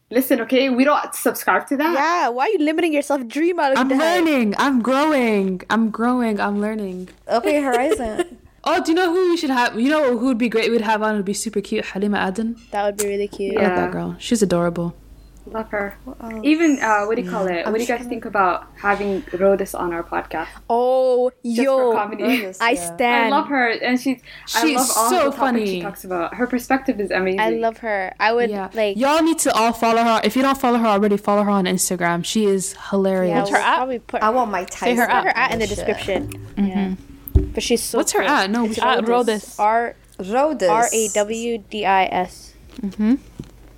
Listen, 0.09 0.39
okay, 0.41 0.69
we 0.69 0.83
don't 0.85 1.13
subscribe 1.13 1.67
to 1.67 1.77
that. 1.77 1.93
yeah, 1.93 2.29
why 2.29 2.45
are 2.45 2.49
you 2.49 2.59
limiting 2.59 2.93
yourself? 2.93 3.27
Dream 3.27 3.59
out 3.59 3.71
of 3.71 3.75
that. 3.75 3.81
I'm 3.81 3.89
that. 3.89 4.23
learning. 4.23 4.55
I'm 4.57 4.81
growing. 4.81 5.61
I'm 5.69 5.89
growing. 5.89 6.39
I'm 6.39 6.61
learning. 6.61 7.09
Open 7.27 7.53
your 7.53 7.63
horizon. 7.73 8.37
Oh, 8.69 8.83
do 8.83 8.91
you 8.91 8.95
know 8.95 9.13
who 9.13 9.29
we 9.29 9.37
should 9.37 9.49
have? 9.49 9.79
You 9.79 9.89
know 9.89 10.17
who 10.17 10.25
would 10.25 10.37
be 10.37 10.49
great? 10.49 10.69
We'd 10.69 10.81
have 10.81 11.01
on. 11.01 11.15
Would 11.15 11.23
be 11.23 11.33
super 11.33 11.61
cute. 11.61 11.85
Halima 11.85 12.27
Aden. 12.27 12.57
That 12.71 12.83
would 12.83 12.97
be 12.97 13.07
really 13.07 13.29
cute. 13.29 13.55
I 13.57 13.61
love 13.63 13.75
that 13.77 13.91
girl. 13.91 14.17
She's 14.19 14.41
adorable. 14.41 14.93
Love 15.51 15.69
her. 15.69 15.97
Even 16.43 16.79
uh, 16.81 17.05
what 17.05 17.15
do 17.15 17.21
you 17.21 17.29
call 17.29 17.47
it? 17.47 17.65
what 17.65 17.75
do 17.75 17.81
you 17.81 17.87
guys 17.87 18.05
think 18.05 18.25
about 18.25 18.67
having 18.75 19.21
Rawdis 19.23 19.77
on 19.79 19.93
our 19.93 20.03
podcast? 20.03 20.47
Oh, 20.69 21.31
Just 21.43 21.57
for 21.57 21.63
yo, 21.63 21.93
comedy. 21.93 22.23
Rawdis, 22.23 22.57
I 22.61 22.71
yeah. 22.71 22.95
stand. 22.95 23.33
I 23.33 23.37
love 23.37 23.47
her, 23.47 23.69
and 23.69 23.99
she's. 23.99 24.21
I 24.55 24.61
She's 24.61 24.75
love 24.77 24.91
all 24.97 25.09
so 25.09 25.29
the 25.29 25.37
funny. 25.37 25.65
she 25.65 25.81
talks 25.81 26.03
about. 26.03 26.33
Her 26.35 26.47
perspective 26.47 26.99
is 26.99 27.11
amazing. 27.11 27.39
I 27.39 27.49
love 27.51 27.77
her. 27.77 28.13
I 28.19 28.33
would 28.33 28.49
Yeah. 28.49 28.69
like. 28.73 28.97
Y'all 28.97 29.23
need 29.23 29.39
to 29.39 29.51
all 29.53 29.71
follow 29.73 30.03
her. 30.03 30.21
If 30.23 30.35
you 30.35 30.41
don't 30.41 30.57
follow 30.57 30.77
her 30.79 30.87
already, 30.87 31.17
follow 31.17 31.43
her 31.43 31.49
on 31.51 31.65
Instagram. 31.65 32.25
She 32.25 32.45
is 32.45 32.75
hilarious. 32.89 33.49
we'll 33.49 33.59
her 33.59 33.65
at? 33.65 33.75
Probably 33.77 33.99
put 33.99 34.21
I 34.21 34.29
want 34.31 34.51
Mike 34.51 34.69
Tyson. 34.69 34.97
her 34.97 35.05
put 35.07 35.23
her 35.23 35.29
at. 35.29 35.37
at 35.37 35.51
in 35.53 35.59
the 35.59 35.67
Shit. 35.67 35.75
description. 35.75 36.47
Yeah. 36.57 36.93
But 37.53 37.63
she's 37.63 37.81
so. 37.83 37.99
What's 37.99 38.11
her 38.13 38.19
cool. 38.21 38.29
at? 38.29 38.49
No, 38.49 38.65
It's 38.65 38.77
at 38.79 39.03
Rawdis. 39.05 39.55
Rawdis. 39.55 39.59
R 39.59 39.95
Rawdis. 40.19 40.69
R 40.69 40.87
A 40.91 41.07
W 41.13 41.57
D 41.69 41.85
I 41.85 42.05
S. 42.05 42.53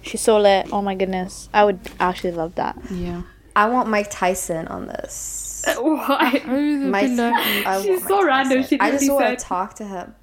She's 0.09 0.21
so 0.21 0.39
lit. 0.39 0.73
Oh 0.73 0.81
my 0.81 0.95
goodness. 0.95 1.49
I 1.53 1.63
would 1.63 1.79
actually 1.99 2.31
love 2.31 2.55
that. 2.55 2.75
yeah. 2.91 3.21
I 3.55 3.67
want 3.69 3.89
Mike 3.89 4.09
Tyson 4.09 4.67
on 4.67 4.87
this. 4.87 5.63
Why? 5.77 6.41
Mike, 6.47 7.11
I 7.19 7.81
She's 7.83 8.07
so 8.07 8.17
Mike 8.17 8.25
random. 8.25 8.63
She 8.63 8.79
I 8.79 8.89
just 8.91 9.03
literally 9.03 9.25
want 9.25 9.39
to 9.39 9.45
talk 9.45 9.75
to 9.75 9.85
him. 9.85 10.15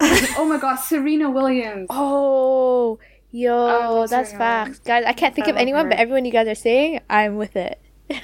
oh 0.00 0.46
my 0.48 0.58
god, 0.58 0.76
Serena 0.76 1.28
Williams. 1.30 1.88
Oh, 1.90 3.00
yo, 3.32 3.52
oh, 3.52 3.94
love 4.00 4.10
that's 4.10 4.30
Serena 4.30 4.44
facts, 4.44 4.78
guys. 4.80 5.04
I 5.06 5.12
can't 5.12 5.34
think 5.34 5.48
I 5.48 5.50
of 5.50 5.56
anyone, 5.56 5.86
her. 5.86 5.90
but 5.90 5.98
everyone 5.98 6.24
you 6.24 6.30
guys 6.32 6.46
are 6.46 6.54
saying, 6.54 7.00
I'm 7.10 7.36
with 7.36 7.56
it. 7.56 7.80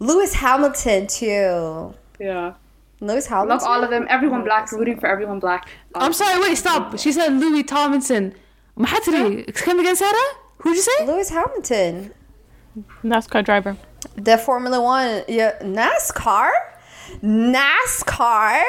Lewis 0.00 0.34
Hamilton 0.34 1.06
too. 1.06 1.94
Yeah. 2.18 2.54
Lewis 3.00 3.26
Hamilton. 3.26 3.58
Love 3.58 3.62
all 3.62 3.84
of 3.84 3.90
them. 3.90 4.06
Everyone 4.08 4.42
black. 4.42 4.72
Rooting 4.72 4.98
for 4.98 5.06
everyone 5.06 5.38
black. 5.38 5.68
I'm 5.94 6.12
sorry. 6.12 6.40
Wait, 6.40 6.56
stop. 6.56 6.98
She 6.98 7.12
said 7.12 7.34
Louis 7.34 7.62
Tomlinson. 7.62 8.34
Mahatri. 8.78 9.52
Come 9.54 9.80
again, 9.80 9.96
Sarah? 9.96 10.16
Who'd 10.58 10.76
you 10.76 10.82
say? 10.82 11.06
Lewis 11.06 11.30
Hamilton, 11.30 12.12
NASCAR 13.02 13.44
driver. 13.44 13.76
the 14.16 14.36
Formula 14.38 14.80
One, 14.80 15.22
yeah, 15.28 15.58
NASCAR, 15.62 16.50
NASCAR. 17.22 18.62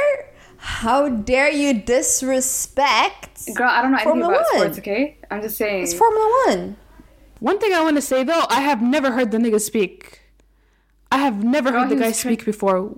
How 0.58 1.10
dare 1.10 1.50
you 1.52 1.74
disrespect? 1.82 3.48
Girl, 3.56 3.68
I 3.70 3.82
don't 3.82 3.92
know 3.92 3.98
anything 3.98 4.12
Formula 4.12 4.32
about 4.34 4.46
One. 4.54 4.60
sports. 4.62 4.78
Okay, 4.80 5.18
I'm 5.32 5.42
just 5.42 5.58
saying. 5.58 5.84
It's 5.84 5.94
Formula 5.94 6.44
One. 6.48 6.76
One 7.40 7.58
thing 7.60 7.74
I 7.74 7.82
want 7.82 7.98
to 7.98 8.02
say 8.02 8.24
though, 8.24 8.46
I 8.50 8.62
have 8.62 8.82
never 8.82 9.12
heard 9.12 9.32
the 9.32 9.38
nigga 9.40 9.60
speak. 9.60 10.22
I 11.12 11.18
have 11.18 11.44
never 11.44 11.72
Girl, 11.72 11.82
heard 11.82 11.90
the 11.90 11.96
he 11.96 12.02
guy 12.02 12.08
tra- 12.12 12.14
speak 12.14 12.46
before. 12.46 12.96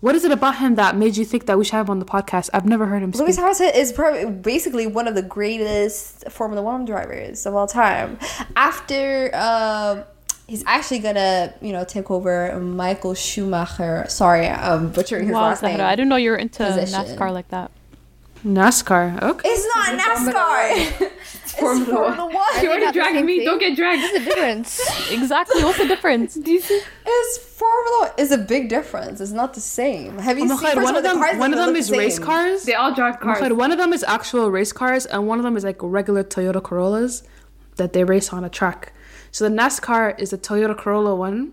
What 0.00 0.14
is 0.14 0.24
it 0.24 0.32
about 0.32 0.56
him 0.56 0.76
that 0.76 0.96
made 0.96 1.16
you 1.18 1.26
think 1.26 1.44
that 1.46 1.58
we 1.58 1.64
should 1.64 1.74
have 1.74 1.86
him 1.86 1.90
on 1.92 1.98
the 1.98 2.06
podcast? 2.06 2.48
I've 2.54 2.64
never 2.64 2.86
heard 2.86 3.02
him 3.02 3.12
speak. 3.12 3.26
Lewis 3.26 3.36
Hamilton 3.36 3.70
is 3.74 3.92
probably 3.92 4.24
basically 4.30 4.86
one 4.86 5.06
of 5.06 5.14
the 5.14 5.22
greatest 5.22 6.30
Formula 6.30 6.62
One 6.62 6.86
drivers 6.86 7.44
of 7.44 7.54
all 7.54 7.66
time. 7.66 8.18
After 8.56 9.30
um, 9.34 10.04
he's 10.46 10.64
actually 10.66 11.00
gonna, 11.00 11.52
you 11.60 11.72
know, 11.72 11.84
take 11.84 12.10
over 12.10 12.58
Michael 12.58 13.12
Schumacher. 13.14 14.06
Sorry, 14.08 14.48
I'm 14.48 14.90
butchering 14.90 15.26
his 15.26 15.34
Wow, 15.34 15.42
last 15.42 15.62
name. 15.62 15.76
Zahra, 15.76 15.90
I 15.92 15.96
didn't 15.96 16.08
know 16.08 16.16
you 16.16 16.30
were 16.30 16.36
into 16.36 16.64
Position. 16.64 16.98
NASCAR 16.98 17.32
like 17.32 17.48
that. 17.48 17.70
NASCAR. 18.44 19.22
Okay. 19.22 19.48
It's 19.48 19.66
not 19.76 19.98
NASCAR. 20.00 21.10
it's 21.44 21.52
Formula 21.52 21.84
Formula 21.90 22.24
One. 22.26 22.34
One. 22.34 22.62
You 22.62 22.68
already 22.68 22.84
not 22.86 22.94
dragged 22.94 23.24
me. 23.26 23.36
thing. 23.38 23.44
Don't 23.46 23.58
get 23.58 23.76
dragged. 23.76 24.02
What's 24.02 24.18
the 24.18 24.24
difference? 24.24 24.80
Exactly. 25.10 25.62
What's 25.64 25.78
the 25.78 25.86
difference? 25.86 26.36
It's 26.46 27.38
Formula 27.38 27.98
One. 28.06 28.10
It's 28.16 28.30
a 28.32 28.38
big 28.38 28.68
difference. 28.70 29.20
It's 29.20 29.32
not 29.32 29.52
the 29.54 29.60
same. 29.60 30.18
Have 30.18 30.38
you 30.38 30.44
Oh, 30.44 30.48
seen 30.48 30.56
Muhammad, 30.56 30.74
first 30.74 30.84
one 30.86 30.96
of 30.96 31.02
the 31.02 31.08
them, 31.10 31.18
cars 31.18 31.38
one 31.38 31.52
of 31.52 31.58
them 31.58 31.76
is 31.76 31.88
the 31.88 31.98
race 31.98 32.18
cars. 32.18 32.64
They 32.64 32.74
all 32.74 32.94
drive 32.94 33.16
oh 33.20 33.24
cars. 33.24 33.38
Muhammad, 33.40 33.58
one 33.58 33.72
of 33.72 33.78
them 33.78 33.92
is 33.92 34.02
actual 34.04 34.50
race 34.50 34.72
cars, 34.72 35.04
and 35.06 35.26
one 35.26 35.38
of 35.38 35.44
them 35.44 35.56
is 35.56 35.64
like 35.64 35.76
regular 35.82 36.24
Toyota 36.24 36.62
Corollas 36.62 37.22
that 37.76 37.92
they 37.92 38.04
race 38.04 38.32
on 38.32 38.44
a 38.44 38.48
track. 38.48 38.92
So 39.32 39.46
the 39.48 39.54
NASCAR 39.54 40.18
is 40.18 40.30
the 40.30 40.38
Toyota 40.38 40.76
Corolla 40.76 41.14
one, 41.14 41.52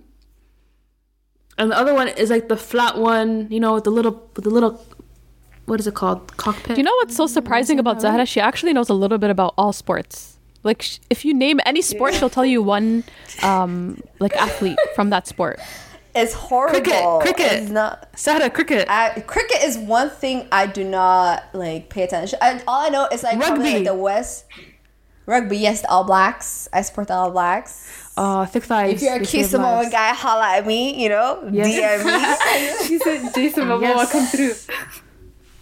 and 1.57 1.71
the 1.71 1.77
other 1.77 1.93
one 1.93 2.07
is 2.07 2.29
like 2.29 2.47
the 2.47 2.57
flat 2.57 2.97
one. 2.97 3.47
You 3.51 3.59
know, 3.59 3.73
with 3.73 3.83
the 3.83 3.91
little, 3.91 4.29
with 4.35 4.45
the 4.45 4.49
little, 4.51 4.81
what 5.67 5.79
is 5.79 5.85
it 5.87 5.93
called? 5.93 6.35
Cockpit. 6.37 6.75
Do 6.75 6.81
you 6.81 6.83
know 6.83 6.95
what's 6.95 7.15
so 7.15 7.27
surprising 7.27 7.77
about 7.79 8.01
Zahra? 8.01 8.25
She 8.25 8.39
actually 8.41 8.73
knows 8.73 8.89
a 8.89 8.93
little 8.95 9.17
bit 9.19 9.29
about 9.29 9.53
all 9.57 9.71
sports. 9.71 10.37
Like, 10.63 10.81
sh- 10.81 10.97
if 11.09 11.23
you 11.23 11.33
name 11.33 11.59
any 11.65 11.81
sport, 11.81 12.13
she'll 12.15 12.29
tell 12.31 12.45
you 12.45 12.61
one, 12.63 13.03
um, 13.43 14.01
like 14.19 14.35
athlete 14.35 14.79
from 14.95 15.11
that 15.11 15.27
sport. 15.27 15.59
It's 16.15 16.33
horrible. 16.33 16.79
Cricket, 16.81 17.03
cricket. 17.21 17.61
It's 17.61 17.69
not. 17.69 18.07
Sada 18.17 18.49
cricket. 18.49 18.89
I, 18.89 19.19
cricket 19.27 19.61
is 19.61 19.77
one 19.77 20.09
thing 20.09 20.47
I 20.51 20.65
do 20.65 20.83
not 20.83 21.43
like 21.53 21.89
pay 21.89 22.01
attention. 22.01 22.39
I, 22.41 22.59
all 22.67 22.87
I 22.87 22.89
know 22.89 23.07
is 23.11 23.21
like 23.21 23.37
probably, 23.37 23.65
Rugby. 23.65 23.73
like 23.75 23.83
the 23.85 23.93
West 23.93 24.45
rugby. 25.27 25.57
Yes, 25.59 25.81
the 25.81 25.89
All 25.91 26.05
Blacks. 26.05 26.67
I 26.73 26.81
support 26.81 27.09
the 27.09 27.13
All 27.13 27.29
Blacks. 27.29 28.11
Oh, 28.17 28.45
thick 28.45 28.63
thighs. 28.63 28.93
If 28.95 29.01
you're 29.03 29.17
a 29.17 29.19
they 29.19 29.25
key 29.27 29.43
Samoan 29.43 29.75
lives. 29.83 29.91
guy, 29.91 30.09
holla 30.15 30.57
at 30.57 30.65
me. 30.65 31.03
You 31.03 31.09
know, 31.09 31.47
Yes. 31.51 32.01
DM 32.01 32.79
me. 32.81 32.87
She 32.87 32.97
said 32.97 33.31
Jason 33.35 33.65
Momoa 33.65 33.81
Yes. 33.81 34.11
come 34.11 34.25
through. 34.25 34.53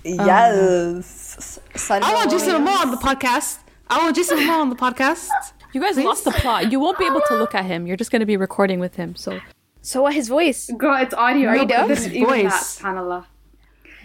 Yes. 0.06 1.60
Um, 1.90 2.04
I 2.04 2.14
want 2.14 2.30
Jason 2.32 2.54
Momoa 2.56 2.82
on 2.86 2.92
the 2.92 2.98
podcast. 2.98 3.60
I 3.90 3.98
want 4.00 4.16
Jason 4.16 4.38
Momoa 4.38 4.62
on 4.62 4.70
the 4.70 4.76
podcast. 4.76 5.28
You 5.74 5.82
guys 5.82 5.98
lost 5.98 6.24
the 6.24 6.32
plot. 6.32 6.72
You 6.72 6.80
won't 6.80 6.98
be 6.98 7.06
able 7.06 7.22
to 7.28 7.36
look 7.36 7.54
at 7.54 7.66
him. 7.66 7.86
You're 7.88 7.98
just 7.98 8.12
going 8.12 8.22
to 8.22 8.26
be 8.26 8.38
recording 8.38 8.80
with 8.80 8.96
him. 8.96 9.16
So 9.16 9.40
So 9.82 10.04
what? 10.04 10.14
His 10.14 10.28
voice? 10.30 10.70
Girl, 10.78 10.96
it's 11.02 11.14
audio. 11.14 11.50
Are 11.50 11.56
you 11.58 11.62
but 11.66 11.70
dumb? 11.76 11.88
this 11.90 12.06
is 12.06 12.14
even 12.14 12.30
that, 12.46 12.54
Voice. 12.80 12.82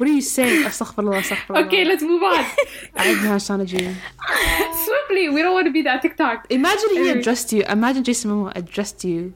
What 0.01 0.09
are 0.09 0.12
you 0.12 0.22
saying? 0.22 0.64
Astaghfirullah, 0.64 1.20
astaghfirullah. 1.20 1.66
Okay, 1.66 1.84
let's 1.84 2.03
move 2.03 2.22
on. 2.22 2.44
I 2.96 3.05
have 3.05 3.22
no 3.22 3.36
strategy. 3.38 3.84
Swiftly, 4.84 5.28
we 5.28 5.42
don't 5.42 5.53
want 5.53 5.66
to 5.66 5.72
be 5.72 5.82
that 5.82 6.01
TikTok. 6.01 6.46
Imagine 6.48 6.90
he 6.90 7.11
addressed 7.11 7.53
you. 7.53 7.62
Imagine 7.68 8.03
Jason 8.05 8.30
Momoa 8.30 8.53
addressed 8.57 9.05
you, 9.05 9.34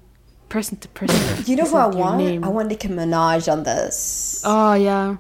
person 0.49 0.79
to 0.79 0.89
person. 0.89 1.45
You 1.47 1.57
know 1.57 1.65
He 1.65 1.71
who 1.71 1.77
I 1.77 1.87
want? 1.87 2.19
name. 2.19 2.45
I 2.45 2.49
want 2.49 2.69
Nicki 2.69 2.89
Minaj 2.89 3.51
on 3.53 3.63
this. 3.65 4.43
Oh 4.45 4.73
yeah. 4.75 5.17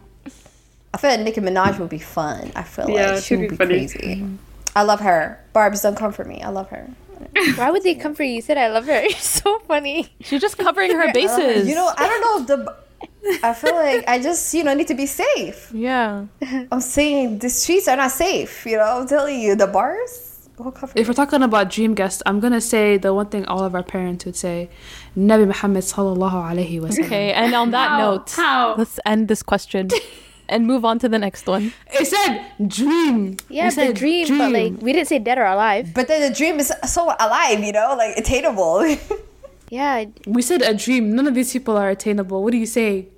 I 0.94 0.96
feel 0.96 1.10
like 1.10 1.20
Nicki 1.26 1.40
Minaj 1.42 1.78
would 1.80 1.90
be 1.90 1.98
fun. 1.98 2.52
I 2.54 2.62
feel 2.62 2.88
Yeah, 2.88 3.18
like 3.18 3.24
she 3.24 3.34
she'd 3.34 3.40
be 3.40 3.48
be 3.48 3.56
crazy. 3.58 4.24
I 4.76 4.82
love 4.82 5.00
her. 5.00 5.42
Barb's 5.52 5.82
don't 5.82 5.96
come 5.96 6.12
for 6.12 6.24
me. 6.24 6.40
I 6.40 6.48
love 6.48 6.68
her. 6.70 6.86
Why 7.58 7.70
would 7.70 7.82
they 7.82 7.94
comfort 7.96 8.24
you? 8.24 8.34
You 8.38 8.42
said 8.42 8.58
I 8.58 8.68
love 8.68 8.86
her. 8.86 9.00
You're 9.10 9.18
so 9.18 9.58
funny. 9.66 10.08
she's 10.20 10.40
just 10.40 10.56
covering 10.56 10.92
her 10.92 11.08
uh, 11.10 11.12
bases. 11.12 11.66
You 11.68 11.74
know, 11.74 11.90
I 11.96 12.04
don't 12.08 12.22
know 12.22 12.34
if 12.42 12.46
the. 12.46 12.58
I 13.42 13.54
feel 13.54 13.74
like 13.74 14.04
I 14.06 14.20
just 14.20 14.52
you 14.54 14.62
know 14.64 14.74
need 14.74 14.88
to 14.88 14.94
be 14.94 15.06
safe. 15.06 15.70
yeah. 15.74 16.26
I'm 16.70 16.80
saying 16.80 17.38
the 17.40 17.48
streets 17.50 17.88
are 17.88 17.96
not 17.96 18.12
safe. 18.12 18.64
You 18.66 18.76
know, 18.78 19.00
I'm 19.00 19.06
telling 19.08 19.40
you 19.40 19.56
the 19.56 19.66
bars. 19.66 20.48
will 20.58 20.70
cover 20.70 20.92
If 20.94 21.08
we're 21.08 21.14
talking 21.18 21.42
about 21.42 21.70
dream 21.70 21.94
guests, 21.94 22.22
I'm 22.26 22.38
gonna 22.38 22.60
say 22.60 22.96
the 22.98 23.12
one 23.14 23.26
thing 23.32 23.44
all 23.46 23.64
of 23.64 23.74
our 23.74 23.82
parents 23.82 24.24
would 24.26 24.36
say, 24.36 24.68
Nabi 25.16 25.46
Muhammad 25.46 25.82
sallallahu 25.84 26.38
alaihi 26.50 26.80
wasallam. 26.84 27.06
Okay. 27.06 27.32
And 27.32 27.54
on 27.54 27.70
that 27.72 27.88
How? 27.96 27.98
note, 27.98 28.30
How? 28.32 28.74
let's 28.76 29.00
end 29.06 29.26
this 29.28 29.42
question 29.42 29.88
and 30.48 30.66
move 30.66 30.84
on 30.84 30.98
to 31.00 31.08
the 31.08 31.18
next 31.18 31.46
one. 31.46 31.72
It 31.92 32.06
said 32.06 32.68
dream. 32.68 33.36
Yeah, 33.48 33.66
It 33.66 33.70
the 33.70 33.74
said 33.74 33.96
dream, 33.96 34.38
but 34.38 34.52
like 34.52 34.72
we 34.82 34.92
didn't 34.92 35.08
say 35.08 35.18
dead 35.18 35.38
or 35.38 35.44
alive. 35.46 35.92
But 35.94 36.08
then 36.08 36.20
the 36.20 36.34
dream 36.36 36.58
is 36.60 36.72
so 36.86 37.04
alive. 37.18 37.62
You 37.62 37.72
know, 37.72 37.94
like 37.96 38.16
attainable. 38.16 38.96
Yeah, 39.70 40.04
we 40.26 40.40
said 40.42 40.62
a 40.62 40.72
dream. 40.74 41.16
None 41.16 41.26
of 41.26 41.34
these 41.34 41.52
people 41.52 41.76
are 41.76 41.88
attainable. 41.90 42.44
What 42.44 42.52
do 42.52 42.58
you 42.58 42.66
say? 42.66 43.08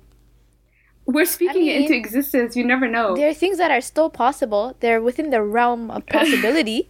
We're 1.05 1.25
speaking 1.25 1.67
it 1.67 1.81
into 1.81 1.93
existence. 1.95 2.55
You 2.55 2.63
never 2.65 2.87
know. 2.87 3.15
there 3.15 3.29
are 3.29 3.33
things 3.33 3.59
that 3.59 3.69
are 3.69 3.81
still 3.81 4.09
possible. 4.09 4.75
They're 4.79 5.01
within 5.01 5.29
the 5.29 5.43
realm 5.43 5.91
of 5.91 6.05
possibility. 6.17 6.89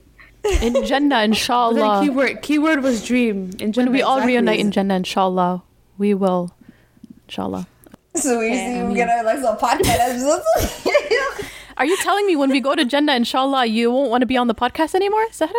In 0.62 0.86
Jannah, 0.86 1.16
Then 1.20 1.32
inshallah. 1.32 2.02
keyword 2.02 2.42
keyword 2.44 2.82
was 2.82 3.04
dream. 3.06 3.50
In 3.60 3.74
When 3.74 3.92
we 3.92 4.02
all 4.02 4.18
exactly. 4.18 4.34
reunite 4.36 4.60
in 4.60 4.72
Jannah, 4.72 4.96
inshallah, 4.96 5.64
we 5.98 6.14
will. 6.14 6.52
Inshallah. 7.28 7.68
So 8.18 8.40
we 8.40 8.54
see 8.54 8.84
we 8.84 8.96
get 8.96 9.10
our 9.10 9.24
like 9.24 9.40
some 9.40 9.58
podcast 9.58 10.00
episodes. 10.00 10.46
Are 11.78 11.86
you 11.86 11.96
telling 11.98 12.26
me 12.26 12.36
when 12.36 12.50
we 12.50 12.60
go 12.60 12.74
to 12.74 12.84
Jannah, 12.86 13.16
inshallah, 13.16 13.68
you 13.68 13.92
won't 13.92 14.10
want 14.10 14.22
to 14.22 14.26
be 14.26 14.36
on 14.36 14.48
the 14.48 14.56
podcast 14.56 14.96
anymore, 14.96 15.28
Sahra? 15.32 15.54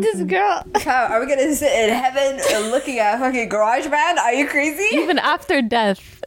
this 0.00 0.22
girl. 0.22 0.64
How, 0.76 1.06
are 1.06 1.20
we 1.20 1.26
gonna 1.26 1.54
sit 1.54 1.72
in 1.72 1.94
heaven 1.94 2.70
looking 2.70 2.98
at 2.98 3.16
a 3.16 3.18
fucking 3.18 3.48
garage 3.48 3.86
band? 3.88 4.18
Are 4.18 4.32
you 4.32 4.46
crazy? 4.46 4.96
Even 4.96 5.18
after 5.18 5.60
death. 5.62 6.22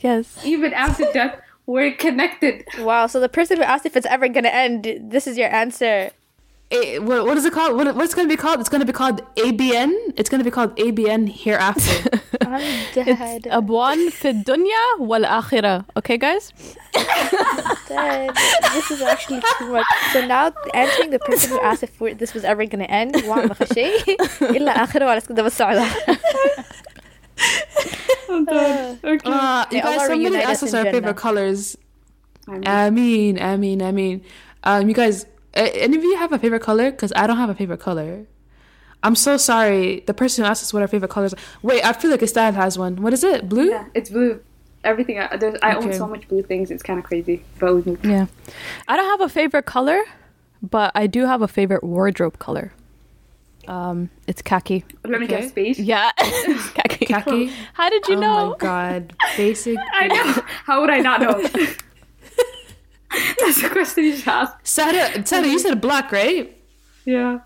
Yes. 0.00 0.38
Even 0.44 0.72
after 0.72 1.10
death, 1.12 1.40
we're 1.66 1.92
connected. 1.92 2.64
Wow. 2.80 3.06
So 3.06 3.20
the 3.20 3.28
person 3.28 3.58
who 3.58 3.62
asked 3.62 3.86
if 3.86 3.96
it's 3.96 4.06
ever 4.06 4.28
gonna 4.28 4.48
end, 4.48 4.84
this 5.00 5.26
is 5.26 5.38
your 5.38 5.52
answer 5.52 6.10
what, 6.72 7.26
what 7.26 7.36
is 7.36 7.44
it 7.44 7.52
called? 7.52 7.76
What, 7.76 7.94
what's 7.94 8.14
going 8.14 8.26
to 8.26 8.32
be 8.32 8.36
called? 8.36 8.60
It's 8.60 8.68
going 8.68 8.80
to 8.80 8.86
be 8.86 8.92
called 8.92 9.20
ABN. 9.36 9.92
It's 10.16 10.30
going 10.30 10.38
to 10.38 10.44
be 10.44 10.50
called 10.50 10.74
ABN 10.76 11.30
hereafter. 11.30 12.18
I'm 12.40 12.60
dead. 12.94 13.46
It's 13.46 13.46
Abwaan 13.46 14.98
wal 14.98 15.22
akhirah. 15.22 15.84
Okay, 15.98 16.16
guys? 16.16 16.52
dead. 17.88 18.34
This 18.72 18.90
is 18.90 19.02
actually 19.02 19.42
too 19.58 19.72
much. 19.72 19.86
So 20.12 20.24
now, 20.26 20.52
answering 20.72 21.10
the 21.10 21.18
person 21.18 21.50
who 21.50 21.60
asked 21.60 21.82
if 21.82 21.98
this 22.18 22.32
was 22.32 22.44
ever 22.44 22.64
going 22.64 22.84
to 22.84 22.90
end, 22.90 23.14
إلا 23.14 24.84
آخره 24.84 25.04
على 25.04 25.20
سكدة 25.20 25.50
I'm 28.28 28.44
done. 28.46 28.98
Okay. 29.04 29.30
Uh, 29.30 29.66
you 29.70 29.82
guys, 29.82 30.06
somebody 30.06 30.36
asked 30.36 30.62
us 30.62 30.72
our 30.72 30.84
favorite 30.84 31.16
colors. 31.16 31.76
I 32.48 32.88
mean, 32.90 33.38
I 33.40 33.56
mean, 33.56 33.82
I 33.82 33.92
mean. 33.92 34.22
Um, 34.64 34.88
you 34.88 34.94
guys, 34.94 35.26
any 35.54 35.96
of 35.96 36.02
you 36.02 36.16
have 36.16 36.32
a 36.32 36.38
favorite 36.38 36.62
color? 36.62 36.90
Because 36.90 37.12
I 37.16 37.26
don't 37.26 37.36
have 37.36 37.50
a 37.50 37.54
favorite 37.54 37.80
color. 37.80 38.26
I'm 39.02 39.14
so 39.16 39.36
sorry. 39.36 40.00
The 40.06 40.14
person 40.14 40.44
who 40.44 40.50
asked 40.50 40.62
us 40.62 40.72
what 40.72 40.80
our 40.82 40.88
favorite 40.88 41.10
colors. 41.10 41.34
Are. 41.34 41.38
Wait, 41.62 41.84
I 41.84 41.92
feel 41.92 42.10
like 42.10 42.20
Estad 42.20 42.54
has 42.54 42.78
one. 42.78 43.02
What 43.02 43.12
is 43.12 43.24
it? 43.24 43.48
Blue? 43.48 43.70
yeah, 43.70 43.86
it's 43.94 44.10
blue. 44.10 44.40
Everything. 44.84 45.18
I, 45.18 45.36
there's, 45.36 45.58
I 45.62 45.74
own 45.74 45.92
so 45.92 46.06
much 46.08 46.26
blue 46.28 46.42
things. 46.42 46.70
It's 46.70 46.82
kind 46.82 46.98
of 46.98 47.04
crazy. 47.04 47.44
But 47.58 47.74
we 47.74 47.82
moved. 47.82 48.04
Yeah. 48.04 48.26
I 48.88 48.96
don't 48.96 49.06
have 49.10 49.20
a 49.20 49.28
favorite 49.28 49.64
color, 49.64 50.00
but 50.62 50.90
I 50.94 51.06
do 51.06 51.24
have 51.26 51.40
a 51.42 51.48
favorite 51.48 51.84
wardrobe 51.84 52.38
color. 52.38 52.72
Um, 53.68 54.10
it's 54.26 54.42
khaki. 54.42 54.84
Let 55.04 55.20
me 55.20 55.26
Okay. 55.26 55.40
guess. 55.42 55.48
Space. 55.50 55.78
Yeah, 55.78 56.10
khaki. 56.74 57.06
Khaki? 57.06 57.52
How 57.74 57.90
did 57.90 58.08
you 58.08 58.16
oh 58.16 58.20
know? 58.20 58.50
my 58.50 58.56
god. 58.58 59.12
Basic. 59.36 59.78
I 59.94 60.08
know. 60.08 60.42
How 60.64 60.80
would 60.80 60.90
I 60.90 60.98
not 60.98 61.20
know? 61.20 61.40
That's 63.40 63.60
the 63.62 63.68
question 63.70 64.04
you 64.04 64.16
should 64.16 64.28
ask. 64.28 64.54
Sada, 64.64 65.24
Sada, 65.26 65.48
you 65.48 65.58
said 65.58 65.80
black, 65.80 66.12
right? 66.12 66.56
Yeah. 67.04 67.40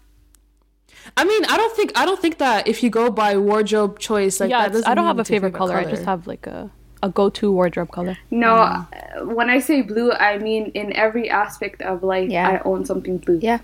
I 1.17 1.25
mean, 1.25 1.45
I 1.47 1.57
don't 1.57 1.75
think 1.77 1.93
I 1.97 2.05
don't 2.05 2.21
think 2.21 2.39
that 2.39 2.67
if 2.69 2.83
you 2.83 2.91
go 2.91 3.11
by 3.11 3.37
wardrobe 3.37 3.99
choice, 3.99 4.41
like 4.41 4.51
yeah, 4.51 4.62
that 4.62 4.73
doesn't 4.73 4.89
I 4.89 4.95
don't 4.95 5.07
have 5.07 5.19
a 5.19 5.21
it's 5.23 5.31
your 5.31 5.37
favorite, 5.41 5.55
color. 5.55 5.77
I 5.77 5.85
just 5.85 6.05
have 6.05 6.27
like 6.27 6.47
a 6.47 6.71
a 7.03 7.09
go-to 7.11 7.53
wardrobe 7.53 7.91
color. 7.91 8.17
No, 8.31 8.55
Mm. 8.57 8.87
uh, 9.21 9.35
when 9.35 9.49
I 9.51 9.59
say 9.61 9.83
blue, 9.83 10.12
I 10.12 10.39
mean 10.39 10.67
in 10.75 10.93
every 10.95 11.29
aspect 11.31 11.81
of 11.83 12.03
life, 12.03 12.31
Yeah. 12.31 12.49
I 12.49 12.59
own 12.69 12.85
something 12.85 13.19
blue. 13.19 13.39
Yeah. 13.43 13.59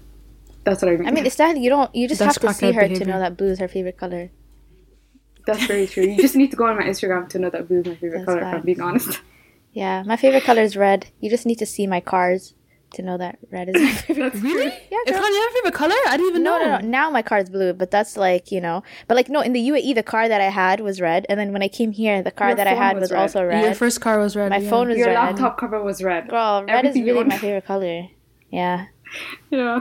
That's 0.65 0.83
what 0.83 0.93
I 0.93 0.97
mean. 0.97 1.09
I 1.09 1.11
mean, 1.11 1.27
it's 1.27 1.37
that 1.37 1.59
you 1.59 1.69
don't. 1.71 1.93
You 1.95 2.07
just 2.09 2.21
That's 2.21 2.37
have 2.41 2.49
to 2.51 2.55
see 2.55 2.67
crackhead 2.67 2.91
her 2.91 2.97
to 2.97 3.05
know 3.05 3.19
that 3.19 3.37
blue 3.37 3.49
is 3.49 3.59
her 3.59 3.69
favorite 3.69 3.97
color. 3.99 4.31
that's 5.47 5.65
very 5.67 5.87
true. 5.89 6.05
You 6.05 6.17
just 6.23 6.37
need 6.37 6.51
to 6.53 6.57
go 6.57 6.67
on 6.67 6.77
my 6.77 6.85
Instagram 6.85 7.29
to 7.31 7.39
know 7.41 7.51
that 7.51 7.67
blue 7.67 7.81
is 7.81 7.87
my 7.87 7.97
favorite 7.97 8.19
That's 8.27 8.27
color, 8.27 8.39
if 8.49 8.55
I'm 8.55 8.63
being 8.63 8.81
honest. 8.81 9.21
Yeah, 9.73 10.03
my 10.05 10.17
favorite 10.17 10.45
color 10.45 10.63
is 10.63 10.77
red. 10.77 11.07
You 11.21 11.31
just 11.31 11.47
need 11.47 11.59
to 11.59 11.67
see 11.67 11.87
my 11.87 12.01
cars 12.01 12.55
to 12.95 13.01
know 13.03 13.17
that 13.17 13.39
red 13.51 13.71
is 13.71 13.81
my 13.83 13.93
favorite. 13.93 14.35
Really? 14.35 14.67
Yeah, 14.67 14.99
It's 15.07 15.17
not 15.19 15.33
your 15.33 15.51
favorite 15.53 15.73
color? 15.75 15.95
I 16.09 16.17
didn't 16.19 16.29
even 16.29 16.43
No, 16.43 16.59
know. 16.59 16.65
no, 16.67 16.79
no. 16.79 16.87
Now 16.87 17.09
my 17.11 17.23
car 17.23 17.39
is 17.39 17.49
blue, 17.49 17.73
but 17.73 17.91
that's 17.91 18.17
like 18.19 18.53
you 18.53 18.61
know. 18.61 18.83
But 19.09 19.17
like 19.17 19.31
no, 19.31 19.41
in 19.41 19.55
the 19.55 19.61
UAE, 19.71 19.95
the 19.95 20.03
car 20.03 20.29
that 20.29 20.41
I 20.43 20.51
had 20.51 20.81
was 20.81 21.01
red, 21.01 21.25
and 21.31 21.41
then 21.41 21.53
when 21.55 21.63
I 21.63 21.69
came 21.69 21.93
here, 21.93 22.23
the 22.23 22.31
car 22.31 22.49
Your 22.49 22.57
that 22.57 22.67
I 22.67 22.75
had 22.75 22.97
was 22.97 23.05
was, 23.05 23.13
red. 23.13 23.21
also 23.21 23.49
Your 23.49 23.75
first 23.75 24.01
car 24.03 24.19
was 24.19 24.37
red. 24.37 24.51
my 24.51 24.59
yeah. 24.59 24.69
phone 24.71 24.89
was 24.89 24.99
Your 24.99 25.07
red. 25.07 25.13
Your 25.15 25.23
laptop 25.23 25.57
cover 25.59 25.83
was 25.83 26.03
red. 26.03 26.29
Girl, 26.29 26.65
red 26.65 26.85
is 26.85 26.91
Everything 26.91 27.07
you 27.07 27.15
really 27.15 27.25
my 27.25 27.39
favorite 27.39 27.65
color. 27.65 28.09
Yeah, 28.51 28.87
Yeah. 29.51 29.81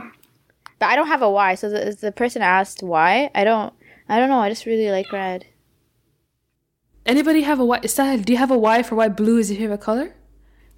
but 0.78 0.86
I 0.86 0.96
don't 0.96 1.08
have 1.08 1.20
a 1.20 1.30
why. 1.30 1.54
So 1.54 1.68
the, 1.68 1.94
the 2.00 2.12
person 2.12 2.40
asked 2.40 2.82
why. 2.82 3.30
I 3.34 3.44
don't. 3.44 3.74
I 4.08 4.18
don't 4.18 4.30
know. 4.30 4.38
I 4.40 4.48
just 4.48 4.64
really 4.64 4.90
like 4.90 5.12
red. 5.12 5.44
Anybody 7.04 7.42
have 7.42 7.58
a 7.60 7.64
why? 7.64 7.80
Sahel, 7.82 8.18
do 8.18 8.32
you 8.32 8.38
have 8.38 8.50
a 8.50 8.58
why 8.58 8.82
for 8.82 8.94
why 8.94 9.08
blue 9.08 9.38
is 9.38 9.50
your 9.50 9.58
favorite 9.58 9.80
color? 9.80 10.14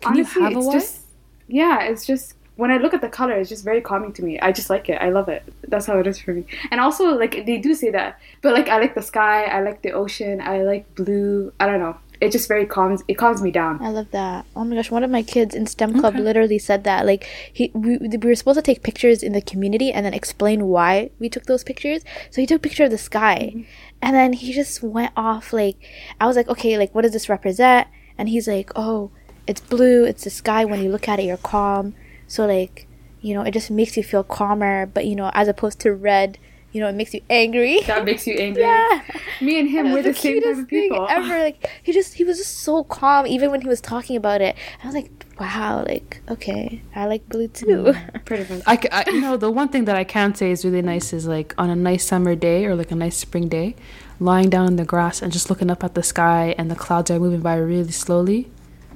Can 0.01 0.13
Honestly, 0.13 0.41
you 0.43 0.45
have 0.49 0.57
a 0.57 0.61
why? 0.61 0.73
just 0.73 1.03
yeah, 1.49 1.83
it's 1.83 2.07
just 2.07 2.35
when 2.57 2.71
I 2.71 2.77
look 2.79 2.95
at 2.95 3.01
the 3.01 3.09
color, 3.09 3.33
it's 3.33 3.49
just 3.49 3.65
very 3.65 3.81
calming 3.81 4.13
to 4.15 4.23
me. 4.23 4.39
I 4.41 4.53
just 4.53 4.71
like 4.71 4.89
it. 4.89 5.01
I 5.01 5.11
love 5.11 5.29
it. 5.29 5.43
That's 5.69 5.87
how 5.87 5.99
it 5.99 6.07
is 6.07 6.19
for 6.19 6.33
me. 6.33 6.45
And 6.71 6.81
also, 6.81 7.17
like 7.17 7.45
they 7.47 7.59
do 7.59 7.75
say 7.75 7.91
that, 7.91 8.21
but 8.43 8.55
like 8.55 8.69
I 8.69 8.79
like 8.79 8.95
the 8.95 9.03
sky. 9.03 9.45
I 9.45 9.61
like 9.61 9.83
the 9.83 9.93
ocean. 9.93 10.41
I 10.41 10.63
like 10.63 10.95
blue. 10.95 11.53
I 11.61 11.67
don't 11.67 11.81
know. 11.81 11.97
It 12.21 12.33
just 12.33 12.49
very 12.49 12.65
calms 12.67 13.03
it 13.09 13.15
calms 13.15 13.43
me 13.43 13.51
down. 13.51 13.83
I 13.83 13.91
love 13.91 14.11
that. 14.13 14.47
Oh 14.55 14.65
my 14.65 14.77
gosh, 14.77 14.91
one 14.91 15.05
of 15.05 15.11
my 15.11 15.23
kids 15.23 15.55
in 15.55 15.67
STEM 15.67 16.01
club 16.01 16.15
literally 16.17 16.59
said 16.59 16.85
that. 16.85 17.07
Like 17.07 17.25
he, 17.53 17.71
we, 17.75 17.99
we 17.99 18.17
were 18.17 18.35
supposed 18.35 18.59
to 18.59 18.63
take 18.63 18.83
pictures 18.83 19.23
in 19.23 19.33
the 19.33 19.43
community 19.43 19.93
and 19.93 20.07
then 20.07 20.15
explain 20.15 20.67
why 20.67 21.11
we 21.19 21.29
took 21.29 21.45
those 21.45 21.65
pictures. 21.65 22.05
So 22.31 22.41
he 22.41 22.47
took 22.47 22.59
a 22.59 22.67
picture 22.67 22.85
of 22.85 22.91
the 22.91 22.99
sky, 22.99 23.53
mm-hmm. 23.55 23.63
and 24.03 24.15
then 24.15 24.33
he 24.33 24.53
just 24.53 24.83
went 24.83 25.13
off. 25.17 25.53
Like 25.53 25.77
I 26.21 26.27
was 26.27 26.37
like, 26.37 26.49
okay, 26.49 26.79
like 26.79 26.95
what 26.95 27.03
does 27.03 27.13
this 27.13 27.29
represent? 27.29 27.89
And 28.17 28.29
he's 28.29 28.47
like, 28.47 28.71
oh, 28.77 29.11
it's 29.47 29.61
blue. 29.61 30.05
It's 30.05 30.25
the 30.25 30.31
sky. 30.31 30.65
When 30.65 30.83
you 30.83 30.91
look 30.91 31.09
at 31.09 31.19
it, 31.19 31.25
you're 31.25 31.37
calm. 31.37 31.95
So 32.27 32.47
like, 32.47 32.87
you 33.21 33.35
know, 33.35 33.43
it 33.43 33.53
just 33.53 33.71
makes 33.71 33.97
you 33.97 34.03
feel 34.03 34.23
calmer. 34.23 34.87
But 34.87 35.07
you 35.07 35.17
know, 35.17 35.31
as 35.35 35.49
opposed 35.49 35.81
to 35.81 35.93
red, 35.93 36.39
you 36.75 36.81
know, 36.81 36.89
it 36.89 36.95
makes 36.95 37.15
you 37.15 37.23
angry. 37.31 37.81
That 37.87 38.05
makes 38.05 38.27
you 38.27 38.35
angry. 38.35 38.63
yeah. 38.63 39.01
Me 39.41 39.59
and 39.61 39.71
him, 39.71 39.87
It 39.87 39.91
we're 39.91 39.97
was 40.03 40.05
the, 40.07 40.15
same 40.15 40.35
type 40.35 40.43
cutest 40.43 40.61
of 40.63 40.69
thing 40.69 40.91
people. 40.91 41.07
ever. 41.09 41.39
Like 41.39 41.71
he 41.83 41.93
just 41.93 42.15
he 42.15 42.25
was 42.25 42.37
just 42.37 42.59
so 42.59 42.85
calm 42.85 43.27
even 43.27 43.51
when 43.51 43.63
he 43.63 43.69
was 43.69 43.81
talking 43.81 44.17
about 44.17 44.41
it. 44.43 44.57
I 44.83 44.87
was 44.87 44.95
like, 44.95 45.11
wow, 45.41 45.85
like 45.87 46.21
okay, 46.29 46.83
I 46.95 47.07
like 47.07 47.27
blue 47.29 47.49
too. 47.49 47.67
Mm-hmm. 47.67 48.19
Pretty 48.27 48.53
much. 48.53 48.63
I, 48.67 48.77
c- 48.77 48.89
I- 48.91 49.09
you 49.11 49.21
know, 49.21 49.37
the 49.37 49.51
one 49.51 49.69
thing 49.69 49.85
that 49.87 49.97
I 49.97 50.05
can 50.05 50.35
say 50.35 50.51
is 50.51 50.65
really 50.65 50.83
nice 50.83 51.13
is 51.13 51.27
like 51.27 51.55
on 51.57 51.71
a 51.71 51.77
nice 51.77 52.05
summer 52.05 52.35
day 52.35 52.67
or 52.67 52.75
like 52.75 52.91
a 52.91 52.97
nice 52.97 53.17
spring 53.17 53.49
day, 53.49 53.77
lying 54.21 54.51
down 54.51 54.67
in 54.67 54.77
the 54.77 54.85
grass 54.85 55.23
and 55.23 55.33
just 55.33 55.49
looking 55.51 55.71
up 55.71 55.83
at 55.85 55.95
the 55.95 56.03
sky 56.03 56.55
and 56.59 56.71
the 56.71 56.77
clouds 56.77 57.11
are 57.11 57.19
moving 57.21 57.41
by 57.41 57.57
really 57.57 57.93
slowly. 57.93 58.51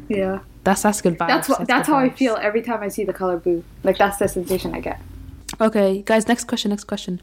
Yeah. 0.09 0.41
That's 0.65 0.83
that's 0.83 1.01
good 1.01 1.17
vibes. 1.17 1.29
That's 1.29 1.49
what 1.49 1.67
that's 1.67 1.89
good 1.89 1.95
how 1.95 1.99
I 2.01 2.11
feel 2.11 2.37
every 2.43 2.61
time 2.63 2.83
I 2.83 2.89
see 2.89 3.05
the 3.05 3.13
color 3.13 3.39
blue. 3.39 3.63
Like 3.85 3.97
that's 3.97 4.19
the 4.19 4.29
sensation 4.29 4.75
I 4.75 4.81
get. 4.81 5.01
Okay, 5.61 6.03
guys, 6.05 6.29
next 6.29 6.45
question, 6.45 6.69
next 6.71 6.85
question. 6.85 7.21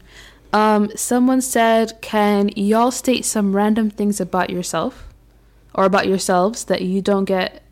Um, 0.52 0.90
someone 0.96 1.40
said, 1.40 2.00
can 2.00 2.50
y'all 2.56 2.90
state 2.90 3.24
some 3.24 3.54
random 3.54 3.90
things 3.90 4.20
about 4.20 4.50
yourself 4.50 5.08
or 5.74 5.84
about 5.84 6.06
yourselves 6.06 6.64
that 6.64 6.82
you 6.82 7.02
don't 7.02 7.24
get 7.24 7.62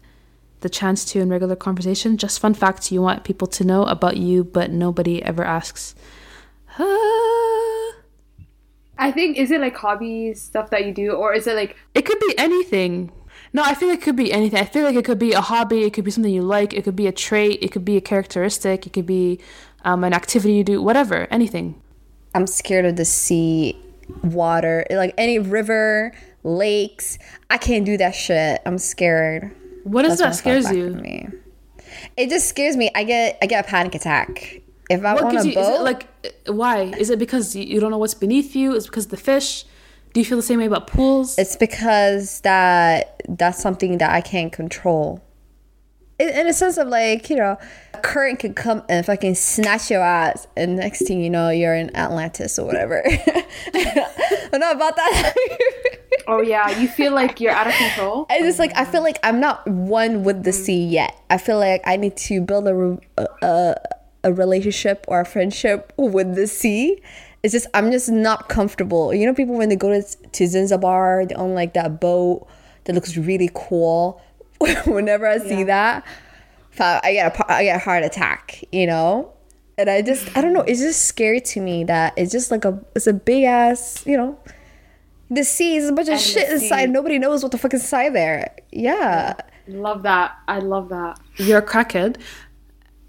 the 0.61 0.69
chance 0.69 1.05
to 1.07 1.21
in 1.21 1.29
regular 1.29 1.57
conversation? 1.57 2.17
Just 2.17 2.41
fun 2.41 2.55
facts 2.55 2.91
you 2.91 3.01
want 3.01 3.25
people 3.25 3.49
to 3.49 3.65
know 3.65 3.85
about 3.85 4.17
you, 4.17 4.45
but 4.45 4.71
nobody 4.71 5.23
ever 5.23 5.45
asks. 5.45 5.95
Ah. 6.79 7.93
I 8.97 9.11
think 9.11 9.37
is 9.37 9.51
it 9.51 9.61
like 9.61 9.77
hobbies 9.77 10.41
stuff 10.41 10.71
that 10.71 10.87
you 10.87 10.95
do, 10.95 11.13
or 11.13 11.35
is 11.35 11.49
it 11.49 11.57
like 11.57 11.77
It 11.95 12.03
could 12.03 12.21
be 12.21 12.35
anything. 12.39 13.11
No, 13.53 13.63
I 13.63 13.75
feel 13.75 13.89
like 13.89 13.99
it 13.99 14.05
could 14.05 14.17
be 14.17 14.33
anything. 14.33 14.61
I 14.61 14.65
feel 14.65 14.85
like 14.85 14.95
it 14.95 15.05
could 15.05 15.19
be 15.19 15.33
a 15.33 15.41
hobby, 15.41 15.83
it 15.83 15.93
could 15.93 16.05
be 16.05 16.11
something 16.11 16.33
you 16.33 16.43
like, 16.43 16.73
it 16.73 16.85
could 16.85 16.97
be 16.97 17.07
a 17.07 17.13
trait, 17.13 17.59
it 17.61 17.73
could 17.73 17.85
be 17.85 17.97
a 17.97 18.01
characteristic, 18.01 18.87
it 18.87 18.93
could 18.93 19.07
be 19.07 19.41
um, 19.85 20.05
an 20.05 20.13
activity 20.13 20.55
you 20.55 20.65
do, 20.65 20.81
whatever, 20.83 21.27
anything. 21.31 21.81
I'm 22.35 22.47
scared 22.47 22.85
of 22.85 22.97
the 22.97 23.05
sea, 23.05 23.79
water, 24.23 24.85
like 24.91 25.15
any 25.17 25.39
river, 25.39 26.13
lakes. 26.43 27.19
I 27.51 27.59
can't 27.59 27.85
do 27.85 27.97
that 27.97 28.15
shit. 28.15 28.61
I'm 28.67 28.79
scared. 28.79 29.55
What 29.85 30.05
is 30.05 30.19
That's 30.19 30.39
that 30.43 30.63
scares 30.63 30.71
you? 30.71 30.91
me. 30.91 31.29
It 32.17 32.29
just 32.31 32.49
scares 32.49 32.77
me. 32.77 32.91
I 32.95 33.05
get 33.05 33.39
I 33.43 33.47
get 33.47 33.65
a 33.65 33.69
panic 33.69 33.95
attack. 33.95 34.61
If 34.91 35.01
gives 35.01 35.45
a 35.45 35.49
you? 35.49 35.55
boat, 35.55 35.83
like 35.83 36.07
why? 36.47 36.83
Is 36.99 37.11
it 37.11 37.19
because 37.19 37.57
you, 37.57 37.65
you 37.65 37.81
don't 37.81 37.91
know 37.91 37.99
what's 37.99 38.15
beneath 38.15 38.55
you? 38.55 38.75
Is 38.75 38.85
it 38.85 38.89
because 38.89 39.07
of 39.07 39.13
the 39.13 39.17
fish? 39.17 39.65
Do 40.13 40.21
you 40.21 40.25
feel 40.25 40.37
the 40.37 40.43
same 40.43 40.61
way 40.61 40.67
about 40.67 40.87
pools? 40.87 41.37
it's 41.39 41.57
because 41.57 42.41
that 42.43 43.21
that's 43.29 43.61
something 43.61 43.99
that 43.99 44.11
I 44.11 44.21
can't 44.21 44.53
control. 44.53 45.24
In, 46.19 46.29
in 46.29 46.47
a 46.47 46.53
sense 46.53 46.79
of 46.79 46.89
like, 46.89 47.29
you 47.29 47.37
know, 47.37 47.59
a 47.93 47.99
current 47.99 48.39
could 48.39 48.55
come 48.55 48.83
and 48.89 49.05
fucking 49.05 49.35
snatch 49.35 49.91
your 49.91 50.03
ass, 50.03 50.47
and 50.57 50.77
next 50.77 51.07
thing 51.07 51.21
you 51.21 51.31
know, 51.31 51.51
you're 51.51 51.75
in 51.75 51.95
Atlantis 51.97 52.59
or 52.59 52.67
whatever. 52.67 53.03
I 53.05 54.49
don't 54.51 54.61
know 54.61 54.71
about 54.71 54.97
that. 54.97 55.35
oh 56.27 56.41
yeah, 56.41 56.79
you 56.79 56.89
feel 56.89 57.13
like 57.13 57.41
you're 57.41 57.53
out 57.53 57.67
of 57.67 57.75
control? 57.75 58.27
I 58.31 58.41
just 58.41 58.59
like 58.59 58.73
I 58.77 58.85
feel 58.85 59.03
like 59.03 59.19
I'm 59.23 59.41
not 59.41 59.67
one 59.69 60.25
with 60.25 60.45
the 60.45 60.53
sea 60.53 60.87
mm. 60.87 60.93
yet. 60.93 61.17
I 61.31 61.39
feel 61.39 61.59
like 61.59 61.83
I 61.85 61.97
need 61.97 62.17
to 62.19 62.41
build 62.41 62.69
a 62.69 62.99
a, 63.19 63.27
a, 63.43 63.75
a 64.25 64.33
relationship 64.33 65.05
or 65.09 65.21
a 65.21 65.25
friendship 65.25 65.93
with 65.97 66.35
the 66.35 66.47
sea. 66.47 67.01
It's 67.43 67.53
just 67.53 67.67
I'm 67.75 67.91
just 67.91 68.11
not 68.11 68.49
comfortable. 68.49 69.13
You 69.13 69.27
know, 69.27 69.35
people 69.35 69.57
when 69.57 69.69
they 69.69 69.77
go 69.77 69.89
to 69.91 70.03
to 70.03 70.47
Zanzibar, 70.47 71.27
they 71.27 71.35
own 71.35 71.55
like 71.55 71.75
that 71.75 72.01
boat 72.01 72.47
that 72.85 72.95
looks 72.95 73.17
really 73.17 73.51
cool. 73.55 74.21
Whenever 74.87 75.27
I 75.27 75.39
see 75.39 75.65
that, 75.65 76.05
I 76.79 77.13
get 77.13 77.39
a 77.39 77.53
I 77.53 77.65
get 77.65 77.77
a 77.77 77.79
heart 77.79 78.05
attack. 78.05 78.65
You 78.73 78.87
know. 78.87 79.31
And 79.77 79.91
I 79.91 80.03
just, 80.03 80.37
I 80.37 80.41
don't 80.41 80.53
know, 80.53 80.61
it's 80.61 80.79
just 80.79 81.05
scary 81.07 81.41
to 81.41 81.61
me 81.61 81.83
that 81.83 82.15
it's 82.17 82.31
just 82.31 82.53
like 82.53 82.65
a, 82.65 82.81
it's 82.95 83.09
a 83.09 83.13
big 83.13 83.43
ass, 83.43 84.07
you 84.07 84.17
know, 84.17 84.39
the 85.31 85.43
sea 85.43 85.75
is 85.75 85.89
a 85.89 85.93
bunch 85.93 86.07
of 86.07 86.13
And 86.13 86.21
the 86.21 86.25
shit 86.25 86.47
sea. 86.47 86.55
inside. 86.55 86.91
Nobody 86.91 87.19
knows 87.19 87.43
what 87.43 87.51
the 87.51 87.59
fuck 87.59 87.75
is 87.75 87.81
inside 87.83 88.15
there. 88.15 88.55
Yeah. 88.71 89.35
Love 89.67 90.05
that. 90.05 90.37
I 90.47 90.61
love 90.61 90.91
that. 90.91 91.19
You're 91.39 91.59
a 91.59 91.67
crackhead. 91.67 92.21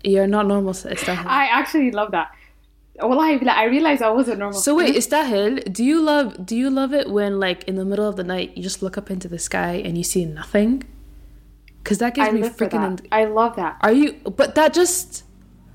You're 0.04 0.26
not 0.26 0.48
normal, 0.48 0.74
Istahil. 0.74 1.26
I 1.28 1.46
actually 1.46 1.92
love 1.92 2.10
that. 2.12 2.32
Well, 3.00 3.20
I 3.20 3.34
I 3.48 3.66
realized 3.66 4.02
I 4.02 4.10
wasn't 4.10 4.40
normal. 4.40 4.60
So 4.60 4.74
wait, 4.74 4.96
Istahil, 4.96 5.72
do 5.72 5.84
you 5.84 6.02
love 6.02 6.46
do 6.46 6.56
you 6.56 6.70
love 6.72 6.94
it 6.94 7.12
when 7.12 7.40
like 7.40 7.64
in 7.66 7.76
the 7.76 7.86
middle 7.86 8.08
of 8.08 8.16
the 8.16 8.24
night 8.24 8.56
you 8.58 8.64
just 8.64 8.82
look 8.82 8.98
up 8.98 9.12
into 9.12 9.28
the 9.28 9.38
sky 9.38 9.74
and 9.86 9.98
you 9.98 10.04
see 10.04 10.26
nothing? 10.26 10.84
Cause 11.86 12.00
that 12.00 12.16
gives 12.16 12.28
I 12.28 12.32
me 12.32 12.42
freaking. 12.42 12.98
that. 12.98 13.08
I 13.12 13.26
love 13.26 13.56
that. 13.56 13.78
Are 13.82 13.94
you? 13.94 14.14
But 14.14 14.56
that 14.56 14.74
just 14.74 15.24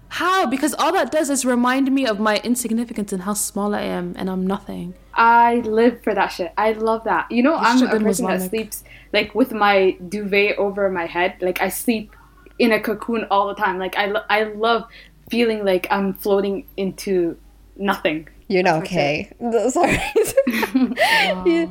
how? 0.09 0.47
Because 0.47 0.75
all 0.75 0.93
that 0.93 1.13
does 1.13 1.31
is 1.31 1.45
remind 1.45 1.91
me 1.93 2.05
of 2.05 2.19
my 2.19 2.39
insignificance 2.43 3.13
and 3.13 3.23
how 3.23 3.35
small 3.35 3.75
I 3.77 3.83
am, 3.83 4.15
and 4.19 4.29
I'm 4.29 4.45
nothing. 4.45 4.95
I 5.15 5.57
live 5.61 6.03
for 6.03 6.13
that 6.15 6.29
shit. 6.29 6.53
I 6.59 6.73
love 6.73 7.05
that. 7.05 7.31
You 7.31 7.45
know, 7.45 7.55
I'm 7.55 7.81
a 7.83 7.97
be 7.99 8.05
person 8.05 8.27
that 8.27 8.51
sleeps 8.51 8.83
like 9.13 9.35
with 9.35 9.53
my 9.53 9.97
duvet 10.09 10.59
over 10.59 10.91
my 10.91 11.07
head. 11.07 11.37
Like 11.41 11.63
I 11.63 11.69
sleep 11.69 12.15
in 12.59 12.73
a 12.73 12.81
cocoon 12.81 13.27
all 13.31 13.49
the 13.49 13.55
time. 13.55 13.79
Like 13.79 13.97
I, 13.97 14.07
lo- 14.07 14.25
I 14.29 14.43
love 14.45 14.85
feeling 15.31 15.65
like 15.65 15.87
I'm 15.91 16.15
floating 16.15 16.67
into 16.77 17.37
nothing. 17.77 18.29
You're 18.49 18.65
not 18.65 18.81
That's 18.81 18.87
okay. 18.87 19.33
Sorry. 19.71 20.01
You- 21.47 21.71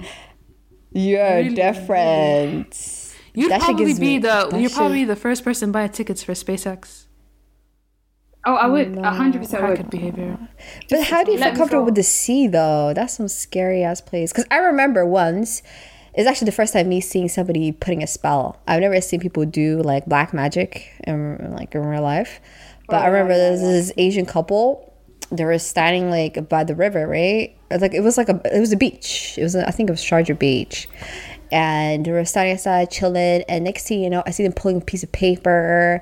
You're 0.91 1.49
different. 1.49 2.73
You'd 3.39 3.51
That 3.51 3.61
probably 3.61 3.93
be 3.93 3.99
me- 3.99 4.17
the 4.19 4.49
you're 4.53 4.69
shit- 4.69 4.77
probably 4.77 5.05
the 5.05 5.15
first 5.15 5.43
person 5.43 5.71
buy 5.71 5.87
tickets 5.87 6.21
for 6.23 6.33
SpaceX. 6.33 7.05
Oh, 8.45 8.55
I 8.55 8.67
would 8.67 8.97
a 8.97 9.11
hundred 9.11 9.41
percent 9.41 9.63
Crackhead 9.63 9.77
would. 9.77 9.89
behavior. 9.89 10.37
But 10.89 11.03
how 11.03 11.23
do 11.23 11.31
you 11.33 11.37
feel 11.37 11.53
comfortable 11.55 11.83
with 11.85 11.95
the 11.95 12.03
sea 12.03 12.47
though? 12.47 12.93
That's 12.93 13.13
some 13.15 13.27
scary 13.27 13.83
ass 13.83 13.99
place. 14.01 14.31
Because 14.31 14.45
I 14.49 14.57
remember 14.57 15.05
once, 15.05 15.61
it's 16.13 16.27
actually 16.27 16.45
the 16.45 16.53
first 16.53 16.71
time 16.73 16.87
me 16.89 17.01
seeing 17.01 17.27
somebody 17.27 17.71
putting 17.73 18.01
a 18.01 18.07
spell. 18.07 18.59
I've 18.67 18.79
never 18.81 18.99
seen 19.01 19.19
people 19.19 19.45
do 19.45 19.81
like 19.83 20.05
black 20.05 20.33
magic 20.33 20.91
in 21.05 21.51
like 21.51 21.75
in 21.75 21.81
real 21.85 22.01
life. 22.01 22.39
But 22.87 22.97
I 23.03 23.07
Oh, 23.07 23.11
remember 23.11 23.33
yeah, 23.33 23.37
there's 23.39 23.61
this 23.61 23.91
Asian 23.97 24.25
couple. 24.25 24.85
They 25.31 25.43
were 25.45 25.59
standing 25.59 26.09
like 26.09 26.47
by 26.49 26.63
the 26.63 26.75
river, 26.75 27.07
right? 27.07 27.55
Like 27.69 27.93
it 27.93 28.01
was 28.01 28.17
like 28.17 28.29
a 28.29 28.41
it 28.55 28.59
was 28.59 28.71
a 28.71 28.77
beach. 28.77 29.35
It 29.37 29.43
was 29.43 29.55
I 29.55 29.69
think 29.71 29.89
it 29.89 29.93
was 29.93 30.01
Sharjah 30.01 30.39
Beach, 30.39 30.87
and 31.51 32.05
were 32.07 32.25
standing 32.25 32.53
outside 32.53 32.91
chilling. 32.91 33.43
And 33.47 33.63
next 33.63 33.87
thing 33.87 34.01
you 34.01 34.09
know, 34.09 34.23
I 34.25 34.31
see 34.31 34.43
them 34.43 34.53
pulling 34.53 34.77
a 34.77 34.81
piece 34.81 35.03
of 35.03 35.11
paper, 35.11 36.01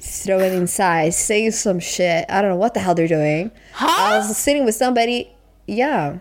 throw 0.00 0.40
it 0.40 0.52
inside, 0.52 1.14
saying 1.14 1.52
some 1.52 1.80
shit. 1.80 2.26
I 2.28 2.40
don't 2.40 2.50
know 2.50 2.56
what 2.56 2.74
the 2.74 2.80
hell 2.80 2.94
they're 2.94 3.08
doing. 3.08 3.50
I 3.78 4.18
was 4.18 4.36
sitting 4.36 4.64
with 4.64 4.74
somebody. 4.74 5.32
Yeah, 5.66 6.18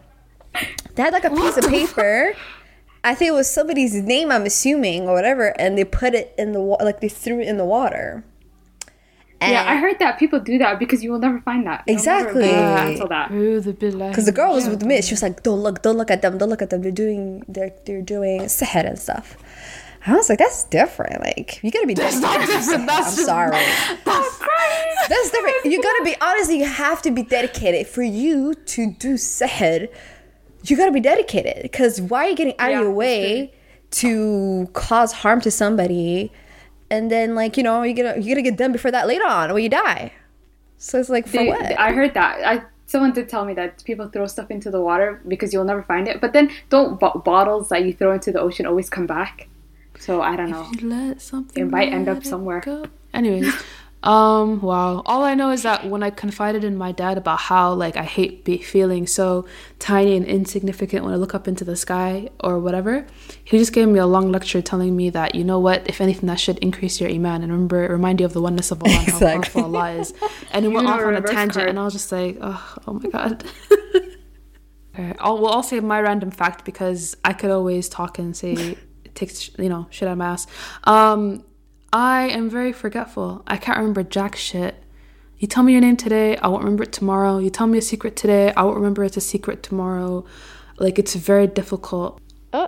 they 0.96 1.04
had 1.04 1.14
like 1.14 1.26
a 1.26 1.30
piece 1.30 1.58
of 1.58 1.66
paper. 1.66 2.34
I 3.04 3.14
think 3.14 3.30
it 3.30 3.34
was 3.34 3.50
somebody's 3.50 3.94
name. 3.94 4.32
I'm 4.32 4.46
assuming 4.46 5.08
or 5.08 5.14
whatever, 5.14 5.54
and 5.60 5.78
they 5.78 5.84
put 5.84 6.16
it 6.16 6.34
in 6.38 6.54
the 6.54 6.62
water. 6.62 6.84
Like 6.84 7.02
they 7.02 7.10
threw 7.10 7.40
it 7.40 7.48
in 7.48 7.58
the 7.58 7.66
water. 7.66 8.24
Yeah, 9.52 9.72
I 9.72 9.76
heard 9.78 10.00
that 10.00 10.18
people 10.20 10.40
do 10.40 10.58
that 10.58 10.80
because 10.80 11.04
you 11.04 11.12
will 11.12 11.20
never 11.20 11.40
find 11.42 11.66
that. 11.68 11.84
You'll 11.88 11.96
Exactly. 11.98 12.44
be 12.44 12.48
able 12.50 12.76
to 12.76 12.82
cancel 12.84 13.08
that. 13.10 13.30
Because 13.30 14.26
the 14.26 14.32
girl 14.32 14.54
was 14.54 14.68
with 14.68 14.84
me. 14.84 15.02
She 15.02 15.14
was 15.14 15.22
like, 15.22 15.44
"Don't 15.44 15.60
look, 15.62 15.82
don't 15.82 15.98
look 15.98 16.12
at 16.12 16.22
them, 16.22 16.38
don't 16.38 16.50
look 16.50 16.62
at 16.62 16.70
them. 16.70 16.82
They're 16.82 16.92
doing, 16.92 17.44
they're 17.48 17.72
they're 17.86 18.02
doing 18.02 18.42
sihr 18.44 18.86
and 18.88 18.98
stuff." 19.00 19.38
I 20.08 20.14
was 20.14 20.30
like, 20.30 20.38
"That's 20.38 20.64
different. 20.66 21.22
Like, 21.22 21.60
you 21.64 21.72
gotta 21.72 21.88
be 21.88 21.96
that's 21.96 22.20
not 22.20 22.40
different, 22.40 22.86
that's 22.88 23.08
I'm 23.10 23.16
just- 23.16 23.26
sorry. 23.26 23.50
That's 24.06 24.38
crazy. 24.38 25.06
That's 25.10 25.30
different. 25.32 25.66
You 25.66 25.82
gotta 25.82 26.04
be 26.04 26.16
honestly. 26.22 26.60
You 26.60 26.66
have 26.66 27.02
to 27.04 27.12
be 27.12 27.24
dedicated 27.24 27.88
for 27.88 28.04
you 28.04 28.54
to 28.54 28.92
do 28.92 29.16
sihr. 29.16 29.88
You 30.68 30.78
gotta 30.78 30.92
be 30.92 31.00
dedicated 31.00 31.64
because 31.64 32.00
why 32.02 32.26
are 32.26 32.30
you 32.30 32.36
getting 32.36 32.54
out 32.60 32.70
Yeah, 32.72 32.80
of 32.80 32.84
your 32.86 32.92
way 32.94 33.54
to 33.92 34.70
cause 34.74 35.12
harm 35.12 35.42
to 35.42 35.52
somebody, 35.52 36.32
and 36.90 37.10
then 37.12 37.36
like 37.36 37.58
you 37.58 37.64
know 37.64 37.84
you're 37.84 37.96
gonna 37.96 38.20
you're 38.20 38.36
gonna 38.36 38.42
get 38.50 38.58
done 38.58 38.72
before 38.72 38.92
that 38.92 39.08
later 39.08 39.26
on 39.26 39.52
or 39.52 39.60
you 39.60 39.70
die. 39.70 40.12
So 40.78 41.00
it's 41.00 41.10
like 41.10 41.26
for 41.28 41.38
They- 41.38 41.48
what? 41.48 41.80
I 41.80 41.92
heard 41.94 42.14
that. 42.14 42.46
I 42.46 42.64
someone 42.86 43.14
did 43.14 43.28
tell 43.30 43.46
me 43.46 43.54
that 43.56 43.84
people 43.84 44.08
throw 44.10 44.28
stuff 44.28 44.52
into 44.52 44.70
the 44.70 44.80
water 44.82 45.22
because 45.28 45.54
you'll 45.54 45.64
never 45.66 45.82
find 45.84 46.08
it. 46.08 46.22
But 46.22 46.34
then 46.34 46.52
don't 46.70 47.00
bo- 47.00 47.22
bottles 47.26 47.70
that 47.70 47.84
you 47.86 47.94
throw 47.94 48.14
into 48.14 48.32
the 48.32 48.40
ocean 48.40 48.66
always 48.66 48.90
come 48.90 49.08
back? 49.08 49.48
So 49.98 50.22
I 50.22 50.36
don't 50.36 50.52
know. 50.52 50.70
You 50.80 50.90
let 50.90 51.22
something 51.22 51.64
It 51.64 51.70
might 51.72 51.92
end 51.92 52.08
up 52.10 52.24
somewhere. 52.24 52.60
go. 52.60 52.86
Anyways, 53.14 53.52
Um, 54.06 54.62
wow. 54.62 55.02
All 55.08 55.24
I 55.24 55.34
know 55.34 55.50
is 55.50 55.64
that 55.64 55.88
when 55.88 56.04
I 56.04 56.12
confided 56.12 56.64
in 56.64 56.78
my 56.78 56.92
dad 56.92 57.18
about 57.18 57.40
how 57.40 57.74
like 57.74 57.98
I 57.98 58.04
hate 58.04 58.46
be 58.46 58.60
feeling 58.60 59.08
so 59.08 59.48
tiny 59.80 60.16
and 60.16 60.26
insignificant 60.26 61.04
when 61.04 61.12
I 61.12 61.18
look 61.18 61.34
up 61.34 61.48
into 61.48 61.64
the 61.64 61.76
sky 61.76 62.30
or 62.40 62.60
whatever, 62.60 63.08
he 63.44 63.58
just 63.58 63.74
gave 63.74 63.88
me 63.88 63.98
a 63.98 64.06
long 64.06 64.32
lecture 64.32 64.62
telling 64.62 64.96
me 64.96 65.10
that 65.10 65.34
you 65.34 65.44
know 65.44 65.60
what, 65.60 65.90
if 65.90 66.02
anything, 66.02 66.28
that 66.28 66.40
should 66.40 66.60
increase 66.60 67.02
your 67.02 67.10
iman 67.10 67.42
and 67.42 67.52
remember 67.52 67.88
remind 67.90 68.20
you 68.20 68.28
of 68.28 68.34
the 68.34 68.42
oneness 68.42 68.70
of 68.70 68.84
Allah 68.86 68.96
and 68.96 69.08
how 69.10 69.20
powerful 69.20 69.64
Allah 69.64 69.92
is. 69.94 70.14
And 70.52 70.66
it 70.66 70.68
went 70.74 70.88
off 70.88 71.02
on 71.02 71.16
a 71.16 71.22
tangent, 71.22 71.54
card. 71.54 71.70
and 71.70 71.80
I 71.80 71.84
was 71.84 71.94
just 71.94 72.12
like, 72.12 72.38
oh, 72.42 72.76
oh 72.88 72.94
my 72.94 73.10
god. 73.10 73.44
okay, 74.94 75.16
I'll 75.18 75.42
well, 75.42 75.54
I'll 75.54 75.64
say 75.64 75.80
my 75.80 76.00
random 76.00 76.30
fact 76.30 76.64
because 76.64 77.18
I 77.26 77.34
could 77.34 77.50
always 77.50 77.90
talk 77.90 78.20
and 78.20 78.38
say 78.38 78.78
takes 79.16 79.50
you 79.58 79.70
know 79.70 79.88
shit 79.90 80.08
out 80.08 80.12
of 80.12 80.18
my 80.20 80.28
ass. 80.28 80.46
Um, 80.84 81.44
I 81.96 82.24
am 82.28 82.50
very 82.50 82.74
forgetful. 82.74 83.42
I 83.48 83.56
can't 83.56 83.78
remember 83.78 84.04
jack 84.04 84.36
shit. 84.36 84.84
You 85.38 85.48
tell 85.48 85.64
me 85.64 85.72
your 85.72 85.80
name 85.80 85.96
today, 85.96 86.36
I 86.36 86.50
won't 86.50 86.62
remember 86.66 86.84
it 86.84 86.92
tomorrow. 86.92 87.38
You 87.38 87.50
tell 87.50 87.68
me 87.68 87.78
a 87.78 87.82
secret 87.82 88.18
today, 88.18 88.52
I 88.58 88.64
won't 88.64 88.76
remember 88.76 89.06
it's 89.06 89.16
a 89.16 89.22
secret 89.22 89.64
tomorrow. 89.64 90.26
Like 90.78 91.00
it's 91.00 91.16
very 91.16 91.48
difficult. 91.48 92.20
Oh, 92.52 92.68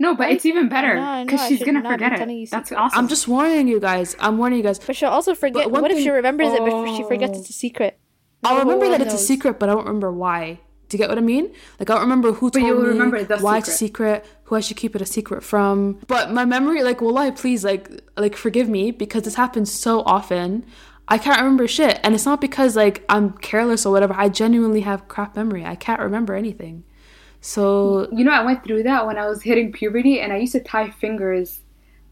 No, 0.00 0.16
but 0.16 0.32
it's 0.32 0.44
even 0.44 0.68
better 0.68 0.94
because 1.24 1.38
know, 1.38 1.44
I 1.44 1.48
she's 1.48 1.62
gonna 1.62 1.88
forget 1.88 2.20
it. 2.20 2.50
That's 2.50 2.72
awesome. 2.72 2.98
I'm 2.98 3.06
just 3.06 3.28
warning 3.28 3.68
you 3.68 3.78
guys. 3.78 4.16
I'm 4.18 4.38
warning 4.38 4.56
you 4.58 4.64
guys. 4.64 4.80
but 4.80 4.96
she'll 4.96 5.08
also 5.10 5.36
forget. 5.36 5.70
one 5.70 5.82
What 5.82 5.92
if 5.92 5.98
she 5.98 6.04
thing- 6.04 6.12
remembers 6.14 6.52
it 6.52 6.64
before 6.64 6.88
she 6.96 7.04
forgets 7.04 7.38
oh. 7.38 7.40
it's 7.42 7.50
a 7.50 7.52
secret? 7.52 8.00
I'll 8.42 8.54
No 8.56 8.60
remember 8.62 8.86
that 8.88 8.98
one 8.98 9.02
it's 9.02 9.14
a 9.14 9.18
secret, 9.18 9.60
but 9.60 9.68
I 9.68 9.72
don't 9.74 9.86
remember 9.86 10.10
why. 10.12 10.58
Do 10.88 10.96
you 10.96 10.98
get 10.98 11.08
what 11.08 11.18
I 11.18 11.22
mean? 11.22 11.52
Like 11.78 11.90
I 11.90 11.94
don't 11.94 12.02
remember 12.02 12.32
who 12.32 12.50
told 12.50 12.66
you'll 12.66 12.82
me 12.82 12.88
remember 12.88 13.24
the 13.24 13.38
why 13.38 13.58
it's 13.58 13.68
a 13.68 13.72
secret, 13.72 14.24
who 14.44 14.56
I 14.56 14.60
should 14.60 14.76
keep 14.76 14.94
it 14.94 15.02
a 15.02 15.06
secret 15.06 15.42
from. 15.42 15.98
But 16.06 16.32
my 16.32 16.44
memory, 16.44 16.82
like, 16.82 17.00
will 17.00 17.16
I 17.18 17.30
please, 17.30 17.64
like, 17.64 17.88
like 18.16 18.36
forgive 18.36 18.68
me 18.68 18.90
because 18.90 19.22
this 19.22 19.34
happens 19.34 19.72
so 19.72 20.02
often. 20.02 20.64
I 21.06 21.18
can't 21.18 21.38
remember 21.38 21.68
shit, 21.68 22.00
and 22.02 22.14
it's 22.14 22.24
not 22.24 22.40
because 22.40 22.76
like 22.76 23.04
I'm 23.08 23.32
careless 23.32 23.84
or 23.84 23.92
whatever. 23.92 24.14
I 24.14 24.28
genuinely 24.28 24.80
have 24.80 25.08
crap 25.08 25.36
memory. 25.36 25.64
I 25.64 25.74
can't 25.74 26.00
remember 26.00 26.34
anything. 26.34 26.84
So 27.40 28.08
You 28.10 28.24
know, 28.24 28.32
I 28.32 28.42
went 28.42 28.64
through 28.64 28.84
that 28.84 29.06
when 29.06 29.18
I 29.18 29.26
was 29.26 29.42
hitting 29.42 29.70
puberty, 29.70 30.20
and 30.20 30.32
I 30.32 30.38
used 30.38 30.52
to 30.52 30.60
tie 30.60 30.90
fingers. 30.90 31.60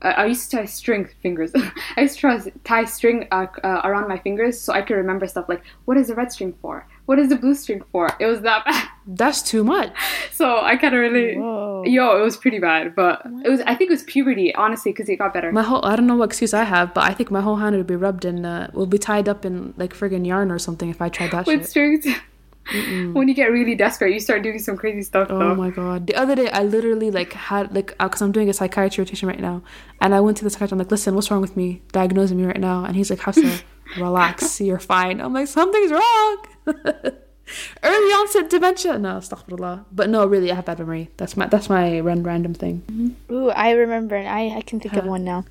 Uh, 0.03 0.09
I 0.17 0.27
used 0.27 0.51
to 0.51 0.59
tie 0.59 0.65
string 0.67 1.09
fingers. 1.23 1.53
I 1.97 2.03
used 2.03 2.19
to 2.19 2.39
to 2.39 2.51
tie 2.65 2.85
string 2.85 3.29
uh, 3.31 3.47
uh, 3.65 3.81
around 3.85 4.09
my 4.09 4.19
fingers 4.19 4.61
so 4.61 4.75
I 4.75 4.83
could 4.83 4.97
remember 4.97 5.27
stuff 5.27 5.49
like 5.49 5.63
what 5.87 5.97
is 5.97 6.09
the 6.09 6.15
red 6.15 6.31
string 6.33 6.55
for? 6.61 6.87
What 7.07 7.19
is 7.19 7.29
the 7.31 7.37
blue 7.37 7.55
string 7.55 7.83
for? 7.91 8.09
It 8.21 8.27
was 8.27 8.43
that 8.43 8.65
bad. 8.65 8.89
that's 9.07 9.43
too 9.43 9.65
much. 9.65 9.93
So 10.33 10.61
I 10.61 10.77
kind 10.77 10.95
of 10.95 11.01
really, 11.01 11.37
Whoa. 11.37 11.83
yo, 11.85 12.17
it 12.21 12.23
was 12.23 12.37
pretty 12.37 12.59
bad. 12.61 12.95
But 12.95 13.23
it 13.45 13.49
was. 13.51 13.61
I 13.63 13.75
think 13.75 13.91
it 13.91 13.95
was 13.95 14.05
puberty, 14.05 14.55
honestly, 14.55 14.93
because 14.93 15.09
it 15.09 15.17
got 15.17 15.35
better. 15.35 15.51
My 15.53 15.63
whole 15.63 15.85
I 15.85 15.97
don't 15.97 16.07
know 16.07 16.17
what 16.17 16.27
excuse 16.27 16.55
I 16.55 16.63
have, 16.65 16.95
but 16.95 17.05
I 17.05 17.13
think 17.13 17.31
my 17.31 17.41
whole 17.41 17.57
hand 17.57 17.77
would 17.77 17.87
be 17.89 17.97
rubbed 17.97 18.25
in, 18.25 18.45
uh, 18.45 18.71
will 18.73 18.87
be 18.87 18.99
tied 18.99 19.29
up 19.29 19.45
in 19.45 19.75
like 19.77 19.95
friggin' 19.95 20.25
yarn 20.27 20.51
or 20.53 20.59
something 20.61 20.89
if 20.91 21.03
I 21.03 21.09
tried 21.09 21.33
that 21.33 21.47
With 21.47 21.61
shit. 21.63 21.71
strings. 21.71 22.07
when 23.13 23.27
you 23.27 23.35
get 23.35 23.51
really 23.51 23.75
desperate, 23.75 24.13
you 24.13 24.21
start 24.21 24.45
doing 24.45 24.61
some 24.61 24.77
crazy 24.77 25.03
stuff. 25.03 25.27
Oh 25.31 25.39
though. 25.41 25.55
my 25.57 25.71
god! 25.71 26.07
The 26.07 26.15
other 26.15 26.37
day, 26.37 26.49
I 26.51 26.63
literally 26.63 27.11
like 27.11 27.33
had 27.33 27.75
like 27.75 27.99
because 27.99 28.23
I'm 28.23 28.31
doing 28.31 28.49
a 28.49 28.53
psychiatry 28.53 29.03
rotation 29.03 29.27
right 29.29 29.41
now, 29.41 29.63
and 30.01 30.15
I 30.15 30.21
went 30.21 30.37
to 30.37 30.45
the 30.45 30.51
psychiatrist. 30.51 30.73
I'm 30.73 30.79
like, 30.79 30.91
"Listen, 30.93 31.17
what's 31.17 31.29
wrong 31.33 31.41
with 31.41 31.57
me? 31.57 31.83
Diagnosing 31.91 32.37
me 32.37 32.45
right 32.45 32.61
now." 32.61 32.85
And 32.85 32.95
he's 32.95 33.11
like, 33.11 33.19
"Hafsa, 33.19 33.63
relax. 33.99 34.61
You're 34.61 34.79
fine." 34.79 35.21
I'm 35.21 35.33
like, 35.33 35.49
"Something's 35.49 35.91
wrong." 35.91 36.47
Early 37.83 38.13
onset 38.17 38.49
dementia. 38.49 38.99
No, 38.99 39.19
astaghfirullah. 39.19 39.85
But 39.93 40.09
no, 40.09 40.25
really, 40.25 40.51
I 40.51 40.55
have 40.55 40.65
bad 40.65 40.79
memory. 40.79 41.11
That's 41.19 41.37
my 41.37 41.47
that's 41.47 41.69
my 41.69 42.01
ran- 42.01 42.23
random 42.23 42.55
thing. 42.55 43.17
Ooh, 43.31 43.51
I 43.51 43.73
remember. 43.73 44.17
and 44.17 44.29
I, 44.29 44.57
I 44.57 44.63
can 44.63 44.81
think 44.81 44.95
of 44.97 45.05
one 45.05 45.25
now. 45.25 45.45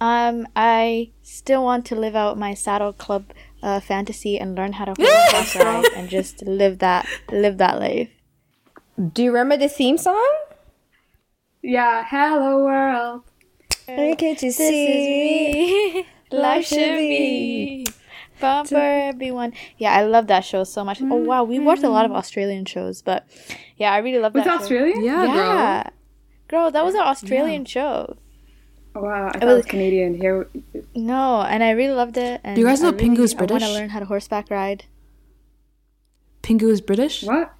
Um, 0.00 0.48
I 0.56 1.10
still 1.22 1.62
want 1.62 1.86
to 1.86 1.94
live 1.94 2.16
out 2.16 2.36
my 2.38 2.54
saddle 2.54 2.92
club 2.92 3.26
uh, 3.62 3.78
fantasy 3.80 4.38
and 4.38 4.54
learn 4.56 4.72
how 4.72 4.86
to 4.86 4.94
horseback 4.98 5.54
ride 5.64 5.92
and 5.94 6.08
just 6.08 6.42
live 6.42 6.78
that 6.80 7.06
live 7.30 7.58
that 7.58 7.78
life. 7.78 8.10
Do 9.12 9.22
you 9.22 9.30
remember 9.30 9.56
the 9.56 9.68
theme 9.68 9.98
song? 9.98 10.32
Yeah. 11.62 12.04
Hello 12.08 12.64
world. 12.64 13.22
Can't 13.86 14.20
you 14.20 14.34
This 14.34 14.56
see? 14.56 15.88
is 15.88 15.94
me. 15.94 16.06
Life 16.32 16.66
should 16.66 16.96
be 16.96 17.86
fun 18.36 18.66
for 18.66 18.76
everyone. 18.76 19.52
Yeah, 19.78 19.92
I 19.92 20.02
love 20.04 20.26
that 20.28 20.44
show 20.44 20.64
so 20.64 20.84
much. 20.84 21.00
Oh 21.02 21.14
wow, 21.16 21.44
we 21.44 21.58
watched 21.58 21.82
a 21.82 21.88
lot 21.88 22.04
of 22.04 22.10
mm-hmm. 22.10 22.18
Australian 22.18 22.64
shows, 22.64 23.02
but 23.02 23.26
yeah, 23.76 23.92
I 23.92 23.98
really 23.98 24.18
love 24.18 24.34
Was 24.34 24.44
that. 24.44 24.54
it 24.54 24.56
show. 24.58 24.62
Australian? 24.62 25.04
Yeah, 25.04 25.24
Yeah. 25.24 25.90
Girl, 26.48 26.70
that 26.70 26.84
was 26.84 26.94
an 26.94 27.00
Australian 27.00 27.64
show. 27.64 28.16
Oh, 28.96 29.02
wow, 29.02 29.28
I 29.28 29.32
thought 29.32 29.36
It 29.36 29.42
it 29.42 29.46
was 29.46 29.56
was- 29.56 29.66
Canadian. 29.66 30.14
Here, 30.14 30.46
No, 30.94 31.40
and 31.42 31.64
I 31.64 31.70
really 31.70 31.94
loved 31.94 32.16
it. 32.16 32.40
And 32.44 32.54
Do 32.54 32.60
you 32.60 32.66
guys 32.66 32.80
know 32.80 32.88
I 32.88 32.92
really, 32.92 33.16
Pingu's 33.16 33.34
I 33.34 33.44
want 33.44 33.62
to 33.62 33.72
learn 33.72 33.88
how 33.88 33.98
to 33.98 34.04
horseback 34.04 34.50
ride. 34.50 34.84
Pingu 36.42 36.70
is 36.70 36.80
British. 36.80 37.24
what? 37.24 37.52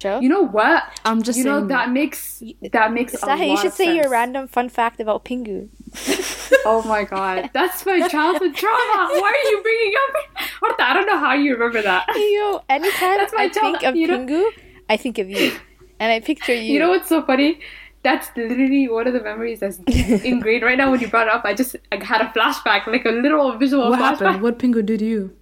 Show. 0.00 0.20
You 0.20 0.28
know 0.28 0.42
what? 0.46 0.82
I'm 1.04 1.22
just 1.22 1.38
you 1.38 1.44
know 1.44 1.66
that 1.66 1.90
makes 1.90 2.42
that 2.72 2.92
makes 2.92 3.14
a 3.14 3.18
Sahi, 3.18 3.50
you 3.50 3.56
should 3.56 3.66
of 3.68 3.72
say 3.72 3.96
your 3.96 4.10
random 4.10 4.48
fun 4.48 4.68
fact 4.68 5.00
about 5.00 5.24
Pingu. 5.24 5.68
Oh 6.66 6.82
my 6.86 7.04
god, 7.04 7.50
that's 7.52 7.84
my 7.84 8.08
childhood 8.08 8.54
trauma. 8.54 9.08
Why 9.20 9.32
are 9.44 9.50
you 9.50 9.62
bringing 9.62 9.92
up? 10.08 10.38
Horta, 10.60 10.82
I 10.82 10.92
don't 10.94 11.06
know 11.06 11.18
how 11.18 11.34
you 11.34 11.52
remember 11.52 11.82
that. 11.82 12.06
Yo, 12.08 12.62
anytime 12.70 13.18
That's 13.18 13.34
my 13.34 13.44
I 13.44 13.48
think 13.50 13.82
of 13.82 13.94
you 13.96 14.06
know- 14.06 14.18
Pingu, 14.20 14.48
I 14.88 14.96
think 14.96 15.18
of 15.18 15.28
you, 15.28 15.52
and 16.00 16.10
I 16.12 16.20
picture 16.20 16.54
you. 16.54 16.72
You 16.72 16.78
know 16.78 16.88
what's 16.88 17.08
so 17.08 17.22
funny? 17.22 17.60
That's 18.02 18.28
literally 18.36 18.88
one 18.88 19.06
of 19.06 19.12
the 19.12 19.22
memories 19.22 19.60
that's 19.60 19.78
ingrained 20.24 20.62
right 20.62 20.76
now. 20.78 20.90
When 20.90 21.00
you 21.00 21.08
brought 21.08 21.26
it 21.26 21.32
up, 21.34 21.44
I 21.44 21.52
just 21.54 21.76
I 21.92 22.02
had 22.02 22.20
a 22.22 22.26
flashback, 22.26 22.86
like 22.86 23.04
a 23.04 23.10
literal 23.10 23.56
visual 23.58 23.90
What 23.90 23.98
flashback. 24.00 24.18
happened? 24.26 24.42
What 24.42 24.58
Pingu 24.58 24.84
do 24.84 24.96
to 24.96 25.04
you? 25.04 25.36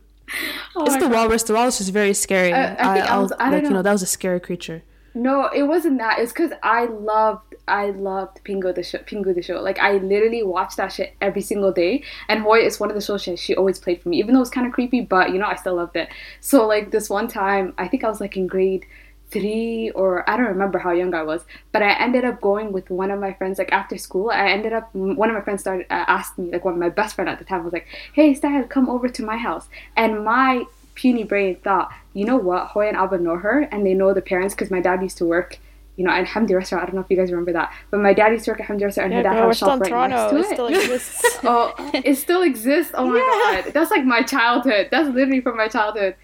Oh 0.75 0.85
it's 0.85 0.95
the 0.95 1.01
God. 1.03 1.13
walrus. 1.13 1.43
The 1.45 1.55
walrus 1.55 1.81
is 1.81 1.91
very 1.91 2.15
scary. 2.15 2.53
I- 2.53 2.73
I 2.73 2.95
think 2.95 3.11
I 3.11 3.15
I'll- 3.15 3.23
was- 3.23 3.33
I 3.39 3.45
don't 3.45 3.53
like 3.53 3.63
you 3.65 3.69
know. 3.71 3.77
know 3.77 3.83
that 3.83 3.93
was 3.93 4.03
a 4.03 4.07
scary 4.07 4.41
creature. 4.41 4.83
No, 5.15 5.49
it 5.55 5.65
wasn't 5.65 5.99
that. 5.99 6.19
It's 6.21 6.33
because 6.33 6.53
I 6.63 6.87
loved, 6.87 7.52
I 7.69 7.91
loved 7.91 8.43
Pingu 8.45 8.75
the 8.75 8.83
show. 8.83 8.99
Pingu 8.99 9.35
the 9.35 9.43
show. 9.43 9.61
Like 9.61 9.79
I 9.79 9.93
literally 9.95 10.43
watched 10.43 10.77
that 10.79 10.93
shit 10.93 11.15
every 11.21 11.43
single 11.43 11.73
day. 11.73 12.03
And 12.29 12.41
Hoy 12.41 12.61
is 12.61 12.81
one 12.81 12.91
of 12.91 12.95
the 12.95 13.01
shows 13.01 13.23
she, 13.23 13.55
always 13.55 13.79
played 13.79 14.03
for 14.03 14.09
me, 14.09 14.19
even 14.19 14.35
though 14.35 14.41
it 14.41 14.49
was 14.49 14.51
kind 14.51 14.67
of 14.67 14.73
creepy. 14.73 15.01
But 15.01 15.31
you 15.31 15.39
know, 15.39 15.47
I 15.47 15.55
still 15.57 15.77
loved 15.77 15.97
it. 15.97 16.09
So 16.41 16.67
like 16.67 16.91
this 16.91 17.09
one 17.09 17.29
time, 17.29 17.75
I 17.79 17.89
think 17.89 18.05
I 18.05 18.09
was 18.09 18.21
like 18.21 18.37
in 18.37 18.47
grade 18.47 18.85
three 19.31 19.91
or 19.93 20.29
I 20.29 20.37
don't 20.37 20.47
remember 20.47 20.79
how 20.79 20.93
young 20.93 21.15
I 21.15 21.23
was, 21.23 21.45
but 21.73 21.83
I 21.83 21.93
ended 21.93 22.25
up 22.25 22.41
going 22.41 22.71
with 22.71 22.91
one 22.91 23.11
of 23.11 23.19
my 23.19 23.33
friends 23.33 23.59
like 23.59 23.73
after 23.73 23.97
school. 23.97 24.31
I 24.31 24.49
ended 24.49 24.73
up 24.73 24.95
one 24.95 25.31
of 25.31 25.35
my 25.35 25.41
friends 25.41 25.63
started 25.63 25.87
uh, 25.91 26.05
asked 26.07 26.39
me 26.39 26.51
like 26.51 26.65
one 26.65 26.75
of 26.75 26.81
my 26.81 26.91
best 26.91 27.15
friend 27.15 27.31
at 27.31 27.39
the 27.39 27.45
time 27.45 27.65
was 27.65 27.73
like, 27.73 27.87
"Hey, 28.13 28.35
Stahil, 28.35 28.69
come 28.69 28.91
over 28.91 29.09
to 29.09 29.23
my 29.25 29.37
house." 29.37 29.69
And 29.97 30.25
my 30.25 30.65
puny 30.95 31.25
brain 31.25 31.57
thought, 31.57 31.91
you 32.13 32.25
know 32.25 32.37
what, 32.37 32.69
Hoy 32.69 32.89
and 32.89 32.97
Abba 32.97 33.19
know 33.19 33.37
her 33.37 33.61
and 33.61 33.87
they 33.87 33.95
know 33.95 34.13
the 34.13 34.23
parents 34.23 34.55
because 34.55 34.71
my 34.71 34.81
dad 34.81 35.03
used 35.03 35.19
to 35.19 35.25
work. 35.25 35.59
You 35.97 36.05
know, 36.07 36.11
at 36.11 36.27
Hamdi 36.27 36.55
restaurant. 36.55 36.83
I 36.83 36.87
don't 36.87 36.95
know 36.95 37.03
if 37.03 37.11
you 37.11 37.17
guys 37.19 37.31
remember 37.31 37.53
that, 37.53 37.73
but 37.91 38.01
my 38.01 38.15
dad 38.15 38.33
used 38.33 38.47
to 38.47 38.53
work 38.53 38.61
at 38.61 38.67
Hamdi 38.69 38.83
restaurant, 38.83 39.13
and 39.13 39.15
her 39.15 39.23
dad 39.23 39.35
had 39.39 39.51
a 39.51 39.55
shop 39.55 39.85
in 39.87 39.93
right 39.93 40.09
next 40.11 40.23
Toronto. 40.31 40.31
to 40.31 40.37
It 40.39 40.51
it. 40.51 40.55
still 40.55 40.67
exists. 40.69 41.39
oh, 41.45 41.91
it 41.93 42.17
still 42.17 42.43
exists. 42.43 42.93
Oh 42.97 43.07
my 43.07 43.63
god, 43.63 43.73
that's 43.75 43.91
like 43.91 44.05
my 44.05 44.23
childhood. 44.23 44.89
That's 44.91 45.09
literally 45.11 45.41
from 45.43 45.57
my 45.59 45.69
childhood. 45.69 46.17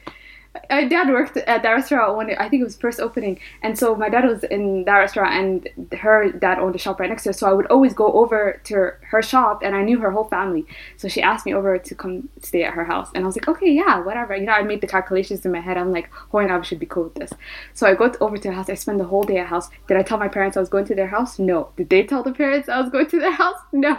My 0.70 0.87
dad 0.87 1.09
worked 1.09 1.37
at 1.37 1.62
that 1.62 1.70
restaurant 1.70 2.16
when 2.16 2.31
I 2.37 2.49
think 2.49 2.61
it 2.61 2.65
was 2.65 2.77
first 2.77 3.01
opening, 3.01 3.39
and 3.62 3.79
so 3.79 3.95
my 3.95 4.09
dad 4.09 4.25
was 4.25 4.45
in 4.45 4.85
that 4.85 4.99
restaurant, 4.99 5.33
and 5.33 5.91
her 6.01 6.31
dad 6.33 6.59
owned 6.59 6.75
a 6.75 6.79
shop 6.79 7.01
right 7.01 7.09
next 7.09 7.25
to 7.25 7.31
her. 7.31 7.33
So 7.33 7.49
I 7.49 7.53
would 7.53 7.66
always 7.66 7.95
go 7.95 8.12
over 8.12 8.61
to 8.65 8.93
her, 9.01 9.23
shop, 9.23 9.62
and 9.62 9.75
I 9.75 9.83
knew 9.83 9.99
her 10.01 10.11
whole 10.11 10.25
family. 10.25 10.66
So 10.97 11.09
she 11.09 11.23
asked 11.23 11.47
me 11.47 11.55
over 11.55 11.79
to 11.79 11.95
come 11.95 12.29
stay 12.43 12.65
at 12.65 12.75
her 12.75 12.85
house, 12.85 13.09
and 13.15 13.25
I 13.25 13.27
was 13.27 13.37
like, 13.37 13.49
okay, 13.49 13.70
yeah, 13.70 14.01
whatever. 14.01 14.37
You 14.37 14.47
know, 14.47 14.53
I 14.53 14.62
made 14.62 14.81
the 14.81 14.87
calculations 14.87 15.45
in 15.45 15.53
my 15.53 15.61
head. 15.61 15.77
I'm 15.77 15.93
like, 15.93 16.11
Hoy 16.31 16.43
and 16.43 16.51
Ab 16.51 16.65
should 16.65 16.79
be 16.79 16.87
cool 16.87 17.05
with 17.05 17.15
this. 17.15 17.33
So 17.75 17.87
I 17.87 17.95
go 17.95 18.12
over 18.20 18.37
to 18.37 18.49
her 18.49 18.55
house. 18.55 18.69
I 18.70 18.75
spend 18.75 19.01
the 19.01 19.05
whole 19.05 19.25
day 19.25 19.39
at 19.39 19.47
house. 19.47 19.69
Did 19.87 19.97
I 19.97 20.03
tell 20.03 20.19
my 20.19 20.29
parents 20.29 20.57
I 20.57 20.61
was 20.61 20.69
going 20.69 20.87
to 20.87 20.95
their 20.95 21.09
house? 21.09 21.39
No. 21.39 21.70
Did 21.77 21.91
they 21.91 22.05
tell 22.05 22.23
the 22.23 22.33
parents 22.33 22.69
I 22.69 22.81
was 22.81 22.91
going 22.91 23.07
to 23.09 23.20
their 23.20 23.33
house? 23.33 23.59
No. 23.73 23.97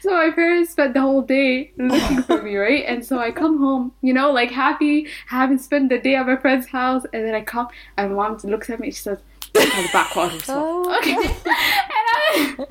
So 0.00 0.12
my 0.12 0.30
parents 0.30 0.72
spent 0.72 0.94
the 0.94 1.00
whole 1.00 1.22
day 1.22 1.72
looking 1.76 2.22
for 2.22 2.40
me, 2.40 2.56
right? 2.56 2.84
And 2.86 3.04
so 3.04 3.18
I 3.18 3.30
come 3.30 3.58
home, 3.58 3.92
you 4.00 4.14
know, 4.14 4.30
like 4.30 4.50
happy, 4.50 5.08
having 5.26 5.58
spent 5.58 5.87
the 5.88 5.98
day 5.98 6.14
at 6.14 6.26
my 6.26 6.36
friend's 6.36 6.68
house, 6.68 7.04
and 7.12 7.24
then 7.24 7.34
I 7.34 7.42
come, 7.42 7.68
and 7.96 8.14
mom 8.14 8.38
looks 8.44 8.70
at 8.70 8.80
me 8.80 8.90
she 8.90 9.02
says, 9.02 9.18
"Have 9.54 9.82
the 9.84 9.90
backwater." 9.92 10.38
Okay. 10.98 11.14
and 11.14 11.38
I, 12.26 12.66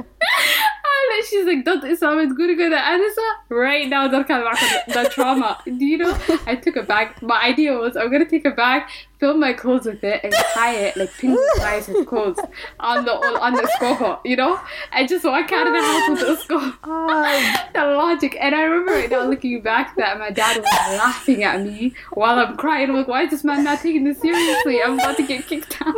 and 1.18 1.26
she's 1.28 1.45
like, 1.45 1.64
"Don't 1.66 1.84
Islam 1.84 2.20
is 2.20 2.34
good 2.34 2.56
good 2.58 2.74
at 2.74 2.84
Anissa 2.84 3.18
uh, 3.18 3.56
right 3.56 3.88
now." 3.88 4.08
Don't 4.08 4.28
kind 4.28 4.44
of 4.44 4.94
the 4.94 5.10
trauma. 5.10 5.60
Do 5.66 5.86
you 5.86 5.98
know? 5.98 6.18
I 6.45 6.56
took 6.56 6.76
a 6.76 6.84
bag. 6.84 7.22
My 7.22 7.41
idea 7.41 7.74
was 7.74 7.95
I'm 7.95 8.12
gonna 8.12 8.26
take 8.30 8.45
a 8.45 8.52
bag, 8.52 8.84
fill 9.20 9.38
my 9.38 9.54
clothes 9.54 9.86
with 9.86 10.04
it, 10.04 10.22
and 10.24 10.34
tie 10.54 10.76
it 10.76 10.98
like 10.98 11.14
pink 11.14 11.40
ties 11.58 11.86
his 11.88 12.06
clothes 12.06 12.40
on 12.80 13.06
the 13.06 13.14
on 13.14 13.54
the 13.54 13.64
skoho, 13.80 14.20
you 14.26 14.36
know, 14.36 14.60
and 14.91 15.08
just 15.08 15.24
walk 15.26 15.52
out 15.52 15.68
of 15.68 15.74
the 15.74 15.82
house 15.82 16.10
with 16.10 16.20
the 16.20 16.44
skoho. 16.44 16.74
the 17.74 17.86
logic. 17.86 18.38
And 18.40 18.56
I 18.56 18.64
remember 18.64 18.91
right 18.94 19.10
now 19.10 19.24
looking 19.24 19.62
back 19.62 19.95
that 19.98 20.20
my 20.20 20.30
dad 20.32 20.58
was 20.58 20.98
laughing 20.98 21.44
at 21.44 21.62
me 21.62 21.94
while 22.14 22.38
I'm 22.40 22.58
crying. 22.58 22.90
I'm 22.90 22.95
like, 22.95 23.08
why 23.08 23.24
is 23.24 23.32
this 23.32 23.44
man 23.44 23.64
not 23.64 23.80
taking 23.82 24.04
this 24.04 24.20
seriously? 24.20 24.82
I'm 24.82 24.94
about 24.99 25.18
to 25.18 25.24
get 25.24 25.45
kicked 25.48 25.78
out. 25.82 25.95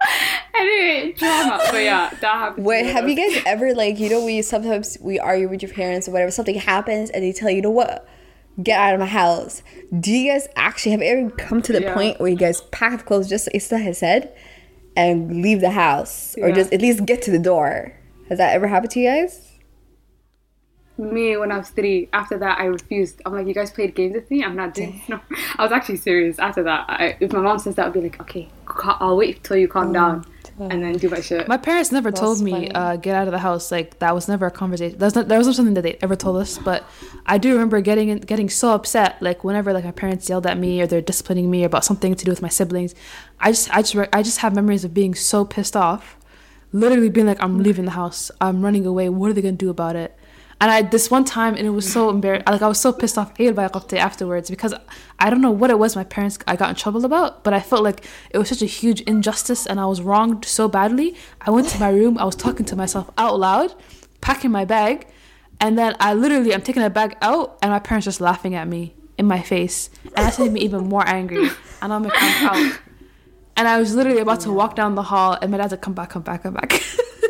anyway, 0.54 1.12
drama. 1.12 1.60
But 1.70 1.82
yeah, 1.82 2.10
that 2.20 2.22
happened. 2.22 2.64
Wait, 2.66 2.86
have 2.86 3.08
you 3.08 3.16
guys 3.16 3.42
ever 3.46 3.74
like 3.74 3.98
you 3.98 4.08
know 4.10 4.24
we 4.24 4.42
sometimes 4.42 4.96
we 5.00 5.18
argue 5.18 5.48
with 5.48 5.62
your 5.62 5.72
parents 5.72 6.08
or 6.08 6.12
whatever 6.12 6.30
something 6.30 6.54
happens 6.56 7.10
and 7.10 7.22
they 7.24 7.32
tell 7.32 7.50
you, 7.50 7.56
you 7.56 7.62
know 7.62 7.70
what 7.70 8.08
get 8.62 8.78
out 8.78 8.92
of 8.92 9.00
my 9.00 9.06
house. 9.06 9.62
Do 10.00 10.10
you 10.12 10.32
guys 10.32 10.46
actually 10.54 10.92
have 10.92 11.00
ever 11.00 11.30
come 11.30 11.62
to 11.62 11.72
the 11.72 11.80
Yeah. 11.82 11.94
point 11.94 12.20
where 12.20 12.28
you 12.28 12.36
guys 12.36 12.60
pack 12.72 12.98
the 12.98 13.04
clothes 13.04 13.28
just 13.28 13.46
like 13.46 13.54
Issa 13.56 13.78
has 13.78 13.96
said 13.98 14.34
and 14.96 15.40
leave 15.40 15.60
the 15.62 15.70
house 15.70 16.36
or 16.42 16.52
just 16.52 16.70
at 16.72 16.82
least 16.82 17.06
get 17.06 17.22
to 17.22 17.30
the 17.30 17.38
door? 17.38 17.94
Has 18.28 18.36
that 18.38 18.52
ever 18.52 18.66
happened 18.66 18.90
to 18.92 19.00
you 19.00 19.08
guys? 19.08 19.49
Me 21.00 21.36
when 21.36 21.50
I 21.50 21.58
was 21.58 21.70
three. 21.70 22.08
After 22.12 22.36
that, 22.38 22.58
I 22.58 22.64
refused. 22.64 23.22
I'm 23.24 23.32
like, 23.32 23.46
you 23.46 23.54
guys 23.54 23.70
played 23.70 23.94
games 23.94 24.14
with 24.14 24.30
me. 24.30 24.44
I'm 24.44 24.56
not 24.56 24.74
doing. 24.74 25.00
No, 25.08 25.18
I 25.56 25.62
was 25.62 25.72
actually 25.72 25.96
serious. 25.96 26.38
After 26.38 26.62
that, 26.64 26.84
I, 26.88 27.16
if 27.20 27.32
my 27.32 27.40
mom 27.40 27.58
says 27.58 27.74
that, 27.76 27.86
I'll 27.86 27.92
be 27.92 28.00
like, 28.02 28.20
okay, 28.20 28.48
I'll 28.66 29.16
wait 29.16 29.42
till 29.42 29.56
you 29.56 29.66
calm 29.66 29.92
down, 29.92 30.26
and 30.58 30.82
then 30.82 30.92
do 30.98 31.08
my 31.08 31.20
shit. 31.20 31.48
My 31.48 31.56
parents 31.56 31.90
never 31.90 32.12
told 32.12 32.40
me 32.42 32.68
uh, 32.70 32.96
get 32.96 33.14
out 33.14 33.26
of 33.26 33.32
the 33.32 33.38
house. 33.38 33.72
Like 33.72 33.98
that 34.00 34.14
was 34.14 34.28
never 34.28 34.46
a 34.46 34.50
conversation. 34.50 34.98
That's 34.98 35.14
not, 35.14 35.28
that 35.28 35.36
wasn't 35.38 35.56
something 35.56 35.74
that 35.74 35.82
they 35.82 35.96
ever 36.02 36.16
told 36.16 36.36
us. 36.36 36.58
But 36.58 36.84
I 37.26 37.38
do 37.38 37.52
remember 37.52 37.80
getting 37.80 38.10
in, 38.10 38.18
getting 38.18 38.50
so 38.50 38.72
upset. 38.72 39.20
Like 39.22 39.42
whenever 39.42 39.72
like 39.72 39.84
my 39.84 39.90
parents 39.92 40.28
yelled 40.28 40.46
at 40.46 40.58
me 40.58 40.82
or 40.82 40.86
they're 40.86 41.00
disciplining 41.00 41.50
me 41.50 41.64
about 41.64 41.84
something 41.84 42.14
to 42.14 42.24
do 42.24 42.30
with 42.30 42.42
my 42.42 42.48
siblings. 42.48 42.94
I 43.40 43.52
just 43.52 43.74
I 43.74 43.80
just 43.80 43.94
re- 43.94 44.08
I 44.12 44.22
just 44.22 44.38
have 44.38 44.54
memories 44.54 44.84
of 44.84 44.92
being 44.92 45.14
so 45.14 45.44
pissed 45.44 45.76
off. 45.76 46.18
Literally 46.72 47.08
being 47.08 47.26
like 47.26 47.42
I'm 47.42 47.62
leaving 47.62 47.86
the 47.86 47.92
house. 47.92 48.30
I'm 48.40 48.62
running 48.62 48.84
away. 48.86 49.08
What 49.08 49.30
are 49.30 49.32
they 49.32 49.42
gonna 49.42 49.52
do 49.52 49.70
about 49.70 49.96
it? 49.96 50.14
And 50.60 50.70
I 50.70 50.82
this 50.82 51.10
one 51.10 51.24
time 51.24 51.54
and 51.54 51.66
it 51.66 51.70
was 51.70 51.90
so 51.90 52.10
embarrassed. 52.10 52.46
Like 52.46 52.60
I 52.60 52.68
was 52.68 52.78
so 52.78 52.92
pissed 52.92 53.16
off 53.16 53.32
afterwards 53.40 54.50
because 54.50 54.74
I 55.18 55.30
don't 55.30 55.40
know 55.40 55.50
what 55.50 55.70
it 55.70 55.78
was 55.78 55.96
my 55.96 56.04
parents 56.04 56.38
I 56.46 56.56
got 56.56 56.68
in 56.68 56.76
trouble 56.76 57.06
about, 57.06 57.44
but 57.44 57.54
I 57.54 57.60
felt 57.60 57.82
like 57.82 58.04
it 58.30 58.36
was 58.36 58.50
such 58.50 58.60
a 58.60 58.66
huge 58.66 59.00
injustice 59.02 59.66
and 59.66 59.80
I 59.80 59.86
was 59.86 60.02
wronged 60.02 60.44
so 60.44 60.68
badly. 60.68 61.16
I 61.40 61.50
went 61.50 61.68
to 61.70 61.80
my 61.80 61.88
room, 61.88 62.18
I 62.18 62.24
was 62.24 62.36
talking 62.36 62.66
to 62.66 62.76
myself 62.76 63.10
out 63.16 63.38
loud, 63.38 63.74
packing 64.20 64.50
my 64.50 64.66
bag, 64.66 65.06
and 65.60 65.78
then 65.78 65.96
I 65.98 66.12
literally 66.12 66.54
I'm 66.54 66.62
taking 66.62 66.82
the 66.82 66.90
bag 66.90 67.16
out 67.22 67.58
and 67.62 67.70
my 67.70 67.78
parents 67.78 68.04
just 68.04 68.20
laughing 68.20 68.54
at 68.54 68.68
me 68.68 68.94
in 69.16 69.26
my 69.26 69.40
face. 69.40 69.88
And 70.04 70.26
that 70.26 70.38
made 70.38 70.52
me 70.52 70.60
even 70.60 70.88
more 70.88 71.06
angry. 71.06 71.48
And 71.80 71.92
I'm 71.92 72.02
like, 72.02 72.12
I'm 72.16 72.46
out. 72.48 72.80
And 73.56 73.68
I 73.68 73.78
was 73.78 73.94
literally 73.94 74.20
about 74.20 74.40
to 74.40 74.52
walk 74.52 74.76
down 74.76 74.94
the 74.94 75.02
hall 75.02 75.38
and 75.40 75.50
my 75.50 75.58
dad's 75.58 75.72
like, 75.72 75.82
come 75.82 75.94
back, 75.94 76.10
come 76.10 76.22
back, 76.22 76.42
come 76.42 76.54
back. 76.54 76.72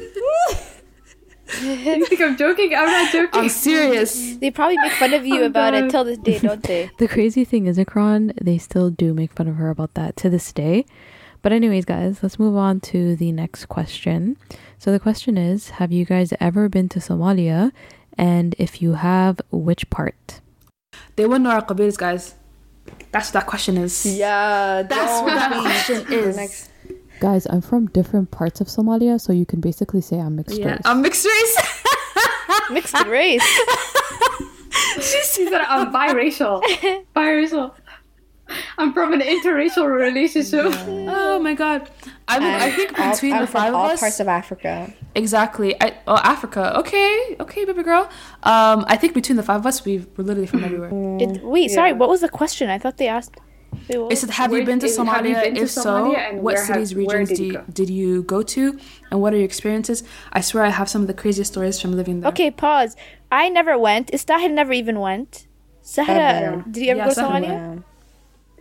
you 1.62 2.06
think 2.06 2.20
I'm 2.20 2.36
joking? 2.36 2.74
I'm 2.74 2.86
not 2.86 3.12
joking. 3.12 3.40
I'm 3.40 3.48
serious. 3.48 4.36
They 4.36 4.50
probably 4.50 4.76
make 4.78 4.92
fun 4.92 5.12
of 5.14 5.26
you 5.26 5.42
Oh, 5.42 5.46
about 5.46 5.74
it 5.74 5.82
God. 5.82 5.90
till 5.90 6.04
this 6.04 6.18
day, 6.18 6.38
don't 6.38 6.62
they? 6.62 6.90
The 6.98 7.08
crazy 7.08 7.44
thing 7.44 7.66
is, 7.66 7.78
Ikran, 7.78 8.32
they 8.40 8.58
still 8.58 8.90
do 8.90 9.14
make 9.14 9.32
fun 9.32 9.48
of 9.48 9.56
her 9.56 9.70
about 9.70 9.94
that 9.94 10.16
to 10.18 10.30
this 10.30 10.52
day. 10.52 10.84
But, 11.42 11.52
anyways, 11.52 11.84
guys, 11.86 12.22
let's 12.22 12.38
move 12.38 12.54
on 12.56 12.80
to 12.92 13.16
the 13.16 13.32
next 13.32 13.66
question. 13.66 14.36
So, 14.78 14.92
the 14.92 15.00
question 15.00 15.38
is 15.38 15.70
Have 15.80 15.90
you 15.92 16.04
guys 16.04 16.32
ever 16.40 16.68
been 16.68 16.88
to 16.90 16.98
Somalia? 17.00 17.72
And 18.18 18.54
if 18.58 18.82
you 18.82 18.94
have, 18.94 19.40
which 19.50 19.88
part? 19.90 20.40
They 21.16 21.24
wouldn't 21.26 21.44
know 21.44 21.50
our 21.50 21.62
qabilas, 21.64 21.96
guys. 21.96 22.34
That's 23.12 23.28
what 23.28 23.32
that 23.34 23.46
question 23.46 23.76
is. 23.78 24.04
Yeah, 24.04 24.82
That's 24.82 25.22
what 25.22 25.34
that 25.34 25.52
question 25.62 26.12
is. 26.12 26.68
Next. 27.20 27.44
Guys, 27.46 27.46
I'm 27.54 27.60
from 27.60 27.86
different 27.86 28.30
parts 28.30 28.60
of 28.60 28.66
Somalia, 28.68 29.20
so 29.20 29.32
you 29.32 29.46
can 29.46 29.60
basically 29.60 30.00
say 30.00 30.18
I'm 30.18 30.36
mixed 30.36 30.58
Yeah, 30.58 30.72
race. 30.72 30.80
I'm 30.84 31.02
mixed 31.02 31.24
race. 31.26 31.84
Mixed 32.70 33.04
race. 33.06 33.42
she 34.94 35.22
said 35.24 35.52
I'm 35.68 35.92
biracial. 35.92 36.62
biracial. 37.16 37.72
I'm 38.78 38.92
from 38.92 39.12
an 39.12 39.20
interracial 39.20 39.86
relationship. 39.86 40.66
oh 40.86 41.38
my 41.40 41.54
god. 41.54 41.88
I 42.28 42.38
mean, 42.38 42.48
I 42.48 42.70
think 42.70 42.90
between 42.96 43.32
I'm 43.34 43.40
the 43.42 43.46
from 43.46 43.60
five 43.60 43.68
of 43.70 43.74
all 43.74 43.90
us, 43.90 44.00
parts 44.00 44.20
of 44.20 44.28
Africa. 44.28 44.92
exactly. 45.14 45.80
I, 45.80 45.96
oh, 46.06 46.16
Africa. 46.16 46.78
Okay, 46.78 47.36
okay, 47.40 47.64
baby 47.64 47.82
girl. 47.82 48.08
Um, 48.42 48.84
I 48.88 48.96
think 48.96 49.14
between 49.14 49.36
the 49.36 49.42
five 49.42 49.60
of 49.60 49.66
us, 49.66 49.84
we 49.84 50.06
we're 50.16 50.24
literally 50.24 50.46
from 50.46 50.62
everywhere. 50.64 50.90
It, 51.20 51.42
wait, 51.42 51.70
sorry. 51.70 51.92
What 51.92 52.08
was 52.08 52.20
the 52.20 52.28
question? 52.28 52.70
I 52.70 52.78
thought 52.78 52.96
they 52.98 53.08
asked. 53.08 53.36
Wait, 53.88 53.98
what 53.98 54.12
It 54.12 54.16
said, 54.18 54.30
"Have 54.30 54.50
Where- 54.50 54.60
you 54.60 54.66
been 54.66 54.78
to 54.80 54.86
is- 54.86 54.96
have 54.96 55.06
you 55.26 55.34
Somalia? 55.34 55.42
been 55.44 55.54
to 55.56 55.62
if 55.62 55.70
so, 55.70 55.82
Somalia, 55.84 56.18
and 56.30 56.42
what 56.42 56.54
where 56.54 56.56
have- 56.64 56.66
cities, 56.66 56.94
regions 56.94 57.28
did 57.28 57.38
you 57.38 57.46
you, 57.46 57.52
go? 57.52 57.64
did 57.72 57.90
you 57.90 58.22
go 58.24 58.42
to, 58.42 58.78
and 59.10 59.20
what 59.20 59.32
are 59.32 59.36
your 59.36 59.44
experiences?" 59.44 60.02
I 60.32 60.40
swear, 60.40 60.64
I 60.64 60.70
have 60.70 60.88
some 60.88 61.02
of 61.02 61.08
the 61.08 61.14
craziest 61.14 61.52
stories 61.52 61.80
from 61.80 61.96
living 61.96 62.20
there. 62.20 62.28
Okay, 62.30 62.50
pause. 62.50 62.96
I 63.32 63.48
never 63.48 63.78
went. 63.78 64.10
Istahil 64.12 64.52
never 64.52 64.72
even 64.72 64.98
went. 65.00 65.46
Sahara, 65.82 66.64
did 66.70 66.82
you 66.84 66.90
ever 66.90 66.98
Yeah, 66.98 67.04
go 67.04 67.10
to 67.10 67.14
Sahara 67.14 67.40
Somalia? 67.40 67.82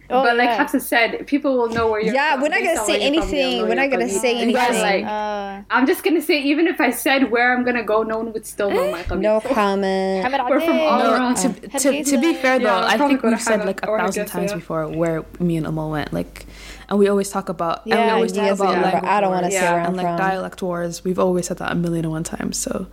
Yeah. 0.10 0.16
Oh, 0.18 0.24
but 0.24 0.38
like 0.38 0.50
yeah. 0.50 0.58
Hafsa 0.58 0.80
said, 0.80 1.28
people 1.28 1.56
will 1.58 1.70
know 1.70 1.90
where 1.90 2.02
you're 2.02 2.14
Yeah, 2.16 2.34
from. 2.34 2.42
we're 2.42 2.50
not 2.50 2.64
gonna 2.64 2.86
say 2.86 3.00
where 3.00 3.14
you're 3.14 3.22
from, 3.22 3.32
they'll 3.32 3.42
anything. 3.44 3.68
We're 3.70 3.76
not 3.76 3.92
gonna 3.92 4.10
say 4.10 4.44
You 4.48 4.54
guys, 4.54 4.76
anything. 4.76 5.06
like, 5.06 5.06
Uh, 5.06 5.62
I'm 5.70 5.86
just 5.86 6.04
gonna 6.04 6.22
say, 6.22 6.42
even 6.42 6.66
if 6.68 6.82
I 6.82 6.90
said 6.90 7.30
where 7.30 7.56
I'm 7.56 7.64
gonna 7.64 7.84
go, 7.84 8.02
no 8.04 8.18
one 8.18 8.34
would 8.34 8.46
still 8.46 8.72
know 8.72 8.90
my 8.92 9.04
qabila. 9.10 9.22
No 9.22 9.40
comment. 9.42 10.50
We're 10.50 10.62
from 10.62 10.80
all 10.82 11.00
Adil. 11.02 11.14
around. 11.14 11.36
to, 11.36 11.80
to, 11.80 12.04
to 12.04 12.18
be 12.20 12.34
fair 12.34 12.58
though, 12.58 12.66
Yeah, 12.66 12.76
I'll 12.80 12.86
I 12.86 12.98
probably 12.98 13.16
think 13.18 13.24
we've 13.24 13.42
said 13.42 13.66
like 13.66 13.84
a 13.84 13.86
thousand 13.86 14.26
times 14.26 14.54
before 14.54 14.88
where 14.88 15.24
me 15.40 15.58
and 15.58 15.68
Amal 15.68 15.92
went, 15.92 16.12
like, 16.12 16.46
and 16.90 16.98
we 16.98 17.08
always 17.08 17.30
talk 17.30 17.50
about 17.50 17.86
and 17.86 17.94
we 17.94 18.00
Yeah, 18.00 18.14
always 18.14 18.32
talk 18.32 18.46
Yes, 18.46 18.60
about 18.60 18.74
yeah, 18.74 18.82
language 18.84 19.04
I 19.06 19.22
don't 19.22 19.30
want 19.32 19.46
to 19.46 19.52
say 19.52 19.58
Yeah, 19.62 19.72
where 19.74 19.82
I'm 19.82 19.88
and 19.90 19.98
like 19.98 20.18
dialect 20.18 20.64
wars. 20.64 21.04
We've 21.04 21.20
always 21.20 21.46
said 21.48 21.58
that 21.58 21.72
a 21.72 21.76
million 21.76 22.06
and 22.06 22.12
one 22.12 22.24
times. 22.24 22.58
So, 22.58 22.88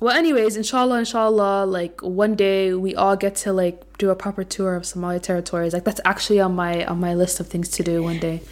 well, 0.00 0.16
anyways, 0.16 0.56
inshallah, 0.56 0.98
inshallah, 0.98 1.66
like 1.66 2.00
one 2.00 2.34
day 2.34 2.72
we 2.74 2.94
all 2.94 3.16
get 3.16 3.36
to 3.36 3.52
like 3.52 3.98
do 3.98 4.10
a 4.10 4.16
proper 4.16 4.44
tour 4.44 4.74
of 4.74 4.84
Somalia 4.84 5.20
territories. 5.20 5.72
Like 5.72 5.84
that's 5.84 6.00
actually 6.04 6.40
on 6.40 6.54
my 6.54 6.84
on 6.86 7.00
my 7.00 7.14
list 7.14 7.38
of 7.40 7.48
things 7.48 7.68
to 7.70 7.82
do 7.82 8.02
one 8.02 8.18
day. 8.18 8.42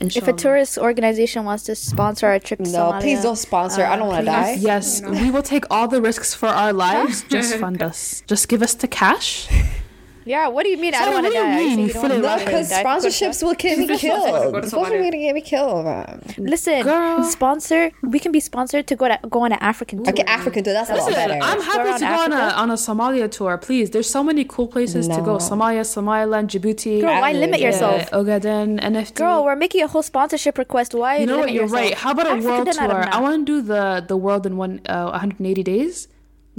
If 0.00 0.26
a 0.26 0.32
tourist 0.32 0.78
organization 0.78 1.44
wants 1.44 1.62
to 1.64 1.76
sponsor 1.76 2.26
our 2.26 2.40
trip 2.40 2.58
to 2.64 2.70
No, 2.70 2.92
Somalia, 2.92 3.00
please 3.00 3.22
don't 3.22 3.36
sponsor. 3.36 3.84
I 3.84 3.96
don't 3.96 4.08
want 4.08 4.26
to 4.26 4.32
uh, 4.32 4.42
die. 4.42 4.52
Yes, 4.54 5.00
we 5.00 5.30
will 5.30 5.42
take 5.42 5.64
all 5.70 5.86
the 5.86 6.02
risks 6.02 6.34
for 6.34 6.48
our 6.48 6.72
lives. 6.72 7.22
Just 7.28 7.54
fund 7.56 7.82
us. 7.82 8.22
Just 8.26 8.48
give 8.48 8.62
us 8.62 8.74
the 8.74 8.88
cash. 8.88 9.48
Yeah, 10.24 10.48
what 10.48 10.62
do 10.64 10.70
you 10.70 10.76
mean? 10.78 10.94
I 10.94 11.04
don't 11.04 11.14
want 11.14 11.24
what 11.26 11.30
to 11.32 11.36
do 11.36 11.42
you 11.42 11.44
die. 11.44 11.56
Mean? 11.56 11.66
saying 11.68 11.78
You 11.80 11.86
you 11.86 11.92
don't 11.92 12.02
wanna 12.02 12.18
No, 12.18 12.44
because 12.44 12.70
sponsorships 12.70 13.42
will 13.42 13.54
get 13.54 13.78
me 13.78 13.86
killed. 13.98 14.28
Somalia. 14.28 14.66
Sponsors 14.68 14.74
are 14.74 14.98
gonna 15.02 15.10
get 15.26 15.34
me 15.34 15.40
killed. 15.40 15.84
man. 15.84 16.22
Listen, 16.38 16.82
Girl. 16.82 17.24
sponsor. 17.24 17.90
We 18.02 18.18
can 18.18 18.32
be 18.32 18.40
sponsored 18.40 18.86
to 18.86 18.96
go 18.96 19.08
to 19.08 19.18
go 19.28 19.40
on 19.40 19.52
an 19.52 19.58
African 19.60 20.04
tour. 20.04 20.12
Okay, 20.12 20.22
African 20.24 20.62
too. 20.64 20.72
That's 20.72 20.90
a 20.90 20.94
lot 20.94 21.10
better. 21.10 21.34
I'm 21.42 21.60
happy 21.60 21.92
to 21.98 22.04
go 22.06 22.20
on 22.26 22.32
a, 22.32 22.44
on 22.62 22.70
a 22.70 22.74
Somalia 22.74 23.30
tour. 23.30 23.58
Please, 23.58 23.90
there's 23.90 24.08
so 24.08 24.22
many 24.22 24.44
cool 24.44 24.68
places 24.68 25.08
to 25.08 25.20
go. 25.22 25.36
Somalia, 25.38 25.84
Somaliland, 25.84 26.50
Djibouti, 26.50 27.00
Girl, 27.00 27.20
why 27.20 27.32
limit 27.32 27.60
Yeah. 27.60 27.66
yourself? 27.68 28.08
uh, 28.12 28.18
Ogaden, 28.18 28.80
NFD. 28.80 29.14
Girl, 29.14 29.44
we're 29.44 29.56
making 29.56 29.82
a 29.82 29.88
whole 29.88 30.02
sponsorship 30.02 30.56
request. 30.58 30.94
Why 30.94 31.16
you 31.18 31.26
know 31.26 31.32
limit 31.40 31.46
what? 31.46 31.52
You're 31.54 31.62
yourself? 31.64 31.80
right. 31.82 31.94
How 31.94 32.10
about 32.12 32.26
a 32.26 32.30
Africa 32.30 32.48
world 32.48 32.72
tour? 32.72 33.14
I 33.16 33.20
want 33.20 33.46
to 33.46 33.52
do 33.52 33.60
the 33.62 34.04
the 34.06 34.16
world 34.16 34.46
in 34.46 34.56
one 34.56 34.80
uh, 34.88 35.10
180 35.10 35.62
days. 35.62 36.08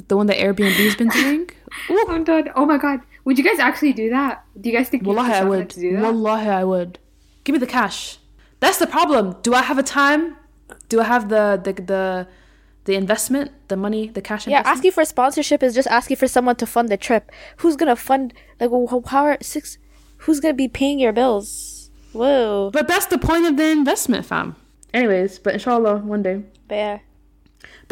The 0.07 0.18
one 0.18 0.26
that 0.27 0.38
Airbnb's 0.38 0.95
been 0.95 1.10
doing. 1.10 1.49
Ooh, 1.91 2.06
I'm 2.10 2.23
done. 2.23 2.49
Oh 2.56 2.65
my 2.65 2.77
god. 2.77 2.99
Would 3.26 3.38
you 3.38 3.44
guys 3.44 3.60
actually 3.60 3.94
do 3.94 4.10
that? 4.10 4.44
Do 4.60 4.70
you 4.70 4.76
guys 4.76 4.90
think 4.90 5.04
you 5.04 5.10
Wallahi, 5.10 5.32
I 5.32 5.36
have 5.36 5.48
would. 5.48 5.70
to 5.70 5.80
do 5.80 5.94
that? 5.94 6.02
Wallahi, 6.02 6.50
I 6.50 6.64
would. 6.64 7.00
Give 7.44 7.54
me 7.54 7.60
the 7.60 7.68
cash. 7.68 8.18
That's 8.60 8.78
the 8.78 8.88
problem. 8.88 9.36
Do 9.41 9.54
I 9.54 9.62
have 9.62 9.78
a 9.78 9.84
time? 9.84 10.38
Do 10.90 11.02
I 11.02 11.06
have 11.06 11.30
the 11.30 11.60
the 11.64 11.74
the, 11.74 12.28
the 12.86 12.95
investment, 12.95 13.52
the 13.68 13.78
money, 13.78 14.08
the 14.08 14.22
cash? 14.22 14.48
Yeah, 14.48 14.58
investment? 14.60 14.78
asking 14.78 14.91
for 14.91 15.06
sponsorship 15.06 15.64
is 15.64 15.74
just 15.74 15.88
asking 15.88 16.18
for 16.18 16.28
someone 16.28 16.56
to 16.58 16.66
fund 16.66 16.90
the 16.90 16.98
trip. 16.98 17.32
Who's 17.58 17.76
gonna 17.76 17.95
fund? 17.95 18.34
Like, 18.60 18.72
how 19.08 19.24
are 19.26 19.38
six? 19.41 19.78
Who's 20.20 20.40
gonna 20.40 20.54
be 20.54 20.68
paying 20.68 21.00
your 21.00 21.14
bills? 21.14 21.90
Whoa. 22.14 22.70
But 22.72 22.88
that's 22.88 23.08
the 23.08 23.18
point 23.18 23.45
of 23.45 23.58
the 23.58 23.70
investment, 23.70 24.26
fam. 24.26 24.56
Anyways, 24.94 25.40
but 25.40 25.54
inshallah, 25.54 25.98
one 25.98 26.22
day. 26.22 26.44
But 26.68 26.76
yeah. 26.76 27.00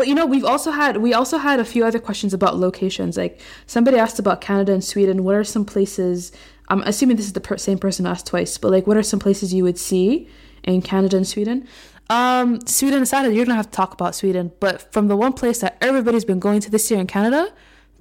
But 0.02 0.08
you 0.08 0.16
know, 0.16 0.26
we've 0.26 0.44
also 0.44 0.72
had 0.72 0.98
we 0.98 1.14
also 1.14 1.38
had 1.38 1.60
a 1.60 1.64
few 1.64 1.86
other 1.86 2.00
questions 2.00 2.34
about 2.34 2.58
locations. 2.58 3.18
Like 3.18 3.40
somebody 3.68 3.98
asked 3.98 4.18
about 4.18 4.42
Canada 4.42 4.74
and 4.74 4.84
Sweden. 4.84 5.24
What 5.24 5.36
are 5.36 5.44
some 5.44 5.64
places? 5.64 6.32
I'm 6.70 6.82
assuming 6.82 7.18
this 7.18 7.28
is 7.28 7.34
the 7.34 7.40
per- 7.40 7.58
same 7.58 7.78
person 7.78 8.08
asked 8.08 8.26
twice. 8.26 8.58
But 8.58 8.72
like, 8.72 8.88
what 8.88 8.98
are 8.98 9.04
some 9.04 9.20
places 9.20 9.54
you 9.54 9.64
would 9.64 9.78
see 9.78 10.28
in 10.64 10.82
Canada 10.82 11.18
and 11.18 11.28
Sweden? 11.28 11.68
Um, 12.10 12.62
Sweden 12.66 12.98
and 12.98 13.08
Saturday, 13.08 13.36
you're 13.36 13.46
gonna 13.46 13.58
have 13.58 13.70
to 13.70 13.78
talk 13.78 13.94
about 13.94 14.16
Sweden. 14.16 14.52
But 14.60 14.92
from 14.92 15.08
the 15.08 15.16
one 15.16 15.34
place 15.34 15.60
that 15.60 15.78
everybody's 15.82 16.26
been 16.26 16.40
going 16.40 16.62
to 16.62 16.72
this 16.72 16.90
year 16.90 17.00
in 17.00 17.06
Canada, 17.06 17.54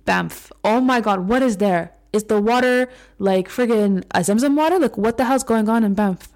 Banff. 0.06 0.50
Oh 0.64 0.80
my 0.80 1.02
God, 1.02 1.28
what 1.28 1.42
is 1.42 1.58
there? 1.58 1.92
Is 2.14 2.24
the 2.24 2.40
water 2.40 2.88
like 3.18 3.50
friggin' 3.50 4.04
a 4.12 4.20
Zamzam 4.20 4.56
water? 4.56 4.78
Like, 4.78 4.96
what 4.96 5.18
the 5.18 5.26
hell's 5.26 5.44
going 5.44 5.68
on 5.68 5.84
in 5.84 5.92
Banff? 5.92 6.30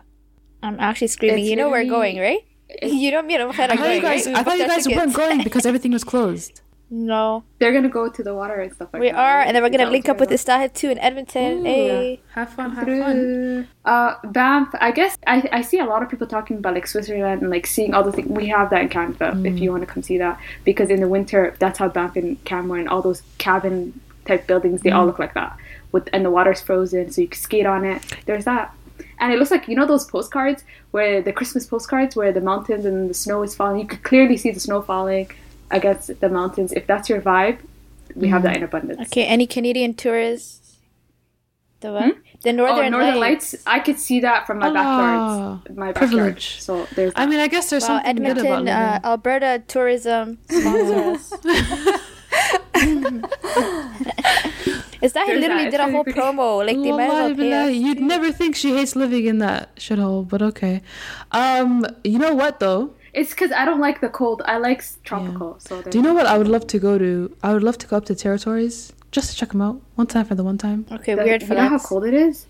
I'm 0.62 0.78
actually 0.78 1.08
screaming. 1.08 1.38
It's 1.38 1.48
you 1.48 1.56
know 1.56 1.70
we're 1.70 1.86
going, 1.86 2.18
right? 2.18 2.44
You 2.82 3.10
know 3.10 3.22
me 3.22 3.34
and 3.36 3.50
Amkhara 3.50 3.70
I 3.70 3.76
thought 3.76 3.78
going, 3.78 3.96
you 3.96 4.02
guys, 4.02 4.26
right? 4.26 4.36
I 4.36 4.42
thought 4.42 4.58
you 4.58 4.66
guys 4.66 4.88
weren't 4.88 5.14
going 5.14 5.42
because 5.42 5.66
everything 5.66 5.92
was 5.92 6.04
closed. 6.04 6.60
No, 6.90 7.42
They're 7.58 7.72
gonna 7.72 7.88
go 7.88 8.08
to 8.08 8.22
the 8.22 8.34
water 8.34 8.60
and 8.60 8.72
stuff 8.72 8.90
like 8.92 9.00
we 9.00 9.08
that. 9.08 9.14
We 9.14 9.18
are, 9.18 9.40
and 9.40 9.56
then 9.56 9.62
we're 9.62 9.70
gonna 9.70 9.90
link 9.90 10.08
up 10.08 10.20
with 10.20 10.28
they're 10.28 10.38
Istahil 10.38 10.72
too 10.74 10.90
in 10.90 10.98
Edmonton. 10.98 11.64
hey. 11.64 12.20
Have 12.34 12.50
fun, 12.50 12.72
have 12.72 12.86
fun. 12.86 13.66
Uh, 13.84 14.14
Banff. 14.26 14.68
I 14.80 14.90
guess 14.92 15.18
I, 15.26 15.48
I 15.50 15.62
see 15.62 15.78
a 15.78 15.86
lot 15.86 16.02
of 16.02 16.08
people 16.10 16.26
talking 16.26 16.58
about 16.58 16.74
like 16.74 16.86
Switzerland 16.86 17.42
and 17.42 17.50
like 17.50 17.66
seeing 17.66 17.94
all 17.94 18.04
the 18.04 18.12
things. 18.12 18.28
We 18.28 18.46
have 18.48 18.70
that 18.70 18.82
in 18.82 18.88
Canada 18.90 19.36
if 19.44 19.58
you 19.58 19.70
want 19.72 19.82
to 19.82 19.86
come 19.86 20.02
see 20.02 20.18
that 20.18 20.38
because 20.64 20.88
in 20.90 21.00
the 21.00 21.08
winter 21.08 21.56
that's 21.58 21.78
how 21.78 21.88
Banff 21.88 22.16
and 22.16 22.42
Canmore 22.44 22.86
all 22.88 23.02
those 23.02 23.22
cabin 23.38 23.98
type 24.26 24.46
buildings 24.46 24.82
they 24.82 24.90
all 24.90 25.04
look 25.06 25.18
like 25.18 25.34
that 25.34 25.56
with 25.90 26.08
and 26.12 26.24
the 26.24 26.30
water's 26.30 26.60
frozen 26.60 27.10
so 27.10 27.22
you 27.22 27.28
can 27.28 27.40
skate 27.40 27.66
on 27.66 27.84
it. 27.84 28.02
There's 28.26 28.44
that. 28.44 28.72
And 29.18 29.32
it 29.32 29.38
looks 29.38 29.50
like 29.50 29.66
you 29.68 29.76
know 29.76 29.86
those 29.86 30.04
postcards 30.04 30.64
where 30.92 31.20
the 31.22 31.32
Christmas 31.32 31.66
postcards 31.66 32.14
where 32.16 32.32
the 32.32 32.40
mountains 32.40 32.84
and 32.84 33.08
the 33.10 33.14
snow 33.14 33.42
is 33.42 33.54
falling. 33.54 33.80
You 33.80 33.86
could 33.86 34.02
clearly 34.02 34.36
see 34.36 34.50
the 34.50 34.60
snow 34.60 34.82
falling 34.82 35.30
against 35.70 36.20
the 36.20 36.28
mountains. 36.28 36.72
If 36.72 36.86
that's 36.86 37.08
your 37.08 37.20
vibe, 37.20 37.58
we 38.14 38.28
have 38.28 38.42
that 38.42 38.56
in 38.56 38.62
abundance. 38.62 39.00
Okay, 39.08 39.24
any 39.24 39.46
Canadian 39.46 39.94
tourists? 39.94 40.76
The 41.80 41.92
what? 41.92 42.16
The 42.42 42.52
northern, 42.52 42.76
Oh, 42.76 42.88
Northern, 42.88 42.92
Northern 42.92 43.20
Lights. 43.20 43.52
Lights. 43.54 43.64
I 43.66 43.78
could 43.80 43.98
see 43.98 44.20
that 44.20 44.46
from 44.46 44.58
my 44.58 44.68
Ah, 44.68 44.72
backyard. 44.72 45.76
My 45.76 45.86
backyard. 45.92 45.96
privilege. 46.10 46.60
So 46.60 46.86
there's. 46.94 47.12
I 47.16 47.26
mean, 47.26 47.40
I 47.40 47.48
guess 47.48 47.70
there's 47.70 47.82
Wow, 47.82 48.00
something 48.02 48.16
good 48.24 48.38
about 48.38 48.66
Edmonton, 48.68 48.68
uh. 48.68 49.00
Alberta 49.04 49.62
tourism 49.66 50.38
sponsor 52.84 53.26
us. 53.26 54.84
Is 55.02 55.12
that 55.12 55.26
There's 55.26 55.40
literally 55.40 55.64
that. 55.64 55.70
did 55.70 55.80
a 55.80 55.90
whole 55.90 56.04
promo? 56.04 56.64
Like 56.66 56.76
they 56.76 56.90
might 56.92 57.04
as 57.04 57.36
well 57.36 57.36
pay. 57.36 57.72
You'd 57.72 58.00
never 58.00 58.32
think 58.32 58.56
she 58.56 58.74
hates 58.74 58.96
living 58.96 59.26
in 59.26 59.38
that 59.38 59.74
shithole, 59.76 60.26
but 60.26 60.40
okay. 60.42 60.82
Um, 61.32 61.84
you 62.04 62.18
know 62.18 62.34
what 62.34 62.60
though? 62.60 62.94
It's 63.12 63.30
because 63.30 63.52
I 63.52 63.64
don't 63.64 63.80
like 63.80 64.00
the 64.00 64.08
cold. 64.08 64.42
I 64.46 64.56
like 64.58 64.78
s- 64.78 64.98
tropical. 65.04 65.56
So 65.60 65.82
Do 65.82 65.98
you 65.98 66.02
know 66.02 66.14
what 66.14 66.26
I 66.26 66.36
would 66.38 66.48
love 66.48 66.66
to 66.68 66.78
go 66.78 66.98
to? 66.98 67.36
I 67.42 67.52
would 67.52 67.62
love 67.62 67.78
to 67.78 67.86
go 67.86 67.96
up 67.98 68.06
to 68.06 68.14
territories 68.14 68.92
just 69.12 69.30
to 69.30 69.36
check 69.36 69.50
them 69.50 69.60
out 69.62 69.80
one 69.94 70.06
time 70.08 70.24
for 70.24 70.34
the 70.34 70.42
one 70.42 70.58
time. 70.58 70.86
Okay, 70.90 71.14
The- 71.14 71.22
weird 71.22 71.42
you 71.42 71.48
know 71.50 71.68
how 71.68 71.78
cold 71.78 72.04
it 72.06 72.14
is? 72.14 72.46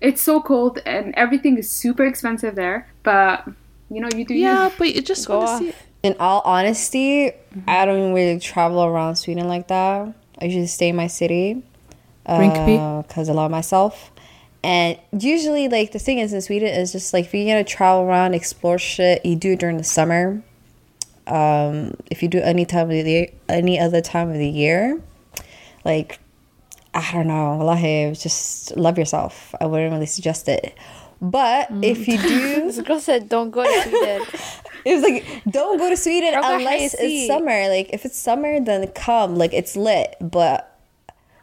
It's 0.00 0.22
so 0.22 0.40
cold 0.40 0.78
and 0.86 1.12
everything 1.16 1.58
is 1.58 1.68
super 1.68 2.04
expensive 2.04 2.54
there. 2.54 2.86
But 3.02 3.44
you 3.90 4.00
know, 4.02 4.08
you 4.14 4.24
do 4.24 4.34
Yeah, 4.34 4.66
you. 4.68 4.72
but 4.78 4.94
you 4.94 5.00
just 5.00 5.26
Go 5.26 5.38
want 5.38 5.48
to 5.48 5.52
off. 5.54 5.58
see. 5.60 5.68
It. 5.70 5.74
In 6.02 6.14
all 6.20 6.42
honesty, 6.44 7.32
I 7.66 7.84
don't 7.84 8.12
really 8.14 8.38
travel 8.38 8.84
around 8.84 9.16
Sweden 9.16 9.48
like 9.48 9.68
that. 9.68 10.14
I 10.40 10.44
usually 10.44 10.66
stay 10.66 10.90
in 10.90 10.96
my 10.96 11.08
city 11.08 11.62
because 12.22 13.28
I 13.28 13.32
love 13.32 13.50
myself. 13.50 14.12
And 14.62 14.98
usually, 15.18 15.68
like 15.68 15.92
the 15.92 15.98
thing 15.98 16.18
is 16.18 16.32
in 16.32 16.40
Sweden 16.40 16.68
is 16.68 16.92
just 16.92 17.12
like 17.12 17.26
if 17.26 17.34
you're 17.34 17.46
gonna 17.46 17.64
travel 17.64 18.02
around, 18.02 18.34
explore 18.34 18.78
shit, 18.78 19.24
you 19.24 19.36
do 19.36 19.52
it 19.52 19.60
during 19.60 19.76
the 19.76 19.84
summer. 19.84 20.42
Um, 21.26 21.94
if 22.10 22.22
you 22.22 22.28
do 22.28 22.40
any 22.40 22.64
time 22.64 22.90
of 22.90 22.90
the 22.90 23.02
year, 23.02 23.28
any 23.48 23.78
other 23.78 24.00
time 24.00 24.30
of 24.30 24.38
the 24.38 24.48
year, 24.48 25.00
like 25.84 26.18
I 26.94 27.12
don't 27.12 27.28
know, 27.28 27.56
wallahi, 27.56 28.14
just 28.14 28.76
love 28.76 28.98
yourself. 28.98 29.54
I 29.60 29.66
wouldn't 29.66 29.92
really 29.92 30.06
suggest 30.06 30.48
it. 30.48 30.76
But 31.20 31.68
if 31.82 32.06
you 32.08 32.18
do, 32.18 32.62
This 32.66 32.80
girl 32.80 33.00
said, 33.00 33.28
"Don't 33.28 33.50
go 33.50 33.64
to 33.64 33.82
Sweden." 33.88 34.22
It 34.84 34.94
was 34.94 35.02
like, 35.02 35.42
don't 35.50 35.78
go 35.78 35.88
to 35.88 35.96
Sweden 35.96 36.34
unless 36.34 36.94
it's 36.98 37.26
summer. 37.26 37.68
Like, 37.68 37.90
if 37.92 38.04
it's 38.04 38.18
summer, 38.18 38.60
then 38.60 38.86
come. 38.88 39.36
Like, 39.36 39.52
it's 39.52 39.76
lit. 39.76 40.16
But 40.20 40.64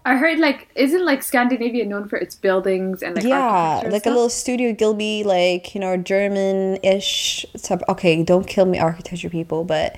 I 0.06 0.18
heard 0.18 0.38
like 0.38 0.68
isn't 0.76 1.03
like 1.03 1.24
Scandinavia 1.24 1.84
known 1.86 2.07
for 2.07 2.18
its 2.18 2.36
buildings 2.36 3.02
and 3.02 3.16
like 3.16 3.24
yeah, 3.24 3.82
like 3.90 4.06
a 4.06 4.10
little 4.10 4.30
Studio 4.30 4.72
Ghibli, 4.72 5.26
like, 5.26 5.74
you 5.74 5.82
know, 5.82 5.98
German 5.98 6.78
ish. 6.84 7.45
Okay, 7.90 8.24
don't 8.24 8.48
kill 8.48 8.66
me, 8.66 8.78
architecture 8.78 9.30
people, 9.30 9.64
but 9.64 9.98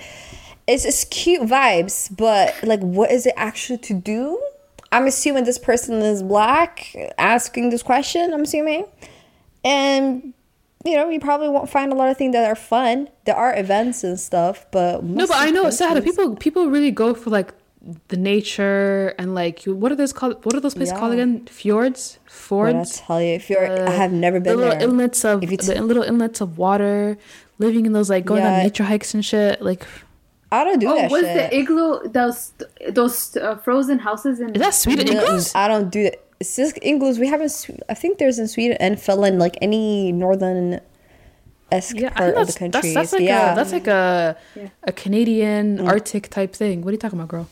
it's 0.65 0.83
just 0.83 1.11
cute 1.11 1.41
vibes. 1.41 2.15
But, 2.15 2.55
like, 2.63 2.79
what 2.79 3.11
is 3.11 3.25
it 3.25 3.33
actually 3.35 3.79
to 3.79 3.93
do? 3.93 4.41
I'm 4.91 5.05
assuming 5.05 5.43
this 5.43 5.59
person 5.59 5.95
is 5.95 6.23
black 6.23 6.95
asking 7.17 7.69
this 7.69 7.83
question, 7.83 8.33
I'm 8.33 8.43
assuming. 8.43 8.85
And, 9.65 10.33
you 10.87 10.95
know, 10.97 11.09
you 11.09 11.19
probably 11.19 11.49
won't 11.49 11.69
find 11.69 11.91
a 11.91 11.95
lot 11.95 12.09
of 12.09 12.17
things 12.17 12.33
that 12.33 12.45
are 12.49 12.55
fun. 12.55 13.09
There 13.25 13.35
are 13.35 13.53
events 13.57 14.03
and 14.03 14.19
stuff, 14.19 14.65
but. 14.71 15.03
No, 15.03 15.27
but 15.27 15.37
I 15.37 15.49
know 15.51 15.69
Sahara 15.69 16.01
people 16.01 16.35
people 16.35 16.69
really 16.69 16.91
go 16.91 17.13
for 17.13 17.29
like 17.29 17.53
the 18.09 18.17
nature 18.17 19.13
and 19.17 19.33
like 19.35 19.63
what 19.63 19.91
are 19.91 19.95
those 19.95 20.11
called? 20.11 20.43
What 20.45 20.53
are 20.55 20.59
those 20.59 20.73
places 20.75 20.97
called 20.97 21.13
again? 21.13 21.45
Fjords, 21.45 22.19
What 22.23 22.31
I 22.31 22.33
fords. 22.33 22.99
tell 23.01 23.21
you, 23.21 23.33
if 23.35 23.49
you're, 23.49 23.87
I 23.87 23.91
have 23.91 24.11
never 24.11 24.39
been 24.39 24.43
the 24.43 24.49
been 24.51 24.59
little 24.59 24.79
there. 24.79 24.89
inlets 24.89 25.23
of 25.23 25.43
If 25.43 25.51
you 25.51 25.57
t- 25.57 25.73
the 25.73 25.81
little 25.81 26.03
inlets 26.03 26.41
of 26.41 26.57
water, 26.57 27.17
living 27.59 27.85
in 27.85 27.93
those 27.93 28.09
like 28.09 28.25
going 28.25 28.41
Yeah. 28.43 28.57
on 28.57 28.63
nature 28.63 28.83
hikes 28.83 29.13
and 29.13 29.23
shit. 29.23 29.61
Like, 29.61 29.85
I 30.51 30.63
don't 30.65 30.79
do 30.79 30.87
Oh, 30.89 30.95
that 30.95 31.11
was 31.11 31.21
shit. 31.21 31.51
the 31.51 31.57
igloo 31.57 32.07
those 32.09 32.51
those 32.89 33.37
uh, 33.37 33.55
frozen 33.57 33.99
houses 33.99 34.39
in? 34.41 34.53
is 34.55 34.61
that 34.61 34.73
Sweden 34.73 35.05
No, 35.07 35.21
igloos? 35.23 35.55
I 35.55 35.67
don't 35.69 35.89
do 35.89 36.03
that. 36.03 36.23
It's 36.39 36.55
just 36.55 36.77
igloos. 36.81 37.17
We 37.19 37.27
haven't. 37.27 37.49
Swe- 37.49 37.79
I 37.89 37.93
think 37.95 38.17
there's 38.19 38.37
in 38.39 38.47
Sweden 38.47 38.77
and 38.79 38.99
Finland, 39.01 39.39
like 39.39 39.57
any 39.61 40.11
northern 40.11 40.79
esque 41.71 41.95
Yeah, 41.99 42.09
part 42.11 42.35
think 42.35 42.37
of 42.37 42.47
the 42.47 42.59
country. 42.59 42.81
that's 42.81 42.93
that's 42.93 43.13
like 43.13 43.21
yeah, 43.23 43.53
a 43.53 43.55
that's 43.55 43.71
like 43.73 43.87
a 43.87 44.37
Yeah. 44.55 44.67
a 44.83 44.91
Canadian 44.91 45.79
Mm. 45.79 45.87
Arctic 45.87 46.29
type 46.29 46.53
thing. 46.55 46.81
What 46.83 46.89
are 46.89 46.93
you 46.93 46.97
talking 46.99 47.19
about, 47.19 47.29
girl? 47.29 47.47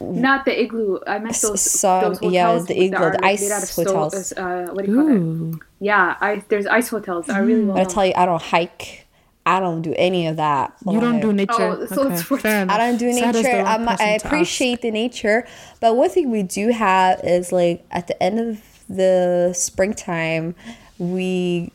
Not 0.00 0.44
the 0.44 0.60
igloo. 0.62 0.98
I 1.06 1.18
meant 1.18 1.30
S- 1.30 1.40
those. 1.42 1.60
some- 1.62 2.02
those 2.02 2.18
hotels 2.18 2.32
yeah, 2.34 2.58
the 2.74 2.82
igloo, 2.84 2.98
are 3.02 3.10
the 3.12 3.18
made 3.22 3.28
ice 3.30 3.50
out 3.50 3.62
of 3.62 3.68
sto- 3.68 3.84
hotels. 3.84 4.32
Uh, 4.32 4.66
what 4.72 4.84
do 4.84 4.92
you 4.92 4.96
call 4.98 5.54
it? 5.54 5.60
Yeah, 5.80 6.14
I, 6.20 6.42
there's 6.48 6.66
ice 6.66 6.88
hotels. 6.88 7.26
that 7.26 7.40
Are 7.40 7.44
really 7.44 7.64
well. 7.64 7.76
but 7.76 7.80
I 7.80 7.84
tell 7.92 8.04
you, 8.06 8.12
I 8.14 8.26
don't 8.26 8.42
hike. 8.42 9.06
I 9.46 9.60
don't 9.60 9.82
do 9.82 9.94
any 9.96 10.26
of 10.26 10.36
that. 10.36 10.74
you 10.86 11.00
don't 11.00 11.20
do 11.20 11.28
oh, 11.28 11.32
nature. 11.32 11.54
Oh, 11.58 11.86
so 11.86 12.04
okay, 12.06 12.14
it's 12.14 12.30
what- 12.30 12.44
I 12.44 12.76
don't 12.76 12.98
do 12.98 13.12
Sad 13.12 13.34
is 13.34 13.42
the 13.42 13.48
nature. 13.48 13.64
wrong 13.64 13.66
I'm, 13.66 13.88
I 13.88 13.92
person 13.92 14.06
to 14.06 14.12
ask. 14.14 14.24
appreciate 14.26 14.82
the 14.82 14.90
nature, 14.90 15.46
but 15.80 15.96
one 15.96 16.10
thing 16.10 16.30
we 16.30 16.42
do 16.42 16.68
have 16.68 17.20
is 17.24 17.50
like 17.50 17.84
at 17.90 18.08
the 18.08 18.22
end 18.22 18.38
of 18.40 18.62
the 18.88 19.52
springtime, 19.56 20.54
we 20.98 21.72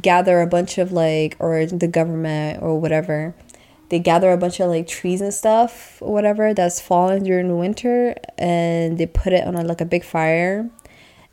gather 0.00 0.40
a 0.40 0.46
bunch 0.46 0.78
of 0.78 0.92
like, 0.92 1.36
or 1.38 1.66
the 1.66 1.88
government 1.88 2.62
or 2.62 2.80
whatever, 2.80 3.34
they 3.90 3.98
gather 3.98 4.32
a 4.32 4.36
bunch 4.38 4.60
of 4.60 4.68
like 4.68 4.86
trees 4.86 5.20
and 5.20 5.32
stuff 5.32 5.98
or 6.00 6.12
whatever 6.12 6.54
that's 6.54 6.80
fallen 6.80 7.22
during 7.22 7.48
the 7.48 7.56
winter, 7.56 8.14
and 8.38 8.98
they 8.98 9.06
put 9.06 9.32
it 9.32 9.46
on 9.46 9.54
a, 9.56 9.62
like 9.62 9.80
a 9.80 9.84
big 9.86 10.04
fire. 10.04 10.68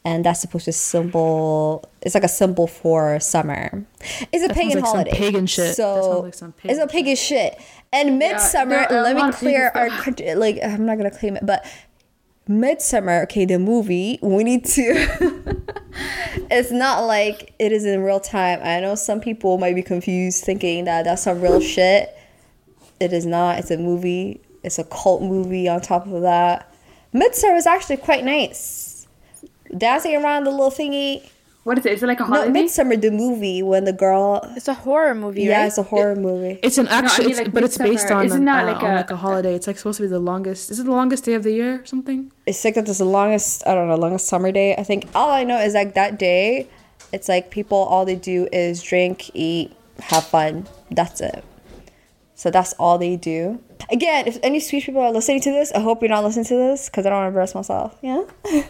And 0.03 0.25
that's 0.25 0.41
supposed 0.41 0.65
to 0.65 0.71
symbol. 0.71 1.85
It's 2.01 2.15
like 2.15 2.23
a 2.23 2.29
symbol 2.29 2.65
for 2.65 3.19
summer. 3.19 3.85
It's 4.31 4.43
a 4.43 4.47
That 4.47 4.55
pagan 4.55 4.79
like 4.81 4.85
holiday. 4.85 5.11
pagan 5.11 5.45
shit. 5.45 5.75
So 5.75 6.21
like 6.21 6.33
some 6.33 6.53
it's 6.63 6.79
a 6.79 6.87
pagan 6.87 6.89
pagan 6.89 7.15
shit. 7.15 7.61
And 7.93 8.17
midsummer, 8.17 8.87
a 8.89 9.01
let 9.01 9.15
me 9.15 9.31
clear 9.33 9.71
our 9.75 9.89
country. 9.89 10.33
Like 10.33 10.59
I'm 10.63 10.85
not 10.85 10.97
gonna 10.97 11.11
claim 11.11 11.37
it, 11.37 11.45
but 11.45 11.65
midsummer. 12.47 13.21
Okay, 13.23 13.45
the 13.45 13.59
movie. 13.59 14.17
We 14.21 14.43
need 14.43 14.65
to. 14.65 14.81
it's 16.49 16.71
not 16.71 17.01
like 17.05 17.53
it 17.59 17.71
is 17.71 17.85
in 17.85 18.01
real 18.01 18.19
time. 18.19 18.59
I 18.63 18.79
know 18.79 18.95
some 18.95 19.19
people 19.19 19.57
might 19.59 19.75
be 19.75 19.83
confused, 19.83 20.43
thinking 20.43 20.85
that 20.85 21.03
that's 21.03 21.23
some 21.23 21.39
real 21.39 21.59
shit. 21.59 22.17
It 22.99 23.13
is 23.13 23.25
not. 23.27 23.59
It's 23.59 23.71
a 23.71 23.77
movie. 23.77 24.41
It's 24.63 24.79
a 24.79 24.83
cult 24.85 25.21
movie. 25.21 25.67
On 25.67 25.81
top 25.81 26.07
of 26.07 26.21
that, 26.23 26.73
midsummer 27.13 27.55
is 27.55 27.67
actually 27.67 27.97
quite 27.97 28.23
nice. 28.23 29.07
Dancing 29.77 30.15
around 30.15 30.45
the 30.45 30.51
little 30.51 30.71
thingy. 30.71 31.29
What 31.63 31.77
is 31.77 31.85
it? 31.85 31.93
Is 31.93 32.01
it 32.01 32.07
like 32.07 32.19
a 32.19 32.23
No, 32.23 32.29
holiday? 32.29 32.51
midsummer, 32.51 32.95
the 32.95 33.11
movie 33.11 33.61
when 33.61 33.83
the 33.83 33.93
girl. 33.93 34.41
It's 34.55 34.67
a 34.67 34.73
horror 34.73 35.13
movie, 35.13 35.43
Yeah, 35.43 35.59
right? 35.59 35.67
it's 35.67 35.77
a 35.77 35.83
horror 35.83 36.15
movie. 36.15 36.59
It's 36.63 36.79
an 36.79 36.87
actual, 36.87 37.25
mean, 37.25 37.31
it's, 37.31 37.39
like 37.39 37.53
but 37.53 37.63
it's 37.63 37.77
based 37.77 38.09
on, 38.09 38.25
Isn't 38.25 38.45
that 38.45 38.63
uh, 38.63 38.73
like 38.73 38.83
on 38.83 38.91
a- 38.91 38.95
like 38.95 39.11
a 39.11 39.15
holiday. 39.15 39.53
It's 39.53 39.67
like 39.67 39.77
supposed 39.77 39.97
to 39.97 40.03
be 40.03 40.07
the 40.07 40.19
longest. 40.19 40.71
Is 40.71 40.79
it 40.79 40.85
the 40.85 40.91
longest 40.91 41.23
day 41.23 41.33
of 41.35 41.43
the 41.43 41.51
year 41.51 41.81
or 41.81 41.85
something? 41.85 42.31
it's 42.47 42.63
like 42.65 42.77
it's 42.77 42.97
the 42.97 43.05
longest 43.05 43.61
I 43.67 43.75
don't 43.75 43.87
know 43.87 43.95
longest 43.95 44.27
summer 44.27 44.51
day. 44.51 44.75
I 44.75 44.83
think 44.83 45.07
all 45.13 45.29
I 45.29 45.43
know 45.43 45.59
is 45.59 45.75
like 45.75 45.93
that 45.93 46.17
day, 46.17 46.67
it's 47.13 47.29
like 47.29 47.51
people 47.51 47.77
all 47.77 48.05
they 48.05 48.15
do 48.15 48.47
is 48.51 48.81
drink, 48.81 49.29
eat, 49.35 49.71
have 49.99 50.25
fun. 50.25 50.67
That's 50.89 51.21
it. 51.21 51.43
So 52.33 52.49
that's 52.49 52.73
all 52.79 52.97
they 52.97 53.17
do. 53.17 53.61
Again, 53.91 54.25
if 54.25 54.39
any 54.41 54.59
Swedish 54.59 54.87
people 54.87 55.01
are 55.01 55.11
listening 55.11 55.41
to 55.41 55.51
this, 55.51 55.71
I 55.73 55.79
hope 55.79 56.01
you're 56.01 56.09
not 56.09 56.23
listening 56.23 56.45
to 56.45 56.55
this 56.55 56.89
because 56.89 57.05
I 57.05 57.09
don't 57.09 57.19
want 57.19 57.25
to 57.25 57.27
embarrass 57.27 57.53
myself. 57.53 57.95
Yeah. 58.01 58.23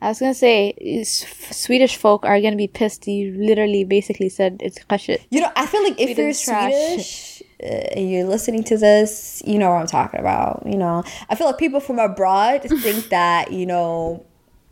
I 0.00 0.08
was 0.08 0.20
gonna 0.20 0.34
say 0.34 0.74
is- 0.78 1.26
Swedish 1.50 1.96
folk 1.96 2.24
are 2.24 2.40
gonna 2.40 2.56
be 2.56 2.68
pissed. 2.68 3.06
You 3.08 3.32
literally 3.36 3.84
basically 3.84 4.28
said 4.28 4.58
it's 4.60 4.78
kashit. 4.78 5.20
You 5.30 5.40
know, 5.40 5.50
I 5.56 5.66
feel 5.66 5.82
like 5.82 6.00
if 6.00 6.16
you're 6.16 6.32
Sweden's 6.32 6.44
trash. 6.44 6.72
Swedish 6.72 7.42
uh, 7.62 7.66
and 7.98 8.10
you're 8.10 8.24
listening 8.26 8.62
to 8.64 8.78
this, 8.78 9.42
you 9.44 9.58
know 9.58 9.70
what 9.70 9.80
I'm 9.80 9.86
talking 9.88 10.20
about. 10.20 10.62
You 10.64 10.78
know, 10.78 11.02
I 11.28 11.34
feel 11.34 11.48
like 11.48 11.58
people 11.58 11.80
from 11.80 11.98
abroad 11.98 12.62
think 12.82 13.08
that 13.08 13.52
you 13.52 13.66
know 13.66 14.24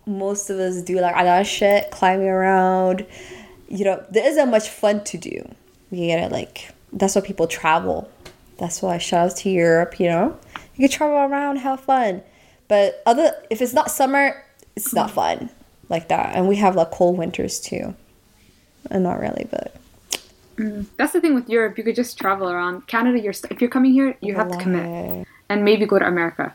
most 0.06 0.50
of 0.50 0.58
us 0.58 0.82
do 0.82 1.00
like 1.00 1.16
a 1.16 1.24
lot 1.24 1.40
of 1.40 1.46
shit, 1.46 1.90
climbing 1.90 2.28
around. 2.28 3.04
You 3.68 3.84
know, 3.84 4.04
there 4.10 4.26
isn't 4.26 4.50
much 4.50 4.68
fun 4.68 5.02
to 5.04 5.18
do. 5.18 5.42
You 5.90 6.16
gotta 6.16 6.32
like 6.32 6.72
that's 6.92 7.16
why 7.16 7.20
people 7.20 7.48
travel. 7.48 8.08
That's 8.58 8.80
why 8.80 8.98
shout 8.98 9.32
out 9.32 9.36
to 9.38 9.50
Europe. 9.50 9.98
You 9.98 10.08
know, 10.08 10.38
you 10.76 10.88
can 10.88 10.96
travel 10.96 11.16
around, 11.16 11.56
have 11.56 11.80
fun. 11.80 12.22
But 12.68 13.02
other 13.06 13.32
if 13.50 13.60
it's 13.60 13.72
not 13.72 13.90
summer, 13.90 14.44
it's 14.76 14.94
not 14.94 15.10
fun 15.10 15.50
like 15.88 16.08
that. 16.08 16.34
And 16.36 16.48
we 16.48 16.56
have 16.56 16.76
like 16.76 16.90
cold 16.90 17.18
winters 17.18 17.60
too. 17.60 17.94
And 18.90 19.02
not 19.02 19.18
really, 19.18 19.46
but. 19.50 19.74
That's 20.96 21.12
the 21.12 21.20
thing 21.20 21.34
with 21.34 21.48
Europe. 21.50 21.76
You 21.76 21.84
could 21.84 21.96
just 21.96 22.16
travel 22.18 22.48
around 22.48 22.86
Canada. 22.86 23.18
You're 23.20 23.32
st- 23.32 23.52
if 23.52 23.60
you're 23.60 23.70
coming 23.70 23.92
here, 23.92 24.16
you 24.20 24.34
have 24.36 24.50
to 24.50 24.56
commit 24.58 25.26
and 25.48 25.64
maybe 25.64 25.84
go 25.86 25.98
to 25.98 26.06
America. 26.06 26.54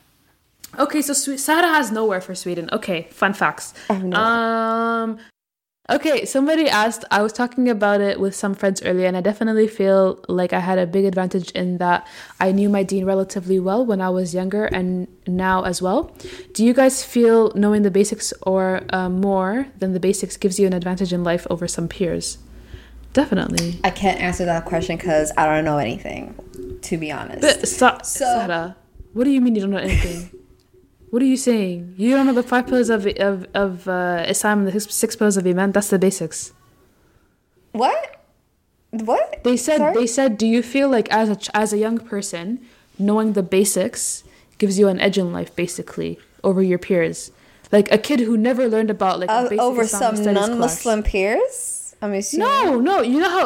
Okay, 0.79 1.01
so 1.01 1.13
Swe- 1.13 1.37
Sahara 1.37 1.67
has 1.67 1.91
nowhere 1.91 2.21
for 2.21 2.33
Sweden. 2.33 2.69
Okay, 2.71 3.07
fun 3.11 3.33
facts. 3.33 3.73
Um, 3.89 5.19
okay, 5.89 6.25
somebody 6.25 6.69
asked. 6.69 7.03
I 7.11 7.21
was 7.21 7.33
talking 7.33 7.69
about 7.69 8.01
it 8.01 8.19
with 8.19 8.35
some 8.35 8.53
friends 8.53 8.81
earlier, 8.83 9.07
and 9.07 9.17
I 9.17 9.21
definitely 9.21 9.67
feel 9.67 10.23
like 10.27 10.53
I 10.53 10.59
had 10.59 10.77
a 10.79 10.85
big 10.87 11.05
advantage 11.05 11.51
in 11.51 11.77
that 11.79 12.07
I 12.39 12.51
knew 12.51 12.69
my 12.69 12.83
dean 12.83 13.05
relatively 13.05 13.59
well 13.59 13.85
when 13.85 14.01
I 14.01 14.09
was 14.09 14.33
younger, 14.33 14.65
and 14.65 15.07
now 15.27 15.63
as 15.63 15.81
well. 15.81 16.15
Do 16.53 16.63
you 16.65 16.73
guys 16.73 17.03
feel 17.03 17.51
knowing 17.55 17.81
the 17.81 17.91
basics 17.91 18.33
or 18.43 18.81
uh, 18.91 19.09
more 19.09 19.67
than 19.79 19.93
the 19.93 19.99
basics 19.99 20.37
gives 20.37 20.59
you 20.59 20.67
an 20.67 20.73
advantage 20.73 21.11
in 21.13 21.23
life 21.23 21.45
over 21.49 21.67
some 21.67 21.87
peers? 21.87 22.37
Definitely. 23.13 23.77
I 23.83 23.89
can't 23.89 24.21
answer 24.21 24.45
that 24.45 24.63
question 24.65 24.95
because 24.95 25.33
I 25.37 25.45
don't 25.45 25.65
know 25.65 25.77
anything, 25.77 26.79
to 26.83 26.97
be 26.97 27.11
honest. 27.11 27.41
But 27.41 27.67
Sa- 27.67 28.01
So- 28.03 28.23
Sahara, 28.25 28.77
what 29.13 29.25
do 29.25 29.31
you 29.31 29.41
mean 29.41 29.55
you 29.55 29.61
don't 29.61 29.71
know 29.71 29.77
anything? 29.77 30.31
What 31.11 31.21
are 31.21 31.25
you 31.25 31.37
saying? 31.37 31.95
You 31.97 32.15
don't 32.15 32.25
know 32.25 32.33
the 32.33 32.41
five 32.41 32.65
pillars 32.67 32.89
of 32.89 33.05
of 33.05 33.45
of 33.53 33.87
uh, 33.87 34.25
Islam 34.27 34.59
and 34.59 34.67
the 34.67 34.79
six, 34.79 34.95
six 34.95 35.15
pillars 35.15 35.35
of 35.37 35.45
Iman? 35.45 35.73
That's 35.73 35.89
the 35.89 35.99
basics. 35.99 36.53
What? 37.73 38.23
What? 38.91 39.43
They 39.43 39.57
said 39.57 39.77
Sorry? 39.77 39.93
they 39.93 40.07
said, 40.07 40.37
do 40.37 40.47
you 40.47 40.63
feel 40.63 40.89
like 40.89 41.09
as 41.11 41.29
a 41.29 41.37
as 41.55 41.73
a 41.73 41.77
young 41.77 41.97
person, 41.99 42.59
knowing 42.97 43.33
the 43.33 43.43
basics 43.43 44.23
gives 44.57 44.79
you 44.79 44.87
an 44.87 44.99
edge 44.99 45.17
in 45.17 45.33
life, 45.33 45.53
basically, 45.55 46.17
over 46.43 46.61
your 46.63 46.79
peers? 46.79 47.31
Like 47.71 47.91
a 47.91 47.97
kid 47.97 48.21
who 48.21 48.37
never 48.37 48.67
learned 48.67 48.89
about 48.89 49.19
like 49.19 49.29
Uh, 49.29 49.43
basic 49.49 49.59
over 49.59 49.81
Islamic 49.83 50.03
some 50.03 50.15
studies 50.23 50.47
non-Muslim 50.47 51.03
peers? 51.03 51.95
I'm 52.01 52.13
assuming. 52.13 52.47
No, 52.47 52.79
no. 52.79 53.01
You 53.01 53.19
know 53.19 53.29
how 53.29 53.45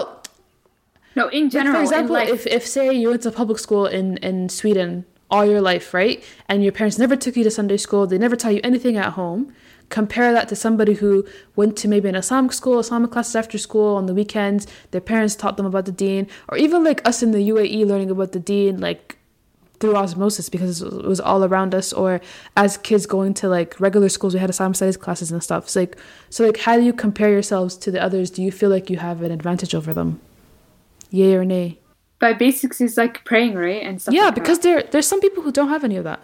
No, 1.16 1.30
in 1.30 1.44
Like, 1.46 1.52
general, 1.52 1.76
for 1.76 1.82
example, 1.82 2.16
in 2.16 2.30
life, 2.30 2.46
if, 2.46 2.48
if 2.48 2.64
say 2.68 2.94
you 2.94 3.10
went 3.10 3.24
to 3.24 3.32
public 3.32 3.58
school 3.60 3.86
in, 3.86 4.18
in 4.18 4.50
Sweden 4.50 5.06
all 5.30 5.46
your 5.46 5.62
life, 5.62 5.94
right? 5.94 6.24
And 6.48 6.64
your 6.64 6.72
parents 6.72 6.98
never 6.98 7.16
took 7.16 7.36
you 7.36 7.44
to 7.44 7.52
Sunday 7.52 7.78
school, 7.78 8.08
they 8.08 8.18
never 8.18 8.36
taught 8.36 8.54
you 8.54 8.62
anything 8.64 8.98
at 8.98 9.14
home. 9.14 9.54
Compare 9.90 10.34
that 10.34 10.50
to 10.50 10.56
somebody 10.56 10.96
who 10.96 11.26
went 11.56 11.78
to 11.78 11.88
maybe 11.88 12.10
an 12.10 12.16
Islamic 12.16 12.54
school, 12.54 12.80
Islamic 12.80 13.12
classes 13.12 13.36
after 13.36 13.60
school 13.60 13.96
on 13.96 14.08
the 14.08 14.16
weekends, 14.16 14.66
their 14.90 15.02
parents 15.02 15.36
taught 15.36 15.58
them 15.58 15.66
about 15.66 15.86
the 15.86 15.92
deen, 15.92 16.28
or 16.50 16.58
even 16.58 16.84
like 16.84 17.08
us 17.08 17.22
in 17.22 17.32
the 17.32 17.50
UAE 17.50 17.86
learning 17.86 18.10
about 18.10 18.32
the 18.32 18.40
deen, 18.40 18.80
like 18.80 19.18
through 19.80 19.96
osmosis 19.96 20.50
because 20.50 20.82
it 20.82 21.06
was 21.06 21.20
all 21.20 21.44
around 21.44 21.76
us. 21.76 21.94
Or 21.94 22.20
as 22.58 22.78
kids 22.78 23.06
going 23.06 23.34
to 23.36 23.48
like 23.48 23.80
regular 23.80 24.10
schools 24.10 24.34
we 24.34 24.40
had 24.40 24.50
Islamic 24.50 24.76
studies 24.76 24.98
classes 24.98 25.32
and 25.32 25.44
stuff. 25.44 25.70
So 25.70 25.82
like 25.82 25.98
so 26.30 26.46
like 26.46 26.58
how 26.58 26.78
do 26.78 26.84
you 26.84 26.94
compare 26.94 27.30
yourselves 27.30 27.76
to 27.78 27.92
the 27.92 28.02
others? 28.02 28.32
Do 28.32 28.42
you 28.42 28.52
feel 28.52 28.70
like 28.70 28.90
you 28.90 28.98
have 28.98 29.22
an 29.22 29.32
advantage 29.32 29.76
over 29.76 29.94
them? 29.94 30.20
Yay 31.12 31.36
or 31.36 31.46
nay 31.46 31.80
by 32.26 32.34
basics 32.34 32.78
is 32.88 32.98
like 33.04 33.16
praying, 33.30 33.54
right? 33.66 33.82
And 33.88 34.02
stuff. 34.02 34.14
yeah 34.14 34.26
like 34.26 34.36
that. 34.36 34.42
because 34.42 34.60
there 34.66 34.80
there's 34.92 35.10
some 35.14 35.22
people 35.26 35.42
who 35.44 35.52
don't 35.58 35.70
have 35.76 35.84
any 35.90 35.98
of 36.02 36.06
that 36.12 36.22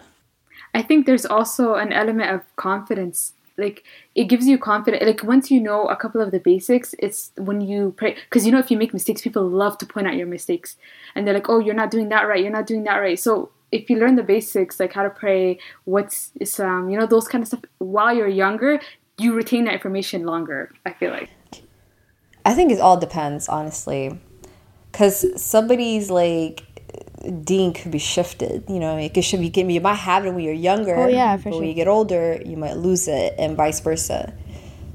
I 0.74 0.82
think 0.82 1.06
there's 1.06 1.26
also 1.26 1.74
an 1.74 1.92
element 1.92 2.30
of 2.30 2.40
confidence. 2.56 3.34
Like 3.58 3.84
it 4.14 4.24
gives 4.24 4.46
you 4.46 4.56
confidence. 4.58 5.04
Like 5.04 5.22
once 5.22 5.50
you 5.50 5.60
know 5.60 5.86
a 5.86 5.96
couple 5.96 6.20
of 6.20 6.30
the 6.30 6.40
basics, 6.40 6.94
it's 6.98 7.30
when 7.36 7.60
you 7.60 7.94
pray. 7.96 8.14
Because 8.14 8.46
you 8.46 8.52
know, 8.52 8.58
if 8.58 8.70
you 8.70 8.78
make 8.78 8.94
mistakes, 8.94 9.20
people 9.20 9.46
love 9.46 9.76
to 9.78 9.86
point 9.86 10.06
out 10.06 10.16
your 10.16 10.26
mistakes, 10.26 10.76
and 11.14 11.26
they're 11.26 11.34
like, 11.34 11.50
"Oh, 11.50 11.58
you're 11.58 11.74
not 11.82 11.90
doing 11.90 12.08
that 12.08 12.22
right. 12.22 12.42
You're 12.42 12.58
not 12.58 12.66
doing 12.66 12.84
that 12.84 12.96
right." 12.96 13.18
So 13.18 13.50
if 13.70 13.90
you 13.90 13.98
learn 13.98 14.16
the 14.16 14.22
basics, 14.22 14.80
like 14.80 14.94
how 14.94 15.02
to 15.02 15.10
pray, 15.10 15.58
what's 15.84 16.32
Islam, 16.40 16.84
um, 16.84 16.90
you 16.90 16.98
know, 16.98 17.06
those 17.06 17.28
kind 17.28 17.42
of 17.42 17.48
stuff, 17.48 17.64
while 17.78 18.14
you're 18.16 18.28
younger, 18.44 18.80
you 19.18 19.34
retain 19.34 19.66
that 19.66 19.74
information 19.74 20.24
longer. 20.24 20.72
I 20.86 20.92
feel 20.94 21.10
like. 21.10 21.30
I 22.44 22.54
think 22.54 22.72
it 22.72 22.80
all 22.80 22.96
depends, 22.96 23.48
honestly. 23.48 24.18
Because 24.92 25.42
somebody's 25.42 26.10
like 26.10 26.64
deen 27.42 27.72
could 27.72 27.90
be 27.90 27.98
shifted. 27.98 28.64
You 28.68 28.78
know, 28.78 28.96
it 28.96 29.14
could 29.14 29.24
should 29.24 29.40
be 29.40 29.50
you 29.72 29.80
might 29.80 29.94
have 29.94 30.26
it 30.26 30.32
when 30.32 30.44
you're 30.44 30.52
younger. 30.52 30.96
Oh, 30.96 31.08
yeah, 31.08 31.36
for 31.36 31.44
but 31.44 31.50
sure. 31.50 31.60
when 31.60 31.68
you 31.68 31.74
get 31.74 31.88
older, 31.88 32.40
you 32.44 32.56
might 32.56 32.76
lose 32.76 33.08
it, 33.08 33.34
and 33.38 33.56
vice 33.56 33.80
versa. 33.80 34.32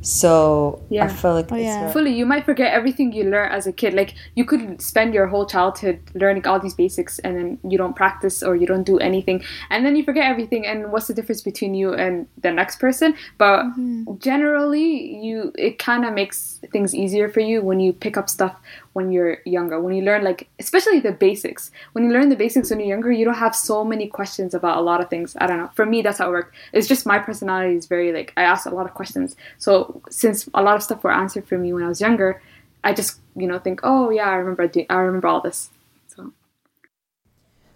So 0.01 0.81
yeah. 0.89 1.05
I 1.05 1.07
feel 1.07 1.33
like 1.33 1.51
Oh, 1.51 1.55
it's 1.55 1.65
yeah. 1.65 1.91
fully 1.91 2.13
you 2.13 2.25
might 2.25 2.45
forget 2.45 2.73
everything 2.73 3.11
you 3.11 3.23
learn 3.25 3.51
as 3.51 3.67
a 3.67 3.73
kid 3.73 3.93
like 3.93 4.13
you 4.35 4.45
could 4.45 4.81
spend 4.81 5.13
your 5.13 5.27
whole 5.27 5.45
childhood 5.45 5.99
learning 6.13 6.45
all 6.47 6.59
these 6.59 6.75
basics 6.75 7.19
and 7.19 7.35
then 7.35 7.59
you 7.69 7.77
don't 7.77 7.95
practice 7.95 8.43
or 8.43 8.55
you 8.55 8.67
don't 8.67 8.83
do 8.83 8.97
anything 8.99 9.43
and 9.69 9.85
then 9.85 9.95
you 9.95 10.03
forget 10.03 10.25
everything 10.25 10.65
and 10.65 10.91
what's 10.91 11.07
the 11.07 11.13
difference 11.13 11.41
between 11.41 11.73
you 11.73 11.93
and 11.93 12.27
the 12.41 12.51
next 12.51 12.79
person 12.79 13.15
but 13.37 13.63
mm-hmm. 13.63 14.03
generally 14.19 15.17
you 15.17 15.51
it 15.57 15.79
kind 15.79 16.05
of 16.05 16.13
makes 16.13 16.61
things 16.71 16.93
easier 16.93 17.27
for 17.27 17.39
you 17.41 17.61
when 17.61 17.79
you 17.79 17.91
pick 17.91 18.17
up 18.17 18.29
stuff 18.29 18.55
when 18.97 19.11
you're 19.11 19.37
younger 19.45 19.79
when 19.79 19.93
you 19.93 20.03
learn 20.03 20.23
like 20.23 20.49
especially 20.57 20.99
the 20.99 21.11
basics. 21.11 21.69
When 21.93 22.03
you 22.05 22.11
learn 22.11 22.29
the 22.29 22.41
basics 22.43 22.71
when 22.71 22.79
you're 22.79 22.93
younger 22.95 23.11
you 23.11 23.25
don't 23.25 23.43
have 23.45 23.55
so 23.55 23.83
many 23.83 24.07
questions 24.07 24.55
about 24.55 24.79
a 24.79 24.81
lot 24.89 25.01
of 25.01 25.09
things. 25.13 25.37
I 25.39 25.45
don't 25.45 25.59
know. 25.61 25.69
For 25.75 25.85
me 25.85 26.01
that's 26.01 26.17
how 26.17 26.29
it 26.29 26.31
worked. 26.31 26.55
It's 26.73 26.87
just 26.87 27.05
my 27.05 27.19
personality 27.19 27.75
is 27.75 27.85
very 27.85 28.11
like 28.11 28.33
i 28.35 28.43
ask 28.53 28.65
a 28.65 28.75
lot 28.79 28.87
of 28.89 28.93
questions. 28.95 29.35
So 29.59 30.01
since 30.09 30.49
a 30.55 30.63
lot 30.63 30.75
of 30.75 30.81
stuff 30.81 31.03
were 31.03 31.13
answered 31.23 31.47
for 31.47 31.57
me 31.63 31.73
when 31.73 31.83
i 31.83 31.87
was 31.93 32.01
younger 32.01 32.41
i 32.83 32.91
just 32.99 33.19
you 33.35 33.47
know 33.49 33.59
think 33.59 33.79
oh 33.83 34.09
yeah 34.17 34.29
i 34.29 34.35
remember 34.35 34.63
i 34.89 34.95
remember 35.07 35.27
all 35.27 35.41
this. 35.41 35.69
So. 36.07 36.33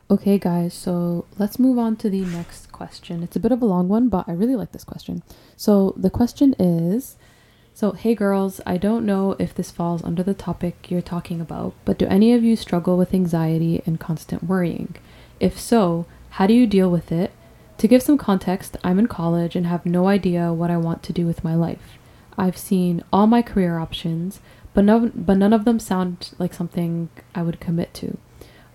Okay, 0.10 0.38
guys, 0.40 0.74
so 0.74 1.26
let's 1.38 1.60
move 1.60 1.78
on 1.78 1.96
to 1.98 2.10
the 2.10 2.26
next 2.40 2.72
question. 2.72 3.22
It's 3.22 3.36
a 3.36 3.44
bit 3.46 3.52
of 3.52 3.62
a 3.62 3.70
long 3.74 3.88
one, 3.88 4.10
but 4.10 4.28
I 4.28 4.34
really 4.34 4.58
like 4.62 4.72
this 4.72 4.84
question. 4.84 5.22
So 5.56 5.94
the 6.06 6.10
question 6.10 6.56
is 6.60 7.16
So, 7.74 7.94
hey 7.94 8.16
girls, 8.16 8.60
I 8.66 8.78
don't 8.78 9.06
know 9.06 9.36
if 9.40 9.56
this 9.56 9.72
falls 9.72 10.04
under 10.04 10.22
the 10.22 10.34
topic 10.34 10.92
you're 10.92 11.02
talking 11.02 11.40
about, 11.40 11.74
but 11.86 11.98
do 11.98 12.06
any 12.08 12.34
of 12.34 12.44
you 12.44 12.56
struggle 12.56 12.98
with 12.98 13.14
anxiety 13.14 13.82
and 13.86 14.00
constant 14.00 14.44
worrying? 14.44 14.96
If 15.40 15.60
so, 15.60 16.06
how 16.32 16.48
do 16.48 16.54
you 16.54 16.68
deal 16.68 16.92
with 16.92 17.12
it? 17.12 17.32
To 17.78 17.88
give 17.88 18.04
some 18.04 18.18
context, 18.18 18.78
I'm 18.84 19.00
in 19.00 19.08
college 19.08 19.56
and 19.56 19.66
have 19.66 19.86
no 19.86 20.08
idea 20.08 20.54
what 20.54 20.70
I 20.70 20.78
want 20.78 21.02
to 21.04 21.14
do 21.14 21.26
with 21.26 21.44
my 21.44 21.56
life. 21.56 21.98
I've 22.38 22.58
seen 22.58 23.04
all 23.12 23.26
my 23.26 23.42
career 23.42 23.80
options, 23.80 24.42
but 24.74 24.84
none, 24.84 25.12
but 25.16 25.38
none 25.38 25.54
of 25.54 25.66
them 25.66 25.80
sound 25.80 26.34
like 26.38 26.54
something 26.54 27.10
I 27.34 27.42
would 27.42 27.60
commit 27.60 27.94
to. 27.96 28.18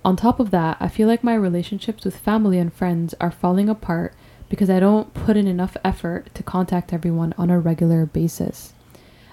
On 0.04 0.16
top 0.16 0.40
of 0.40 0.50
that, 0.50 0.78
I 0.80 0.88
feel 0.88 1.06
like 1.06 1.22
my 1.22 1.34
relationships 1.34 2.04
with 2.04 2.16
family 2.16 2.58
and 2.58 2.72
friends 2.72 3.14
are 3.20 3.30
falling 3.30 3.68
apart 3.68 4.14
because 4.48 4.70
I 4.70 4.80
don't 4.80 5.12
put 5.14 5.36
in 5.36 5.46
enough 5.46 5.76
effort 5.84 6.34
to 6.34 6.42
contact 6.42 6.92
everyone 6.92 7.34
on 7.36 7.50
a 7.50 7.60
regular 7.60 8.06
basis. 8.06 8.72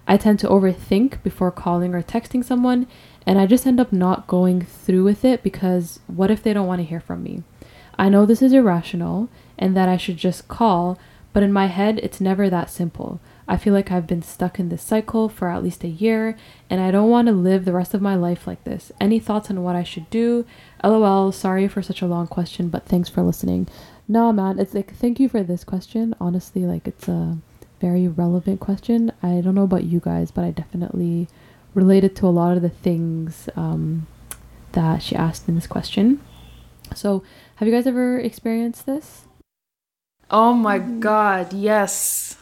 I 0.07 0.17
tend 0.17 0.39
to 0.39 0.49
overthink 0.49 1.23
before 1.23 1.51
calling 1.51 1.95
or 1.95 2.03
texting 2.03 2.43
someone, 2.43 2.88
and 3.25 3.39
I 3.39 3.45
just 3.45 3.65
end 3.65 3.80
up 3.80 3.93
not 3.93 4.27
going 4.27 4.61
through 4.61 5.03
with 5.03 5.23
it 5.23 5.43
because 5.43 5.99
what 6.07 6.30
if 6.30 6.43
they 6.43 6.53
don't 6.53 6.67
want 6.67 6.80
to 6.80 6.88
hear 6.88 6.99
from 6.99 7.23
me? 7.23 7.43
I 7.97 8.09
know 8.09 8.25
this 8.25 8.41
is 8.41 8.53
irrational 8.53 9.30
and 9.57 9.77
that 9.77 9.88
I 9.88 9.97
should 9.97 10.17
just 10.17 10.47
call, 10.47 10.97
but 11.31 11.43
in 11.43 11.53
my 11.53 11.67
head, 11.67 11.99
it's 12.03 12.19
never 12.19 12.49
that 12.49 12.69
simple. 12.69 13.19
I 13.47 13.57
feel 13.57 13.73
like 13.73 13.91
I've 13.91 14.07
been 14.07 14.21
stuck 14.21 14.59
in 14.59 14.69
this 14.69 14.81
cycle 14.81 15.27
for 15.30 15.49
at 15.49 15.63
least 15.63 15.84
a 15.84 15.88
year, 15.88 16.38
and 16.69 16.80
I 16.80 16.91
don't 16.91 17.09
want 17.09 17.27
to 17.27 17.34
live 17.34 17.65
the 17.65 17.73
rest 17.73 17.93
of 17.93 18.01
my 18.01 18.15
life 18.15 18.47
like 18.47 18.63
this. 18.63 18.91
Any 19.01 19.19
thoughts 19.19 19.49
on 19.49 19.63
what 19.63 19.75
I 19.75 19.84
should 19.84 20.09
do? 20.09 20.45
LOL, 20.84 21.31
sorry 21.31 21.67
for 21.67 21.81
such 21.81 22.01
a 22.01 22.07
long 22.07 22.27
question, 22.27 22.69
but 22.69 22.85
thanks 22.85 23.09
for 23.09 23.21
listening. 23.21 23.67
No, 24.07 24.31
man, 24.31 24.59
it's 24.59 24.73
like, 24.73 24.93
thank 24.95 25.19
you 25.19 25.27
for 25.27 25.43
this 25.43 25.63
question. 25.63 26.15
Honestly, 26.19 26.65
like, 26.65 26.88
it's 26.88 27.07
a 27.07 27.38
very 27.84 28.07
relevant 28.07 28.61
question. 28.61 29.11
I 29.22 29.41
don't 29.41 29.55
know 29.55 29.69
about 29.72 29.84
you 29.84 29.99
guys, 29.99 30.31
but 30.31 30.43
I 30.45 30.51
definitely 30.51 31.27
related 31.73 32.15
to 32.18 32.27
a 32.27 32.34
lot 32.39 32.55
of 32.55 32.61
the 32.64 32.69
things 32.88 33.49
um, 33.57 34.07
that 34.72 35.03
she 35.03 35.18
asked 35.18 35.49
in 35.49 35.55
this 35.55 35.68
question. 35.68 36.22
So, 36.95 37.23
have 37.57 37.68
you 37.68 37.73
guys 37.73 37.85
ever 37.85 38.18
experienced 38.18 38.85
this? 38.85 39.26
oh 40.31 40.53
my 40.53 40.80
god 40.80 41.53
yes 41.53 42.38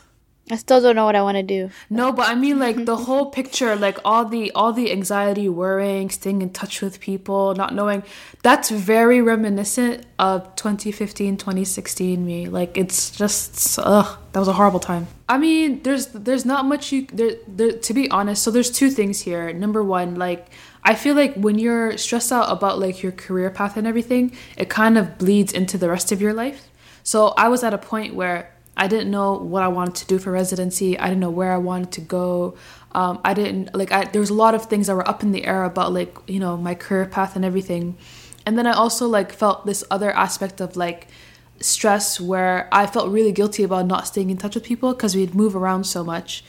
I 0.52 0.58
still 0.58 0.82
don't 0.82 0.96
know 0.96 1.06
what 1.06 1.16
I 1.16 1.22
want 1.22 1.38
to 1.38 1.44
do. 1.44 1.70
No, 1.90 2.12
but 2.12 2.28
I 2.28 2.36
mean 2.36 2.60
like 2.60 2.86
the 2.86 2.96
whole 3.08 3.28
picture, 3.28 3.76
like 3.76 3.98
all 4.04 4.26
the 4.26 4.52
all 4.52 4.74
the 4.74 4.92
anxiety, 4.92 5.48
worrying, 5.48 6.10
staying 6.10 6.42
in 6.42 6.50
touch 6.50 6.82
with 6.82 7.00
people, 7.00 7.56
not 7.56 7.74
knowing. 7.74 8.04
That's 8.44 8.70
very 8.70 9.22
reminiscent 9.22 10.06
of 10.20 10.56
2015, 10.56 11.38
2016 11.38 12.26
me. 12.26 12.48
Like 12.48 12.78
it's 12.78 13.12
just 13.12 13.80
ugh, 13.82 14.18
that 14.34 14.40
was 14.40 14.48
a 14.48 14.54
horrible 14.54 14.82
time. 14.82 15.08
I 15.30 15.38
mean, 15.38 15.82
there's 15.84 16.08
there's 16.08 16.46
not 16.46 16.66
much 16.66 16.92
you 16.92 17.08
there, 17.14 17.36
there 17.48 17.72
to 17.72 17.94
be 17.94 18.10
honest. 18.12 18.44
So 18.44 18.52
there's 18.52 18.70
two 18.70 18.90
things 18.90 19.22
here. 19.22 19.54
Number 19.54 19.82
one, 19.82 20.16
like 20.16 20.50
I 20.84 20.96
feel 20.96 21.16
like 21.16 21.36
when 21.36 21.60
you're 21.60 21.98
stressed 21.98 22.32
out 22.32 22.52
about 22.52 22.80
like 22.80 23.02
your 23.02 23.12
career 23.14 23.50
path 23.50 23.78
and 23.78 23.88
everything, 23.88 24.36
it 24.58 24.70
kind 24.70 24.98
of 24.98 25.18
bleeds 25.18 25.54
into 25.54 25.78
the 25.78 25.90
rest 25.90 26.12
of 26.12 26.22
your 26.22 26.34
life. 26.34 26.68
So 27.04 27.30
I 27.38 27.48
was 27.48 27.64
at 27.64 27.74
a 27.74 27.78
point 27.78 28.16
where 28.16 28.51
I 28.78 28.88
didn't 28.88 29.12
know 29.12 29.34
what 29.34 29.64
I 29.64 29.68
wanted 29.68 29.96
to 29.96 30.08
do 30.08 30.18
for 30.18 30.32
residency. 30.32 30.98
I 30.98 31.08
didn't 31.08 31.20
know 31.20 31.30
where 31.30 31.52
I 31.52 31.58
wanted 31.58 31.92
to 31.94 32.02
go. 32.02 32.56
Um, 32.94 33.20
I 33.24 33.34
didn't 33.34 33.76
like. 33.76 33.92
I, 33.92 34.06
there 34.06 34.22
was 34.22 34.30
a 34.30 34.34
lot 34.34 34.56
of 34.56 34.66
things 34.66 34.88
that 34.88 34.96
were 34.96 35.08
up 35.08 35.24
in 35.24 35.32
the 35.32 35.46
air 35.46 35.64
about 35.64 35.94
like 35.94 36.16
you 36.28 36.40
know 36.40 36.58
my 36.58 36.76
career 36.76 37.06
path 37.06 37.36
and 37.36 37.46
everything. 37.46 37.98
And 38.46 38.58
then 38.58 38.66
I 38.66 38.72
also 38.72 39.08
like 39.08 39.32
felt 39.32 39.66
this 39.66 39.84
other 39.92 40.12
aspect 40.12 40.62
of 40.62 40.76
like 40.76 41.08
stress 41.60 42.20
where 42.20 42.68
I 42.72 42.88
felt 42.88 43.10
really 43.10 43.32
guilty 43.32 43.64
about 43.64 43.86
not 43.86 44.08
staying 44.08 44.30
in 44.30 44.38
touch 44.38 44.56
with 44.56 44.64
people 44.64 44.94
because 44.94 45.16
we'd 45.16 45.36
move 45.36 45.56
around 45.56 45.84
so 45.86 46.04
much, 46.04 46.44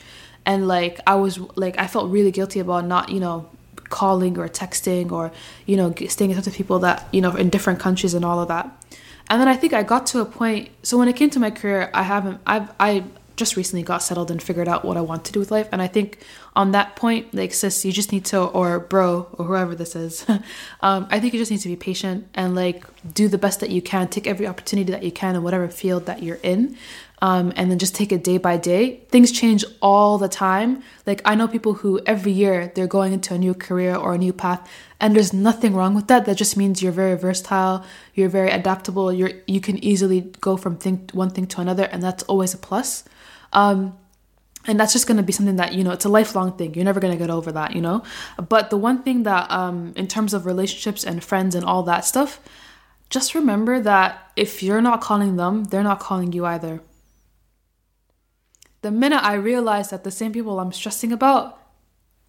and 0.45 0.67
like 0.67 0.99
I 1.05 1.15
was 1.15 1.39
like 1.55 1.77
I 1.77 1.87
felt 1.87 2.09
really 2.09 2.31
guilty 2.31 2.59
about 2.59 2.85
not 2.85 3.09
you 3.09 3.19
know 3.19 3.49
calling 3.89 4.39
or 4.39 4.47
texting 4.49 5.11
or 5.11 5.31
you 5.65 5.77
know 5.77 5.93
staying 6.07 6.31
in 6.31 6.37
touch 6.37 6.45
with 6.45 6.55
people 6.55 6.79
that 6.79 7.07
you 7.11 7.21
know 7.21 7.35
in 7.35 7.49
different 7.49 7.79
countries 7.79 8.13
and 8.13 8.25
all 8.25 8.39
of 8.39 8.47
that. 8.47 8.71
And 9.29 9.39
then 9.41 9.47
I 9.47 9.55
think 9.55 9.73
I 9.73 9.83
got 9.83 10.05
to 10.07 10.19
a 10.19 10.25
point. 10.25 10.69
So 10.83 10.97
when 10.97 11.07
it 11.07 11.15
came 11.15 11.29
to 11.31 11.39
my 11.39 11.51
career, 11.51 11.89
I 11.93 12.03
haven't. 12.03 12.39
I've 12.45 12.71
I 12.79 13.05
just 13.35 13.55
recently 13.55 13.83
got 13.83 14.03
settled 14.03 14.29
and 14.29 14.41
figured 14.41 14.67
out 14.67 14.85
what 14.85 14.97
I 14.97 15.01
want 15.01 15.25
to 15.25 15.31
do 15.31 15.39
with 15.39 15.49
life. 15.49 15.67
And 15.71 15.81
I 15.81 15.87
think 15.87 16.19
on 16.55 16.71
that 16.73 16.95
point, 16.95 17.33
like 17.33 17.53
sis, 17.53 17.83
you 17.83 17.91
just 17.91 18.11
need 18.11 18.25
to, 18.25 18.43
or 18.43 18.79
bro, 18.79 19.27
or 19.33 19.45
whoever 19.45 19.75
this 19.75 19.95
is, 19.95 20.25
um, 20.81 21.07
I 21.09 21.19
think 21.19 21.33
you 21.33 21.39
just 21.39 21.51
need 21.51 21.61
to 21.61 21.67
be 21.67 21.75
patient 21.75 22.27
and 22.35 22.53
like 22.55 22.85
do 23.13 23.27
the 23.27 23.37
best 23.37 23.59
that 23.61 23.69
you 23.71 23.81
can. 23.81 24.07
Take 24.07 24.27
every 24.27 24.45
opportunity 24.45 24.91
that 24.91 25.03
you 25.03 25.11
can 25.11 25.35
in 25.35 25.43
whatever 25.43 25.67
field 25.67 26.05
that 26.05 26.21
you're 26.21 26.39
in. 26.43 26.77
Um, 27.23 27.53
and 27.55 27.71
then 27.71 27.79
just 27.79 27.95
take 27.95 28.11
it 28.11 28.21
day 28.21 28.37
by 28.37 28.57
day. 28.57 28.97
Things 29.07 29.31
change 29.31 29.63
all 29.81 30.17
the 30.17 30.27
time. 30.27 30.83
Like 31.07 31.21
I 31.23 31.35
know 31.35 31.47
people 31.47 31.73
who 31.75 32.01
every 32.05 32.33
year 32.33 32.73
they're 32.75 32.93
going 32.99 33.13
into 33.13 33.33
a 33.33 33.37
new 33.37 33.53
career 33.53 33.95
or 33.95 34.13
a 34.13 34.17
new 34.17 34.33
path, 34.33 34.61
and 34.99 35.15
there's 35.15 35.31
nothing 35.31 35.73
wrong 35.73 35.95
with 35.95 36.07
that. 36.07 36.25
That 36.25 36.35
just 36.35 36.57
means 36.57 36.83
you're 36.83 36.91
very 37.03 37.15
versatile, 37.17 37.85
you're 38.13 38.27
very 38.27 38.51
adaptable, 38.51 39.13
you're 39.13 39.31
you 39.47 39.61
can 39.61 39.81
easily 39.81 40.19
go 40.41 40.57
from 40.57 40.75
thing 40.75 41.09
one 41.13 41.29
thing 41.29 41.47
to 41.47 41.61
another, 41.61 41.85
and 41.85 42.03
that's 42.03 42.23
always 42.23 42.53
a 42.53 42.57
plus. 42.57 43.05
Um, 43.53 43.97
and 44.65 44.77
that's 44.77 44.93
just 44.93 45.07
going 45.07 45.17
to 45.17 45.23
be 45.23 45.33
something 45.33 45.57
that 45.57 45.73
you 45.73 45.83
know 45.85 45.91
it's 45.91 46.05
a 46.05 46.09
lifelong 46.09 46.57
thing 46.57 46.73
you're 46.73 46.85
never 46.85 46.99
going 46.99 47.13
to 47.13 47.19
get 47.19 47.29
over 47.29 47.51
that 47.51 47.75
you 47.75 47.81
know 47.81 48.03
but 48.49 48.69
the 48.69 48.77
one 48.77 49.03
thing 49.03 49.23
that 49.23 49.51
um 49.51 49.93
in 49.97 50.07
terms 50.07 50.33
of 50.33 50.45
relationships 50.45 51.03
and 51.03 51.23
friends 51.23 51.53
and 51.53 51.65
all 51.65 51.83
that 51.83 52.05
stuff 52.05 52.39
just 53.09 53.35
remember 53.35 53.81
that 53.81 54.31
if 54.35 54.63
you're 54.63 54.81
not 54.81 55.01
calling 55.01 55.35
them 55.35 55.65
they're 55.65 55.83
not 55.83 55.99
calling 55.99 56.31
you 56.31 56.45
either 56.45 56.81
the 58.83 58.91
minute 58.91 59.23
i 59.23 59.33
realized 59.33 59.89
that 59.91 60.03
the 60.03 60.11
same 60.11 60.31
people 60.31 60.59
i'm 60.59 60.71
stressing 60.71 61.11
about 61.11 61.59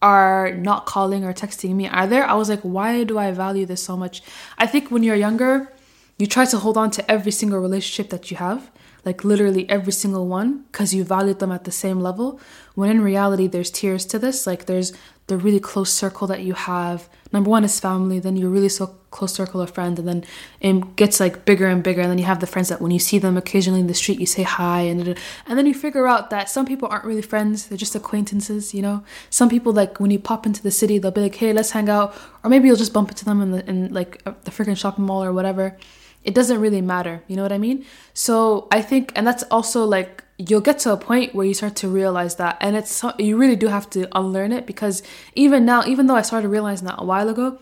are 0.01 0.53
not 0.53 0.87
calling 0.87 1.25
or 1.25 1.33
texting 1.33 1.75
me 1.75 1.89
either 1.89 2.25
i 2.25 2.35
was 2.35 2.49
like 2.49 2.61
why 2.63 3.05
do 3.05 3.19
i 3.19 3.31
value 3.31 3.67
this 3.67 3.83
so 3.83 3.97
much? 3.97 4.23
I 4.59 4.67
think 4.67 4.91
when 4.91 5.03
you're 5.03 5.17
younger 5.17 5.73
you 6.17 6.27
try 6.27 6.45
to 6.47 6.59
hold 6.59 6.77
on 6.77 6.91
to 6.93 7.11
every 7.11 7.33
single 7.33 7.59
relationship 7.59 8.11
that 8.11 8.31
you 8.31 8.37
have 8.37 8.71
like 9.05 9.25
literally 9.25 9.69
every 9.69 9.93
single 9.93 10.27
one 10.27 10.65
because 10.71 10.95
you 10.95 11.05
valued 11.05 11.39
them 11.39 11.53
at 11.53 11.65
the 11.65 11.73
same 11.73 12.01
level 12.01 12.41
when 12.75 12.91
in 12.91 13.01
reality 13.01 13.47
there's 13.47 13.71
tiers 13.71 14.07
to 14.07 14.19
this 14.19 14.47
like 14.47 14.67
there's 14.67 14.93
the 15.27 15.37
really 15.37 15.61
close 15.61 15.93
circle 15.93 16.27
that 16.27 16.43
you 16.43 16.53
have 16.55 17.09
number 17.33 17.51
one 17.51 17.65
is 17.65 17.81
family 17.81 18.19
then 18.19 18.37
your 18.37 18.51
really 18.51 18.69
so 18.69 18.95
close 19.11 19.33
circle 19.33 19.61
of 19.61 19.71
friends 19.71 19.99
and 19.99 20.09
then 20.09 20.25
it 20.61 20.97
gets 20.97 21.21
like 21.21 21.45
bigger 21.45 21.67
and 21.67 21.83
bigger 21.83 22.01
and 22.01 22.11
then 22.11 22.19
you 22.19 22.25
have 22.25 22.41
the 22.41 22.47
friends 22.47 22.69
that 22.69 22.81
when 22.81 22.91
you 22.91 22.99
see 22.99 23.19
them 23.19 23.37
occasionally 23.37 23.81
in 23.81 23.87
the 23.87 23.95
street 23.95 24.21
you 24.21 24.27
say 24.27 24.43
hi 24.43 24.81
and 24.81 25.19
and 25.47 25.59
then 25.59 25.67
you 25.67 25.75
figure 25.75 26.07
out 26.07 26.31
that 26.31 26.49
some 26.49 26.67
people 26.67 26.89
aren't 26.89 27.05
really 27.05 27.23
friends 27.23 27.67
they're 27.69 27.79
just 27.79 27.95
acquaintances 27.95 28.75
you 28.75 28.83
know 28.83 29.03
some 29.31 29.49
people 29.49 29.73
like 29.73 29.99
when 29.99 30.11
you 30.11 30.19
pop 30.19 30.47
into 30.47 30.63
the 30.63 30.71
city 30.71 30.99
they'll 30.99 31.11
be 31.11 31.21
like 31.21 31.35
hey 31.37 31.53
let's 31.53 31.71
hang 31.71 31.89
out 31.89 32.15
or 32.43 32.51
maybe 32.51 32.67
you'll 32.67 32.77
just 32.77 32.93
bump 32.93 33.09
into 33.09 33.25
them 33.25 33.41
in 33.41 33.51
the 33.53 33.69
in 33.69 33.93
like 33.93 34.21
uh, 34.27 34.33
the 34.45 34.51
freaking 34.51 34.77
shopping 34.77 35.05
mall 35.05 35.23
or 35.23 35.33
whatever 35.33 35.77
it 36.25 36.35
doesn't 36.35 36.61
really 36.61 36.81
matter. 36.81 37.23
You 37.29 37.37
know 37.37 37.43
what 37.43 37.53
I 37.53 37.59
mean? 37.59 37.85
So 38.15 38.67
I 38.71 38.83
think, 38.83 39.13
and 39.15 39.27
that's 39.27 39.45
also 39.51 39.85
like 39.85 40.24
you'll 40.39 40.61
get 40.61 40.79
to 40.81 40.93
a 40.93 40.97
point 40.97 41.35
where 41.35 41.47
you 41.47 41.55
start 41.55 41.77
to 41.77 41.89
realize 41.89 42.37
that, 42.37 42.57
and 42.61 42.77
it's 42.77 43.05
you 43.19 43.37
really 43.37 43.57
do 43.57 43.69
have 43.69 43.89
to 43.91 44.09
unlearn 44.17 44.53
it 44.53 44.67
because 44.67 45.03
even 45.35 45.65
now, 45.65 45.85
even 45.85 46.07
though 46.07 46.17
I 46.17 46.23
started 46.23 46.49
realizing 46.49 46.87
that 46.87 46.97
a 46.99 47.05
while 47.05 47.29
ago, 47.29 47.59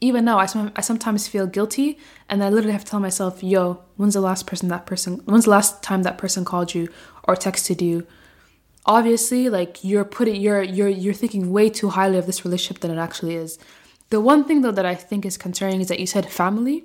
even 0.00 0.24
now 0.24 0.38
I, 0.38 0.48
I 0.76 0.80
sometimes 0.80 1.28
feel 1.28 1.46
guilty, 1.46 1.98
and 2.28 2.42
I 2.42 2.50
literally 2.50 2.72
have 2.72 2.84
to 2.84 2.90
tell 2.90 3.00
myself, 3.00 3.42
"Yo, 3.42 3.82
when's 3.96 4.14
the 4.14 4.20
last 4.20 4.46
person 4.46 4.68
that 4.68 4.86
person? 4.86 5.22
When's 5.24 5.44
the 5.44 5.50
last 5.50 5.82
time 5.82 6.02
that 6.02 6.18
person 6.18 6.44
called 6.44 6.74
you 6.74 6.88
or 7.24 7.34
texted 7.34 7.80
you?" 7.80 8.06
Obviously, 8.86 9.48
like 9.48 9.82
you're 9.82 10.04
putting 10.04 10.40
you're 10.40 10.62
you're 10.62 10.88
you're 10.88 11.14
thinking 11.14 11.52
way 11.52 11.68
too 11.70 11.90
highly 11.90 12.18
of 12.18 12.26
this 12.26 12.44
relationship 12.44 12.80
than 12.80 12.90
it 12.90 13.00
actually 13.00 13.34
is. 13.34 13.58
The 14.10 14.20
one 14.20 14.44
thing 14.44 14.62
though 14.62 14.70
that 14.72 14.86
I 14.86 14.94
think 14.94 15.26
is 15.26 15.36
concerning 15.36 15.80
is 15.80 15.88
that 15.88 15.98
you 15.98 16.06
said 16.06 16.30
family 16.30 16.84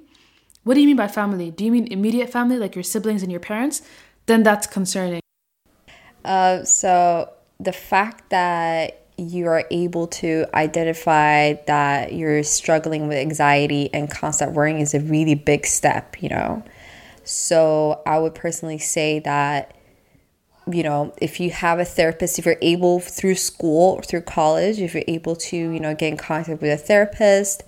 what 0.63 0.75
do 0.75 0.81
you 0.81 0.87
mean 0.87 0.95
by 0.95 1.07
family? 1.07 1.49
Do 1.49 1.65
you 1.65 1.71
mean 1.71 1.87
immediate 1.91 2.29
family, 2.29 2.57
like 2.57 2.75
your 2.75 2.83
siblings 2.83 3.23
and 3.23 3.31
your 3.31 3.41
parents? 3.41 3.81
Then 4.27 4.43
that's 4.43 4.67
concerning. 4.67 5.20
Uh, 6.23 6.63
so 6.63 7.31
the 7.59 7.71
fact 7.71 8.29
that 8.29 9.01
you 9.17 9.47
are 9.47 9.65
able 9.69 10.07
to 10.07 10.45
identify 10.53 11.53
that 11.67 12.13
you're 12.13 12.43
struggling 12.43 13.07
with 13.07 13.17
anxiety 13.17 13.93
and 13.93 14.09
constant 14.09 14.53
worrying 14.53 14.79
is 14.79 14.93
a 14.93 14.99
really 14.99 15.35
big 15.35 15.65
step, 15.65 16.21
you 16.21 16.29
know. 16.29 16.63
So 17.23 18.01
I 18.05 18.17
would 18.19 18.33
personally 18.33 18.79
say 18.79 19.19
that 19.19 19.75
you 20.71 20.83
know, 20.83 21.13
if 21.17 21.39
you 21.39 21.49
have 21.49 21.79
a 21.79 21.85
therapist, 21.85 22.37
if 22.37 22.45
you're 22.45 22.57
able 22.61 22.99
through 22.99 23.35
school 23.35 23.95
or 23.95 24.03
through 24.03 24.21
college, 24.21 24.79
if 24.79 24.93
you're 24.93 25.03
able 25.07 25.35
to, 25.35 25.57
you 25.57 25.79
know, 25.79 25.95
get 25.95 26.09
in 26.09 26.17
contact 26.17 26.61
with 26.61 26.71
a 26.71 26.77
therapist, 26.77 27.63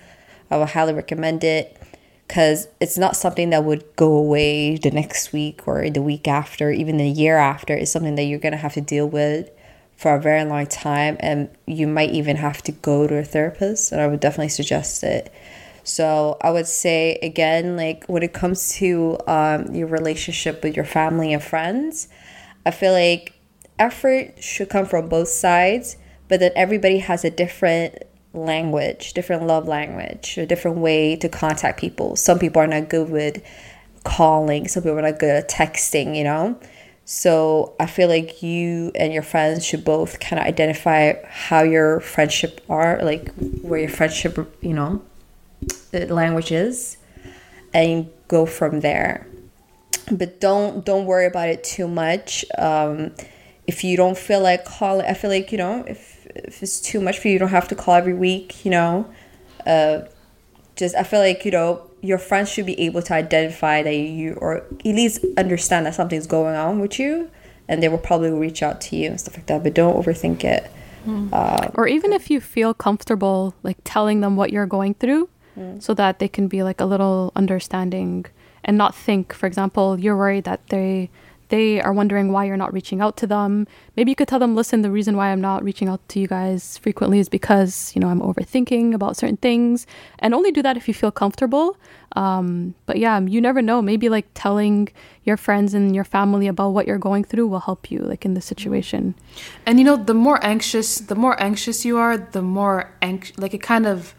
I 0.52 0.58
would 0.58 0.70
highly 0.70 0.94
recommend 0.94 1.44
it 1.44 1.82
because 2.28 2.68
it's 2.80 2.98
not 2.98 3.16
something 3.16 3.50
that 3.52 3.64
would 3.64 3.84
go 3.96 4.14
away 4.14 4.78
the 4.78 4.92
next 4.92 5.34
week 5.34 5.68
or 5.68 5.90
the 5.90 6.02
week 6.02 6.28
after, 6.28 6.72
even 6.72 6.98
the 6.98 7.08
year 7.08 7.38
after. 7.38 7.74
It's 7.74 7.92
something 7.92 8.16
that 8.16 8.24
you're 8.24 8.40
going 8.40 8.54
to 8.54 8.58
have 8.58 8.74
to 8.74 8.82
deal 8.82 9.08
with 9.08 9.50
for 9.96 10.16
a 10.16 10.22
very 10.22 10.44
long 10.44 10.66
time, 10.66 11.18
and 11.20 11.50
you 11.66 11.88
might 11.88 12.10
even 12.12 12.36
have 12.38 12.62
to 12.64 12.72
go 12.72 13.08
to 13.08 13.18
a 13.18 13.24
therapist, 13.24 13.92
and 13.92 14.02
I 14.02 14.08
would 14.08 14.20
definitely 14.20 14.50
suggest 14.50 15.04
it. 15.04 15.32
So 15.84 16.38
I 16.42 16.50
would 16.50 16.68
say 16.68 17.20
again, 17.22 17.76
like 17.76 18.06
when 18.08 18.24
it 18.24 18.34
comes 18.34 18.74
to 18.76 19.18
um, 19.28 19.74
your 19.76 19.88
relationship 19.88 20.64
with 20.64 20.76
your 20.76 20.86
family 20.86 21.34
and 21.34 21.44
friends, 21.44 22.08
I 22.66 22.72
feel 22.72 22.94
like 22.94 23.34
effort 23.78 24.42
should 24.42 24.70
come 24.70 24.86
from 24.86 25.10
both 25.10 25.28
sides, 25.28 25.98
but 26.30 26.40
then 26.40 26.52
everybody 26.56 27.00
has 27.00 27.26
a 27.26 27.30
different 27.30 28.04
language, 28.34 29.14
different 29.14 29.46
love 29.48 29.68
language, 29.68 30.38
a 30.38 30.46
different 30.46 30.78
way 30.78 31.16
to 31.18 31.30
contact 31.30 31.80
people. 31.80 32.16
Some 32.16 32.40
people 32.40 32.62
are 32.62 32.68
not 32.68 32.90
good 32.90 33.10
with 33.10 33.44
calling, 34.04 34.68
some 34.68 34.84
people 34.84 34.98
are 35.00 35.04
not 35.04 35.20
good 35.20 35.30
at 35.30 35.50
texting, 35.50 36.16
you 36.18 36.24
know? 36.24 36.60
So 37.06 37.76
I 37.80 37.86
feel 37.86 38.08
like 38.08 38.42
you 38.42 38.92
and 38.96 39.14
your 39.14 39.24
friends 39.24 39.66
should 39.66 39.84
both 39.84 40.20
kind 40.20 40.40
of 40.40 40.48
identify 40.48 41.14
how 41.26 41.64
your 41.64 42.00
friendship 42.00 42.62
are, 42.70 43.02
like 43.04 43.34
where 43.62 43.80
your 43.80 43.90
friendship, 43.90 44.38
you 44.62 44.74
know, 44.74 45.02
the 45.92 46.08
language 46.14 46.52
is, 46.52 46.98
and 47.74 48.10
go 48.28 48.46
from 48.46 48.80
there. 48.80 49.28
But 50.12 50.40
don't 50.40 50.86
don't 50.86 51.06
worry 51.06 51.26
about 51.26 51.50
it 51.50 51.64
too 51.64 51.88
much. 51.88 52.46
Um, 52.58 53.12
if 53.68 53.84
you 53.84 53.96
don't 53.96 54.18
feel 54.18 54.42
like 54.42 54.66
calling, 54.66 55.06
I 55.06 55.14
feel 55.14 55.30
like 55.30 55.52
you 55.52 55.58
know 55.58 55.84
if 55.88 56.13
if 56.36 56.64
it's 56.64 56.80
too 56.80 57.00
much 57.00 57.20
for 57.20 57.28
you, 57.28 57.34
you 57.34 57.40
don't 57.40 57.50
have 57.50 57.68
to 57.70 57.76
call 57.76 57.96
every 57.96 58.14
week, 58.14 58.66
you 58.66 58.72
know. 58.72 59.12
Uh, 59.66 60.02
just 60.76 60.96
I 60.96 61.04
feel 61.04 61.20
like 61.20 61.46
you 61.46 61.52
know 61.52 61.90
your 62.02 62.18
friends 62.18 62.50
should 62.50 62.66
be 62.66 62.80
able 62.82 63.02
to 63.02 63.14
identify 63.14 63.82
that 63.82 63.96
you 63.96 64.34
or 64.34 64.58
at 64.58 64.86
least 64.86 65.24
understand 65.38 65.86
that 65.86 65.96
something's 65.96 66.28
going 66.28 66.56
on 66.56 66.80
with 66.80 67.00
you, 67.00 67.30
and 67.68 67.82
they 67.82 67.90
will 67.90 67.98
probably 67.98 68.32
reach 68.32 68.64
out 68.64 68.82
to 68.82 68.96
you 68.96 69.10
and 69.10 69.20
stuff 69.20 69.36
like 69.38 69.46
that. 69.48 69.64
But 69.64 69.74
don't 69.74 69.96
overthink 69.96 70.44
it. 70.44 70.70
Mm. 71.06 71.30
Uh, 71.34 71.70
or 71.74 71.88
even 71.88 72.14
if 72.14 72.30
you 72.30 72.40
feel 72.40 72.74
comfortable, 72.74 73.54
like 73.62 73.78
telling 73.84 74.22
them 74.22 74.36
what 74.36 74.52
you're 74.52 74.66
going 74.66 74.94
through, 74.96 75.30
mm. 75.58 75.82
so 75.82 75.94
that 75.94 76.20
they 76.20 76.28
can 76.28 76.48
be 76.48 76.64
like 76.64 76.80
a 76.80 76.86
little 76.86 77.32
understanding 77.36 78.26
and 78.64 78.78
not 78.78 78.96
think. 78.96 79.34
For 79.34 79.48
example, 79.48 80.00
you're 80.00 80.18
worried 80.18 80.46
that 80.46 80.68
they 80.70 81.10
they 81.50 81.82
are 81.82 81.94
wondering 81.94 82.32
why 82.32 82.46
you're 82.46 82.58
not 82.58 82.74
reaching 82.74 83.02
out 83.02 83.18
to 83.18 83.28
them, 83.28 83.68
maybe 83.96 84.12
you 84.12 84.16
could 84.16 84.28
tell 84.28 84.40
them, 84.40 84.56
listen, 84.56 84.82
the 84.82 84.92
reason 84.92 85.16
why 85.18 85.30
I'm 85.30 85.42
not 85.42 85.64
reaching 85.64 85.88
out 85.88 86.08
to 86.10 86.20
you 86.20 86.28
guys 86.28 86.78
frequently 86.78 87.20
is 87.20 87.30
because, 87.30 87.92
you 87.96 88.00
know, 88.00 88.08
I'm 88.08 88.22
overthinking 88.22 88.94
about 88.94 89.18
certain 89.18 89.38
things. 89.38 89.86
And 90.20 90.34
only 90.34 90.52
do 90.52 90.62
that 90.62 90.78
if 90.78 90.88
you 90.88 90.94
feel 90.94 91.12
comfortable. 91.12 91.78
Um, 92.16 92.76
but 92.86 92.98
yeah, 92.98 93.20
you 93.20 93.42
never 93.42 93.62
know. 93.62 93.82
Maybe 93.82 94.10
like 94.10 94.28
telling 94.34 94.90
your 95.24 95.38
friends 95.38 95.74
and 95.74 95.96
your 95.96 96.04
family 96.04 96.48
about 96.48 96.70
what 96.70 96.88
you're 96.88 96.98
going 96.98 97.24
through 97.24 97.48
will 97.48 97.62
help 97.62 97.92
you, 97.92 98.00
like 98.00 98.26
in 98.26 98.34
the 98.34 98.42
situation. 98.42 99.16
And 99.66 99.80
you 99.80 99.86
know, 99.86 99.96
the 99.96 100.14
more 100.14 100.44
anxious, 100.46 100.98
the 100.98 101.16
more 101.16 101.42
anxious 101.42 101.86
you 101.86 101.98
are, 101.98 102.18
the 102.18 102.42
more 102.42 102.94
anxious, 103.02 103.38
like 103.38 103.54
it 103.54 103.62
kind 103.62 103.86
of 103.86 104.14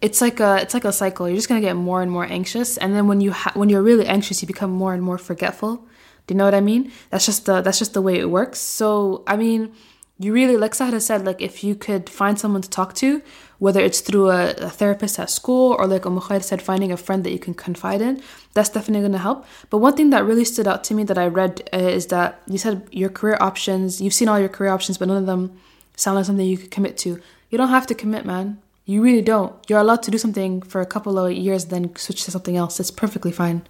it's 0.00 0.20
like 0.20 0.40
a 0.40 0.56
it's 0.56 0.74
like 0.74 0.84
a 0.84 0.92
cycle. 0.92 1.28
You're 1.28 1.36
just 1.36 1.48
gonna 1.48 1.60
get 1.60 1.76
more 1.76 2.02
and 2.02 2.10
more 2.10 2.24
anxious, 2.24 2.76
and 2.78 2.94
then 2.94 3.06
when 3.06 3.20
you 3.20 3.32
ha- 3.32 3.52
when 3.54 3.68
you're 3.68 3.82
really 3.82 4.06
anxious, 4.06 4.40
you 4.40 4.46
become 4.46 4.70
more 4.70 4.94
and 4.94 5.02
more 5.02 5.18
forgetful. 5.18 5.84
Do 6.26 6.34
you 6.34 6.38
know 6.38 6.44
what 6.44 6.54
I 6.54 6.60
mean? 6.60 6.92
That's 7.10 7.26
just 7.26 7.46
the 7.46 7.60
that's 7.60 7.78
just 7.78 7.94
the 7.94 8.02
way 8.02 8.18
it 8.18 8.30
works. 8.30 8.60
So 8.60 9.22
I 9.26 9.36
mean, 9.36 9.72
you 10.18 10.32
really 10.32 10.56
like 10.56 10.74
Sahra 10.74 11.00
said, 11.00 11.24
like 11.24 11.40
if 11.40 11.64
you 11.64 11.74
could 11.74 12.10
find 12.10 12.38
someone 12.38 12.62
to 12.62 12.68
talk 12.68 12.94
to, 12.96 13.22
whether 13.58 13.80
it's 13.80 14.00
through 14.00 14.30
a, 14.30 14.50
a 14.52 14.70
therapist 14.70 15.18
at 15.18 15.30
school 15.30 15.74
or 15.78 15.86
like 15.86 16.02
Umukhair 16.02 16.42
said, 16.42 16.60
finding 16.60 16.92
a 16.92 16.96
friend 16.96 17.24
that 17.24 17.32
you 17.32 17.38
can 17.38 17.54
confide 17.54 18.02
in, 18.02 18.22
that's 18.52 18.68
definitely 18.68 19.06
gonna 19.06 19.18
help. 19.18 19.46
But 19.70 19.78
one 19.78 19.96
thing 19.96 20.10
that 20.10 20.24
really 20.24 20.44
stood 20.44 20.68
out 20.68 20.84
to 20.84 20.94
me 20.94 21.04
that 21.04 21.16
I 21.16 21.26
read 21.26 21.68
uh, 21.72 21.78
is 21.78 22.06
that 22.08 22.42
you 22.46 22.58
said 22.58 22.86
your 22.92 23.08
career 23.08 23.38
options, 23.40 24.00
you've 24.00 24.14
seen 24.14 24.28
all 24.28 24.38
your 24.38 24.48
career 24.48 24.70
options, 24.70 24.98
but 24.98 25.08
none 25.08 25.16
of 25.16 25.26
them 25.26 25.58
sound 25.96 26.16
like 26.16 26.26
something 26.26 26.46
you 26.46 26.58
could 26.58 26.70
commit 26.70 26.96
to. 26.98 27.20
You 27.50 27.58
don't 27.58 27.68
have 27.68 27.86
to 27.88 27.94
commit, 27.94 28.24
man. 28.26 28.60
You 28.84 29.02
really 29.02 29.22
don't. 29.22 29.54
You're 29.68 29.78
allowed 29.78 30.02
to 30.04 30.10
do 30.10 30.18
something 30.18 30.62
for 30.62 30.80
a 30.80 30.86
couple 30.86 31.18
of 31.18 31.32
years, 31.32 31.66
then 31.66 31.94
switch 31.96 32.24
to 32.24 32.30
something 32.30 32.56
else. 32.56 32.80
It's 32.80 32.90
perfectly 32.90 33.32
fine. 33.32 33.62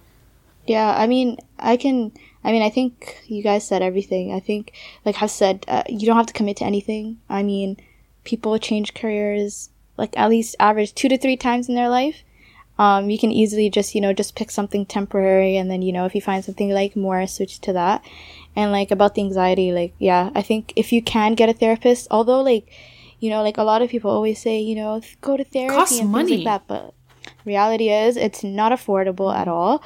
Yeah, 0.65 0.93
I 0.97 1.07
mean, 1.07 1.37
I 1.59 1.77
can 1.77 2.11
I 2.43 2.51
mean, 2.51 2.61
I 2.61 2.69
think 2.69 3.21
you 3.27 3.43
guys 3.43 3.67
said 3.67 3.81
everything. 3.81 4.33
I 4.33 4.39
think, 4.39 4.73
like 5.05 5.21
I 5.21 5.27
said, 5.27 5.65
uh, 5.67 5.83
you 5.87 6.05
don't 6.07 6.17
have 6.17 6.27
to 6.27 6.33
commit 6.33 6.57
to 6.57 6.65
anything. 6.65 7.19
I 7.29 7.43
mean, 7.43 7.77
people 8.23 8.57
change 8.57 8.93
careers 8.93 9.69
like 9.97 10.17
at 10.17 10.29
least 10.29 10.55
average 10.59 10.95
two 10.95 11.09
to 11.09 11.17
three 11.17 11.37
times 11.37 11.69
in 11.69 11.75
their 11.75 11.89
life. 11.89 12.23
Um, 12.79 13.11
you 13.11 13.19
can 13.19 13.31
easily 13.31 13.69
just, 13.69 13.93
you 13.93 14.01
know, 14.01 14.13
just 14.13 14.35
pick 14.35 14.49
something 14.49 14.85
temporary 14.87 15.57
and 15.57 15.69
then, 15.69 15.83
you 15.83 15.93
know, 15.93 16.05
if 16.05 16.15
you 16.15 16.21
find 16.21 16.43
something 16.43 16.69
you 16.69 16.73
like 16.73 16.95
more, 16.95 17.25
switch 17.27 17.59
to 17.61 17.73
that. 17.73 18.03
And 18.55 18.71
like 18.71 18.89
about 18.89 19.13
the 19.13 19.21
anxiety, 19.21 19.71
like 19.71 19.93
yeah, 19.99 20.31
I 20.33 20.41
think 20.41 20.73
if 20.75 20.91
you 20.91 21.01
can 21.01 21.35
get 21.35 21.49
a 21.49 21.53
therapist, 21.53 22.07
although 22.09 22.41
like 22.41 22.67
you 23.19 23.29
know, 23.29 23.43
like 23.43 23.57
a 23.57 23.63
lot 23.63 23.83
of 23.83 23.89
people 23.89 24.09
always 24.09 24.41
say, 24.41 24.59
you 24.59 24.75
know, 24.75 24.99
go 25.21 25.37
to 25.37 25.43
therapy 25.43 25.75
Costs 25.75 25.99
and 25.99 26.09
money. 26.09 26.29
things 26.29 26.45
like 26.45 26.67
that, 26.67 26.67
but 26.67 26.95
reality 27.45 27.89
is 27.89 28.17
it's 28.17 28.43
not 28.43 28.71
affordable 28.71 29.33
at 29.33 29.47
all. 29.47 29.83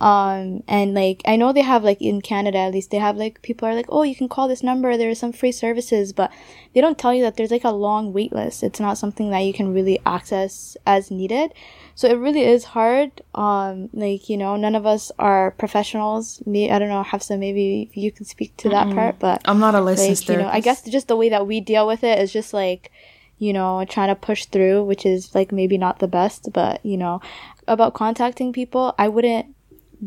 Um, 0.00 0.64
and 0.66 0.92
like 0.92 1.22
I 1.24 1.36
know 1.36 1.52
they 1.52 1.62
have 1.62 1.84
like 1.84 2.02
in 2.02 2.20
Canada 2.20 2.58
at 2.58 2.72
least 2.72 2.90
they 2.90 2.98
have 2.98 3.16
like 3.16 3.40
people 3.42 3.68
are 3.68 3.74
like, 3.74 3.86
oh, 3.88 4.02
you 4.02 4.16
can 4.16 4.28
call 4.28 4.48
this 4.48 4.62
number. 4.62 4.96
There 4.96 5.08
are 5.08 5.14
some 5.14 5.32
free 5.32 5.52
services, 5.52 6.12
but 6.12 6.32
they 6.74 6.80
don't 6.80 6.98
tell 6.98 7.14
you 7.14 7.22
that 7.22 7.36
there's 7.36 7.52
like 7.52 7.64
a 7.64 7.70
long 7.70 8.12
wait 8.12 8.32
list. 8.32 8.62
It's 8.62 8.80
not 8.80 8.98
something 8.98 9.30
that 9.30 9.40
you 9.40 9.52
can 9.52 9.72
really 9.72 10.00
access 10.04 10.76
as 10.84 11.10
needed. 11.10 11.52
So 11.94 12.08
it 12.08 12.14
really 12.14 12.42
is 12.42 12.64
hard. 12.64 13.22
Um, 13.36 13.88
like 13.92 14.28
you 14.28 14.36
know, 14.36 14.56
none 14.56 14.74
of 14.74 14.84
us 14.84 15.12
are 15.18 15.52
professionals. 15.52 16.44
Me, 16.44 16.70
I 16.70 16.80
don't 16.80 16.88
know, 16.88 17.04
Hafsa, 17.04 17.36
maybe 17.36 17.88
you 17.94 18.10
can 18.10 18.26
speak 18.26 18.56
to 18.58 18.68
that 18.70 18.92
part, 18.94 19.20
but 19.20 19.42
I'm 19.44 19.60
not 19.60 19.76
a 19.76 19.80
licensed 19.80 20.28
like 20.28 20.36
you 20.36 20.42
know, 20.42 20.50
I 20.50 20.58
guess 20.60 20.82
just 20.82 21.06
the 21.06 21.16
way 21.16 21.28
that 21.28 21.46
we 21.46 21.60
deal 21.60 21.86
with 21.86 22.02
it 22.02 22.18
is 22.18 22.32
just 22.32 22.52
like 22.52 22.90
you 23.38 23.52
know 23.52 23.84
trying 23.88 24.08
to 24.08 24.16
push 24.16 24.46
through, 24.46 24.84
which 24.84 25.06
is 25.06 25.34
like 25.36 25.52
maybe 25.52 25.78
not 25.78 26.00
the 26.00 26.08
best, 26.08 26.52
but 26.52 26.84
you 26.84 26.96
know 26.96 27.20
about 27.66 27.94
contacting 27.94 28.52
people, 28.52 28.94
I 28.98 29.08
wouldn't 29.08 29.53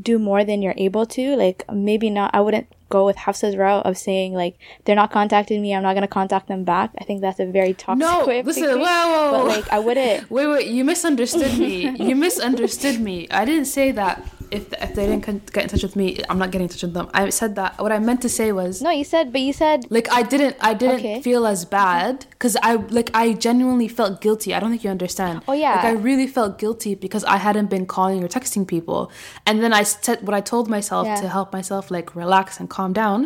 do 0.01 0.19
more 0.19 0.43
than 0.43 0.61
you're 0.61 0.73
able 0.77 1.05
to. 1.07 1.35
Like 1.35 1.63
maybe 1.71 2.09
not. 2.09 2.31
I 2.33 2.41
wouldn't 2.41 2.67
go 2.89 3.05
with 3.05 3.15
Hafsa's 3.17 3.55
route 3.55 3.85
of 3.85 3.97
saying 3.97 4.33
like 4.33 4.55
they're 4.85 4.95
not 4.95 5.11
contacting 5.11 5.61
me. 5.61 5.73
I'm 5.75 5.83
not 5.83 5.93
gonna 5.93 6.07
contact 6.07 6.47
them 6.47 6.63
back. 6.63 6.91
I 6.99 7.03
think 7.03 7.21
that's 7.21 7.39
a 7.39 7.45
very 7.45 7.73
toxic 7.73 7.99
No, 7.99 8.25
way 8.25 8.39
of 8.39 8.45
listen, 8.45 8.63
thinking. 8.63 8.81
whoa, 8.81 8.85
whoa, 8.85 9.31
But 9.31 9.47
like 9.47 9.69
I 9.71 9.79
wouldn't. 9.79 10.29
Wait, 10.35 10.47
wait, 10.47 10.67
you 10.67 10.83
misunderstood 10.83 11.57
me. 11.57 11.89
you 12.07 12.15
misunderstood 12.15 12.99
me. 12.99 13.27
I 13.31 13.45
didn't 13.45 13.65
say 13.65 13.91
that 13.91 14.23
if 14.49 14.71
if 14.81 14.95
they 14.95 15.05
didn't 15.07 15.51
get 15.51 15.63
in 15.63 15.69
touch 15.69 15.83
with 15.83 15.95
me, 15.97 16.21
I'm 16.29 16.39
not 16.39 16.51
getting 16.51 16.67
in 16.67 16.69
touch 16.69 16.83
with 16.83 16.93
them. 16.93 17.09
I 17.13 17.29
said 17.31 17.55
that 17.55 17.77
what 17.79 17.91
I 17.91 17.99
meant 17.99 18.21
to 18.21 18.29
say 18.29 18.53
was 18.53 18.81
No, 18.81 18.89
you 18.91 19.03
said, 19.03 19.33
but 19.33 19.41
you 19.41 19.51
said 19.51 19.85
like 19.89 20.07
I 20.11 20.23
didn't 20.23 20.55
I 20.61 20.73
didn't 20.73 20.99
Okay. 20.99 21.21
feel 21.21 21.45
as 21.45 21.65
bad 21.65 22.25
cuz 22.39 22.55
I 22.63 22.75
like 22.99 23.09
I 23.13 23.33
genuinely 23.33 23.89
felt 23.89 24.21
guilty. 24.21 24.53
I 24.55 24.59
don't 24.61 24.69
think 24.69 24.85
you 24.85 24.89
understand. 24.89 25.41
Oh, 25.49 25.53
yeah. 25.53 25.75
Like 25.75 25.85
I 25.85 25.91
really 25.91 26.27
felt 26.27 26.57
guilty 26.59 26.95
because 26.95 27.25
I 27.25 27.37
hadn't 27.47 27.69
been 27.69 27.85
calling 27.85 28.23
or 28.23 28.29
texting 28.29 28.65
people. 28.65 29.11
And 29.45 29.61
then 29.61 29.73
I 29.73 29.83
said 29.83 30.25
what 30.25 30.33
I 30.33 30.39
told 30.39 30.69
myself 30.69 31.05
Yeah. 31.07 31.15
to 31.15 31.27
help 31.27 31.51
myself 31.51 31.91
like 31.91 32.15
relax 32.15 32.57
and 32.61 32.69
calm 32.77 32.91
down 32.93 33.19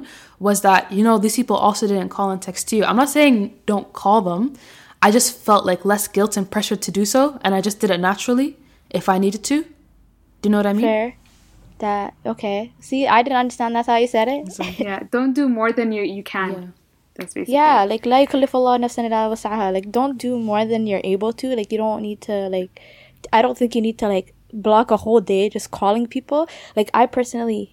was 0.47 0.61
that 0.67 0.91
you 0.97 1.03
know 1.07 1.15
these 1.23 1.35
people 1.39 1.57
also 1.67 1.87
didn't 1.91 2.09
call 2.17 2.29
and 2.33 2.41
text 2.41 2.71
you. 2.73 2.81
I'm 2.89 2.99
not 3.03 3.09
saying 3.17 3.35
don't 3.71 3.89
call 4.01 4.19
them. 4.29 4.43
I 5.05 5.09
just 5.17 5.29
felt 5.47 5.63
like 5.71 5.81
less 5.93 6.07
guilt 6.07 6.37
and 6.37 6.45
pressure 6.55 6.79
to 6.85 6.91
do 6.99 7.05
so 7.13 7.39
and 7.43 7.55
I 7.57 7.61
just 7.67 7.79
did 7.81 7.89
it 7.95 7.99
naturally 8.09 8.49
if 9.01 9.09
I 9.13 9.17
needed 9.25 9.43
to. 9.51 9.57
Do 10.41 10.49
you 10.49 10.51
know 10.51 10.61
what 10.63 10.71
I 10.73 10.73
mean? 10.73 10.85
fair. 10.85 11.15
That 11.79 12.13
okay. 12.33 12.73
See, 12.79 13.07
I 13.07 13.23
didn't 13.23 13.39
understand. 13.43 13.75
That's 13.75 13.87
how 13.87 13.97
you 13.97 14.07
said 14.07 14.27
it. 14.27 14.43
Yeah, 14.79 14.99
don't 15.15 15.33
do 15.33 15.49
more 15.49 15.71
than 15.79 15.91
you 15.91 16.03
you 16.17 16.23
can. 16.23 16.73
That's 17.15 17.33
basically. 17.33 17.55
Yeah, 17.55 17.85
like 17.91 18.05
la 18.05 18.17
yukallifu 18.23 18.55
Allah 18.61 18.75
nafsan 18.83 19.09
illa 19.09 19.21
wus'aha. 19.33 19.73
Like 19.77 19.91
don't 19.97 20.17
do 20.25 20.37
more 20.49 20.63
than 20.73 20.85
you're 20.91 21.05
able 21.15 21.33
to. 21.41 21.55
Like 21.59 21.71
you 21.73 21.79
don't 21.83 22.03
need 22.09 22.21
to 22.29 22.37
like 22.57 22.81
I 23.33 23.41
don't 23.41 23.57
think 23.57 23.75
you 23.79 23.81
need 23.81 23.97
to 24.03 24.07
like 24.07 24.33
block 24.53 24.91
a 24.91 24.97
whole 25.05 25.21
day 25.33 25.49
just 25.49 25.71
calling 25.71 26.07
people. 26.17 26.47
Like 26.75 26.91
I 26.93 27.05
personally 27.17 27.63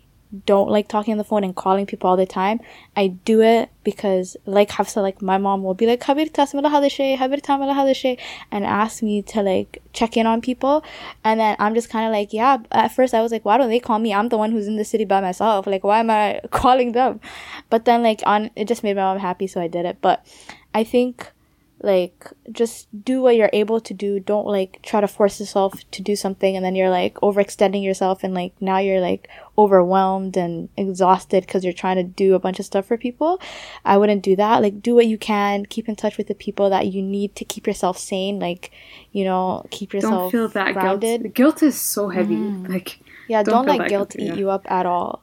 don't 0.45 0.69
like 0.69 0.89
talking 0.89 1.13
on 1.13 1.19
the 1.19 1.25
phone 1.25 1.43
and 1.43 1.57
calling 1.57 1.87
people 1.87 2.11
all 2.11 2.17
the 2.17 2.27
time. 2.27 2.61
I 2.97 3.09
do 3.09 3.41
it 3.41 3.71
because 3.83 4.37
like 4.45 4.71
Hafsa, 4.71 5.01
like 5.01 5.23
my 5.23 5.39
mom 5.39 5.63
will 5.63 5.75
be 5.75 5.87
like 5.87 6.01
Habir 6.01 6.31
tasmala 6.31 6.71
hada 6.71 6.91
shay, 6.91 7.17
Habir 7.17 7.41
tamala 7.41 7.73
hada 7.73 7.95
shay 7.95 8.19
and 8.51 8.65
ask 8.65 9.03
me 9.03 9.23
to 9.23 9.43
like 9.43 9.83
check 9.93 10.17
in 10.17 10.27
on 10.27 10.41
people. 10.41 10.85
And 11.25 11.41
then 11.41 11.57
I'm 11.59 11.75
just 11.75 11.89
kinda 11.89 12.11
like, 12.11 12.33
yeah, 12.33 12.59
at 12.73 12.93
first 12.93 13.15
I 13.15 13.23
was 13.23 13.33
like, 13.33 13.45
why 13.45 13.57
don't 13.57 13.71
they 13.71 13.81
call 13.81 13.99
me? 13.99 14.13
I'm 14.13 14.29
the 14.29 14.39
one 14.39 14.53
who's 14.53 14.67
in 14.67 14.77
the 14.77 14.85
city 14.85 15.05
by 15.05 15.21
myself. 15.21 15.67
Like 15.67 15.85
why 15.85 16.01
am 16.01 16.11
I 16.11 16.41
calling 16.51 16.93
them? 16.93 17.21
But 17.71 17.87
then 17.87 18.03
like 18.03 18.23
on 18.27 18.51
it 18.55 18.69
just 18.69 18.83
made 18.83 18.97
my 18.97 19.03
mom 19.03 19.19
happy 19.19 19.47
so 19.47 19.61
I 19.61 19.69
did 19.69 19.87
it. 19.87 19.99
But 20.03 20.27
I 20.75 20.85
think 20.85 21.33
like 21.81 22.27
just 22.51 22.89
do 23.05 23.21
what 23.21 23.37
you're 23.37 23.51
able 23.53 23.81
to 23.81 23.95
do 23.95 24.19
don't 24.19 24.47
like 24.47 24.81
try 24.83 25.01
to 25.01 25.07
force 25.07 25.39
yourself 25.39 25.89
to 25.91 26.03
do 26.03 26.17
something 26.17 26.57
and 26.57 26.65
then 26.65 26.75
you're 26.75 26.91
like 26.91 27.15
overextending 27.17 27.85
yourself 27.85 28.25
and 28.25 28.35
like 28.35 28.53
now 28.61 28.79
you're 28.79 29.01
like 29.01 29.29
overwhelmed 29.57 30.37
and 30.37 30.69
exhausted 30.77 31.47
because 31.47 31.63
you're 31.63 31.73
trying 31.73 31.97
to 31.97 32.03
do 32.03 32.35
a 32.35 32.39
bunch 32.39 32.59
of 32.59 32.65
stuff 32.65 32.87
for 32.87 32.97
people 32.97 33.41
i 33.85 33.97
wouldn't 33.97 34.23
do 34.23 34.35
that 34.35 34.61
like 34.61 34.83
do 34.83 34.95
what 34.95 35.07
you 35.07 35.19
can 35.19 35.65
keep 35.67 35.89
in 35.89 35.95
touch 35.95 36.17
with 36.17 36.27
the 36.27 36.35
people 36.35 36.69
that 36.71 36.89
you 36.89 37.01
need 37.01 37.35
to 37.37 37.45
keep 37.45 37.67
yourself 37.67 37.97
sane 37.97 38.39
like 38.41 38.73
you 39.13 39.25
know 39.25 39.65
keep 39.71 39.93
yourself 39.93 40.11
Don't 40.11 40.31
feel 40.31 40.49
that 40.49 40.75
grounded 40.75 41.23
guilt. 41.23 41.35
Guilt 41.35 41.63
is 41.63 41.81
so 41.81 42.09
heavy. 42.09 42.37
Mm. 42.37 42.69
Like 42.69 43.01
yeah, 43.29 43.43
Don't 43.43 43.67
don't, 43.67 43.67
let 43.67 43.79
that 43.79 43.89
guilt 43.89 44.17
eat 44.17 44.29
yeah. 44.29 44.35
you 44.35 44.51
up 44.51 44.71
at 44.71 44.87
all. 44.87 45.23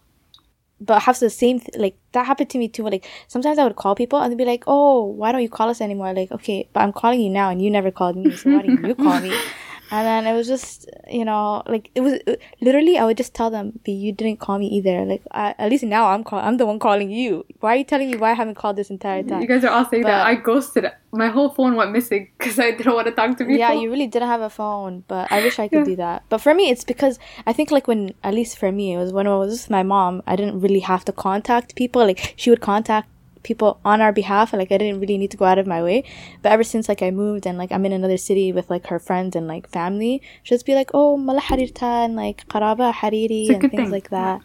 But 0.81 1.03
have 1.03 1.19
the 1.19 1.29
same 1.29 1.59
th- 1.59 1.75
like 1.77 1.97
that 2.11 2.25
happened 2.25 2.49
to 2.51 2.57
me 2.57 2.67
too. 2.67 2.83
Like 2.83 3.05
sometimes 3.27 3.57
I 3.57 3.63
would 3.63 3.75
call 3.77 3.95
people 3.95 4.19
and 4.19 4.31
they'd 4.31 4.37
be 4.37 4.45
like, 4.45 4.65
"Oh, 4.67 5.03
why 5.05 5.31
don't 5.31 5.41
you 5.41 5.49
call 5.49 5.69
us 5.69 5.81
anymore?" 5.81 6.13
Like, 6.13 6.31
okay, 6.31 6.67
but 6.73 6.81
I'm 6.81 6.91
calling 6.93 7.21
you 7.21 7.29
now 7.29 7.49
and 7.49 7.61
you 7.61 7.71
never 7.71 7.91
called 7.91 8.17
me, 8.17 8.35
so 8.35 8.49
why 8.51 8.61
didn't 8.61 8.85
you 8.85 8.95
call 8.95 9.19
me? 9.21 9.33
And 9.91 10.05
then 10.07 10.25
it 10.25 10.35
was 10.35 10.47
just 10.47 10.89
you 11.09 11.25
know 11.25 11.61
like 11.67 11.91
it 11.95 12.01
was 12.01 12.13
it- 12.25 12.41
literally 12.61 12.97
I 12.97 13.05
would 13.05 13.17
just 13.17 13.33
tell 13.33 13.49
them, 13.49 13.79
"But 13.85 13.93
you 13.93 14.11
didn't 14.11 14.39
call 14.39 14.57
me 14.57 14.67
either." 14.67 15.05
Like 15.05 15.21
I, 15.31 15.53
at 15.57 15.69
least 15.69 15.83
now 15.83 16.07
I'm 16.07 16.23
call 16.23 16.39
I'm 16.39 16.57
the 16.57 16.65
one 16.65 16.79
calling 16.79 17.11
you. 17.11 17.45
Why 17.59 17.73
are 17.73 17.75
you 17.77 17.83
telling 17.83 18.09
me 18.11 18.17
why 18.17 18.31
I 18.31 18.33
haven't 18.33 18.55
called 18.55 18.75
this 18.77 18.89
entire 18.89 19.23
time? 19.23 19.41
you 19.41 19.47
guys 19.47 19.63
are 19.63 19.69
all 19.69 19.85
saying 19.85 20.03
that 20.03 20.25
I 20.25 20.35
ghosted. 20.35 20.91
My 21.11 21.27
whole 21.27 21.49
phone 21.49 21.75
went 21.75 21.91
missing 21.91 22.29
because 22.37 22.59
I 22.59 22.71
didn't 22.71 22.93
want 22.93 23.07
to 23.07 23.13
talk 23.13 23.31
to 23.37 23.45
people. 23.45 23.55
Yeah, 23.55 23.71
you 23.73 23.89
really 23.89 24.07
didn't 24.07 24.27
have 24.27 24.41
a 24.41 24.49
phone, 24.49 25.03
but 25.07 25.31
I 25.31 25.41
wish 25.43 25.59
I 25.59 25.67
could 25.69 25.85
do 25.85 25.95
that. 25.97 26.23
But 26.29 26.39
for 26.39 26.53
me, 26.53 26.69
it's 26.69 26.83
because 26.83 27.19
I 27.45 27.53
think 27.53 27.71
like 27.71 27.87
when, 27.87 28.13
at 28.23 28.33
least 28.33 28.57
for 28.57 28.69
me, 28.71 28.93
it 28.93 28.97
was 28.97 29.13
when 29.13 29.25
I 29.27 29.35
was 29.37 29.51
with 29.51 29.69
my 29.69 29.83
mom, 29.83 30.23
I 30.27 30.35
didn't 30.35 30.59
really 30.59 30.81
have 30.81 31.05
to 31.05 31.13
contact 31.13 31.75
people. 31.75 32.05
Like 32.05 32.33
she 32.35 32.49
would 32.49 32.59
contact 32.59 33.07
people 33.49 33.69
on 33.91 34.01
our 34.05 34.11
behalf, 34.21 34.51
and 34.51 34.59
like 34.61 34.71
I 34.75 34.77
didn't 34.81 34.99
really 35.03 35.17
need 35.21 35.31
to 35.35 35.37
go 35.41 35.45
out 35.51 35.59
of 35.63 35.67
my 35.75 35.81
way. 35.87 35.97
But 36.41 36.51
ever 36.55 36.65
since 36.71 36.89
like 36.91 37.01
I 37.07 37.11
moved 37.11 37.45
and 37.45 37.57
like 37.61 37.71
I'm 37.75 37.85
in 37.89 37.93
another 37.99 38.17
city 38.29 38.47
with 38.57 38.69
like 38.75 38.87
her 38.93 38.99
friends 39.07 39.35
and 39.37 39.47
like 39.53 39.69
family, 39.79 40.13
she'll 40.43 40.57
just 40.57 40.65
be 40.71 40.75
like, 40.81 40.91
"Oh, 40.93 41.15
mala 41.27 41.41
harirta," 41.49 41.91
and 42.05 42.15
like 42.25 42.45
qaraba 42.53 42.91
hariri 43.01 43.41
and 43.53 43.61
things 43.61 43.79
thing. 43.83 43.91
like 43.97 44.09
that. 44.19 44.41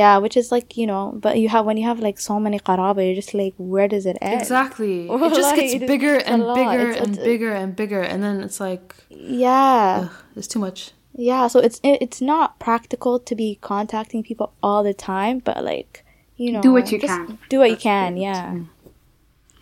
Yeah, 0.00 0.18
which 0.24 0.36
is 0.40 0.52
like 0.54 0.76
you 0.80 0.86
know, 0.90 1.04
but 1.26 1.38
you 1.42 1.48
have 1.54 1.64
when 1.68 1.76
you 1.80 1.86
have 1.90 1.98
like 2.08 2.18
so 2.20 2.38
many 2.46 2.58
qaraba, 2.60 3.04
you're 3.04 3.14
just 3.22 3.34
like, 3.34 3.54
where 3.58 3.88
does 3.94 4.06
it 4.06 4.16
end? 4.22 4.40
Exactly. 4.40 4.96
It 5.10 5.34
just 5.34 5.50
Like, 5.56 5.60
gets 5.60 5.84
bigger 5.94 6.16
and 6.30 6.40
bigger 6.60 6.90
It's- 6.90 7.00
and 7.02 7.10
it's- 7.14 7.26
bigger 7.30 7.52
and 7.62 7.74
bigger 7.82 8.02
and 8.10 8.22
then 8.22 8.36
it's 8.46 8.60
like 8.68 8.94
Yeah. 9.08 10.02
ugh, 10.04 10.12
it's 10.36 10.46
too 10.46 10.60
much. 10.66 10.92
Yeah, 11.30 11.48
so 11.48 11.58
it's 11.66 11.80
it, 11.88 11.96
it's 12.06 12.20
not 12.32 12.58
practical 12.60 13.18
to 13.28 13.34
be 13.42 13.48
contacting 13.72 14.22
people 14.22 14.52
all 14.62 14.82
the 14.90 14.94
time, 14.94 15.36
but 15.48 15.58
like 15.72 16.04
you 16.40 16.52
know, 16.52 16.62
Do 16.62 16.72
what 16.72 16.90
you 16.90 16.98
can. 16.98 17.38
Do 17.50 17.58
what 17.58 17.70
you 17.70 17.76
can, 17.76 18.12
pretty 18.12 18.22
yeah. 18.22 18.58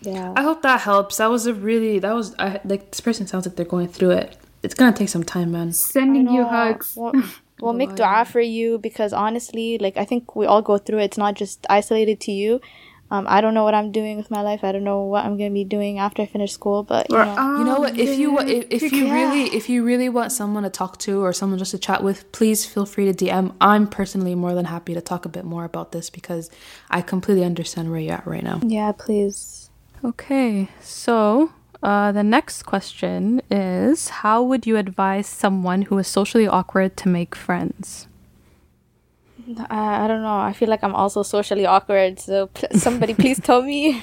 Yeah. 0.01 0.33
I 0.37 0.43
hope 0.43 0.63
that 0.63 0.81
helps. 0.81 1.17
That 1.17 1.29
was 1.29 1.47
a 1.47 1.53
really 1.53 1.99
that 1.99 2.15
was 2.15 2.37
I, 2.39 2.61
like 2.65 2.93
this 2.93 3.01
person 3.01 3.27
sounds 3.27 3.47
like 3.47 3.57
they're 3.57 3.67
going 3.67 3.89
through 3.89 4.13
it. 4.13 4.37
It's 4.63 4.75
gonna 4.75 4.97
take 4.97 5.09
some 5.09 5.25
time, 5.25 5.51
man. 5.51 5.73
Sending 5.73 6.29
you 6.31 6.45
hugs. 6.45 6.95
We'll, 6.97 7.13
we'll 7.61 7.73
make 7.73 7.97
dua 7.97 8.25
for 8.25 8.41
you 8.41 8.79
because 8.79 9.13
honestly, 9.13 9.77
like 9.79 9.97
I 9.97 10.05
think 10.05 10.37
we 10.37 10.47
all 10.47 10.63
go 10.63 10.79
through 10.79 11.01
it. 11.01 11.07
It's 11.07 11.19
not 11.19 11.35
just 11.35 11.67
isolated 11.69 12.21
to 12.21 12.33
you. 12.33 12.61
Um, 13.11 13.25
I 13.29 13.41
don't 13.41 13.55
know 13.55 13.65
what 13.65 13.75
I'm 13.75 13.91
doing 13.91 14.19
with 14.19 14.31
my 14.31 14.43
life. 14.43 14.63
I 14.63 14.71
don't 14.73 14.85
know 14.85 15.03
what 15.05 15.25
I'm 15.25 15.39
gonna 15.39 15.51
be 15.51 15.65
doing 15.65 15.99
after 15.99 16.21
I 16.23 16.27
finish 16.27 16.53
school, 16.53 16.83
but 16.83 17.09
you 17.11 17.17
Or, 17.17 17.25
know, 17.25 17.57
You 17.59 17.65
know 17.65 17.81
what? 17.81 17.99
If 17.99 18.19
you 18.19 18.39
if, 18.41 18.67
if 18.71 18.93
you 18.93 19.07
Yeah. 19.07 19.13
really 19.15 19.45
if 19.57 19.69
you 19.71 19.83
really 19.83 20.09
want 20.11 20.31
someone 20.33 20.63
to 20.65 20.71
talk 20.71 20.99
to 21.01 21.23
or 21.25 21.33
someone 21.33 21.59
just 21.59 21.71
to 21.71 21.79
chat 21.79 22.03
with, 22.03 22.31
please 22.33 22.67
feel 22.67 22.85
free 22.85 23.11
to 23.11 23.15
DM. 23.25 23.53
I'm 23.61 23.87
personally 23.87 24.35
more 24.35 24.55
than 24.55 24.67
happy 24.67 24.93
to 24.95 25.01
talk 25.01 25.25
a 25.25 25.29
bit 25.31 25.45
more 25.45 25.65
about 25.65 25.93
this 25.93 26.11
because 26.11 26.51
I 26.91 27.01
completely 27.01 27.45
understand 27.45 27.91
where 27.91 28.01
you're 28.01 28.15
at 28.15 28.27
right 28.27 28.45
now. 28.45 28.61
yeah, 28.63 28.93
please. 28.93 29.71
Okay, 30.05 30.69
so 30.83 31.51
uh, 31.83 32.13
the 32.13 32.23
next 32.23 32.65
question 32.65 33.41
is 33.51 34.09
How 34.23 34.43
would 34.43 34.67
you 34.67 34.77
advise 34.77 35.27
someone 35.27 35.83
who 35.83 35.97
is 35.99 36.07
socially 36.09 36.47
awkward 36.47 36.97
to 36.99 37.09
make 37.09 37.35
friends? 37.35 38.07
I, 39.71 40.05
I 40.05 40.09
don't 40.09 40.23
know. 40.23 40.39
I 40.39 40.53
feel 40.53 40.69
like 40.69 40.83
I'm 40.83 40.95
also 40.95 41.23
socially 41.23 41.67
awkward, 41.67 42.21
so 42.21 42.51
somebody 42.73 43.15
please 43.23 43.41
tell 43.41 43.63
me. 43.63 44.03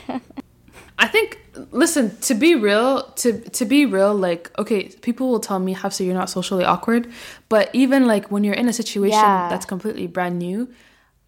I 0.97 1.07
think 1.07 1.39
listen, 1.71 2.17
to 2.21 2.33
be 2.33 2.55
real, 2.55 3.03
to 3.17 3.39
to 3.41 3.65
be 3.65 3.85
real, 3.85 4.13
like 4.15 4.51
okay, 4.57 4.89
people 5.01 5.29
will 5.29 5.39
tell 5.39 5.59
me, 5.59 5.73
Hafsa, 5.73 6.03
you're 6.03 6.13
not 6.13 6.29
socially 6.29 6.63
awkward. 6.63 7.11
But 7.49 7.69
even 7.73 8.07
like 8.07 8.31
when 8.31 8.43
you're 8.43 8.55
in 8.55 8.67
a 8.67 8.73
situation 8.73 9.19
Yeah. 9.19 9.49
that's 9.49 9.65
completely 9.65 10.07
brand 10.07 10.39
new, 10.39 10.69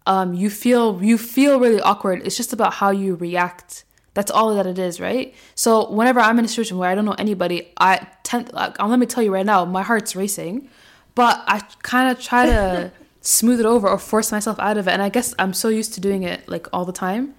um, 0.06 0.34
you 0.34 0.50
feel 0.50 1.02
you 1.02 1.18
feel 1.18 1.60
really 1.60 1.80
awkward. 1.80 2.26
It's 2.26 2.36
just 2.36 2.52
about 2.52 2.74
how 2.74 2.90
you 2.90 3.14
react. 3.14 3.84
That's 4.14 4.32
all 4.32 4.54
that 4.56 4.66
it 4.66 4.78
is, 4.80 4.98
right? 5.00 5.32
So 5.54 5.88
whenever 5.90 6.18
I'm 6.18 6.38
in 6.40 6.44
a 6.44 6.48
situation 6.48 6.78
where 6.78 6.90
I 6.90 6.94
don't 6.96 7.04
know 7.04 7.14
anybody, 7.18 7.72
I 7.78 8.06
tend 8.24 8.52
like 8.52 8.80
um, 8.80 8.90
let 8.90 8.98
me 8.98 9.06
tell 9.06 9.22
you 9.22 9.32
right 9.32 9.46
now, 9.46 9.64
my 9.64 9.82
heart's 9.82 10.16
racing, 10.16 10.68
but 11.14 11.44
I 11.46 11.60
kind 11.82 12.10
of 12.10 12.20
try 12.22 12.46
to 12.46 12.90
smooth 13.28 13.60
it 13.60 13.66
over 13.74 13.86
or 13.92 13.98
force 13.98 14.28
myself 14.36 14.58
out 14.58 14.76
of 14.80 14.88
it. 14.88 14.92
And 14.92 15.02
I 15.02 15.10
guess 15.16 15.34
I'm 15.38 15.52
so 15.52 15.68
used 15.80 15.92
to 15.94 16.00
doing 16.00 16.22
it 16.32 16.48
like 16.48 16.66
all 16.72 16.84
the 16.92 16.98
time 17.06 17.34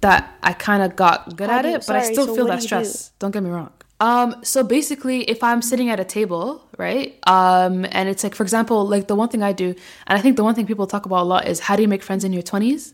that 0.00 0.20
I 0.42 0.52
kind 0.52 0.82
of 0.86 0.94
got 0.94 1.36
good 1.36 1.50
How 1.50 1.58
at 1.58 1.64
you- 1.64 1.74
it, 1.76 1.84
but 1.86 1.96
I 1.96 2.02
still 2.12 2.26
so 2.26 2.34
feel 2.36 2.46
that 2.46 2.60
do? 2.60 2.66
stress. 2.68 3.10
Don't 3.18 3.32
get 3.32 3.42
me 3.42 3.50
wrong. 3.50 3.70
Um, 3.98 4.28
so 4.52 4.62
basically, 4.62 5.18
if 5.34 5.42
I'm 5.42 5.62
sitting 5.62 5.88
at 5.88 5.98
a 5.98 6.04
table, 6.04 6.44
right, 6.76 7.08
um, 7.26 7.86
and 7.96 8.04
it's 8.10 8.22
like, 8.22 8.34
for 8.34 8.42
example, 8.42 8.86
like 8.86 9.04
the 9.08 9.16
one 9.22 9.30
thing 9.30 9.42
I 9.42 9.52
do, 9.64 9.68
and 10.06 10.18
I 10.18 10.20
think 10.20 10.36
the 10.36 10.44
one 10.44 10.54
thing 10.54 10.66
people 10.66 10.86
talk 10.86 11.06
about 11.06 11.22
a 11.22 11.28
lot 11.34 11.48
is 11.48 11.60
how 11.60 11.76
do 11.76 11.82
you 11.82 11.88
make 11.88 12.02
friends 12.02 12.22
in 12.22 12.30
your 12.36 12.42
twenties? 12.42 12.92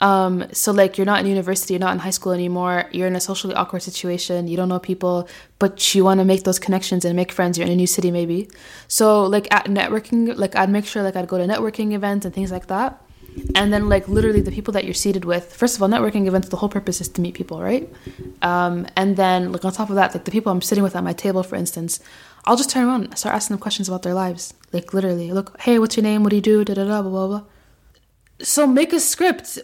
Um, 0.00 0.46
so 0.52 0.70
like 0.72 0.96
you're 0.96 1.04
not 1.04 1.20
in 1.20 1.26
university, 1.26 1.74
you're 1.74 1.80
not 1.80 1.92
in 1.92 1.98
high 1.98 2.10
school 2.10 2.32
anymore, 2.32 2.88
you're 2.92 3.08
in 3.08 3.16
a 3.16 3.20
socially 3.20 3.54
awkward 3.54 3.82
situation, 3.82 4.46
you 4.46 4.56
don't 4.56 4.68
know 4.68 4.78
people, 4.78 5.28
but 5.58 5.94
you 5.94 6.04
want 6.04 6.20
to 6.20 6.24
make 6.24 6.44
those 6.44 6.58
connections 6.58 7.04
and 7.04 7.16
make 7.16 7.32
friends, 7.32 7.58
you're 7.58 7.66
in 7.66 7.72
a 7.72 7.76
new 7.76 7.86
city 7.86 8.10
maybe. 8.10 8.48
So 8.86 9.24
like 9.24 9.52
at 9.52 9.64
networking, 9.66 10.36
like 10.36 10.54
I'd 10.54 10.70
make 10.70 10.86
sure 10.86 11.02
like 11.02 11.16
I'd 11.16 11.28
go 11.28 11.38
to 11.38 11.44
networking 11.44 11.92
events 11.94 12.24
and 12.24 12.34
things 12.34 12.52
like 12.52 12.68
that. 12.68 13.02
And 13.54 13.72
then 13.72 13.88
like 13.88 14.08
literally 14.08 14.40
the 14.40 14.50
people 14.50 14.72
that 14.72 14.84
you're 14.84 14.94
seated 14.94 15.24
with, 15.24 15.52
first 15.52 15.76
of 15.76 15.82
all, 15.82 15.88
networking 15.88 16.26
events, 16.26 16.48
the 16.48 16.56
whole 16.56 16.68
purpose 16.68 17.00
is 17.00 17.08
to 17.10 17.20
meet 17.20 17.34
people, 17.34 17.60
right? 17.60 17.88
Um, 18.42 18.86
and 18.96 19.16
then 19.16 19.52
like 19.52 19.64
on 19.64 19.72
top 19.72 19.90
of 19.90 19.96
that, 19.96 20.14
like 20.14 20.24
the 20.24 20.30
people 20.30 20.50
I'm 20.50 20.62
sitting 20.62 20.82
with 20.82 20.96
at 20.96 21.04
my 21.04 21.12
table, 21.12 21.42
for 21.42 21.56
instance, 21.56 22.00
I'll 22.46 22.56
just 22.56 22.70
turn 22.70 22.86
around 22.86 23.04
and 23.04 23.18
start 23.18 23.34
asking 23.34 23.54
them 23.54 23.60
questions 23.60 23.88
about 23.88 24.02
their 24.02 24.14
lives. 24.14 24.54
Like 24.72 24.92
literally, 24.94 25.32
look, 25.32 25.60
hey, 25.60 25.78
what's 25.78 25.96
your 25.96 26.02
name? 26.02 26.22
What 26.22 26.30
do 26.30 26.36
you 26.36 26.42
do? 26.42 26.64
Da 26.64 26.74
da 26.74 26.84
da 26.84 27.02
blah 27.02 27.10
blah 27.10 27.26
blah. 27.26 27.42
So 28.40 28.66
make 28.66 28.92
a 28.92 29.00
script 29.00 29.58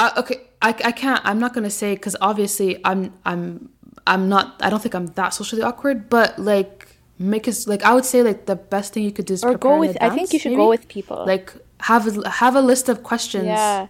uh, 0.00 0.12
okay, 0.16 0.40
I, 0.62 0.70
I 0.70 0.92
can't. 0.92 1.20
I'm 1.24 1.38
not 1.38 1.52
gonna 1.54 1.70
say 1.70 1.94
because 1.94 2.16
obviously 2.20 2.80
I'm 2.84 3.12
I'm 3.24 3.68
I'm 4.06 4.28
not. 4.28 4.56
I 4.60 4.70
don't 4.70 4.82
think 4.82 4.94
I'm 4.94 5.06
that 5.08 5.30
socially 5.30 5.62
awkward. 5.62 6.08
But 6.08 6.38
like 6.38 6.96
make 7.18 7.46
us 7.46 7.66
like 7.66 7.82
I 7.84 7.94
would 7.94 8.06
say 8.06 8.22
like 8.22 8.46
the 8.46 8.56
best 8.56 8.94
thing 8.94 9.04
you 9.04 9.12
could 9.12 9.26
do 9.26 9.34
is 9.34 9.44
or 9.44 9.52
prepare 9.52 9.76
go 9.76 9.78
with. 9.78 9.96
I 10.00 10.08
think 10.10 10.32
you 10.32 10.38
should 10.38 10.52
maybe. 10.52 10.62
go 10.62 10.68
with 10.68 10.88
people. 10.88 11.24
like 11.26 11.52
have 11.80 12.06
a, 12.08 12.28
have 12.28 12.56
a 12.56 12.62
list 12.62 12.88
of 12.88 13.02
questions. 13.02 13.44
yeah. 13.44 13.88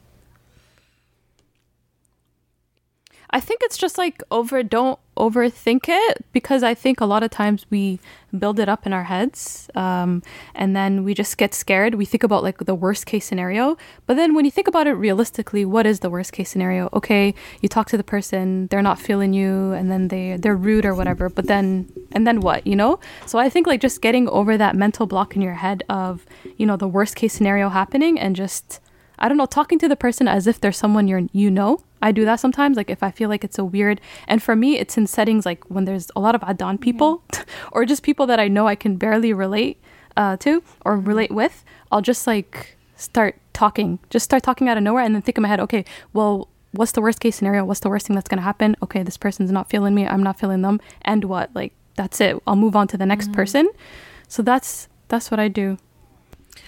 I 3.33 3.41
think 3.41 3.61
it's 3.63 3.77
just 3.77 3.97
like 3.97 4.23
over 4.31 4.63
don't 4.63 4.99
overthink 5.17 5.85
it 5.87 6.25
because 6.33 6.63
I 6.63 6.75
think 6.75 7.01
a 7.01 7.05
lot 7.05 7.23
of 7.23 7.31
times 7.31 7.67
we 7.71 8.01
build 8.37 8.59
it 8.59 8.69
up 8.69 8.87
in 8.87 8.93
our 8.93 9.05
heads 9.05 9.69
um, 9.75 10.23
and 10.55 10.75
then 10.75 11.05
we 11.05 11.15
just 11.15 11.37
get 11.37 11.55
scared. 11.55 11.95
We 11.95 12.05
think 12.05 12.23
about 12.25 12.43
like 12.43 12.59
the 12.59 12.75
worst 12.75 13.07
case 13.07 13.27
scenario, 13.27 13.77
but 14.07 14.17
then 14.17 14.35
when 14.35 14.45
you 14.45 14.51
think 14.51 14.67
about 14.67 14.87
it 14.87 14.95
realistically, 14.95 15.65
what 15.65 15.87
is 15.87 16.01
the 16.01 16.11
worst 16.11 16.33
case 16.33 16.51
scenario? 16.51 16.89
Okay, 16.93 17.35
you 17.61 17.69
talk 17.69 17.89
to 17.89 17.97
the 17.97 18.05
person, 18.05 18.67
they're 18.69 18.83
not 18.83 18.99
feeling 18.99 19.33
you, 19.33 19.73
and 19.73 19.91
then 19.91 20.09
they 20.09 20.37
they're 20.37 20.57
rude 20.57 20.85
or 20.85 20.95
whatever. 20.95 21.29
But 21.29 21.47
then 21.47 21.89
and 22.13 22.27
then 22.27 22.41
what? 22.41 22.67
You 22.67 22.77
know? 22.77 22.99
So 23.27 23.39
I 23.39 23.49
think 23.49 23.67
like 23.67 23.81
just 23.81 24.01
getting 24.01 24.29
over 24.29 24.57
that 24.57 24.75
mental 24.75 25.07
block 25.07 25.37
in 25.37 25.43
your 25.43 25.55
head 25.55 25.85
of 25.89 26.27
you 26.57 26.67
know 26.67 26.77
the 26.77 26.89
worst 26.89 27.15
case 27.15 27.33
scenario 27.35 27.69
happening 27.69 28.19
and 28.19 28.35
just 28.35 28.81
I 29.21 29.29
don't 29.29 29.37
know, 29.37 29.47
talking 29.47 29.79
to 29.81 29.89
the 29.89 29.97
person 29.97 30.27
as 30.27 30.47
if 30.47 30.61
they're 30.61 30.73
someone 30.73 31.09
you're 31.09 31.23
you 31.33 31.51
know. 31.51 31.81
I 32.03 32.13
do 32.13 32.25
that 32.25 32.41
sometimes, 32.41 32.77
like 32.77 32.89
if 32.89 33.03
I 33.03 33.11
feel 33.11 33.29
like 33.29 33.45
it's 33.45 33.59
a 33.59 33.65
weird 33.65 34.01
and 34.27 34.43
for 34.43 34.57
me 34.57 34.79
it's 34.79 34.97
in 34.97 35.07
settings 35.07 35.45
like 35.45 35.65
when 35.65 35.85
there's 35.85 36.11
a 36.17 36.21
lot 36.21 36.35
of 36.35 36.43
Adon 36.43 36.79
people 36.79 37.23
or 37.73 37.85
just 37.85 38.03
people 38.03 38.27
that 38.27 38.41
I 38.41 38.49
know 38.49 38.67
I 38.67 38.75
can 38.75 38.97
barely 38.97 39.33
relate 39.33 39.79
uh, 40.17 40.37
to 40.39 40.63
or 40.85 40.97
relate 40.97 41.31
with, 41.31 41.65
I'll 41.93 42.03
just 42.03 42.27
like 42.27 42.77
start 42.97 43.37
talking. 43.53 43.99
Just 44.09 44.25
start 44.25 44.43
talking 44.43 44.69
out 44.69 44.77
of 44.77 44.83
nowhere 44.83 45.05
and 45.05 45.15
then 45.15 45.23
think 45.23 45.39
in 45.39 45.43
my 45.43 45.49
head, 45.49 45.61
okay, 45.61 45.85
well, 46.13 46.49
what's 46.73 46.93
the 46.93 47.01
worst 47.01 47.21
case 47.21 47.37
scenario? 47.37 47.65
What's 47.65 47.81
the 47.81 47.89
worst 47.89 48.07
thing 48.07 48.15
that's 48.15 48.29
gonna 48.29 48.43
happen? 48.43 48.77
Okay, 48.83 49.03
this 49.03 49.17
person's 49.17 49.51
not 49.51 49.69
feeling 49.69 49.95
me, 49.95 50.07
I'm 50.07 50.23
not 50.23 50.39
feeling 50.39 50.63
them, 50.63 50.81
and 51.03 51.25
what? 51.25 51.51
Like 51.55 51.73
that's 51.97 52.21
it. 52.21 52.41
I'll 52.47 52.57
move 52.57 52.77
on 52.77 52.89
to 52.89 52.97
the 52.97 53.07
next 53.07 53.33
person. 53.33 53.69
So 54.29 54.43
that's 54.43 54.89
that's 55.09 55.31
what 55.31 55.41
I 55.41 55.49
do. 55.49 55.79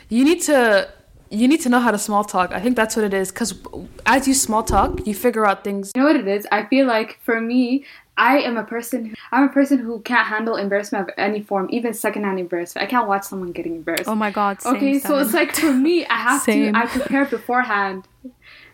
You 0.09 0.25
need 0.25 0.43
to 0.43 0.89
you 1.33 1.49
need 1.49 1.63
to 1.63 1.69
know 1.71 1.81
how 1.81 1.91
to 1.91 1.99
small 1.99 2.25
talk. 2.25 2.53
I 2.53 2.61
think 2.61 2.77
that's 2.77 2.95
what 2.95 3.07
it 3.07 3.15
is. 3.15 3.33
Because 3.33 3.59
as 4.05 4.29
you 4.29 4.35
small 4.35 4.63
talk, 4.63 5.07
you 5.07 5.15
figure 5.15 5.47
out 5.47 5.65
things. 5.65 5.91
You 5.95 6.03
know 6.03 6.07
what 6.07 6.17
it 6.17 6.29
is? 6.29 6.47
I 6.53 6.67
feel 6.67 6.87
like 6.87 7.19
for 7.23 7.41
me, 7.41 7.87
I 8.19 8.41
am 8.41 8.59
a 8.59 8.65
person. 8.65 9.07
Who, 9.07 9.15
I'm 9.33 9.45
a 9.45 9.53
person 9.53 9.79
who 9.79 10.01
can't 10.01 10.27
handle 10.27 10.57
embarrassment 10.57 11.09
of 11.09 11.15
any 11.17 11.41
form, 11.41 11.69
even 11.71 11.95
secondhand 11.95 12.39
embarrassment. 12.39 12.87
I 12.87 12.91
can't 12.91 13.09
watch 13.09 13.25
someone 13.25 13.53
getting 13.53 13.77
embarrassed. 13.77 14.09
Oh 14.09 14.15
my 14.15 14.31
god. 14.31 14.61
Same, 14.61 14.77
okay, 14.77 14.99
so 14.99 15.19
it's 15.19 15.33
like 15.33 15.55
for 15.55 15.73
me, 15.73 16.05
I 16.07 16.17
have 16.17 16.43
Same. 16.43 16.75
to. 16.75 16.79
I 16.79 16.87
prepare 16.87 17.25
beforehand. 17.25 18.07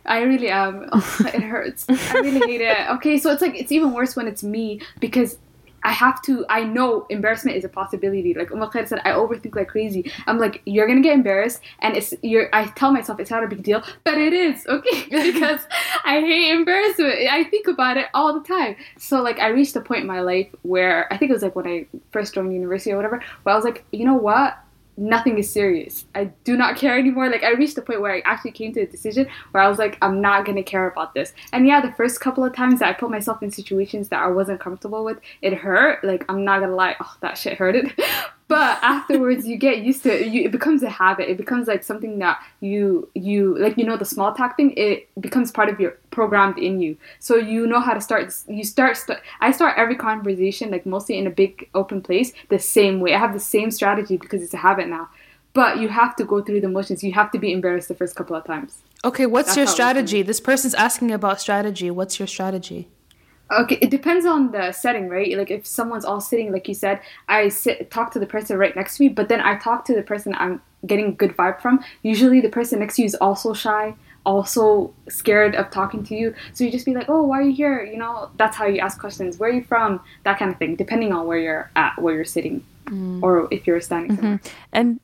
I 0.04 0.22
really 0.22 0.48
am. 0.48 0.84
Um, 0.84 0.88
oh, 0.94 1.18
it 1.32 1.42
hurts. 1.42 1.86
I 1.88 2.14
really 2.14 2.40
hate 2.40 2.60
it. 2.60 2.76
Okay, 2.90 3.18
so 3.18 3.30
it's 3.30 3.42
like 3.42 3.54
it's 3.54 3.70
even 3.70 3.92
worse 3.92 4.16
when 4.16 4.26
it's 4.26 4.42
me 4.42 4.80
because 4.98 5.38
I 5.82 5.92
have 5.92 6.20
to. 6.22 6.44
I 6.48 6.64
know 6.64 7.06
embarrassment 7.10 7.56
is 7.56 7.64
a 7.64 7.68
possibility. 7.68 8.34
Like 8.34 8.50
Umar 8.50 8.70
Khair 8.70 8.86
said, 8.86 9.00
I 9.04 9.10
overthink 9.10 9.54
like 9.54 9.68
crazy. 9.68 10.10
I'm 10.26 10.38
like, 10.38 10.62
you're 10.66 10.86
gonna 10.86 11.00
get 11.00 11.14
embarrassed, 11.14 11.60
and 11.80 11.96
it's 11.96 12.14
you're. 12.22 12.48
I 12.52 12.66
tell 12.66 12.92
myself 12.92 13.20
it's 13.20 13.30
not 13.30 13.44
a 13.44 13.48
big 13.48 13.62
deal, 13.62 13.82
but 14.04 14.18
it 14.18 14.32
is. 14.32 14.66
Okay, 14.66 15.04
because 15.32 15.60
I 16.04 16.20
hate 16.20 16.52
embarrassment. 16.52 17.14
I 17.30 17.44
think 17.44 17.68
about 17.68 17.96
it 17.96 18.06
all 18.14 18.38
the 18.38 18.46
time. 18.46 18.76
So 18.98 19.22
like, 19.22 19.38
I 19.38 19.48
reached 19.48 19.76
a 19.76 19.80
point 19.80 20.00
in 20.00 20.06
my 20.06 20.20
life 20.20 20.48
where 20.62 21.12
I 21.12 21.16
think 21.16 21.30
it 21.30 21.34
was 21.34 21.42
like 21.42 21.56
when 21.56 21.66
I 21.66 21.86
first 22.12 22.34
joined 22.34 22.52
university 22.52 22.92
or 22.92 22.96
whatever, 22.96 23.22
where 23.42 23.52
I 23.52 23.56
was 23.56 23.64
like, 23.64 23.84
you 23.92 24.04
know 24.04 24.14
what? 24.14 24.58
Nothing 24.98 25.38
is 25.38 25.50
serious. 25.50 26.04
I 26.14 26.26
do 26.44 26.56
not 26.56 26.76
care 26.76 26.98
anymore. 26.98 27.30
Like 27.30 27.44
I 27.44 27.52
reached 27.52 27.76
the 27.76 27.82
point 27.82 28.00
where 28.00 28.12
I 28.12 28.22
actually 28.24 28.50
came 28.50 28.72
to 28.74 28.80
a 28.80 28.86
decision 28.86 29.28
where 29.52 29.62
I 29.62 29.68
was 29.68 29.78
like, 29.78 29.96
I'm 30.02 30.20
not 30.20 30.44
gonna 30.44 30.62
care 30.62 30.88
about 30.88 31.14
this. 31.14 31.32
And 31.52 31.66
yeah, 31.66 31.80
the 31.80 31.92
first 31.92 32.20
couple 32.20 32.44
of 32.44 32.54
times 32.54 32.80
that 32.80 32.88
I 32.88 32.92
put 32.92 33.10
myself 33.10 33.42
in 33.42 33.50
situations 33.50 34.08
that 34.08 34.22
I 34.22 34.28
wasn't 34.28 34.60
comfortable 34.60 35.04
with, 35.04 35.18
it 35.42 35.54
hurt. 35.54 36.04
Like 36.04 36.24
I'm 36.28 36.44
not 36.44 36.60
gonna 36.60 36.74
lie, 36.74 36.96
oh 37.00 37.16
that 37.20 37.38
shit 37.38 37.56
hurted. 37.58 37.94
but 38.48 38.78
afterwards, 38.82 39.46
you 39.46 39.56
get 39.56 39.82
used 39.84 40.02
to 40.04 40.10
it. 40.10 40.28
You, 40.28 40.44
it 40.44 40.52
becomes 40.52 40.82
a 40.82 40.88
habit. 40.88 41.28
It 41.28 41.36
becomes 41.36 41.68
like 41.68 41.84
something 41.84 42.18
that 42.20 42.42
you 42.60 43.08
you 43.14 43.56
like. 43.58 43.76
You 43.76 43.84
know 43.84 43.98
the 43.98 44.06
small 44.06 44.32
talk 44.32 44.56
thing. 44.56 44.72
It 44.76 45.08
becomes 45.20 45.52
part 45.52 45.68
of 45.68 45.78
your 45.78 45.98
programmed 46.10 46.58
in 46.58 46.80
you. 46.80 46.96
So 47.20 47.36
you 47.36 47.66
know 47.66 47.80
how 47.80 47.92
to 47.92 48.00
start. 48.00 48.34
You 48.48 48.64
start. 48.64 48.96
St- 48.96 49.18
I 49.40 49.52
start 49.52 49.76
every 49.76 49.96
conversation 49.96 50.70
like 50.70 50.86
mostly 50.86 51.18
in 51.18 51.26
a 51.26 51.30
big 51.30 51.68
open 51.74 52.00
place 52.00 52.32
the 52.48 52.58
same 52.58 53.00
way. 53.00 53.14
I 53.14 53.18
have 53.18 53.34
the 53.34 53.40
same 53.40 53.70
strategy 53.70 54.16
because 54.16 54.42
it's 54.42 54.54
a 54.54 54.58
habit 54.58 54.88
now. 54.88 55.10
But 55.52 55.78
you 55.78 55.88
have 55.88 56.16
to 56.16 56.24
go 56.24 56.42
through 56.42 56.60
the 56.62 56.68
motions. 56.68 57.04
You 57.04 57.12
have 57.12 57.30
to 57.32 57.38
be 57.38 57.52
embarrassed 57.52 57.88
the 57.88 57.94
first 57.94 58.16
couple 58.16 58.34
of 58.36 58.44
times. 58.44 58.78
Okay, 59.04 59.26
what's 59.26 59.54
That's 59.54 59.56
your 59.56 59.66
how 59.66 59.72
it 59.72 59.76
was 59.76 59.90
for 59.90 60.02
me. 60.02 60.12
strategy? 60.12 60.22
This 60.22 60.40
person's 60.40 60.74
asking 60.74 61.10
about 61.10 61.40
strategy. 61.40 61.90
What's 61.90 62.18
your 62.18 62.28
strategy? 62.28 62.88
Okay, 63.50 63.78
it 63.80 63.90
depends 63.90 64.26
on 64.26 64.52
the 64.52 64.72
setting, 64.72 65.08
right? 65.08 65.36
Like 65.36 65.50
if 65.50 65.66
someone's 65.66 66.04
all 66.04 66.20
sitting, 66.20 66.52
like 66.52 66.68
you 66.68 66.74
said, 66.74 67.00
I 67.28 67.48
sit 67.48 67.90
talk 67.90 68.10
to 68.12 68.18
the 68.18 68.26
person 68.26 68.58
right 68.58 68.76
next 68.76 68.96
to 68.96 69.04
me, 69.04 69.08
but 69.08 69.28
then 69.28 69.40
I 69.40 69.56
talk 69.56 69.84
to 69.86 69.94
the 69.94 70.02
person 70.02 70.34
I'm 70.36 70.60
getting 70.86 71.06
a 71.06 71.12
good 71.12 71.34
vibe 71.36 71.60
from. 71.60 71.82
Usually, 72.02 72.40
the 72.40 72.50
person 72.50 72.80
next 72.80 72.96
to 72.96 73.02
you 73.02 73.06
is 73.06 73.14
also 73.14 73.54
shy, 73.54 73.94
also 74.26 74.92
scared 75.08 75.54
of 75.54 75.70
talking 75.70 76.04
to 76.04 76.14
you. 76.14 76.34
So 76.52 76.64
you 76.64 76.70
just 76.70 76.84
be 76.84 76.94
like, 76.94 77.08
"Oh, 77.08 77.22
why 77.22 77.38
are 77.38 77.42
you 77.42 77.54
here?" 77.54 77.82
You 77.82 77.96
know, 77.96 78.30
that's 78.36 78.56
how 78.56 78.66
you 78.66 78.80
ask 78.80 79.00
questions. 79.00 79.38
Where 79.38 79.48
are 79.48 79.52
you 79.54 79.64
from? 79.64 80.00
That 80.24 80.38
kind 80.38 80.50
of 80.52 80.58
thing, 80.58 80.76
depending 80.76 81.12
on 81.12 81.26
where 81.26 81.38
you're 81.38 81.70
at, 81.74 82.00
where 82.02 82.14
you're 82.14 82.26
sitting, 82.26 82.62
mm. 82.84 83.22
or 83.22 83.48
if 83.50 83.66
you're 83.66 83.80
standing 83.80 84.12
mm-hmm. 84.12 84.20
somewhere. 84.20 84.40
and 84.72 85.00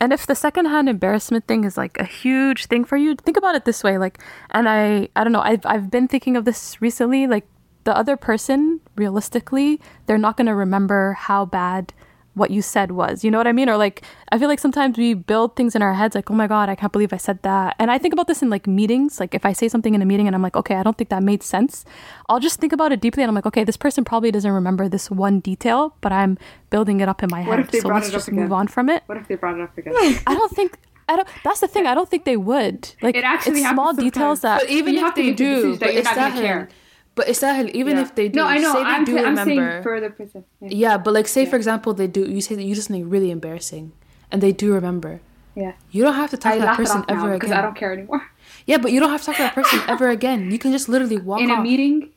and 0.00 0.12
if 0.12 0.26
the 0.26 0.34
secondhand 0.34 0.88
embarrassment 0.88 1.46
thing 1.46 1.64
is 1.64 1.76
like 1.76 1.98
a 1.98 2.04
huge 2.04 2.66
thing 2.66 2.84
for 2.84 2.96
you 2.96 3.14
think 3.14 3.36
about 3.36 3.54
it 3.54 3.64
this 3.64 3.82
way 3.82 3.96
like 3.96 4.18
and 4.50 4.68
i 4.68 5.08
i 5.16 5.22
don't 5.22 5.32
know 5.32 5.40
i've, 5.40 5.64
I've 5.64 5.88
been 5.88 6.08
thinking 6.08 6.36
of 6.36 6.44
this 6.44 6.82
recently 6.82 7.26
like 7.26 7.46
the 7.84 7.96
other 7.96 8.16
person 8.16 8.80
realistically 8.96 9.80
they're 10.06 10.18
not 10.18 10.36
going 10.36 10.46
to 10.46 10.54
remember 10.54 11.12
how 11.12 11.44
bad 11.44 11.92
what 12.34 12.50
you 12.50 12.60
said 12.60 12.90
was 12.90 13.22
you 13.22 13.30
know 13.30 13.38
what 13.38 13.46
i 13.46 13.52
mean 13.52 13.68
or 13.68 13.76
like 13.76 14.02
i 14.32 14.38
feel 14.38 14.48
like 14.48 14.58
sometimes 14.58 14.98
we 14.98 15.14
build 15.14 15.54
things 15.54 15.76
in 15.76 15.82
our 15.82 15.94
heads 15.94 16.16
like 16.16 16.28
oh 16.32 16.34
my 16.34 16.48
god 16.48 16.68
i 16.68 16.74
can't 16.74 16.90
believe 16.92 17.12
i 17.12 17.16
said 17.16 17.40
that 17.42 17.76
and 17.78 17.92
i 17.92 17.96
think 17.98 18.12
about 18.12 18.26
this 18.26 18.42
in 18.42 18.50
like 18.50 18.66
meetings 18.66 19.20
like 19.20 19.34
if 19.36 19.46
i 19.46 19.52
say 19.52 19.68
something 19.68 19.94
in 19.94 20.02
a 20.02 20.04
meeting 20.04 20.26
and 20.26 20.34
i'm 20.34 20.42
like 20.42 20.56
okay 20.56 20.74
i 20.74 20.82
don't 20.82 20.98
think 20.98 21.10
that 21.10 21.22
made 21.22 21.44
sense 21.44 21.84
i'll 22.28 22.40
just 22.40 22.58
think 22.58 22.72
about 22.72 22.90
it 22.90 23.00
deeply 23.00 23.22
and 23.22 23.30
i'm 23.30 23.36
like 23.36 23.46
okay 23.46 23.62
this 23.62 23.76
person 23.76 24.02
probably 24.04 24.32
doesn't 24.32 24.50
remember 24.50 24.88
this 24.88 25.08
one 25.12 25.38
detail 25.38 25.94
but 26.00 26.10
i'm 26.10 26.36
building 26.70 26.98
it 27.00 27.08
up 27.08 27.22
in 27.22 27.28
my 27.30 27.42
What 27.44 27.58
head 27.58 27.66
if 27.66 27.70
they 27.70 27.78
so 27.78 27.86
let's 27.88 28.08
it 28.08 28.10
up 28.10 28.14
just 28.14 28.26
again? 28.28 28.40
move 28.40 28.52
on 28.52 28.66
from 28.66 28.88
it 28.88 29.04
What 29.06 29.16
if 29.18 29.28
they 29.28 29.36
brought 29.36 29.54
it 29.56 29.60
up 29.62 29.78
again? 29.78 29.94
I 30.26 30.34
don't 30.34 30.50
think 30.50 30.76
I 31.06 31.16
don't. 31.16 31.28
That's 31.44 31.60
the 31.60 31.68
thing. 31.68 31.86
I 31.86 31.94
don't 31.94 32.08
think 32.08 32.24
they 32.24 32.38
would. 32.38 32.88
Like 33.02 33.14
It 33.14 33.24
actually 33.24 33.60
it's 33.60 33.68
small 33.68 33.88
happens 33.92 34.04
details 34.04 34.40
that. 34.40 34.62
But 34.62 34.70
even 34.70 34.94
you 34.94 35.00
if 35.00 35.04
have 35.04 35.14
to 35.16 35.20
they 35.20 35.28
make 35.28 35.36
do, 35.36 35.54
decision 35.54 35.72
that 35.72 35.80
but 35.80 35.92
you're 35.92 36.00
it's 36.00 36.16
not 36.16 36.16
gonna 36.32 36.40
care. 36.40 36.68
But 37.16 37.28
it's 37.28 37.40
that 37.40 37.70
even 37.74 37.96
Yeah. 37.96 38.02
if 38.02 38.14
they 38.16 38.28
do, 38.28 38.40
no, 38.40 38.46
I 38.46 38.58
know. 38.58 38.72
say 38.74 38.78
they 38.82 38.84
I'm, 38.90 39.04
do 39.04 39.18
I'm 39.18 39.24
remember. 39.36 39.70
saying 39.70 39.82
for 39.84 40.00
the 40.00 40.10
person. 40.10 40.44
Yeah. 40.60 40.68
yeah, 40.72 40.96
but 40.98 41.14
like 41.14 41.28
say 41.28 41.46
for 41.46 41.56
example 41.56 41.94
they 41.94 42.06
do. 42.08 42.22
You 42.28 42.40
say 42.40 42.54
that 42.56 42.64
you 42.64 42.74
do 42.74 42.80
something 42.80 43.08
really 43.08 43.30
embarrassing, 43.30 43.92
and 44.32 44.42
they 44.42 44.50
do 44.52 44.72
remember. 44.74 45.20
yeah. 45.54 45.74
You 45.92 46.02
don't 46.02 46.14
have 46.14 46.30
to 46.30 46.36
talk 46.36 46.52
I 46.52 46.54
to 46.56 46.60
that 46.62 46.66
laugh 46.66 46.78
it 46.80 46.82
person 46.82 47.04
ever 47.08 47.20
now 47.20 47.26
ever 47.26 47.34
because. 47.38 47.52
I 47.52 47.62
don't 47.62 47.76
care 47.76 47.92
anymore. 47.92 48.22
Yeah, 48.66 48.78
but 48.78 48.92
you 48.92 49.00
don't 49.00 49.10
have 49.10 49.20
to 49.20 49.26
talk 49.26 49.36
to 49.36 49.42
that 49.42 49.54
person 49.54 49.80
ever 49.88 50.08
again. 50.08 50.50
You 50.50 50.58
can 50.58 50.72
just 50.72 50.88
literally 50.88 51.18
walk 51.18 51.40
In 51.40 51.50
a 51.50 51.60
meeting, 51.60 52.10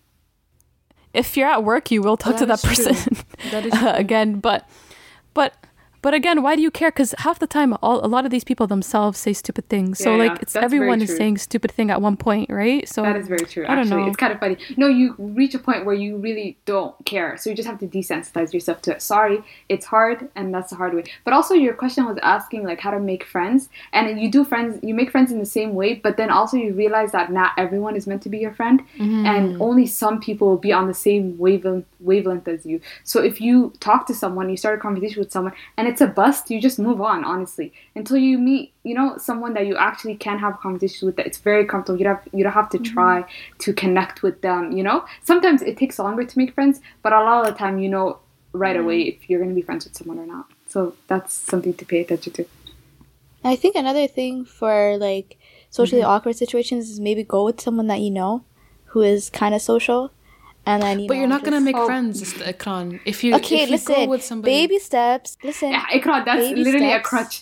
If 1.14 1.36
you're 1.38 1.49
at 1.49 1.64
work, 1.64 1.91
you 1.91 2.02
will 2.02 2.15
talk 2.18 2.34
That 2.34 2.40
to 2.40 2.45
that 2.48 2.61
person 2.61 2.95
That 3.52 3.65
is 3.65 3.74
uh, 3.84 3.94
again. 3.95 4.40
But, 4.40 4.68
but, 5.34 5.53
but 6.08 6.14
again, 6.14 6.42
why 6.42 6.56
do 6.56 6.62
you 6.62 6.72
care? 6.72 6.90
Because 6.90 7.14
half 7.18 7.38
the 7.40 7.48
time, 7.58 7.70
all, 7.84 8.00
a 8.06 8.08
lot 8.16 8.24
of 8.24 8.32
these 8.32 8.46
people 8.46 8.66
themselves 8.66 9.20
say 9.20 9.34
stupid 9.34 9.68
things. 9.68 10.00
So 10.00 10.12
Yeah, 10.12 10.18
like, 10.24 10.32
yeah. 10.38 10.44
it's 10.44 10.56
everyone 10.56 11.02
is 11.02 11.14
saying 11.20 11.36
stupid 11.50 11.70
thing 11.78 11.92
at 11.92 12.02
one 12.02 12.16
point, 12.16 12.50
right? 12.50 12.88
So 12.88 13.02
that 13.02 13.18
is 13.18 13.28
very 13.28 13.46
true. 13.54 13.66
I 13.66 13.76
don't 13.76 13.80
Actually, 13.80 14.04
know. 14.04 14.08
it's 14.08 14.16
kind 14.24 14.32
of 14.32 14.40
funny. 14.40 14.58
No, 14.78 14.88
you 14.88 15.16
reach 15.18 15.54
a 15.54 15.60
point 15.60 15.84
where 15.86 15.96
you 16.06 16.12
really 16.28 16.50
don't 16.74 16.96
care, 17.06 17.36
so 17.40 17.50
you 17.50 17.56
just 17.62 17.68
have 17.68 17.80
to 17.80 17.88
desensitize 17.88 18.54
yourself 18.54 18.82
to 18.84 18.92
it. 18.96 19.02
Sorry, 19.02 19.38
it's 19.68 19.86
hard, 19.86 20.30
and 20.38 20.54
that's 20.54 20.70
the 20.70 20.78
hard 20.78 20.94
way. 20.94 21.04
But 21.26 21.34
also, 21.34 21.54
your 21.54 21.74
question 21.74 22.06
was 22.06 22.18
asking 22.24 22.64
like 22.64 22.80
how 22.80 22.92
to 22.92 23.02
make 23.12 23.24
friends, 23.26 23.68
and 23.92 24.04
you 24.22 24.32
do 24.32 24.46
friends, 24.46 24.80
you 24.88 24.94
make 25.02 25.12
friends 25.12 25.30
in 25.34 25.40
the 25.40 25.52
same 25.60 25.72
way, 25.76 25.90
but 25.96 26.16
then 26.16 26.30
also 26.30 26.56
you 26.56 26.72
realize 26.74 27.12
that 27.18 27.34
not 27.34 27.52
everyone 27.58 27.98
is 27.98 28.08
meant 28.08 28.22
to 28.22 28.30
be 28.30 28.38
your 28.46 28.54
friend, 28.54 28.78
Mm-hmm. 28.98 29.26
and 29.34 29.62
only 29.62 29.86
some 29.86 30.22
people 30.28 30.48
will 30.48 30.64
be 30.70 30.72
on 30.80 30.88
the 30.88 30.94
same 30.94 31.38
wavelength 31.38 31.86
wavelength 32.00 32.48
as 32.48 32.66
you. 32.66 32.80
So 33.04 33.22
if 33.22 33.42
you 33.42 33.74
talk 33.82 34.06
to 34.08 34.14
someone, 34.14 34.50
you 34.50 34.58
start 34.58 34.78
a 34.80 34.82
conversation 34.82 35.20
with 35.20 35.32
someone, 35.32 35.54
and 35.76 35.88
it's 35.88 35.97
it's 35.98 36.02
a 36.03 36.14
bust, 36.14 36.52
you 36.52 36.61
just 36.61 36.78
move 36.78 37.02
on, 37.02 37.26
honestly. 37.26 37.74
Until 37.95 38.18
you 38.18 38.38
meet, 38.38 38.72
you 38.84 38.94
know, 38.94 39.18
someone 39.18 39.56
that 39.56 39.65
you 39.65 39.76
actually 39.76 40.15
can 40.15 40.38
have 40.38 40.60
conversations 40.60 41.02
with 41.02 41.15
that 41.15 41.26
it's 41.26 41.40
very 41.40 41.65
comfortable. 41.65 41.98
You 41.98 42.03
don't 42.03 42.18
have, 42.18 42.28
you 42.34 42.44
don't 42.44 42.53
have 42.53 42.69
to 42.69 42.78
mm-hmm. 42.78 42.94
try 42.94 43.26
to 43.57 43.74
connect 43.74 44.22
with 44.22 44.44
them, 44.44 44.74
you 44.74 44.84
know? 44.84 45.06
Sometimes 45.24 45.64
it 45.64 45.76
takes 45.76 45.98
longer 45.98 46.24
to 46.24 46.38
make 46.38 46.53
friends, 46.53 46.82
but 47.02 47.14
a 47.14 47.24
lot 47.24 47.48
of 47.48 47.52
the 47.52 47.57
time 47.57 47.80
you 47.80 47.90
know 47.90 48.19
right 48.53 48.76
mm-hmm. 48.76 48.86
away 48.86 49.02
if 49.02 49.28
you're 49.28 49.40
gonna 49.41 49.56
be 49.56 49.64
friends 49.64 49.86
with 49.86 49.98
someone 49.98 50.19
or 50.19 50.28
not. 50.28 50.45
So 50.68 50.94
that's 51.07 51.34
something 51.34 51.74
to 51.74 51.86
pay 51.86 52.02
attention 52.02 52.34
to. 52.34 52.45
I 53.44 53.56
think 53.56 53.76
another 53.76 54.06
thing 54.06 54.45
for 54.45 54.98
like 54.98 55.40
socially 55.72 56.02
mm-hmm. 56.02 56.11
awkward 56.11 56.36
situations 56.36 56.91
is 56.91 56.99
maybe 56.99 57.24
go 57.24 57.44
with 57.44 57.60
someone 57.60 57.88
that 57.88 58.02
you 58.02 58.11
know 58.11 58.44
who 58.91 59.02
is 59.02 59.32
kind 59.32 59.56
of 59.56 59.64
social, 59.64 60.11
and 60.69 60.84
then 60.84 60.99
you 60.99 61.07
But 61.07 61.14
know, 61.15 61.19
you're 61.22 61.34
not 61.35 61.44
gonna 61.45 61.57
just- 61.64 61.69
make 61.69 61.77
Oh. 61.77 61.85
friends, 61.89 62.15
Ikran. 62.53 62.85
Uh, 62.95 62.99
if 63.11 63.23
you 63.23 63.34
Okay, 63.39 63.61
if 63.64 63.69
you 63.69 63.76
listen. 63.76 63.95
go 63.95 64.06
with 64.14 64.23
somebody, 64.30 64.53
Baby 64.53 64.80
steps. 64.89 65.38
Listen. 65.49 65.72
Yeah, 65.72 65.85
Ikra, 65.98 66.15
that's 66.27 66.48
literally 66.65 66.89
steps. 66.94 67.06
a 67.07 67.10
crutch. 67.10 67.35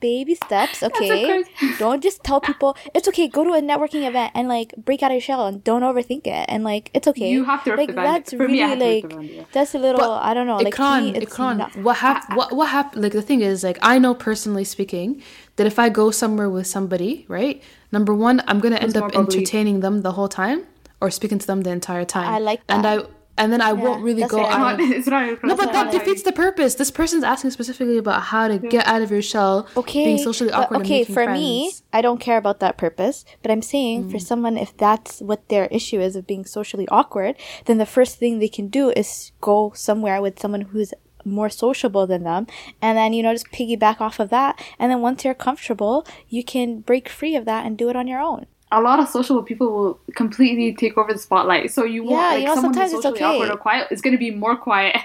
baby 0.00 0.34
steps, 0.34 0.82
okay? 0.88 1.44
don't 1.78 2.02
just 2.02 2.24
tell 2.24 2.40
people 2.40 2.70
it's 2.94 3.06
okay. 3.10 3.28
Go 3.28 3.44
to 3.44 3.52
a 3.52 3.60
networking 3.70 4.04
event 4.08 4.32
and 4.34 4.48
like 4.48 4.72
break 4.88 5.02
out 5.04 5.10
of 5.12 5.16
your 5.18 5.20
shell 5.20 5.46
and 5.46 5.62
don't 5.62 5.82
overthink 5.90 6.26
it. 6.26 6.44
And 6.48 6.64
like 6.64 6.90
it's 6.94 7.06
okay. 7.12 7.30
You 7.30 7.44
have 7.44 7.62
to 7.64 7.76
like 7.76 7.88
the 7.88 7.92
that's 8.08 8.30
for 8.32 8.38
really 8.38 8.54
me, 8.54 8.62
I 8.62 8.68
have 8.68 8.78
to 8.78 8.84
rip 8.84 9.02
like 9.02 9.10
the 9.10 9.16
band, 9.16 9.28
yeah. 9.30 9.44
that's 9.52 9.74
a 9.74 9.78
little 9.78 10.00
But 10.00 10.22
I 10.28 10.32
don't 10.34 10.46
know. 10.50 10.56
Like 10.56 10.74
to 10.74 10.80
Ikran, 10.82 11.02
me, 11.12 11.18
it's 11.18 11.34
Ikran, 11.36 11.56
not- 11.58 11.76
what 11.86 11.96
happened? 11.98 12.36
What 12.38 12.48
what 12.58 12.68
happened? 12.70 13.02
Like 13.04 13.12
the 13.20 13.26
thing 13.30 13.40
is, 13.42 13.62
like 13.68 13.78
I 13.92 13.98
know 13.98 14.12
personally 14.28 14.64
speaking, 14.64 15.22
that 15.56 15.66
if 15.72 15.78
I 15.78 15.88
go 16.00 16.10
somewhere 16.10 16.48
with 16.56 16.66
somebody, 16.66 17.12
right? 17.28 17.62
Number 17.92 18.14
one, 18.14 18.36
I'm 18.48 18.58
gonna 18.64 18.82
end 18.86 18.96
up 18.96 19.14
entertaining 19.14 19.80
them 19.84 20.00
the 20.08 20.12
whole 20.12 20.28
time 20.42 20.60
or 21.00 21.10
speaking 21.10 21.38
to 21.38 21.46
them 21.46 21.62
the 21.62 21.70
entire 21.70 22.04
time. 22.04 22.32
I 22.32 22.38
like 22.38 22.66
that. 22.66 22.84
and 22.84 22.86
I 22.86 23.06
and 23.40 23.50
then 23.50 23.62
I 23.62 23.72
won't 23.72 24.02
really 24.02 24.24
go 24.24 24.38
what 24.38 24.52
out. 24.52 24.80
It's 24.80 25.06
of- 25.06 25.12
not, 25.12 25.28
it's 25.28 25.42
not 25.42 25.48
No, 25.48 25.56
but 25.56 25.72
that 25.72 25.90
defeats 25.90 26.22
the 26.22 26.32
purpose. 26.32 26.74
This 26.74 26.90
person's 26.90 27.24
asking 27.24 27.50
specifically 27.52 27.96
about 27.96 28.22
how 28.24 28.48
to 28.48 28.58
get 28.58 28.86
out 28.86 29.00
of 29.00 29.10
your 29.10 29.22
shell, 29.22 29.66
okay 29.76 30.04
being 30.04 30.18
socially 30.18 30.50
but 30.50 30.64
awkward 30.64 30.82
okay 30.82 30.98
and 30.98 31.06
for 31.06 31.24
friends. 31.24 31.38
me 31.38 31.72
i 31.92 32.00
don't 32.00 32.20
care 32.20 32.36
about 32.36 32.60
that 32.60 32.76
purpose 32.76 33.24
but 33.42 33.50
i'm 33.50 33.62
saying 33.62 34.10
for 34.10 34.16
mm. 34.16 34.22
someone 34.22 34.56
if 34.56 34.76
that's 34.76 35.20
what 35.20 35.48
their 35.48 35.66
issue 35.66 36.00
is 36.00 36.16
of 36.16 36.26
being 36.26 36.44
socially 36.44 36.86
awkward 36.88 37.36
then 37.66 37.78
the 37.78 37.86
first 37.86 38.18
thing 38.18 38.38
they 38.38 38.48
can 38.48 38.68
do 38.68 38.90
is 38.90 39.32
go 39.40 39.72
somewhere 39.74 40.20
with 40.20 40.38
someone 40.38 40.62
who's 40.62 40.92
more 41.24 41.50
sociable 41.50 42.06
than 42.06 42.24
them 42.24 42.46
and 42.80 42.96
then 42.96 43.12
you 43.12 43.22
know 43.22 43.32
just 43.32 43.50
piggyback 43.52 44.00
off 44.00 44.18
of 44.18 44.30
that 44.30 44.60
and 44.78 44.90
then 44.90 45.00
once 45.00 45.24
you're 45.24 45.34
comfortable 45.34 46.06
you 46.28 46.42
can 46.42 46.80
break 46.80 47.08
free 47.08 47.36
of 47.36 47.44
that 47.44 47.66
and 47.66 47.76
do 47.76 47.88
it 47.88 47.96
on 47.96 48.06
your 48.06 48.20
own 48.20 48.46
a 48.72 48.80
lot 48.80 49.00
of 49.00 49.08
social 49.08 49.42
people 49.42 49.72
will 49.72 50.00
completely 50.14 50.74
take 50.74 50.96
over 50.96 51.12
the 51.12 51.18
spotlight. 51.18 51.70
So 51.72 51.84
you 51.84 52.04
won't 52.04 52.20
Yeah, 52.20 52.30
like 52.30 52.40
you 52.40 52.46
know, 52.46 52.54
someone 52.54 52.72
sometimes 52.74 52.92
who's 52.92 53.04
it's 53.04 53.04
socially 53.04 53.22
awkward 53.24 53.46
okay. 53.46 53.54
or 53.54 53.58
quiet 53.58 53.88
is 53.90 54.00
going 54.00 54.12
to 54.12 54.18
be 54.18 54.30
more 54.30 54.56
quiet. 54.56 54.96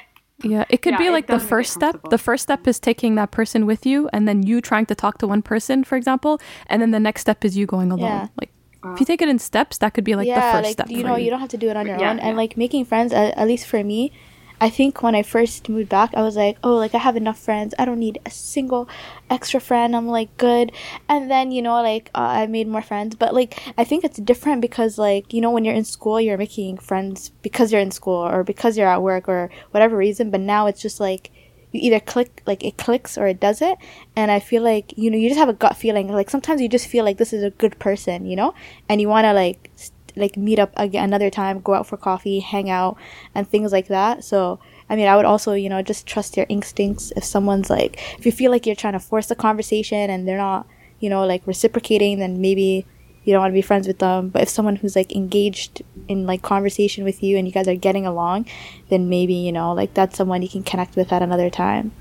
Yeah, 0.44 0.66
it 0.70 0.82
could 0.82 0.92
Yeah, 0.92 0.98
be 0.98 1.10
like 1.10 1.28
the 1.28 1.34
does 1.34 1.44
make 1.44 1.48
it 1.48 1.50
first 1.50 1.74
step. 1.74 2.10
The 2.10 2.18
first 2.18 2.44
step 2.44 2.68
is 2.68 2.80
taking 2.80 3.16
that 3.16 3.32
person 3.32 3.66
with 3.66 3.86
you, 3.86 4.10
and 4.14 4.28
then 4.28 4.44
you 4.44 4.62
trying 4.62 4.86
to 4.88 4.96
talk 4.96 5.18
to 5.20 5.28
one 5.28 5.42
person, 5.42 5.84
for 5.84 5.96
example, 5.96 6.40
and 6.68 6.82
then 6.82 6.92
the 6.92 7.00
next 7.00 7.22
step 7.22 7.44
is 7.46 7.58
you 7.58 7.66
going 7.66 7.92
alone. 7.92 8.02
Yeah. 8.02 8.28
Like 8.40 8.52
if 8.94 9.00
you 9.00 9.06
take 9.06 9.22
it 9.22 9.30
in 9.30 9.40
steps, 9.40 9.78
that 9.80 9.94
could 9.94 10.04
be 10.04 10.16
like 10.16 10.28
the 10.28 10.42
first 10.42 10.54
like 10.64 10.74
step. 10.74 10.90
you 10.90 11.04
know, 11.04 11.16
you 11.16 11.30
don't 11.30 11.40
have 11.40 11.50
to 11.50 11.58
do 11.58 11.70
it 11.70 11.78
on 11.78 11.88
your 11.88 11.98
Yeah, 11.98 12.12
own. 12.12 12.20
And 12.20 12.38
like 12.38 12.58
making 12.58 12.86
friends, 12.86 13.14
at, 13.14 13.36
at 13.38 13.48
least 13.48 13.66
for 13.66 13.84
me, 13.84 14.12
I 14.60 14.70
think 14.70 15.04
when 15.04 15.16
I 15.16 15.24
first 15.24 15.68
moved 15.68 15.90
back, 15.90 16.14
I 16.16 16.22
was 16.22 16.36
like, 16.36 16.58
oh, 16.64 16.76
like 16.76 16.96
I 16.96 17.00
have 17.00 17.18
enough 17.18 17.40
friends. 17.40 17.74
I 17.78 17.86
don't 17.86 18.00
need 18.00 18.20
a 18.26 18.30
single 18.30 18.88
extra 19.30 19.60
friend. 19.60 19.96
I'm 19.96 20.08
like 20.08 20.36
good. 20.38 20.72
And 21.10 21.30
then 21.30 21.52
you 21.52 21.62
know, 21.62 21.82
like 21.82 22.10
uh, 22.16 22.20
I 22.20 22.48
made 22.48 22.68
more 22.68 22.82
friends. 22.82 23.16
But 23.16 23.34
like 23.34 23.60
I 23.78 23.84
think 23.84 24.04
it's 24.04 24.18
different 24.20 24.62
because 24.62 24.98
like 24.98 25.34
you 25.34 25.42
know, 25.42 25.52
when 25.52 25.66
you're 25.66 25.76
in 25.76 25.86
school, 25.86 26.22
you're 26.22 26.38
making 26.38 26.78
friends 26.78 27.32
because 27.42 27.72
you're 27.72 27.82
in 27.82 27.92
school 27.92 28.26
or 28.26 28.44
because 28.44 28.78
you're 28.78 28.88
at 28.88 29.02
work 29.02 29.28
or 29.28 29.50
whatever 29.72 29.98
reason. 29.98 30.32
But 30.32 30.42
now 30.42 30.68
it's 30.68 30.82
just 30.82 31.00
like 31.00 31.32
you 31.76 31.82
either 31.82 32.00
click 32.00 32.42
like 32.46 32.64
it 32.64 32.78
clicks 32.78 33.18
or 33.18 33.28
it 33.28 33.40
doesn't 33.40 33.78
and 34.16 34.32
i 34.32 34.40
feel 34.40 34.64
like 34.64 34.94
you 34.98 35.12
know 35.12 35.18
you 35.18 35.28
just 35.28 35.40
have 35.40 35.50
a 35.50 35.54
gut 35.54 35.76
feeling 35.76 36.08
like 36.08 36.30
sometimes 36.30 36.62
you 36.62 36.70
just 36.70 36.88
feel 36.88 37.04
like 37.04 37.18
this 37.18 37.34
is 37.34 37.44
a 37.44 37.50
good 37.52 37.78
person 37.80 38.26
you 38.26 38.36
know 38.36 38.54
and 38.88 39.02
you 39.02 39.10
want 39.10 39.26
to 39.26 39.34
like 39.34 39.70
st- 39.76 39.95
like 40.16 40.38
meet 40.38 40.60
up 40.60 40.72
again 40.78 41.04
another 41.04 41.30
time 41.30 41.60
go 41.60 41.74
out 41.74 41.88
for 41.88 41.98
coffee 41.98 42.40
hang 42.40 42.70
out 42.70 42.98
and 43.34 43.48
things 43.48 43.72
like 43.72 43.88
that. 43.88 44.24
So 44.24 44.60
i 44.88 44.96
mean 44.96 45.08
i 45.08 45.16
would 45.16 45.26
also 45.26 45.54
you 45.54 45.68
know 45.68 45.82
just 45.82 46.06
trust 46.08 46.38
your 46.38 46.46
instincts. 46.50 47.12
If 47.16 47.24
someone's 47.24 47.70
like 47.70 48.00
if 48.18 48.26
you 48.26 48.32
feel 48.32 48.52
like 48.52 48.66
you're 48.66 48.76
trying 48.76 48.94
to 48.94 49.00
force 49.00 49.30
a 49.32 49.36
conversation 49.36 50.10
and 50.10 50.28
they're 50.28 50.38
not 50.38 50.68
you 51.00 51.10
know 51.10 51.26
like 51.26 51.46
reciprocating 51.46 52.20
then 52.20 52.42
maybe 52.42 52.86
you 53.24 53.34
don't 53.34 53.42
want 53.42 53.52
to 53.52 53.56
be 53.56 53.62
friends 53.64 53.88
with 53.88 53.98
them. 53.98 54.30
But 54.30 54.44
if 54.44 54.50
someone 54.50 54.76
who's 54.76 54.96
like 54.96 55.12
engaged 55.12 55.82
in 56.08 56.28
like 56.28 56.44
conversation 56.44 57.04
with 57.04 57.24
you 57.24 57.38
and 57.38 57.48
you 57.48 57.54
guys 57.54 57.68
are 57.68 57.76
getting 57.76 58.06
along 58.06 58.46
then 58.90 59.10
maybe 59.10 59.34
you 59.34 59.52
know 59.52 59.74
like 59.74 59.94
that's 59.94 60.18
someone 60.18 60.42
you 60.42 60.50
can 60.50 60.64
connect 60.64 60.96
with 60.96 61.12
at 61.12 61.22
another 61.22 61.50
time. 61.50 61.92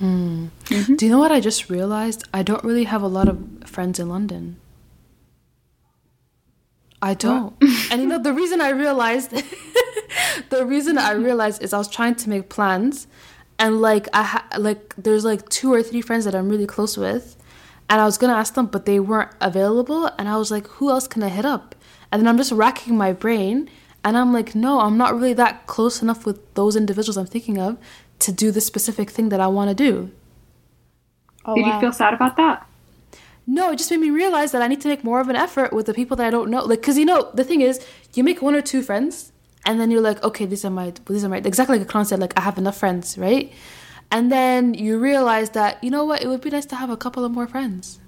Mm. 0.00 0.48
Mm-hmm. 0.64 0.94
Do 0.96 1.06
you 1.06 1.12
know 1.12 1.18
what 1.18 1.30
I 1.32 1.40
just 1.40 1.68
realized? 1.68 2.24
I 2.32 2.42
don't 2.42 2.64
really 2.64 2.84
have 2.84 3.02
a 3.02 3.06
lot 3.06 3.28
of 3.28 3.38
friends 3.66 3.98
in 3.98 4.08
London. 4.08 4.56
I 7.02 7.14
don't. 7.14 7.54
and 7.90 8.00
you 8.02 8.06
know 8.06 8.18
the 8.18 8.32
reason 8.32 8.60
I 8.60 8.70
realized 8.70 9.30
the 10.50 10.66
reason 10.66 10.98
I 10.98 11.12
realized 11.28 11.62
is 11.62 11.72
I 11.72 11.78
was 11.78 11.88
trying 11.88 12.14
to 12.16 12.28
make 12.28 12.48
plans 12.48 13.06
and 13.58 13.80
like 13.80 14.08
I 14.12 14.22
ha- 14.22 14.46
like 14.58 14.94
there's 14.96 15.24
like 15.24 15.48
two 15.48 15.72
or 15.72 15.82
three 15.82 16.02
friends 16.02 16.24
that 16.26 16.34
I'm 16.34 16.48
really 16.48 16.66
close 16.66 16.96
with 16.96 17.36
and 17.88 18.00
I 18.00 18.04
was 18.04 18.18
going 18.18 18.32
to 18.32 18.38
ask 18.38 18.54
them 18.54 18.66
but 18.66 18.84
they 18.86 19.00
weren't 19.00 19.30
available 19.40 20.06
and 20.18 20.28
I 20.28 20.36
was 20.36 20.50
like 20.50 20.66
who 20.66 20.90
else 20.90 21.08
can 21.08 21.22
I 21.22 21.28
hit 21.28 21.44
up? 21.44 21.74
And 22.12 22.20
then 22.20 22.28
I'm 22.28 22.36
just 22.36 22.52
racking 22.52 22.96
my 22.96 23.12
brain 23.12 23.70
and 24.04 24.16
I'm 24.18 24.32
like 24.32 24.54
no, 24.54 24.80
I'm 24.80 24.98
not 24.98 25.14
really 25.14 25.34
that 25.34 25.66
close 25.66 26.02
enough 26.02 26.26
with 26.26 26.54
those 26.54 26.76
individuals 26.76 27.16
I'm 27.16 27.26
thinking 27.26 27.58
of 27.58 27.78
to 28.20 28.32
do 28.32 28.50
the 28.50 28.60
specific 28.60 29.08
thing 29.10 29.30
that 29.30 29.40
I 29.40 29.46
want 29.46 29.70
to 29.70 29.74
do. 29.74 30.10
oh 31.46 31.54
Did 31.54 31.62
wow. 31.62 31.74
you 31.74 31.80
feel 31.80 31.92
sad 31.92 32.12
about 32.12 32.36
that? 32.36 32.66
No, 33.52 33.72
it 33.72 33.78
just 33.78 33.90
made 33.90 33.98
me 33.98 34.10
realize 34.10 34.52
that 34.52 34.62
I 34.62 34.68
need 34.68 34.80
to 34.82 34.88
make 34.88 35.02
more 35.02 35.18
of 35.18 35.28
an 35.28 35.34
effort 35.34 35.72
with 35.72 35.86
the 35.86 35.92
people 35.92 36.16
that 36.18 36.24
I 36.24 36.30
don't 36.30 36.50
know. 36.50 36.62
Like, 36.62 36.80
cause 36.82 36.96
you 36.96 37.04
know, 37.04 37.32
the 37.34 37.42
thing 37.42 37.62
is, 37.62 37.84
you 38.14 38.22
make 38.22 38.40
one 38.40 38.54
or 38.54 38.62
two 38.62 38.80
friends, 38.80 39.32
and 39.66 39.80
then 39.80 39.90
you're 39.90 40.00
like, 40.00 40.22
okay, 40.22 40.46
these 40.46 40.64
are 40.64 40.70
my, 40.70 40.92
these 41.06 41.24
are 41.24 41.28
my, 41.28 41.38
exactly 41.38 41.76
like 41.76 41.88
Akran 41.88 42.06
said, 42.06 42.20
like 42.20 42.32
I 42.38 42.42
have 42.42 42.58
enough 42.58 42.78
friends, 42.78 43.18
right? 43.18 43.52
And 44.12 44.30
then 44.30 44.74
you 44.74 45.00
realize 45.00 45.50
that 45.50 45.82
you 45.82 45.90
know 45.90 46.04
what, 46.04 46.22
it 46.22 46.28
would 46.28 46.42
be 46.42 46.50
nice 46.50 46.64
to 46.66 46.76
have 46.76 46.90
a 46.90 46.96
couple 46.96 47.24
of 47.24 47.32
more 47.32 47.48
friends, 47.48 47.98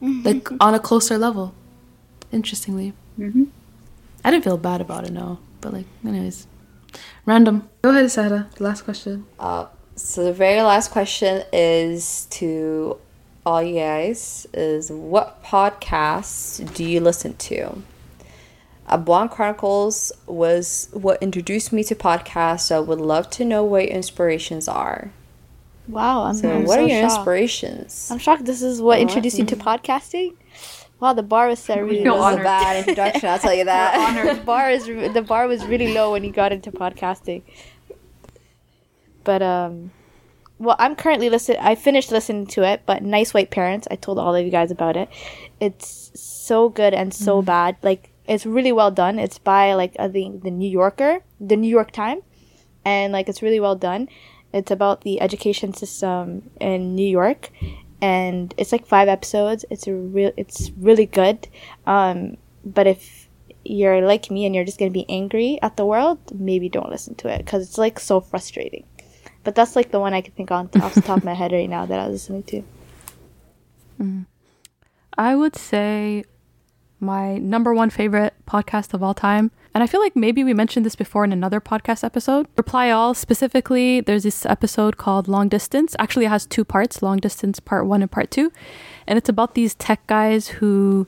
like 0.00 0.50
on 0.60 0.74
a 0.74 0.80
closer 0.80 1.18
level. 1.18 1.54
Interestingly, 2.32 2.94
mm-hmm. 3.16 3.44
I 4.24 4.32
didn't 4.32 4.42
feel 4.42 4.58
bad 4.58 4.80
about 4.80 5.04
it, 5.04 5.12
no. 5.12 5.38
But 5.60 5.72
like, 5.72 5.86
anyways, 6.04 6.48
random. 7.26 7.68
Go 7.82 7.90
ahead, 7.90 8.10
Sarah. 8.10 8.50
Last 8.58 8.82
question. 8.82 9.24
Uh, 9.38 9.66
so 9.94 10.24
the 10.24 10.32
very 10.32 10.62
last 10.62 10.90
question 10.90 11.44
is 11.52 12.26
to 12.30 12.98
all 13.48 13.62
you 13.62 13.76
guys 13.80 14.46
is 14.52 14.90
what 14.90 15.42
podcasts 15.42 16.46
do 16.74 16.84
you 16.84 17.00
listen 17.00 17.32
to? 17.48 17.58
Abwaan 18.94 19.30
Chronicles 19.30 20.12
was 20.26 20.88
what 20.92 21.22
introduced 21.22 21.72
me 21.72 21.82
to 21.84 21.94
podcasts, 21.94 22.60
so 22.68 22.76
I 22.76 22.80
would 22.80 23.00
love 23.00 23.28
to 23.38 23.44
know 23.44 23.62
what 23.64 23.84
your 23.86 23.94
inspirations 24.00 24.66
are. 24.68 25.00
wow 25.98 26.16
i'm, 26.28 26.34
So 26.40 26.50
I'm 26.50 26.64
what 26.68 26.76
so 26.76 26.84
are 26.84 26.88
your 26.88 27.00
shocked. 27.02 27.16
inspirations? 27.18 28.10
i'm 28.12 28.18
shocked 28.26 28.44
this 28.50 28.60
is 28.70 28.76
what 28.86 28.96
introduced 29.06 29.38
you 29.40 29.46
to 29.52 29.56
podcasting 29.68 30.30
wow 31.00 31.12
the 31.20 31.22
bar 31.34 31.44
was 31.52 31.58
set 31.66 31.78
really 31.82 32.02
feel 32.02 32.16
low 32.16 32.30
That 32.32 32.40
a 32.40 32.44
bad 32.52 32.72
introduction, 32.82 33.26
I'll 33.32 33.38
tell 33.46 33.54
you 33.60 33.64
that. 33.74 33.90
the 34.36 34.42
bar 34.52 34.66
is 34.76 34.84
the 35.18 35.24
bar 35.32 35.44
was 35.52 35.60
really 35.72 35.90
low 35.98 36.06
when 36.12 36.22
you 36.26 36.32
got 36.42 36.50
into 36.56 36.70
podcasting. 36.84 37.40
But 39.28 39.40
um, 39.42 39.90
well, 40.58 40.76
I'm 40.78 40.96
currently 40.96 41.30
listening. 41.30 41.58
I 41.60 41.74
finished 41.74 42.10
listening 42.10 42.46
to 42.48 42.64
it, 42.64 42.82
but 42.84 43.02
Nice 43.02 43.32
White 43.32 43.50
Parents. 43.50 43.86
I 43.90 43.96
told 43.96 44.18
all 44.18 44.34
of 44.34 44.44
you 44.44 44.50
guys 44.50 44.70
about 44.70 44.96
it. 44.96 45.08
It's 45.60 46.10
so 46.14 46.68
good 46.68 46.94
and 46.94 47.14
so 47.14 47.42
bad. 47.42 47.76
Like 47.82 48.10
it's 48.26 48.44
really 48.44 48.72
well 48.72 48.90
done. 48.90 49.18
It's 49.18 49.38
by 49.38 49.74
like 49.74 49.94
I 49.98 50.08
think 50.08 50.42
the 50.42 50.50
New 50.50 50.68
Yorker, 50.70 51.20
the 51.40 51.56
New 51.56 51.68
York 51.68 51.92
Times, 51.92 52.22
and 52.84 53.12
like 53.12 53.28
it's 53.28 53.42
really 53.42 53.60
well 53.60 53.76
done. 53.76 54.08
It's 54.52 54.70
about 54.70 55.02
the 55.02 55.20
education 55.20 55.74
system 55.74 56.50
in 56.60 56.94
New 56.94 57.08
York, 57.08 57.50
and 58.02 58.52
it's 58.56 58.72
like 58.72 58.86
five 58.86 59.08
episodes. 59.08 59.64
It's 59.70 59.86
a 59.86 59.94
real. 59.94 60.32
It's 60.36 60.70
really 60.76 61.06
good. 61.06 61.46
Um, 61.86 62.36
but 62.64 62.86
if 62.86 63.28
you're 63.64 64.00
like 64.00 64.30
me 64.30 64.46
and 64.46 64.54
you're 64.54 64.64
just 64.64 64.78
gonna 64.78 64.90
be 64.90 65.06
angry 65.08 65.58
at 65.62 65.76
the 65.76 65.86
world, 65.86 66.18
maybe 66.34 66.68
don't 66.68 66.90
listen 66.90 67.14
to 67.16 67.28
it 67.28 67.38
because 67.38 67.68
it's 67.68 67.78
like 67.78 68.00
so 68.00 68.20
frustrating. 68.20 68.84
But 69.48 69.54
that's 69.54 69.74
like 69.76 69.90
the 69.90 69.98
one 69.98 70.12
I 70.12 70.20
can 70.20 70.34
think 70.34 70.50
on 70.50 70.68
off 70.82 70.92
the 70.92 71.00
top 71.00 71.16
of 71.16 71.24
my 71.24 71.32
head 71.32 71.52
right 71.52 71.70
now 71.70 71.86
that 71.86 71.98
I 71.98 72.06
was 72.06 72.28
listening 72.28 72.42
to. 72.42 72.62
Mm-hmm. 73.98 74.24
I 75.16 75.34
would 75.34 75.56
say 75.56 76.22
my 77.00 77.38
number 77.38 77.72
one 77.74 77.88
favorite 77.88 78.34
podcast 78.46 78.92
of 78.92 79.02
all 79.02 79.14
time. 79.14 79.50
And 79.74 79.82
I 79.82 79.86
feel 79.86 80.00
like 80.00 80.14
maybe 80.14 80.44
we 80.44 80.52
mentioned 80.52 80.84
this 80.86 80.94
before 80.94 81.24
in 81.24 81.32
another 81.32 81.60
podcast 81.62 82.04
episode. 82.04 82.46
Reply 82.58 82.90
All 82.90 83.14
specifically, 83.14 84.02
there's 84.02 84.22
this 84.22 84.44
episode 84.44 84.98
called 84.98 85.26
Long 85.26 85.48
Distance. 85.48 85.96
Actually, 85.98 86.26
it 86.26 86.28
has 86.28 86.44
two 86.44 86.64
parts 86.64 87.00
Long 87.02 87.16
Distance 87.16 87.58
Part 87.58 87.86
One 87.86 88.02
and 88.02 88.10
Part 88.10 88.30
Two. 88.30 88.52
And 89.06 89.16
it's 89.16 89.30
about 89.30 89.54
these 89.54 89.74
tech 89.74 90.06
guys 90.06 90.48
who 90.60 91.06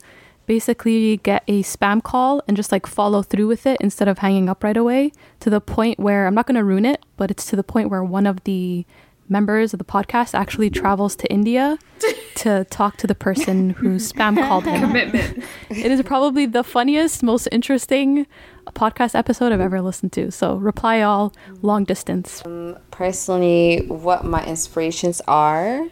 basically 0.51 1.17
get 1.19 1.45
a 1.47 1.63
spam 1.63 2.03
call 2.03 2.43
and 2.49 2.57
just 2.57 2.73
like 2.73 2.85
follow 2.85 3.23
through 3.23 3.47
with 3.47 3.67
it 3.67 3.81
instead 3.81 4.09
of 4.09 4.19
hanging 4.19 4.49
up 4.49 4.65
right 4.65 4.77
away 4.77 5.13
to 5.39 5.49
the 5.49 5.61
point 5.61 5.97
where 5.97 6.27
I'm 6.27 6.35
not 6.35 6.49
going 6.49 6.57
to 6.57 6.65
ruin 6.65 6.85
it, 6.85 7.05
but 7.17 7.31
it's 7.31 7.47
to 7.51 7.55
the 7.55 7.63
point 7.63 7.89
where 7.89 8.03
one 8.03 8.27
of 8.27 8.43
the 8.43 8.85
members 9.29 9.73
of 9.73 9.79
the 9.79 9.85
podcast 9.85 10.35
actually 10.35 10.69
travels 10.69 11.15
to 11.15 11.33
India 11.33 11.79
to 12.35 12.65
talk 12.65 12.97
to 12.97 13.07
the 13.07 13.15
person 13.15 13.71
who 13.71 13.91
spam 13.95 14.35
called 14.45 14.65
him. 14.65 14.81
Commitment. 14.81 15.45
It 15.71 15.93
is 15.93 16.03
probably 16.03 16.47
the 16.47 16.65
funniest, 16.65 17.23
most 17.23 17.47
interesting 17.53 18.27
podcast 18.73 19.15
episode 19.15 19.53
I've 19.53 19.61
ever 19.61 19.81
listened 19.81 20.11
to. 20.15 20.33
So 20.33 20.57
reply 20.57 21.01
all 21.01 21.33
long 21.63 21.85
distance. 21.85 22.43
Personally, 22.91 23.85
what 23.87 24.25
my 24.25 24.45
inspirations 24.45 25.23
are 25.29 25.87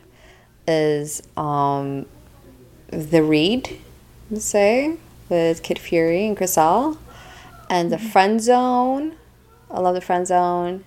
is 0.66 1.22
um, 1.36 2.06
the 2.89 3.22
read, 3.22 3.70
let's 3.70 3.88
say, 4.36 4.96
with 5.28 5.62
Kid 5.62 5.78
Fury 5.78 6.26
and 6.26 6.36
Crissle, 6.36 6.98
and 7.70 7.90
the 7.90 7.96
mm-hmm. 7.96 8.06
Friend 8.09 8.40
Zone. 8.40 9.14
I 9.70 9.80
love 9.80 9.94
the 9.94 10.00
Friend 10.00 10.26
Zone. 10.26 10.84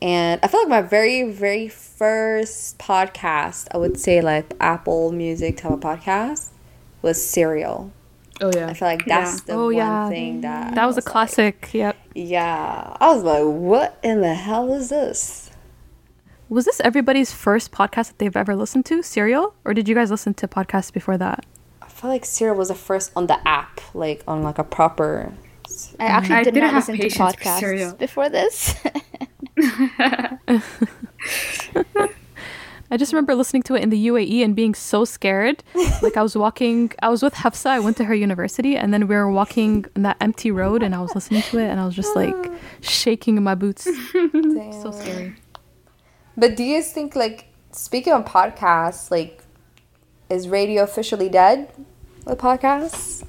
And 0.00 0.40
I 0.42 0.48
feel 0.48 0.60
like 0.60 0.68
my 0.68 0.82
very, 0.82 1.22
very 1.30 1.68
first 1.68 2.78
podcast, 2.78 3.68
I 3.72 3.78
would 3.78 3.98
say 3.98 4.20
like 4.20 4.52
Apple 4.60 5.12
Music 5.12 5.56
type 5.58 5.72
of 5.72 5.80
podcast, 5.80 6.48
was 7.02 7.24
Serial. 7.24 7.92
Oh 8.40 8.50
yeah. 8.52 8.68
I 8.68 8.74
feel 8.74 8.88
like 8.88 9.04
that's 9.06 9.42
the 9.42 9.52
Oh, 9.52 9.66
one 9.66 9.74
yeah. 9.76 10.08
thing 10.08 10.40
that 10.40 10.74
That 10.74 10.86
was 10.86 10.96
a 10.96 10.98
like- 10.98 11.04
classic. 11.04 11.70
Yep. 11.72 11.96
yeah, 12.14 12.96
I 13.00 13.14
was 13.14 13.22
like, 13.22 13.44
what 13.44 13.98
in 14.02 14.20
the 14.20 14.34
hell 14.34 14.72
is 14.72 14.88
this? 14.88 15.50
Was 16.48 16.64
this 16.64 16.80
everybody's 16.80 17.32
first 17.32 17.70
podcast 17.72 18.08
that 18.08 18.18
they've 18.18 18.36
ever 18.36 18.54
listened 18.56 18.84
to, 18.86 19.02
Serial? 19.02 19.54
Or 19.64 19.72
did 19.72 19.88
you 19.88 19.94
guys 19.94 20.10
listen 20.10 20.34
to 20.34 20.48
podcasts 20.48 20.92
before 20.92 21.16
that? 21.18 21.46
I 22.02 22.04
feel 22.04 22.10
like 22.10 22.24
Serial 22.24 22.56
was 22.56 22.66
the 22.66 22.74
first 22.74 23.12
on 23.14 23.28
the 23.28 23.38
app, 23.46 23.80
like 23.94 24.24
on 24.26 24.42
like 24.42 24.58
a 24.58 24.64
proper. 24.64 25.32
I 26.00 26.06
actually 26.06 26.34
I 26.34 26.42
did 26.42 26.54
didn't 26.54 26.72
not 26.72 26.72
have 26.72 26.88
listen 26.88 26.96
to 26.96 27.02
patience 27.02 27.36
for 27.36 27.40
podcasts 27.40 27.96
before 27.96 28.28
this. 28.28 28.74
I 32.90 32.96
just 32.96 33.12
remember 33.12 33.36
listening 33.36 33.62
to 33.62 33.76
it 33.76 33.84
in 33.84 33.90
the 33.90 34.08
UAE 34.08 34.44
and 34.44 34.56
being 34.56 34.74
so 34.74 35.04
scared. 35.04 35.62
like 36.02 36.16
I 36.16 36.24
was 36.24 36.36
walking, 36.36 36.90
I 37.02 37.08
was 37.08 37.22
with 37.22 37.34
Hafsa, 37.34 37.68
I 37.68 37.78
went 37.78 37.96
to 37.98 38.04
her 38.06 38.16
university, 38.16 38.76
and 38.76 38.92
then 38.92 39.06
we 39.06 39.14
were 39.14 39.30
walking 39.30 39.86
on 39.94 40.02
that 40.02 40.16
empty 40.20 40.50
road, 40.50 40.82
and 40.82 40.96
I 40.96 41.00
was 41.00 41.14
listening 41.14 41.42
to 41.42 41.58
it, 41.58 41.68
and 41.68 41.78
I 41.78 41.86
was 41.86 41.94
just 41.94 42.16
like 42.16 42.34
shaking 42.80 43.36
in 43.36 43.44
my 43.44 43.54
boots. 43.54 43.84
so 43.84 44.90
scary. 44.90 45.36
But 46.36 46.56
do 46.56 46.64
you 46.64 46.82
think 46.82 47.14
like 47.14 47.46
speaking 47.70 48.12
of 48.12 48.24
podcasts, 48.24 49.08
like 49.08 49.44
is 50.28 50.48
radio 50.48 50.82
officially 50.82 51.28
dead 51.28 51.72
with 52.24 52.38
podcasts? 52.38 53.24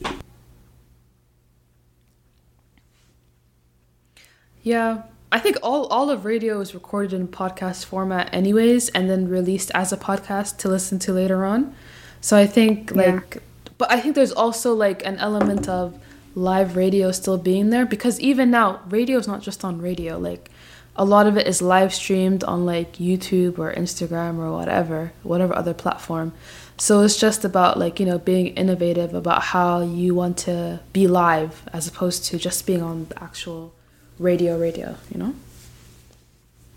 Yeah. 4.62 5.04
I 5.32 5.40
think 5.40 5.58
all, 5.64 5.88
all 5.88 6.10
of 6.12 6.26
radio 6.26 6.60
is 6.62 6.74
recorded 6.76 7.14
in 7.14 7.28
podcast 7.28 7.86
format 7.86 8.30
anyways 8.34 8.90
and 8.90 9.10
then 9.10 9.28
released 9.28 9.72
as 9.74 9.92
a 9.92 9.98
podcast 9.98 10.58
to 10.60 10.70
listen 10.70 11.00
to 11.00 11.12
later 11.14 11.44
on. 11.44 11.74
So 12.22 12.38
I 12.38 12.46
think 12.46 12.92
Yeah. 12.96 13.16
like 13.16 13.42
but 13.80 13.92
I 13.92 14.00
think 14.00 14.16
there's 14.16 14.32
also 14.32 14.74
like 14.74 15.06
an 15.06 15.18
element 15.18 15.68
of 15.68 16.00
live 16.36 16.76
radio 16.76 17.12
still 17.12 17.38
being 17.38 17.72
there 17.72 17.86
because 17.86 18.20
even 18.22 18.52
now 18.52 18.80
radio 18.90 19.18
is 19.18 19.28
not 19.28 19.42
just 19.42 19.66
on 19.66 19.82
radio 19.82 20.18
like 20.18 20.50
a 20.96 21.04
lot 21.04 21.26
of 21.26 21.38
it 21.38 21.48
is 21.48 21.62
live 21.62 21.94
streamed 21.94 22.44
on 22.44 22.66
like 22.66 22.94
YouTube 22.98 23.58
or 23.58 23.74
Instagram 23.74 24.38
or 24.38 24.52
whatever, 24.52 25.12
whatever 25.24 25.56
other 25.56 25.74
platform. 25.74 26.32
So 26.78 27.02
it's 27.02 27.18
just 27.18 27.46
about 27.46 27.78
like, 27.78 28.00
you 28.00 28.06
know, 28.06 28.18
being 28.18 28.48
innovative 28.48 29.14
about 29.14 29.42
how 29.44 29.82
you 29.82 30.16
want 30.16 30.38
to 30.40 30.80
be 30.92 31.08
live 31.08 31.64
as 31.72 31.88
opposed 31.88 32.26
to 32.26 32.38
just 32.38 32.66
being 32.66 32.82
on 32.82 33.06
the 33.10 33.24
actual 33.24 33.74
radio 34.20 34.58
radio, 34.60 34.96
you 35.12 35.18
know? 35.20 35.36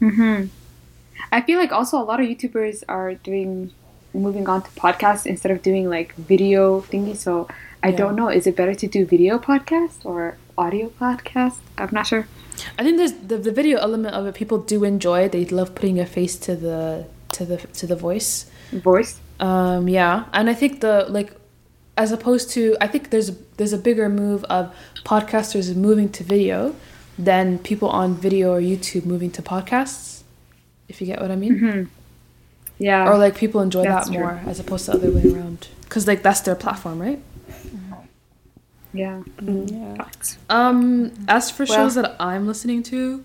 Mhm. 0.01 0.49
I 1.33 1.41
feel 1.41 1.59
like 1.59 1.73
also 1.73 1.99
a 2.01 2.05
lot 2.05 2.21
of 2.21 2.27
YouTubers 2.27 2.83
are 2.89 3.15
doing 3.15 3.71
moving 4.13 4.49
on 4.49 4.63
to 4.63 4.71
podcasts 4.71 5.27
instead 5.27 5.51
of 5.53 5.63
doing 5.63 5.89
like 5.91 6.15
video 6.15 6.81
thingy. 6.83 7.17
So 7.17 7.49
I 7.83 7.89
Yeah. 7.89 7.97
don't 7.97 8.17
know. 8.17 8.29
Is 8.29 8.47
it 8.47 8.57
better 8.57 8.75
to 8.75 8.87
do 8.87 9.05
video 9.07 9.39
podcast 9.39 10.05
or 10.05 10.37
audio 10.57 10.91
podcast? 11.01 11.57
I'm 11.79 11.91
not 11.93 12.07
sure. 12.07 12.27
I 12.79 12.83
think 12.83 12.97
there's 12.97 13.13
the, 13.13 13.37
the 13.39 13.53
video 13.53 13.79
element 13.79 14.15
of 14.15 14.27
it 14.27 14.35
people 14.35 14.59
do 14.59 14.85
enjoy. 14.85 15.29
They 15.29 15.45
love 15.47 15.75
putting 15.75 15.99
a 16.01 16.07
face 16.07 16.37
to 16.47 16.57
the 16.57 17.07
to 17.33 17.45
the 17.45 17.57
to 17.79 17.87
the 17.87 17.97
voice. 17.97 18.47
Voice. 18.73 19.21
Um 19.41 19.89
yeah, 19.89 20.25
and 20.33 20.49
I 20.49 20.55
think 20.55 20.81
the 20.81 21.07
like 21.09 21.33
as 21.97 22.13
opposed 22.13 22.51
to 22.51 22.77
I 22.81 22.87
think 22.87 23.11
there's 23.11 23.31
there's 23.57 23.73
a 23.73 23.79
bigger 23.79 24.09
move 24.09 24.45
of 24.45 24.75
podcasters 25.05 25.75
moving 25.75 26.09
to 26.11 26.25
video 26.25 26.75
than 27.19 27.59
people 27.59 27.89
on 27.89 28.15
video 28.15 28.53
or 28.53 28.61
YouTube 28.61 29.05
moving 29.07 29.31
to 29.33 29.43
podcasts. 29.43 30.23
If 30.89 31.01
you 31.01 31.07
get 31.07 31.21
what 31.21 31.31
I 31.31 31.37
mean. 31.37 31.89
Yeah. 32.79 33.09
Or 33.09 33.17
like 33.17 33.35
people 33.37 33.63
enjoy 33.63 33.85
That's 33.85 34.09
that 34.09 34.15
true. 34.15 34.23
more 34.23 34.41
as 34.47 34.61
opposed 34.61 34.85
to 34.85 34.91
the 34.93 34.99
other 34.99 35.11
way 35.11 35.33
around. 35.33 35.69
Cuz 35.89 36.07
like 36.07 36.23
that's 36.23 36.41
their 36.41 36.55
platform, 36.55 36.99
right? 37.01 37.21
yeah. 38.93 39.23
Um, 40.49 41.13
as 41.29 41.51
for 41.51 41.65
Well- 41.65 41.77
shows 41.77 41.95
that 41.95 42.17
I'm 42.21 42.47
listening 42.47 42.83
to, 42.85 43.25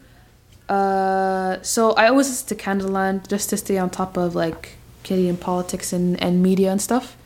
uh, 0.70 1.58
so 1.62 1.92
I 1.94 2.08
always 2.08 2.28
listen 2.30 2.48
to 2.58 2.64
Canadaland 2.64 3.28
just 3.28 3.50
to 3.50 3.58
stay 3.58 3.78
on 3.78 3.90
top 3.90 4.18
of 4.18 4.36
like 4.36 4.78
Canadian 5.04 5.38
politics 5.38 5.94
and, 5.94 6.22
and 6.22 6.42
media 6.42 6.72
and 6.72 6.82
stuff. 6.82 7.18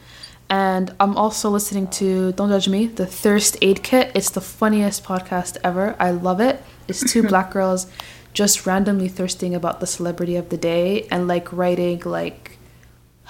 And 0.50 0.94
I'm 1.00 1.18
also 1.18 1.50
listening 1.50 1.88
to 2.00 2.32
Don't 2.34 2.50
Judge 2.50 2.70
Me, 2.70 2.86
the 2.86 3.06
Thirst 3.06 3.58
Aid 3.62 3.84
Kit. 3.84 4.12
It's 4.14 4.30
the 4.30 4.42
funniest 4.42 5.04
podcast 5.04 5.58
ever. 5.64 5.96
I 6.00 6.12
love 6.12 6.40
it. 6.40 6.62
It's 6.88 7.12
two 7.12 7.24
black 7.28 7.52
girls 7.52 7.88
just 8.34 8.66
randomly 8.66 9.08
thirsting 9.08 9.56
about 9.56 9.80
the 9.80 9.88
celebrity 9.88 10.36
of 10.36 10.50
the 10.50 10.58
day 10.58 11.08
and 11.10 11.28
like 11.28 11.52
writing 11.52 12.02
like 12.06 12.58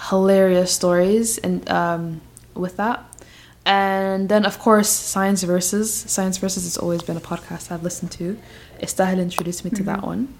hilarious 0.09 0.73
stories 0.73 1.37
and 1.37 1.69
um, 1.69 2.21
with 2.53 2.75
that. 2.77 3.05
And 3.65 4.29
then, 4.29 4.45
of 4.45 4.59
course, 4.59 4.89
Science 4.89 5.41
Versus. 5.43 5.91
Science 5.93 6.37
Versus 6.37 6.65
has 6.65 6.77
always 6.77 7.01
been 7.01 7.17
a 7.17 7.21
podcast 7.21 7.71
I've 7.71 7.83
listened 7.83 8.11
to. 8.13 8.37
Istahil 8.79 9.19
introduced 9.19 9.63
me 9.63 9.71
to 9.71 9.83
that 9.83 10.03
one. 10.03 10.33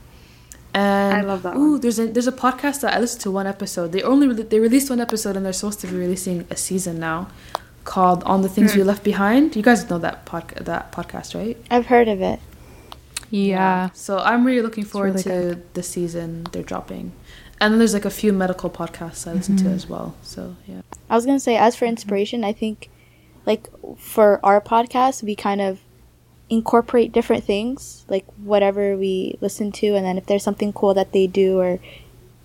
And 0.75 1.13
I 1.17 1.21
love 1.21 1.41
that 1.43 1.55
Ooh, 1.55 1.71
one. 1.73 1.81
there's 1.81 1.99
a 1.99 2.07
there's 2.07 2.27
a 2.27 2.31
podcast 2.45 2.81
that 2.81 2.93
I 2.95 2.99
listened 2.99 3.21
to 3.21 3.31
one 3.31 3.47
episode. 3.47 3.91
They 3.93 4.03
only 4.03 4.27
re- 4.27 4.43
they 4.51 4.59
released 4.59 4.89
one 4.89 4.99
episode 4.99 5.35
and 5.37 5.45
they're 5.45 5.53
supposed 5.61 5.79
to 5.81 5.87
be 5.87 5.95
releasing 5.95 6.45
a 6.49 6.57
season 6.57 6.99
now, 6.99 7.29
called 7.85 8.23
"On 8.25 8.41
the 8.41 8.49
Things 8.49 8.75
We 8.75 8.81
Hmm. 8.81 8.87
Left 8.91 9.03
Behind." 9.03 9.55
You 9.55 9.63
guys 9.63 9.89
know 9.89 9.99
that 9.99 10.25
pod 10.25 10.49
that 10.71 10.91
podcast, 10.91 11.33
right? 11.33 11.55
I've 11.71 11.85
heard 11.87 12.07
of 12.09 12.19
it. 12.21 12.39
Yeah. 13.29 13.89
So 13.93 14.19
I'm 14.19 14.45
really 14.45 14.61
looking 14.61 14.83
forward 14.85 15.15
really 15.15 15.23
to 15.55 15.61
the 15.73 15.83
season 15.83 16.45
they're 16.51 16.63
dropping. 16.63 17.11
And 17.61 17.71
then 17.71 17.79
there's 17.79 17.93
like 17.93 18.05
a 18.05 18.09
few 18.21 18.33
medical 18.33 18.69
podcasts 18.69 19.25
I 19.27 19.33
listen 19.33 19.55
Mm-hmm. 19.55 19.67
to 19.69 19.73
as 19.73 19.87
well. 19.89 20.15
So 20.21 20.55
yeah. 20.67 20.81
I 21.09 21.15
was 21.15 21.25
gonna 21.25 21.39
say, 21.39 21.55
as 21.57 21.75
for 21.75 21.85
inspiration, 21.85 22.43
I 22.43 22.51
think, 22.53 22.89
like 23.45 23.69
for 23.97 24.39
our 24.43 24.59
podcast, 24.59 25.23
we 25.23 25.35
kind 25.35 25.61
of 25.61 25.79
incorporate 26.49 27.11
different 27.11 27.43
things, 27.43 28.05
like 28.07 28.25
whatever 28.37 28.95
we 28.95 29.37
listen 29.41 29.71
to, 29.71 29.95
and 29.95 30.05
then 30.05 30.17
if 30.17 30.25
there's 30.25 30.43
something 30.43 30.73
cool 30.73 30.93
that 30.93 31.11
they 31.11 31.27
do, 31.27 31.59
or 31.59 31.79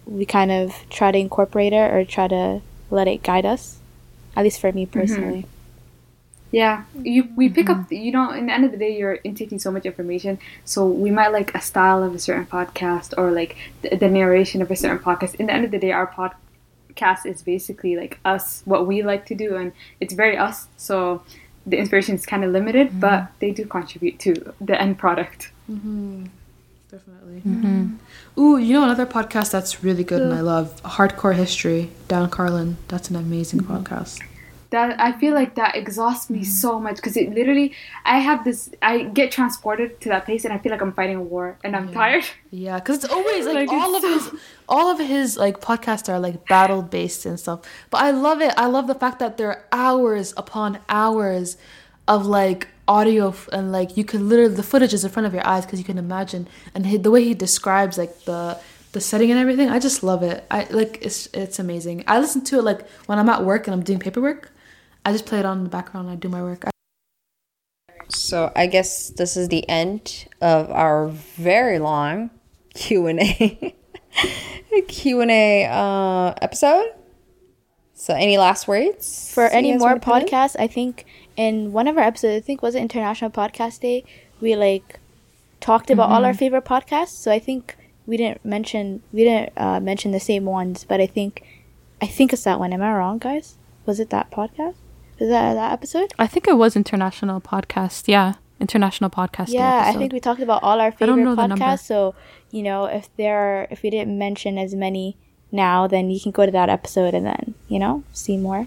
we 0.06 0.24
kind 0.24 0.50
of 0.50 0.74
try 0.90 1.12
to 1.12 1.18
incorporate 1.18 1.72
it 1.72 1.90
or 1.92 2.04
try 2.04 2.28
to 2.28 2.60
let 2.90 3.06
it 3.06 3.22
guide 3.22 3.46
us. 3.46 3.78
At 4.36 4.44
least 4.44 4.60
for 4.60 4.72
me 4.72 4.86
mm-hmm. 4.86 4.98
personally. 4.98 5.46
Yeah, 6.52 6.84
you 7.00 7.28
we 7.36 7.48
pick 7.48 7.70
up. 7.70 7.76
Mm-hmm. 7.76 7.94
You 7.94 8.12
know, 8.12 8.30
in 8.32 8.46
the 8.46 8.52
end 8.52 8.64
of 8.64 8.72
the 8.72 8.76
day, 8.76 8.96
you're 8.96 9.14
intaking 9.22 9.58
so 9.60 9.70
much 9.70 9.86
information. 9.86 10.38
So 10.64 10.86
we 10.86 11.10
might 11.10 11.28
like 11.28 11.54
a 11.54 11.60
style 11.60 12.02
of 12.02 12.14
a 12.14 12.18
certain 12.18 12.46
podcast 12.46 13.14
or 13.16 13.30
like 13.30 13.56
the, 13.82 13.96
the 13.96 14.08
narration 14.08 14.60
of 14.60 14.70
a 14.70 14.76
certain 14.76 14.98
podcast. 14.98 15.36
In 15.36 15.46
the 15.46 15.52
end 15.52 15.64
of 15.64 15.70
the 15.70 15.78
day, 15.78 15.92
our 15.92 16.08
podcast 16.08 17.24
is 17.24 17.42
basically 17.42 17.96
like 17.96 18.18
us, 18.24 18.62
what 18.64 18.86
we 18.86 19.02
like 19.02 19.26
to 19.26 19.34
do, 19.36 19.56
and 19.56 19.72
it's 20.00 20.12
very 20.12 20.36
us. 20.36 20.66
So 20.76 21.22
the 21.66 21.76
inspiration 21.78 22.14
is 22.14 22.26
kind 22.26 22.44
of 22.44 22.52
limited, 22.52 22.88
mm-hmm. 22.88 23.00
but 23.00 23.28
they 23.38 23.50
do 23.50 23.64
contribute 23.66 24.18
to 24.20 24.54
the 24.60 24.80
end 24.80 24.98
product. 24.98 25.52
Mm-hmm. 25.70 26.26
Definitely. 26.90 27.42
Mm-hmm. 27.46 28.40
Ooh, 28.40 28.56
you 28.58 28.72
know 28.72 28.82
another 28.82 29.06
podcast 29.06 29.52
that's 29.52 29.84
really 29.84 30.02
good 30.02 30.22
and 30.22 30.34
I 30.34 30.40
love 30.40 30.82
Hardcore 30.82 31.34
History. 31.34 31.90
Dan 32.08 32.28
Carlin. 32.28 32.78
That's 32.88 33.10
an 33.10 33.16
amazing 33.16 33.60
podcast. 33.60 34.20
That 34.70 35.00
I 35.00 35.12
feel 35.12 35.34
like 35.34 35.56
that 35.56 35.76
exhausts 35.76 36.30
me 36.30 36.40
mm-hmm. 36.40 36.44
so 36.44 36.80
much 36.80 36.96
because 36.96 37.16
it 37.16 37.34
literally 37.34 37.74
I 38.04 38.18
have 38.18 38.44
this 38.44 38.70
I 38.80 39.02
get 39.02 39.32
transported 39.32 40.00
to 40.02 40.08
that 40.10 40.24
place 40.24 40.44
and 40.44 40.54
I 40.54 40.58
feel 40.58 40.72
like 40.72 40.80
I'm 40.80 40.92
fighting 40.92 41.16
a 41.16 41.22
war 41.22 41.58
and 41.64 41.76
I'm 41.76 41.92
tired. 41.92 42.24
Yeah, 42.50 42.78
because 42.78 43.04
it's 43.04 43.12
always 43.12 43.46
like, 43.52 43.68
Like, 43.68 43.70
all 43.70 43.96
of 43.96 44.04
it's 44.04 44.30
his 44.30 44.40
all 44.68 44.90
of 44.90 44.98
his 44.98 45.36
like 45.36 45.60
podcasts 45.60 46.08
are 46.08 46.20
like 46.20 46.46
battle 46.46 46.82
based 46.82 47.26
and 47.26 47.38
stuff. 47.38 47.60
But 47.90 48.02
I 48.02 48.12
love 48.12 48.40
it. 48.40 48.54
I 48.56 48.66
love 48.66 48.86
the 48.86 48.94
fact 48.94 49.18
that 49.18 49.36
there 49.36 49.48
are 49.48 49.64
hours 49.72 50.32
upon 50.36 50.78
hours 50.88 51.56
of 52.06 52.26
like 52.26 52.68
audio 52.86 53.28
f- 53.28 53.48
and 53.52 53.70
like 53.70 53.96
you 53.96 54.04
can 54.04 54.28
literally 54.28 54.54
the 54.54 54.62
footage 54.62 54.94
is 54.94 55.04
in 55.04 55.10
front 55.10 55.26
of 55.26 55.34
your 55.34 55.46
eyes 55.46 55.64
because 55.64 55.78
you 55.78 55.84
can 55.84 55.98
imagine 55.98 56.48
and 56.74 56.86
he, 56.86 56.96
the 56.96 57.10
way 57.10 57.22
he 57.22 57.34
describes 57.34 57.96
like 57.98 58.24
the 58.24 58.58
the 58.92 59.00
setting 59.00 59.30
and 59.30 59.38
everything. 59.38 59.68
I 59.68 59.78
just 59.78 60.02
love 60.02 60.22
it. 60.22 60.44
I 60.50 60.64
like 60.70 60.98
it's 61.02 61.26
it's 61.34 61.58
amazing. 61.58 62.04
I 62.06 62.18
listen 62.20 62.42
to 62.44 62.58
it 62.58 62.62
like 62.62 62.88
when 63.06 63.18
I'm 63.18 63.28
at 63.28 63.44
work 63.44 63.66
and 63.66 63.74
I'm 63.74 63.82
doing 63.82 63.98
paperwork. 63.98 64.52
I 65.04 65.12
just 65.12 65.26
play 65.26 65.38
it 65.38 65.44
on 65.44 65.58
in 65.58 65.64
the 65.64 65.70
background. 65.70 66.08
I 66.10 66.14
do 66.16 66.28
my 66.28 66.42
work. 66.42 66.64
I- 66.66 66.70
So 68.08 68.52
I 68.56 68.66
guess 68.66 69.10
this 69.10 69.36
is 69.36 69.48
the 69.48 69.68
end 69.68 70.26
of 70.40 70.70
our 70.70 71.08
very 71.08 71.78
long 71.78 72.30
Q 72.74 73.06
and 73.06 73.20
A. 73.20 73.74
Q&A 74.88 75.66
uh, 75.66 76.34
episode. 76.42 76.92
So 77.94 78.14
any 78.14 78.38
last 78.38 78.66
words? 78.68 79.30
For 79.32 79.44
any 79.44 79.72
more 79.72 79.88
wanna 79.88 80.00
put 80.00 80.22
in? 80.22 80.28
podcasts, 80.28 80.56
I 80.58 80.66
think 80.66 81.04
in 81.36 81.72
one 81.72 81.86
of 81.88 81.96
our 81.98 82.02
episodes, 82.04 82.36
I 82.42 82.44
think 82.44 82.62
was 82.62 82.74
it 82.74 82.80
International 82.80 83.30
Podcast 83.30 83.80
Day, 83.80 84.04
we 84.40 84.56
like 84.56 84.98
talked 85.60 85.90
about 85.90 86.10
all 86.10 86.24
our 86.24 86.32
favorite 86.34 86.64
podcasts. 86.64 87.10
So 87.16 87.30
I 87.30 87.38
think 87.38 87.76
we 88.06 88.16
didn't 88.16 88.44
mention 88.44 89.02
we 89.12 89.24
didn't 89.24 89.52
uh, 89.56 89.80
mention 89.80 90.12
the 90.12 90.20
same 90.20 90.44
ones, 90.44 90.84
but 90.84 91.00
I 91.00 91.06
think 91.06 91.42
I 92.00 92.06
think 92.06 92.32
it's 92.32 92.44
that 92.44 92.58
one. 92.58 92.72
Am 92.72 92.80
I 92.82 92.92
wrong, 92.94 93.18
guys? 93.18 93.56
Was 93.86 94.00
it 94.00 94.10
that 94.10 94.30
podcast? 94.30 94.76
Was 95.20 95.28
that 95.28 95.54
that 95.54 95.72
episode? 95.72 96.12
I 96.18 96.26
think 96.26 96.48
it 96.48 96.56
was 96.56 96.74
International 96.74 97.40
Podcast. 97.40 98.08
Yeah. 98.08 98.34
International 98.58 99.10
Podcast. 99.10 99.46
Day 99.46 99.54
yeah, 99.54 99.84
I 99.86 99.94
think 99.94 100.12
we 100.12 100.20
talked 100.20 100.42
about 100.42 100.62
all 100.62 100.80
our 100.80 100.90
don't 100.90 100.98
favorite 100.98 101.24
know 101.24 101.34
the 101.34 101.54
podcasts. 101.54 101.86
So 101.86 102.14
you 102.50 102.62
know, 102.62 102.84
if 102.84 103.14
there 103.16 103.38
are, 103.38 103.68
if 103.70 103.82
we 103.82 103.90
didn't 103.90 104.18
mention 104.18 104.58
as 104.58 104.74
many 104.74 105.16
now, 105.50 105.86
then 105.86 106.10
you 106.10 106.20
can 106.20 106.30
go 106.30 106.44
to 106.44 106.52
that 106.52 106.68
episode 106.68 107.14
and 107.14 107.24
then 107.24 107.54
you 107.68 107.78
know 107.78 108.04
see 108.12 108.36
more. 108.36 108.66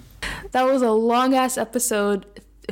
That 0.51 0.63
was 0.63 0.81
a 0.81 0.91
long 0.91 1.35
ass 1.35 1.57
episode. 1.57 2.25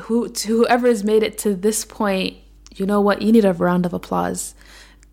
Who 0.03 0.29
to 0.29 0.47
whoever 0.47 0.87
has 0.87 1.03
made 1.03 1.21
it 1.21 1.37
to 1.39 1.53
this 1.53 1.85
point, 1.85 2.37
you 2.73 2.85
know 2.85 3.01
what? 3.01 3.21
You 3.21 3.31
need 3.31 3.45
a 3.45 3.53
round 3.53 3.85
of 3.85 3.93
applause. 3.93 4.55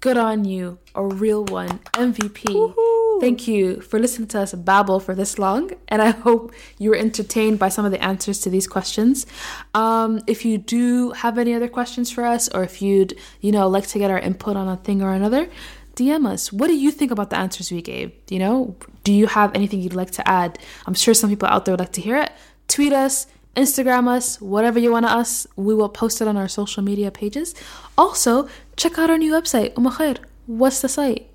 Good 0.01 0.17
on 0.17 0.45
you, 0.45 0.79
a 0.95 1.05
real 1.05 1.45
one, 1.45 1.81
MVP. 1.95 2.75
Thank 3.21 3.49
you 3.49 3.81
for 3.81 3.99
listening 3.99 4.29
to 4.29 4.41
us 4.41 4.55
babble 4.55 5.01
for 5.01 5.15
this 5.15 5.39
long, 5.39 5.73
and 5.89 6.01
I 6.01 6.11
hope 6.11 6.53
you 6.79 6.91
were 6.91 6.97
entertained 6.97 7.59
by 7.59 7.69
some 7.69 7.85
of 7.85 7.91
the 7.91 8.03
answers 8.03 8.39
to 8.41 8.51
these 8.51 8.67
questions. 8.67 9.27
Um, 9.75 10.21
if 10.27 10.45
you 10.45 10.57
do 10.59 11.11
have 11.11 11.37
any 11.37 11.53
other 11.55 11.69
questions 11.69 12.11
for 12.11 12.25
us, 12.25 12.49
or 12.49 12.63
if 12.63 12.81
you'd 12.81 13.19
you 13.41 13.53
know 13.53 13.69
like 13.69 13.87
to 13.89 13.99
get 13.99 14.11
our 14.11 14.19
input 14.19 14.57
on 14.57 14.69
a 14.69 14.77
thing 14.77 15.03
or 15.03 15.13
another, 15.13 15.49
DM 15.97 16.27
us. 16.27 16.53
What 16.53 16.69
do 16.69 16.77
you 16.77 16.93
think 16.93 17.11
about 17.11 17.31
the 17.31 17.37
answers 17.37 17.73
we 17.73 17.83
gave? 17.83 18.13
You 18.31 18.39
know, 18.39 18.77
do 19.03 19.13
you 19.13 19.27
have 19.27 19.55
anything 19.55 19.81
you'd 19.81 19.95
like 19.95 20.13
to 20.13 20.29
add? 20.29 20.59
I'm 20.87 20.95
sure 20.95 21.13
some 21.13 21.29
people 21.29 21.49
out 21.49 21.65
there 21.65 21.73
would 21.73 21.81
like 21.81 21.93
to 21.93 22.01
hear 22.01 22.19
it. 22.19 22.31
Tweet 22.69 22.93
us, 22.93 23.27
Instagram 23.57 24.07
us, 24.07 24.41
whatever 24.41 24.79
you 24.79 24.93
want 24.93 25.07
to 25.07 25.13
us. 25.13 25.47
We 25.57 25.75
will 25.75 25.89
post 25.89 26.21
it 26.21 26.29
on 26.29 26.37
our 26.37 26.47
social 26.47 26.85
media 26.85 27.11
pages. 27.11 27.55
Also, 27.97 28.49
check 28.77 28.97
out 28.99 29.11
our 29.11 29.19
new 29.19 29.33
website, 29.33 29.77
Umm 29.77 29.91
Khair. 29.91 30.19
What's 30.47 30.81
the 30.81 30.89
site? 30.89 31.29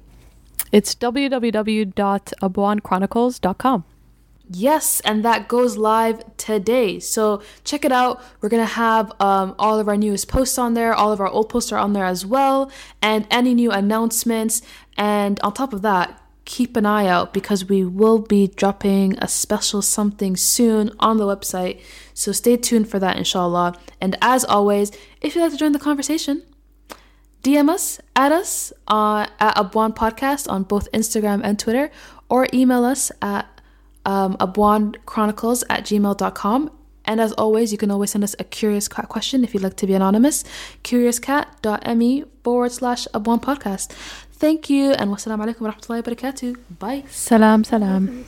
It's 0.72 0.96
www.abwaanchronicles.com. 0.96 3.86
Yes, 4.50 5.00
and 5.02 5.24
that 5.24 5.48
goes 5.48 5.78
live 5.78 6.24
today. 6.38 7.00
So 7.00 7.42
check 7.64 7.86
it 7.86 7.94
out. 7.94 8.22
We're 8.42 8.50
gonna 8.50 8.66
have 8.66 9.12
um, 9.22 9.56
all 9.58 9.80
of 9.80 9.88
our 9.88 9.96
newest 9.96 10.28
posts 10.28 10.58
on 10.58 10.74
there. 10.74 10.94
All 10.94 11.14
of 11.14 11.22
our 11.22 11.28
old 11.28 11.50
posts 11.50 11.72
are 11.72 11.80
on 11.80 11.94
there 11.94 12.06
as 12.06 12.26
well, 12.26 12.70
and 13.02 13.26
any 13.32 13.54
new 13.54 13.72
announcements. 13.72 14.62
And 14.98 15.40
on 15.40 15.54
top 15.54 15.74
of 15.74 15.82
that, 15.84 16.20
keep 16.46 16.76
an 16.76 16.86
eye 16.86 17.08
out 17.08 17.34
because 17.34 17.66
we 17.66 17.86
will 17.86 18.20
be 18.20 18.48
dropping 18.48 19.18
a 19.20 19.28
special 19.28 19.82
something 19.82 20.36
soon 20.36 20.92
on 21.00 21.18
the 21.18 21.26
website. 21.26 21.82
So 22.14 22.32
stay 22.32 22.58
tuned 22.58 22.90
for 22.90 23.00
that, 23.00 23.18
inshallah. 23.18 23.76
And 24.02 24.18
as 24.22 24.44
always, 24.44 24.92
if 25.22 25.36
you'd 25.36 25.42
like 25.42 25.52
to 25.52 25.58
join 25.58 25.72
the 25.72 25.80
conversation, 25.80 26.44
DM 27.44 27.70
us, 27.70 28.00
add 28.16 28.32
us 28.32 28.72
uh, 28.88 29.28
at 29.40 29.56
Abwaan 29.56 29.94
Podcast 29.96 30.50
on 30.50 30.64
both 30.64 30.90
Instagram 30.94 31.42
and 31.44 31.60
Twitter, 31.60 31.92
or 32.30 32.48
email 32.54 32.86
us 32.86 33.12
at 33.22 33.62
um, 34.06 34.36
abwaanchronicles 34.38 35.64
at 35.70 35.84
gmail.com. 35.84 36.72
And 37.06 37.20
as 37.20 37.34
always, 37.34 37.74
you 37.74 37.78
can 37.78 37.92
always 37.92 38.12
send 38.12 38.24
us 38.24 38.34
a 38.40 38.46
curious 38.46 38.88
cat 38.88 39.10
question 39.10 39.44
if 39.44 39.54
you'd 39.54 39.64
like 39.64 39.76
to 39.78 39.88
be 39.88 39.94
anonymous. 39.94 40.46
Curiouscat.me 40.86 42.24
forward 42.44 42.72
slash 42.72 43.08
Abwaan 43.14 43.42
Podcast. 43.42 43.92
Thank 44.32 44.70
you, 44.70 44.92
and 44.92 45.12
wassalamu 45.12 45.46
alaikum 45.46 45.62
wa 45.62 45.72
rahmatullahi 45.74 46.06
wa 46.06 46.14
barakatuh. 46.14 46.80
Bye. 46.80 47.04
Salam, 47.10 47.64
salam. 47.64 48.24